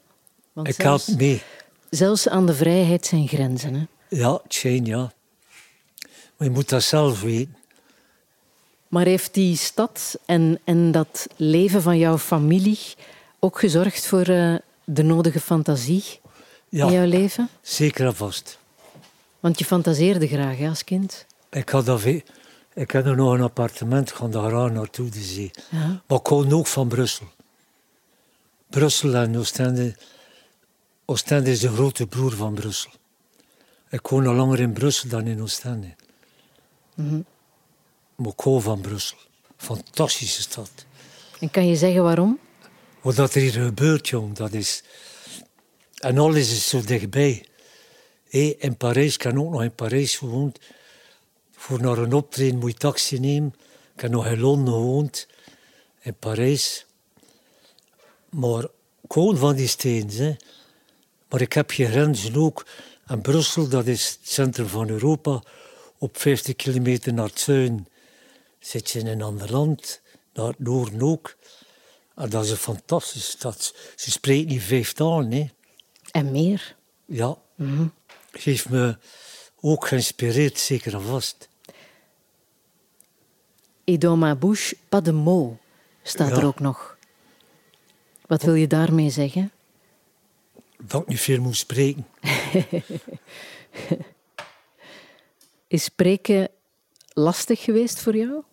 Want 0.63 0.67
Ik 0.77 0.81
zelfs, 0.81 1.07
mee. 1.07 1.41
zelfs 1.89 2.27
aan 2.27 2.45
de 2.45 2.53
vrijheid 2.53 3.05
zijn 3.05 3.27
grenzen. 3.27 3.73
Hè? 3.73 3.85
Ja, 4.17 4.41
tjeen, 4.47 4.85
ja. 4.85 5.11
Maar 6.37 6.47
je 6.47 6.49
moet 6.49 6.69
dat 6.69 6.83
zelf 6.83 7.21
weten. 7.21 7.55
Maar 8.87 9.05
heeft 9.05 9.33
die 9.33 9.57
stad 9.57 10.19
en, 10.25 10.59
en 10.63 10.91
dat 10.91 11.27
leven 11.35 11.81
van 11.81 11.97
jouw 11.97 12.17
familie 12.17 12.79
ook 13.39 13.59
gezorgd 13.59 14.05
voor 14.05 14.21
eh, 14.21 14.55
de 14.83 15.03
nodige 15.03 15.39
fantasie 15.39 16.03
Ja. 16.69 16.85
in 16.85 16.91
jouw 16.91 17.05
leven? 17.05 17.49
Zeker 17.61 18.05
en 18.05 18.15
vast. 18.15 18.57
Want 19.39 19.59
je 19.59 19.65
fantaseerde 19.65 20.27
graag 20.27 20.57
hè, 20.57 20.67
als 20.69 20.83
kind. 20.83 21.25
Ik 21.49 21.69
had, 21.69 21.85
dat 21.85 22.03
ik 22.73 22.93
er 22.93 23.15
nog 23.15 23.33
een 23.33 23.41
appartement, 23.41 24.11
ga 24.11 24.27
daar 24.27 24.55
aan 24.55 24.73
naartoe 24.73 25.09
de 25.09 25.21
zee. 25.21 25.51
Ja. 25.69 26.01
Maar 26.07 26.17
ik 26.17 26.23
kom 26.23 26.51
ook 26.53 26.67
van 26.67 26.87
Brussel. 26.87 27.27
Brussel 28.69 29.15
en 29.15 29.37
Oostende. 29.37 29.95
Oostende 31.09 31.51
is 31.51 31.59
de 31.59 31.69
grote 31.69 32.07
broer 32.07 32.31
van 32.31 32.53
Brussel. 32.53 32.91
Ik 33.89 34.07
woon 34.07 34.27
al 34.27 34.33
langer 34.33 34.59
in 34.59 34.73
Brussel 34.73 35.09
dan 35.09 35.27
in 35.27 35.41
Oostende. 35.41 35.95
Mhm. 36.95 37.21
Maar 38.15 38.31
ik 38.31 38.39
hou 38.39 38.61
van 38.61 38.81
Brussel. 38.81 39.17
Fantastische 39.57 40.41
stad. 40.41 40.71
En 41.39 41.51
kan 41.51 41.67
je 41.67 41.75
zeggen 41.75 42.03
waarom? 42.03 42.39
Wat 43.01 43.17
er 43.17 43.41
hier 43.41 43.51
gebeurt, 43.51 44.07
jong, 44.07 44.35
dat 44.35 44.53
is... 44.53 44.83
En 45.97 46.17
alles 46.17 46.51
is 46.51 46.69
zo 46.69 46.81
dichtbij. 46.81 47.45
Hé, 48.29 48.55
in 48.59 48.77
Parijs, 48.77 49.15
ik 49.15 49.21
heb 49.21 49.37
ook 49.37 49.51
nog 49.51 49.63
in 49.63 49.75
Parijs 49.75 50.17
gewoond. 50.17 50.59
Voor 51.51 51.81
naar 51.81 51.97
een 51.97 52.13
optreden 52.13 52.59
moet 52.59 52.71
je 52.71 52.77
taxi 52.77 53.19
nemen. 53.19 53.55
Ik 53.95 54.01
heb 54.01 54.11
nog 54.11 54.25
in 54.25 54.39
Londen 54.39 54.73
gewoond, 54.73 55.27
in 55.99 56.15
Parijs. 56.15 56.85
Maar 58.29 58.67
hou 59.07 59.37
van 59.37 59.55
die 59.55 59.67
steden. 59.67 60.25
Hè. 60.25 60.35
Maar 61.29 61.41
ik 61.41 61.53
heb 61.53 61.71
grenzen 61.71 62.35
ook. 62.35 62.65
En 63.05 63.21
Brussel, 63.21 63.67
dat 63.67 63.87
is 63.87 64.09
het 64.09 64.29
centrum 64.29 64.67
van 64.67 64.89
Europa. 64.89 65.43
Op 65.97 66.17
50 66.17 66.55
kilometer 66.55 67.13
naar 67.13 67.25
het 67.27 67.39
zuiden 67.39 67.87
zit 68.59 68.89
je 68.89 68.99
in 68.99 69.07
een 69.07 69.21
ander 69.21 69.51
land. 69.51 70.01
Naar 70.33 70.47
het 70.47 70.59
noorden 70.59 71.01
ook. 71.01 71.35
En 72.15 72.29
dat 72.29 72.43
is 72.45 72.51
een 72.51 72.57
fantastische 72.57 73.31
stad. 73.31 73.75
Ze 73.95 74.11
spreekt 74.11 74.49
niet 74.49 74.61
vijf 74.61 74.93
talen, 74.93 75.31
hè. 75.31 75.49
En 76.11 76.31
meer. 76.31 76.75
Ja. 77.05 77.37
Heeft 78.31 78.69
me 78.69 78.97
ook 79.59 79.87
geïnspireerd, 79.87 80.59
zeker 80.59 80.93
en 80.93 81.01
vast. 81.01 81.49
Et 83.83 84.01
dans 84.01 84.19
ma 84.19 84.35
bouche, 84.35 84.75
pas 84.89 85.03
de 85.03 85.53
staat 86.03 86.29
Ja. 86.29 86.35
er 86.35 86.45
ook 86.45 86.59
nog. 86.59 86.97
Wat 88.27 88.43
wil 88.43 88.53
je 88.53 88.67
daarmee 88.67 89.09
zeggen? 89.09 89.51
Dat 90.83 91.01
ik 91.01 91.07
niet 91.07 91.19
veel 91.19 91.41
moet 91.41 91.55
spreken. 91.57 92.07
Is 95.67 95.83
spreken 95.83 96.49
lastig 97.13 97.61
geweest 97.63 97.99
voor 97.99 98.15
jou? 98.15 98.43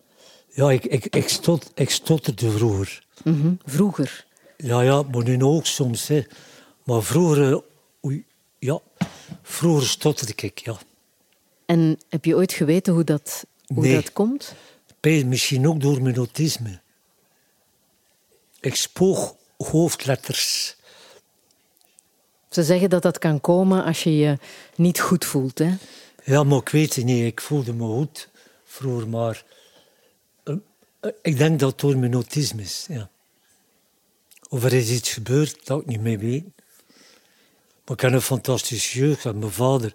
Ja, 0.49 0.71
ik, 0.71 0.85
ik, 0.85 1.05
ik, 1.05 1.29
stot, 1.29 1.71
ik 1.75 1.89
stotterde 1.89 2.51
vroeger. 2.51 3.05
Mhm. 3.23 3.53
Vroeger. 3.65 4.25
Ja, 4.57 4.81
ja, 4.81 5.01
maar 5.01 5.23
nu 5.23 5.43
ook 5.43 5.65
soms. 5.65 6.07
Hè. 6.07 6.23
Maar 6.83 7.03
vroeger, 7.03 7.51
eh, 7.51 7.57
oei, 8.05 8.25
ja, 8.59 8.79
vroeger 9.41 9.87
stotterde 9.87 10.33
ik, 10.35 10.57
ja. 10.57 10.77
En 11.65 11.99
heb 12.09 12.25
je 12.25 12.35
ooit 12.35 12.53
geweten 12.53 12.93
hoe 12.93 13.03
dat, 13.03 13.45
hoe 13.65 13.83
Nee. 13.83 13.93
dat 13.93 14.13
komt? 14.13 14.53
Misschien 15.01 15.67
ook 15.67 15.81
door 15.81 16.01
mijn 16.01 16.15
autisme. 16.15 16.79
Ik 18.59 18.75
spoog 18.75 19.35
hoofdletters. 19.57 20.75
Ze 22.49 22.63
zeggen 22.63 22.89
dat 22.89 23.01
dat 23.01 23.17
kan 23.17 23.41
komen 23.41 23.83
als 23.83 24.03
je 24.03 24.17
je 24.17 24.37
niet 24.75 24.99
goed 24.99 25.25
voelt. 25.25 25.57
Hè? 25.59 25.73
Ja, 26.23 26.43
maar 26.43 26.57
ik 26.59 26.69
weet 26.69 26.95
het 26.95 27.05
niet. 27.05 27.25
Ik 27.25 27.41
voelde 27.41 27.73
me 27.73 27.83
goed 27.83 28.29
vroeger, 28.65 29.07
maar... 29.09 29.43
eh, 30.43 30.55
eh, 30.99 31.11
ik 31.21 31.37
denk 31.37 31.59
dat 31.59 31.71
het 31.71 31.79
door 31.79 31.97
mijn 31.97 32.13
autisme 32.13 32.61
is, 32.61 32.85
ja. 32.89 33.09
Of 34.49 34.63
er 34.63 34.73
is 34.73 34.89
iets 34.89 35.13
gebeurd 35.13 35.65
dat 35.65 35.81
ik 35.81 35.85
niet 35.85 36.01
meer 36.01 36.19
weet. 36.19 36.43
Maar 37.85 37.95
ik 37.95 38.01
heb 38.01 38.11
een 38.11 38.21
fantastische 38.21 38.99
jeugd. 38.99 39.25
En 39.25 39.39
mijn 39.39 39.51
vader, 39.51 39.93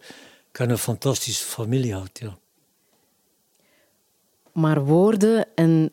ik 0.50 0.56
heb 0.56 0.70
een 0.70 0.78
fantastische 0.78 1.44
familie 1.44 1.92
gehad, 1.92 2.18
ja. 2.18 2.38
Maar 4.52 4.84
woorden 4.84 5.46
en 5.54 5.92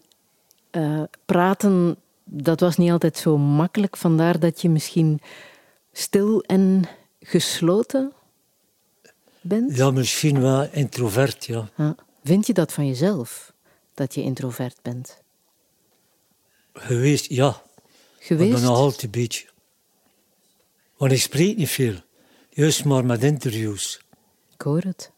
eh, 0.71 1.03
praten, 1.25 1.97
dat 2.23 2.59
was 2.59 2.77
niet 2.77 2.91
altijd 2.91 3.17
zo 3.17 3.37
makkelijk. 3.37 3.97
Vandaar 3.97 4.39
dat 4.39 4.61
je 4.61 4.69
misschien 4.69 5.21
stil 5.99 6.41
en 6.41 6.83
gesloten 7.21 8.13
bent. 9.41 9.75
Ja, 9.75 9.91
misschien 9.91 10.41
wel 10.41 10.67
introvert, 10.71 11.45
ja. 11.45 11.69
Ja. 11.77 11.95
Vind 12.23 12.47
je 12.47 12.53
dat 12.53 12.73
van 12.73 12.87
jezelf, 12.87 13.53
dat 13.93 14.13
je 14.13 14.21
introvert 14.21 14.77
bent? 14.81 15.21
Geweest, 16.73 17.25
ja. 17.29 17.61
Geweest? 18.19 18.51
Maar 18.51 18.61
nog 18.61 18.77
altijd 18.77 19.03
een 19.03 19.11
beetje. 19.11 19.47
Want 20.97 21.11
ik 21.11 21.21
spreek 21.21 21.57
niet 21.57 21.69
veel. 21.69 21.95
Juist 22.49 22.85
maar 22.85 23.05
met 23.05 23.23
interviews. 23.23 24.01
Ik 24.53 24.61
hoor 24.61 24.81
het. 24.81 25.11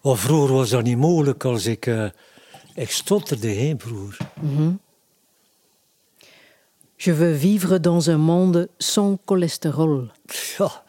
Want 0.00 0.20
vroeger 0.20 0.54
was 0.54 0.70
dat 0.70 0.82
niet 0.82 0.96
mogelijk 0.98 1.44
als 1.44 1.66
ik... 1.66 1.86
eh, 1.86 2.10
ik 2.74 2.90
stotterde, 2.90 3.48
hè, 3.48 3.74
vroeger. 3.78 4.18
Mhm. 4.40 4.72
Je 6.96 7.12
veux 7.12 7.34
vivre 7.40 7.80
dans 7.80 8.08
un 8.08 8.16
monde 8.20 8.68
sans 8.78 9.18
cholestérol. 9.24 10.10
Ja, 10.58 10.82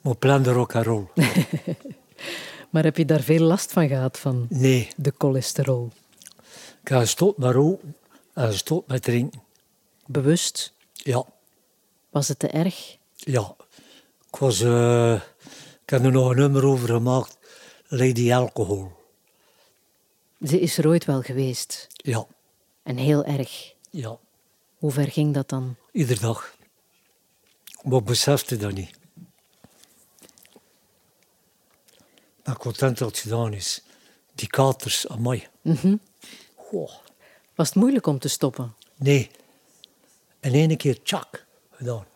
mijn 0.00 0.18
plan 0.18 0.42
de 0.42 0.52
roll. 0.52 1.06
Maar 2.70 2.84
heb 2.84 2.96
je 2.96 3.04
daar 3.04 3.20
veel 3.20 3.40
last 3.40 3.72
van 3.72 3.88
gehad, 3.88 4.18
van 4.18 4.46
Nee. 4.48 4.88
de 4.96 5.12
cholesterol? 5.18 5.90
Ik 6.82 6.88
heb 6.88 6.98
gestopt 6.98 7.38
met 7.38 7.52
roken 7.52 7.96
en 8.34 8.46
gestopt 8.50 8.88
met 8.88 9.02
drinken. 9.02 9.42
Bewust? 10.06 10.72
Ja, 10.92 11.24
Was 12.10 12.28
het 12.28 12.38
te 12.38 12.46
erg? 12.48 12.96
ja. 13.16 13.54
Ik, 14.32 14.36
was, 14.38 14.60
eh, 14.60 15.12
ik 15.82 15.90
heb 15.90 16.04
er 16.04 16.12
nog 16.12 16.30
een 16.30 16.36
nummer 16.36 16.64
over 16.66 16.88
gemaakt. 16.88 17.38
Lady 17.88 18.32
Alcohol. 18.32 18.92
Ze 20.46 20.60
is 20.60 20.78
er 20.78 20.86
ooit 20.86 21.04
wel 21.04 21.22
geweest. 21.22 21.86
Ja, 21.96 22.26
En 22.82 22.96
heel 22.96 23.24
erg. 23.24 23.72
ja. 23.90 24.18
Hoe 24.80 24.90
ver 24.90 25.10
ging 25.10 25.34
dat 25.34 25.48
dan? 25.48 25.76
Iedere 25.92 26.20
dag. 26.20 26.54
Maar 27.82 27.98
ik 27.98 28.04
besefte 28.04 28.56
dat 28.56 28.72
niet. 28.72 28.88
Ik 32.36 32.42
ben 32.42 32.56
content 32.56 32.98
dat 32.98 33.08
het 33.08 33.18
gedaan 33.18 33.52
is. 33.54 33.82
Die 34.34 34.48
katers, 34.48 35.08
amai. 35.08 35.46
Mhm. 35.62 35.96
Goh. 36.56 36.90
Was 37.54 37.68
het 37.68 37.74
moeilijk 37.76 38.06
om 38.06 38.18
te 38.18 38.28
stoppen? 38.28 38.74
Nee. 38.96 39.30
In 40.40 40.52
één 40.54 40.76
keer, 40.76 41.02
tjak, 41.02 41.46
gedaan. 41.70 42.06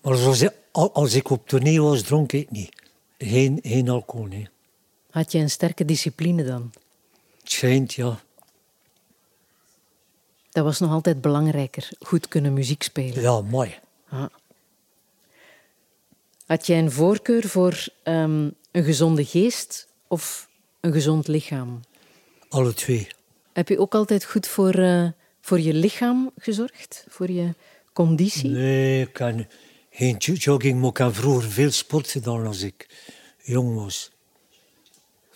Maar 0.00 0.16
zoals 0.16 0.44
als 0.72 1.14
ik 1.14 1.30
op 1.30 1.48
tournee 1.48 1.82
was, 1.82 2.02
dronk 2.02 2.32
ik 2.32 2.50
niet. 2.50 2.82
Geen, 3.18 3.58
geen 3.62 3.88
alcohol, 3.88 4.26
nee. 4.26 4.48
Had 5.10 5.32
je 5.32 5.38
een 5.38 5.50
sterke 5.50 5.84
discipline 5.84 6.44
dan? 6.44 6.72
Het 7.40 7.50
schijnt, 7.50 7.94
ja. 7.94 8.20
Dat 10.58 10.66
was 10.66 10.78
nog 10.78 10.90
altijd 10.92 11.20
belangrijker. 11.20 11.88
Goed 12.00 12.28
kunnen 12.28 12.52
muziek 12.52 12.82
spelen. 12.82 13.22
Ja, 13.22 13.40
mooi. 13.40 13.78
Ah. 14.08 14.24
Had 16.46 16.66
jij 16.66 16.78
een 16.78 16.90
voorkeur 16.90 17.48
voor 17.48 17.84
ehm, 18.02 18.48
een 18.70 18.84
gezonde 18.84 19.24
geest 19.24 19.88
of 20.08 20.48
een 20.80 20.92
gezond 20.92 21.28
lichaam? 21.28 21.80
Alle 22.48 22.74
twee. 22.74 23.08
Heb 23.52 23.68
je 23.68 23.78
ook 23.78 23.94
altijd 23.94 24.24
goed 24.24 24.46
voor, 24.46 24.74
eh, 24.74 25.08
voor 25.40 25.60
je 25.60 25.74
lichaam 25.74 26.30
gezorgd? 26.38 27.04
Voor 27.08 27.30
je 27.30 27.54
conditie? 27.92 28.50
Nee, 28.50 29.00
ik 29.02 29.12
kan 29.12 29.46
geen 29.90 30.14
jo- 30.18 30.32
jogging, 30.32 30.80
maar 30.80 30.90
ik 30.90 30.96
heb 30.96 31.14
vroeger 31.14 31.50
veel 31.50 31.70
sport 31.70 32.08
gedaan 32.10 32.46
als 32.46 32.62
ik 32.62 32.86
jong 33.42 33.74
was. 33.74 34.10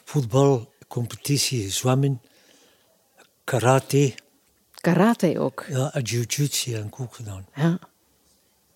Voetbal, 0.05 0.73
competitie, 0.89 1.71
zwemmen, 1.71 2.21
karate. 3.45 4.15
Karate 4.83 5.39
ook? 5.39 5.65
Ja, 5.69 5.93
en 5.93 6.03
jiu-jitsu 6.03 6.75
heb 6.75 6.85
ik 6.85 7.01
ook 7.01 7.15
gedaan. 7.15 7.47
Ja. 7.55 7.79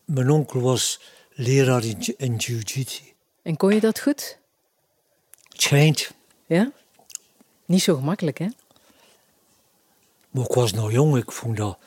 Mijn 0.05 0.31
onkel 0.31 0.61
was 0.61 1.01
leraar 1.31 1.85
in, 1.85 2.15
in 2.17 2.37
jiu-jitsu. 2.37 3.05
En 3.43 3.57
kon 3.57 3.75
je 3.75 3.81
dat 3.81 4.01
goed? 4.01 4.39
Het 5.49 5.63
schijnt, 5.63 6.11
Ja? 6.47 6.73
Niet 7.65 7.83
zo 7.83 7.95
gemakkelijk, 7.95 8.39
hè? 8.39 8.49
maar 10.31 10.45
ik 10.45 10.53
was 10.55 10.73
nog 10.73 10.93
jong, 10.93 11.17
ik 11.17 11.33
vond 11.33 11.57
dat, 11.57 11.79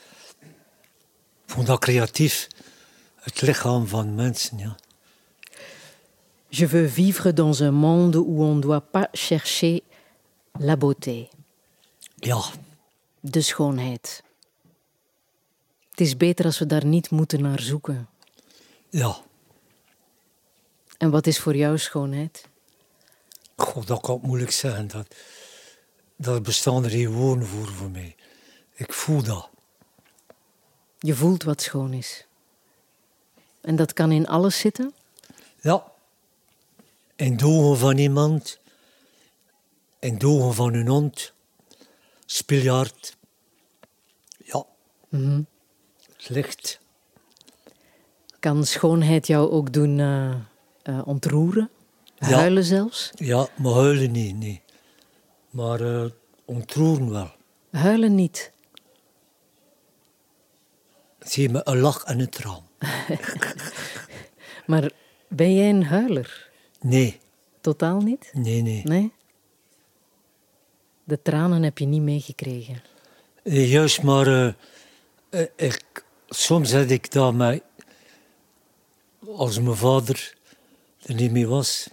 ik 1.46 1.52
vond 1.54 1.66
dat 1.66 1.78
creatief. 1.78 2.48
Het 3.14 3.40
lichaam 3.40 3.86
van 3.86 4.14
mensen, 4.14 4.58
ja. 4.58 4.76
Je 6.48 6.68
veux 6.68 6.92
vivre 6.92 7.32
dans 7.32 7.60
un 7.60 7.74
monde 7.74 8.18
où 8.18 8.42
on 8.42 8.60
doit 8.60 8.90
pas 8.90 9.06
chercher 9.12 9.80
la 10.58 10.76
beauté. 10.76 11.28
Ja, 12.16 12.42
De 13.20 13.40
schoonheid. 13.40 14.22
Het 15.90 16.00
is 16.00 16.16
beter 16.16 16.44
als 16.44 16.58
we 16.58 16.66
daar 16.66 16.84
niet 16.86 17.10
moeten 17.10 17.42
naar 17.42 17.60
zoeken. 17.60 18.08
ja. 18.90 19.20
En 20.98 21.10
wat 21.10 21.26
is 21.26 21.38
voor 21.38 21.56
jou 21.56 21.78
schoonheid? 21.78 22.48
God, 23.56 23.86
dat 23.86 24.00
kan 24.00 24.16
ik 24.16 24.22
moeilijk 24.22 24.50
zeggen. 24.50 24.88
Dat, 24.88 25.14
dat 26.16 26.42
bestaan 26.42 26.84
er 26.84 26.90
geen 26.90 27.12
woorden 27.12 27.46
voor 27.46 27.68
voor 27.68 27.90
mij. 27.90 28.16
Ik 28.74 28.92
voel 28.92 29.22
dat. 29.22 29.48
Je 30.98 31.14
voelt 31.14 31.42
wat 31.42 31.62
schoon 31.62 31.92
is. 31.92 32.26
En 33.60 33.76
dat 33.76 33.92
kan 33.92 34.12
in 34.12 34.26
alles 34.26 34.58
zitten? 34.58 34.94
Ja. 35.60 35.92
In 37.16 37.36
de 37.36 37.46
ogen 37.46 37.78
van 37.78 37.98
iemand. 37.98 38.58
In 39.98 40.18
de 40.18 40.26
ogen 40.26 40.54
van 40.54 40.74
een 40.74 40.88
hond. 40.88 41.32
Spiljaard. 42.32 43.16
Ja. 44.44 44.66
Het 46.16 46.28
licht. 46.28 46.80
Kan 48.38 48.64
schoonheid 48.64 49.26
jou 49.26 49.50
ook 49.50 49.72
doen 49.72 49.98
eh, 49.98 50.34
eh, 50.82 51.06
ontroeren? 51.06 51.70
Ja. 52.18 52.26
Huilen 52.26 52.64
zelfs? 52.64 53.10
Ja, 53.14 53.48
maar 53.56 53.72
huilen 53.72 54.10
niet, 54.10 54.36
nee. 54.36 54.62
Maar 55.50 55.80
eh 55.80 56.10
ontroeren 56.44 57.10
wel. 57.10 57.30
Huilen 57.70 58.14
niet. 58.14 58.52
Zie 61.18 61.48
me 61.48 61.60
een 61.64 61.78
lach 61.78 62.04
en 62.04 62.20
een 62.20 62.30
traan. 62.30 62.68
Maar 64.66 64.90
ben 65.28 65.54
jij 65.54 65.68
een 65.68 65.84
huiler? 65.84 66.50
Nee, 66.80 67.20
Totaal 67.60 68.00
niet? 68.00 68.30
nee, 68.34 68.62
nee. 68.62 68.82
Nee? 68.84 69.12
De 71.10 71.22
tranen 71.22 71.62
heb 71.62 71.78
je 71.78 71.86
niet 71.86 72.02
meegekregen. 72.02 72.82
Eh, 73.42 73.70
Juist, 73.70 74.02
maar 74.02 74.26
eh, 74.26 74.52
eh, 75.28 75.46
ik, 75.56 76.04
soms 76.28 76.72
had 76.72 76.90
ik 76.90 77.12
dat 77.12 77.34
met, 77.34 77.62
als 79.26 79.60
mijn 79.60 79.76
vader 79.76 80.34
er 81.02 81.14
niet 81.14 81.30
meer 81.30 81.48
was. 81.48 81.88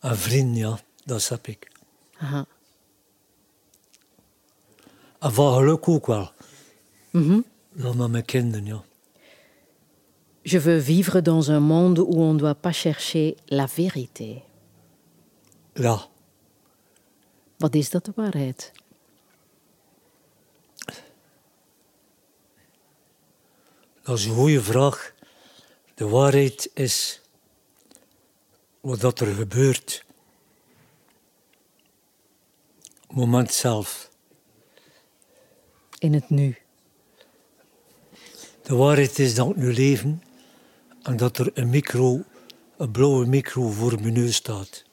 Een 0.00 0.16
vriend, 0.16 0.56
ja, 0.56 0.78
dat 1.04 1.28
heb 1.28 1.46
ik. 1.46 1.70
Aha. 2.16 2.46
En 5.18 5.32
van 5.32 5.54
geluk 5.54 5.88
ook 5.88 6.06
wel. 6.06 6.30
Mhm. 7.10 7.40
Ja, 7.72 7.92
met 7.92 8.10
mijn 8.10 8.24
kinderen, 8.24 8.66
ja. 8.66 8.82
Je 10.42 10.60
veux 10.60 10.84
vivre 10.84 11.22
dans 11.22 11.48
un 11.48 11.62
monde 11.62 12.02
où 12.02 12.20
on 12.20 12.32
ne 12.32 12.38
doit 12.38 12.60
pas 12.60 12.80
chercher 12.80 13.34
la 13.46 13.68
vérité. 13.68 14.42
Ja, 15.72 16.08
Wat 17.64 17.74
is 17.74 17.90
dat 17.90 18.04
de 18.04 18.12
waarheid? 18.14 18.72
dat 24.02 24.18
is 24.18 24.24
een 24.24 24.34
goede 24.34 24.62
vraag. 24.62 25.14
De 25.94 26.08
waarheid 26.08 26.70
is 26.74 27.20
wat 28.80 29.20
er 29.20 29.34
gebeurt. 29.34 30.04
Het 33.06 33.16
moment 33.16 33.52
zelf. 33.52 34.10
In 35.98 36.14
het 36.14 36.30
nu. 36.30 36.56
De 38.62 38.74
waarheid 38.74 39.18
is 39.18 39.34
dat 39.34 39.48
ik 39.48 39.56
nu 39.56 39.72
leven 39.72 40.22
en 41.02 41.16
dat 41.16 41.38
er 41.38 41.50
een 41.54 41.70
micro, 41.70 42.24
een 42.76 42.90
blauwe 42.90 43.26
micro 43.26 43.70
voor 43.70 44.00
mijn 44.00 44.12
neus 44.12 44.34
staat. 44.34 44.84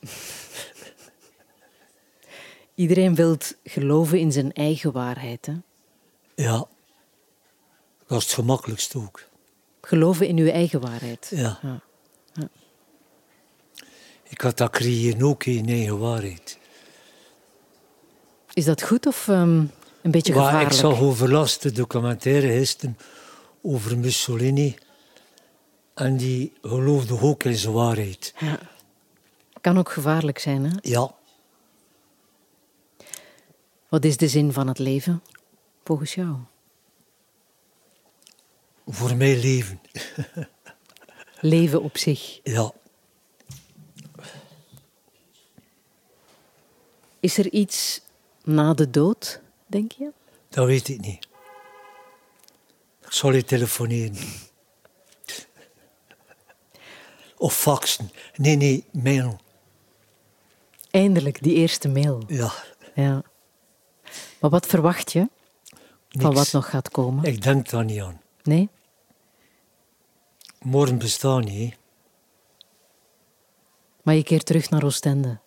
Iedereen 2.75 3.15
wil 3.15 3.37
geloven 3.63 4.19
in 4.19 4.31
zijn 4.31 4.53
eigen 4.53 4.91
waarheid. 4.91 5.45
Hè? 5.45 5.53
Ja, 6.35 6.67
dat 8.07 8.17
is 8.19 8.23
het 8.23 8.33
gemakkelijkste 8.33 8.97
ook. 8.97 9.23
Geloven 9.81 10.27
in 10.27 10.37
uw 10.37 10.49
eigen 10.49 10.81
waarheid. 10.81 11.31
Ja. 11.35 11.59
Ja. 11.61 11.79
Ja. 12.33 12.47
Ik 14.29 14.41
had 14.41 14.57
dat 14.57 14.71
creëren 14.71 15.21
ook 15.21 15.45
in 15.45 15.69
eigen 15.69 15.99
waarheid. 15.99 16.57
Is 18.53 18.65
dat 18.65 18.81
goed 18.83 19.05
of 19.05 19.27
ehm, 19.27 19.57
een 20.01 20.11
beetje 20.11 20.33
Maar 20.33 20.43
gevaarlijk? 20.43 20.73
ik 20.73 20.79
zag 20.79 20.99
overlast 21.01 21.61
de 21.61 21.71
documentaire 21.71 22.47
gisteren 22.47 22.97
over 23.61 23.97
Mussolini. 23.97 24.75
En 25.93 26.17
die 26.17 26.53
geloofde 26.61 27.21
ook 27.21 27.43
in 27.43 27.55
zijn 27.55 27.73
waarheid. 27.73 28.33
Ja. 28.39 28.59
Kan 29.61 29.77
ook 29.77 29.91
gevaarlijk 29.91 30.39
zijn, 30.39 30.63
hè? 30.65 30.77
Ja, 30.81 31.11
Wat 33.91 34.05
is 34.05 34.17
de 34.17 34.27
zin 34.27 34.53
van 34.53 34.67
het 34.67 34.79
leven, 34.79 35.23
volgens 35.83 36.13
jou? 36.15 36.35
voor 38.85 39.15
mij 39.15 39.39
leven. 39.39 39.81
Leven 41.39 41.81
op 41.81 41.97
zich. 41.97 42.39
Ja. 42.43 42.73
Is 47.19 47.37
er 47.37 47.51
iets 47.51 48.01
na 48.43 48.73
de 48.73 48.89
dood, 48.89 49.41
denk 49.67 49.91
je? 49.91 50.11
Dat 50.49 50.65
weet 50.65 50.87
ik 50.87 50.99
niet. 50.99 51.27
Ik 53.05 53.11
zal 53.11 53.31
je 53.31 53.43
telefoneren. 53.43 54.17
Of 57.37 57.57
faxen. 57.57 58.11
Nee, 58.35 58.55
nee, 58.55 58.85
mail. 58.91 59.39
Eindelijk, 60.91 61.43
die 61.43 61.55
eerste 61.55 61.87
mail. 61.87 62.23
Ja. 62.27 62.53
Ja. 62.95 63.23
Maar 64.41 64.49
wat 64.49 64.65
verwacht 64.65 65.11
je 65.11 65.29
van 66.09 66.33
wat 66.33 66.51
nog 66.51 66.69
gaat 66.69 66.89
komen? 66.89 67.23
Ik 67.23 67.41
denk 67.41 67.69
daar 67.69 67.85
niet 67.85 68.01
aan. 68.01 68.21
Nee? 68.43 68.69
Morgen 70.61 70.97
bestaat 70.97 71.43
niet. 71.43 71.71
hè. 71.71 71.77
Maar 74.03 74.15
je 74.15 74.23
keert 74.23 74.45
terug 74.45 74.69
naar 74.69 74.83
Oostende. 74.83 75.39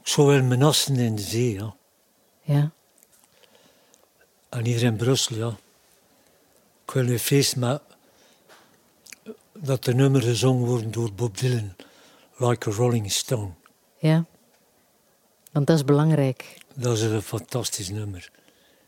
Ik 0.00 0.16
zou 0.16 0.26
wel 0.26 0.42
mijn 0.42 0.62
assen 0.62 0.96
in 0.96 1.16
de 1.16 1.22
zee, 1.22 1.52
ja. 1.52 1.74
Ja? 2.40 2.70
En 4.48 4.64
hier 4.64 4.82
in 4.82 4.96
Brussel, 4.96 5.36
ja. 5.36 5.56
Ik 6.84 6.90
wil 6.90 7.08
een 7.08 7.18
feest 7.18 7.56
met... 7.56 7.82
Dat 9.52 9.84
de 9.84 9.94
nummer 9.94 10.22
gezongen 10.22 10.66
wordt 10.66 10.92
door 10.92 11.12
Bob 11.12 11.38
Dylan. 11.38 11.76
Like 12.36 12.70
a 12.70 12.72
Rolling 12.72 13.12
Stone. 13.12 13.50
Ja? 13.98 14.24
Want 15.52 15.66
dat 15.66 15.76
is 15.76 15.84
belangrijk. 15.84 16.58
Dat 16.74 16.96
is 16.96 17.02
een 17.02 17.22
fantastisch 17.22 17.88
nummer. 17.88 18.30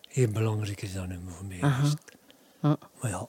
Heel 0.08 0.28
belangrijk 0.28 0.82
is 0.82 0.92
dat 0.94 1.08
nummer 1.08 1.32
voor 1.32 1.46
mij. 1.46 1.60
Aha. 1.60 1.94
Maar 2.60 3.10
ja, 3.10 3.26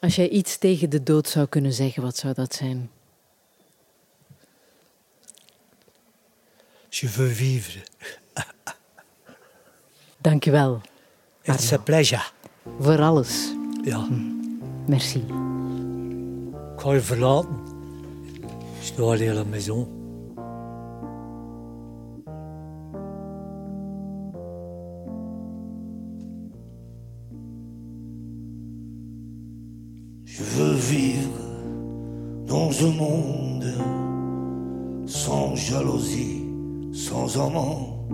Als 0.00 0.16
jij 0.16 0.28
iets 0.28 0.58
tegen 0.58 0.90
de 0.90 1.02
dood 1.02 1.28
zou 1.28 1.46
kunnen 1.46 1.72
zeggen, 1.72 2.02
wat 2.02 2.16
zou 2.16 2.34
dat 2.34 2.54
zijn? 2.54 2.90
je 6.88 7.08
veux 7.08 7.32
vivre. 7.32 7.80
Dank 10.22 10.44
je 10.44 10.50
wel. 10.50 10.80
It's 11.42 11.72
a 11.72 11.78
pleasure. 11.78 12.22
Voor 12.80 13.00
alles. 13.00 13.52
Ja. 13.82 14.08
Merci. 14.86 15.18
Ik 16.74 16.80
ga 16.82 16.92
je 16.92 17.00
verlaten. 17.00 17.58
Je 18.80 18.94
dois 18.96 19.20
aller 19.20 19.30
à 19.30 19.34
la 19.34 19.44
maison. 19.44 19.95
Dans 32.56 32.72
un 32.86 32.92
monde 32.92 33.70
sans 35.04 35.54
jalousie, 35.54 36.42
sans 36.90 37.38
amant, 37.38 38.08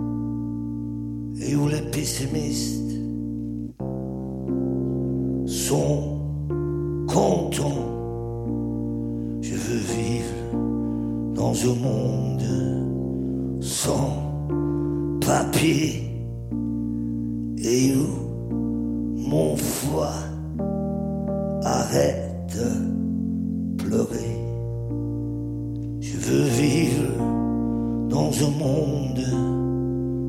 et 1.41 1.55
où 1.55 1.69
les 1.69 1.85
pessimistes 1.95 2.93
sont 5.45 6.19
contents. 7.07 7.85
Je 9.41 9.55
veux 9.65 9.83
vivre 9.97 10.39
dans 11.35 11.55
un 11.71 11.77
monde 11.87 12.49
sans 13.61 14.11
papier, 15.25 15.87
et 17.59 17.95
où 17.95 18.11
mon 19.29 19.55
foie 19.55 20.19
arrête 21.63 22.57
de 22.57 23.83
pleurer. 23.83 24.32
Je 26.25 26.31
veux 26.31 26.45
vivre 26.45 28.07
dans 28.07 28.31
un 28.31 28.51
monde 28.57 29.25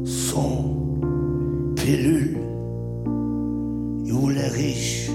sans 0.04 0.64
pilule, 1.76 2.36
et 4.04 4.12
où 4.12 4.28
les 4.28 4.48
riches 4.48 5.08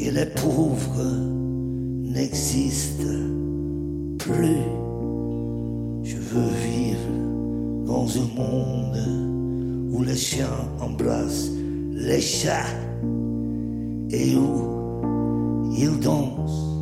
et 0.00 0.10
les 0.10 0.26
pauvres 0.26 1.04
n'existent 2.02 3.04
plus. 4.18 4.64
Je 6.02 6.16
veux 6.16 6.52
vivre 6.66 7.86
dans 7.86 8.08
un 8.18 8.28
monde 8.34 9.92
où 9.92 10.02
les 10.02 10.16
chiens 10.16 10.58
embrassent 10.80 11.52
les 11.92 12.20
chats 12.20 12.74
et 14.10 14.34
où 14.34 15.70
ils 15.78 16.00
dansent, 16.00 16.73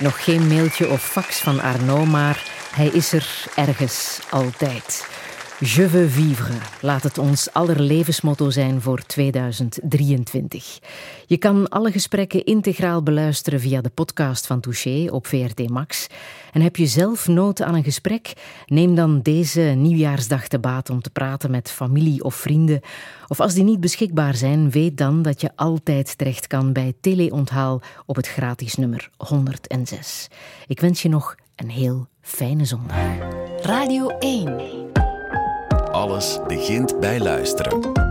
nog 0.00 0.24
geen 0.24 0.46
mailtje 0.46 0.88
of 0.88 1.02
fax 1.02 1.38
van 1.38 1.60
Arno, 1.60 2.04
maar 2.04 2.42
hij 2.74 2.86
is 2.86 3.12
er 3.12 3.44
ergens 3.54 4.18
altijd. 4.30 5.06
Je 5.60 5.88
veux 5.88 6.12
vivre. 6.12 6.54
Laat 6.80 7.02
het 7.02 7.18
ons 7.18 7.52
aller 7.52 7.80
levensmotto 7.80 8.50
zijn 8.50 8.80
voor 8.80 9.02
2023. 9.06 10.78
Je 11.26 11.36
kan 11.36 11.68
alle 11.68 11.92
gesprekken 11.92 12.44
integraal 12.44 13.02
beluisteren 13.02 13.60
via 13.60 13.80
de 13.80 13.88
podcast 13.88 14.46
van 14.46 14.60
Touché 14.60 15.06
op 15.10 15.26
VRT 15.26 15.68
Max. 15.68 16.06
En 16.52 16.60
heb 16.60 16.76
je 16.76 16.86
zelf 16.86 17.28
nood 17.28 17.62
aan 17.62 17.74
een 17.74 17.84
gesprek? 17.84 18.32
Neem 18.66 18.94
dan 18.94 19.20
deze 19.22 19.60
nieuwjaarsdag 19.60 20.48
te 20.48 20.58
baat 20.58 20.90
om 20.90 21.02
te 21.02 21.10
praten 21.10 21.50
met 21.50 21.70
familie 21.70 22.24
of 22.24 22.34
vrienden. 22.34 22.80
Of 23.28 23.40
als 23.40 23.54
die 23.54 23.64
niet 23.64 23.80
beschikbaar 23.80 24.34
zijn, 24.34 24.70
weet 24.70 24.96
dan 24.96 25.22
dat 25.22 25.40
je 25.40 25.50
altijd 25.56 26.18
terecht 26.18 26.46
kan 26.46 26.72
bij 26.72 26.94
Teleonthaal 27.00 27.80
op 28.06 28.16
het 28.16 28.28
gratis 28.28 28.74
nummer 28.74 29.10
106. 29.16 30.28
Ik 30.66 30.80
wens 30.80 31.02
je 31.02 31.08
nog 31.08 31.34
een 31.56 31.70
heel 31.70 32.06
fijne 32.20 32.64
zondag. 32.64 32.96
Radio 33.62 34.08
1. 34.08 35.07
Alles 35.98 36.38
begint 36.46 37.00
bij 37.00 37.20
luisteren. 37.20 38.07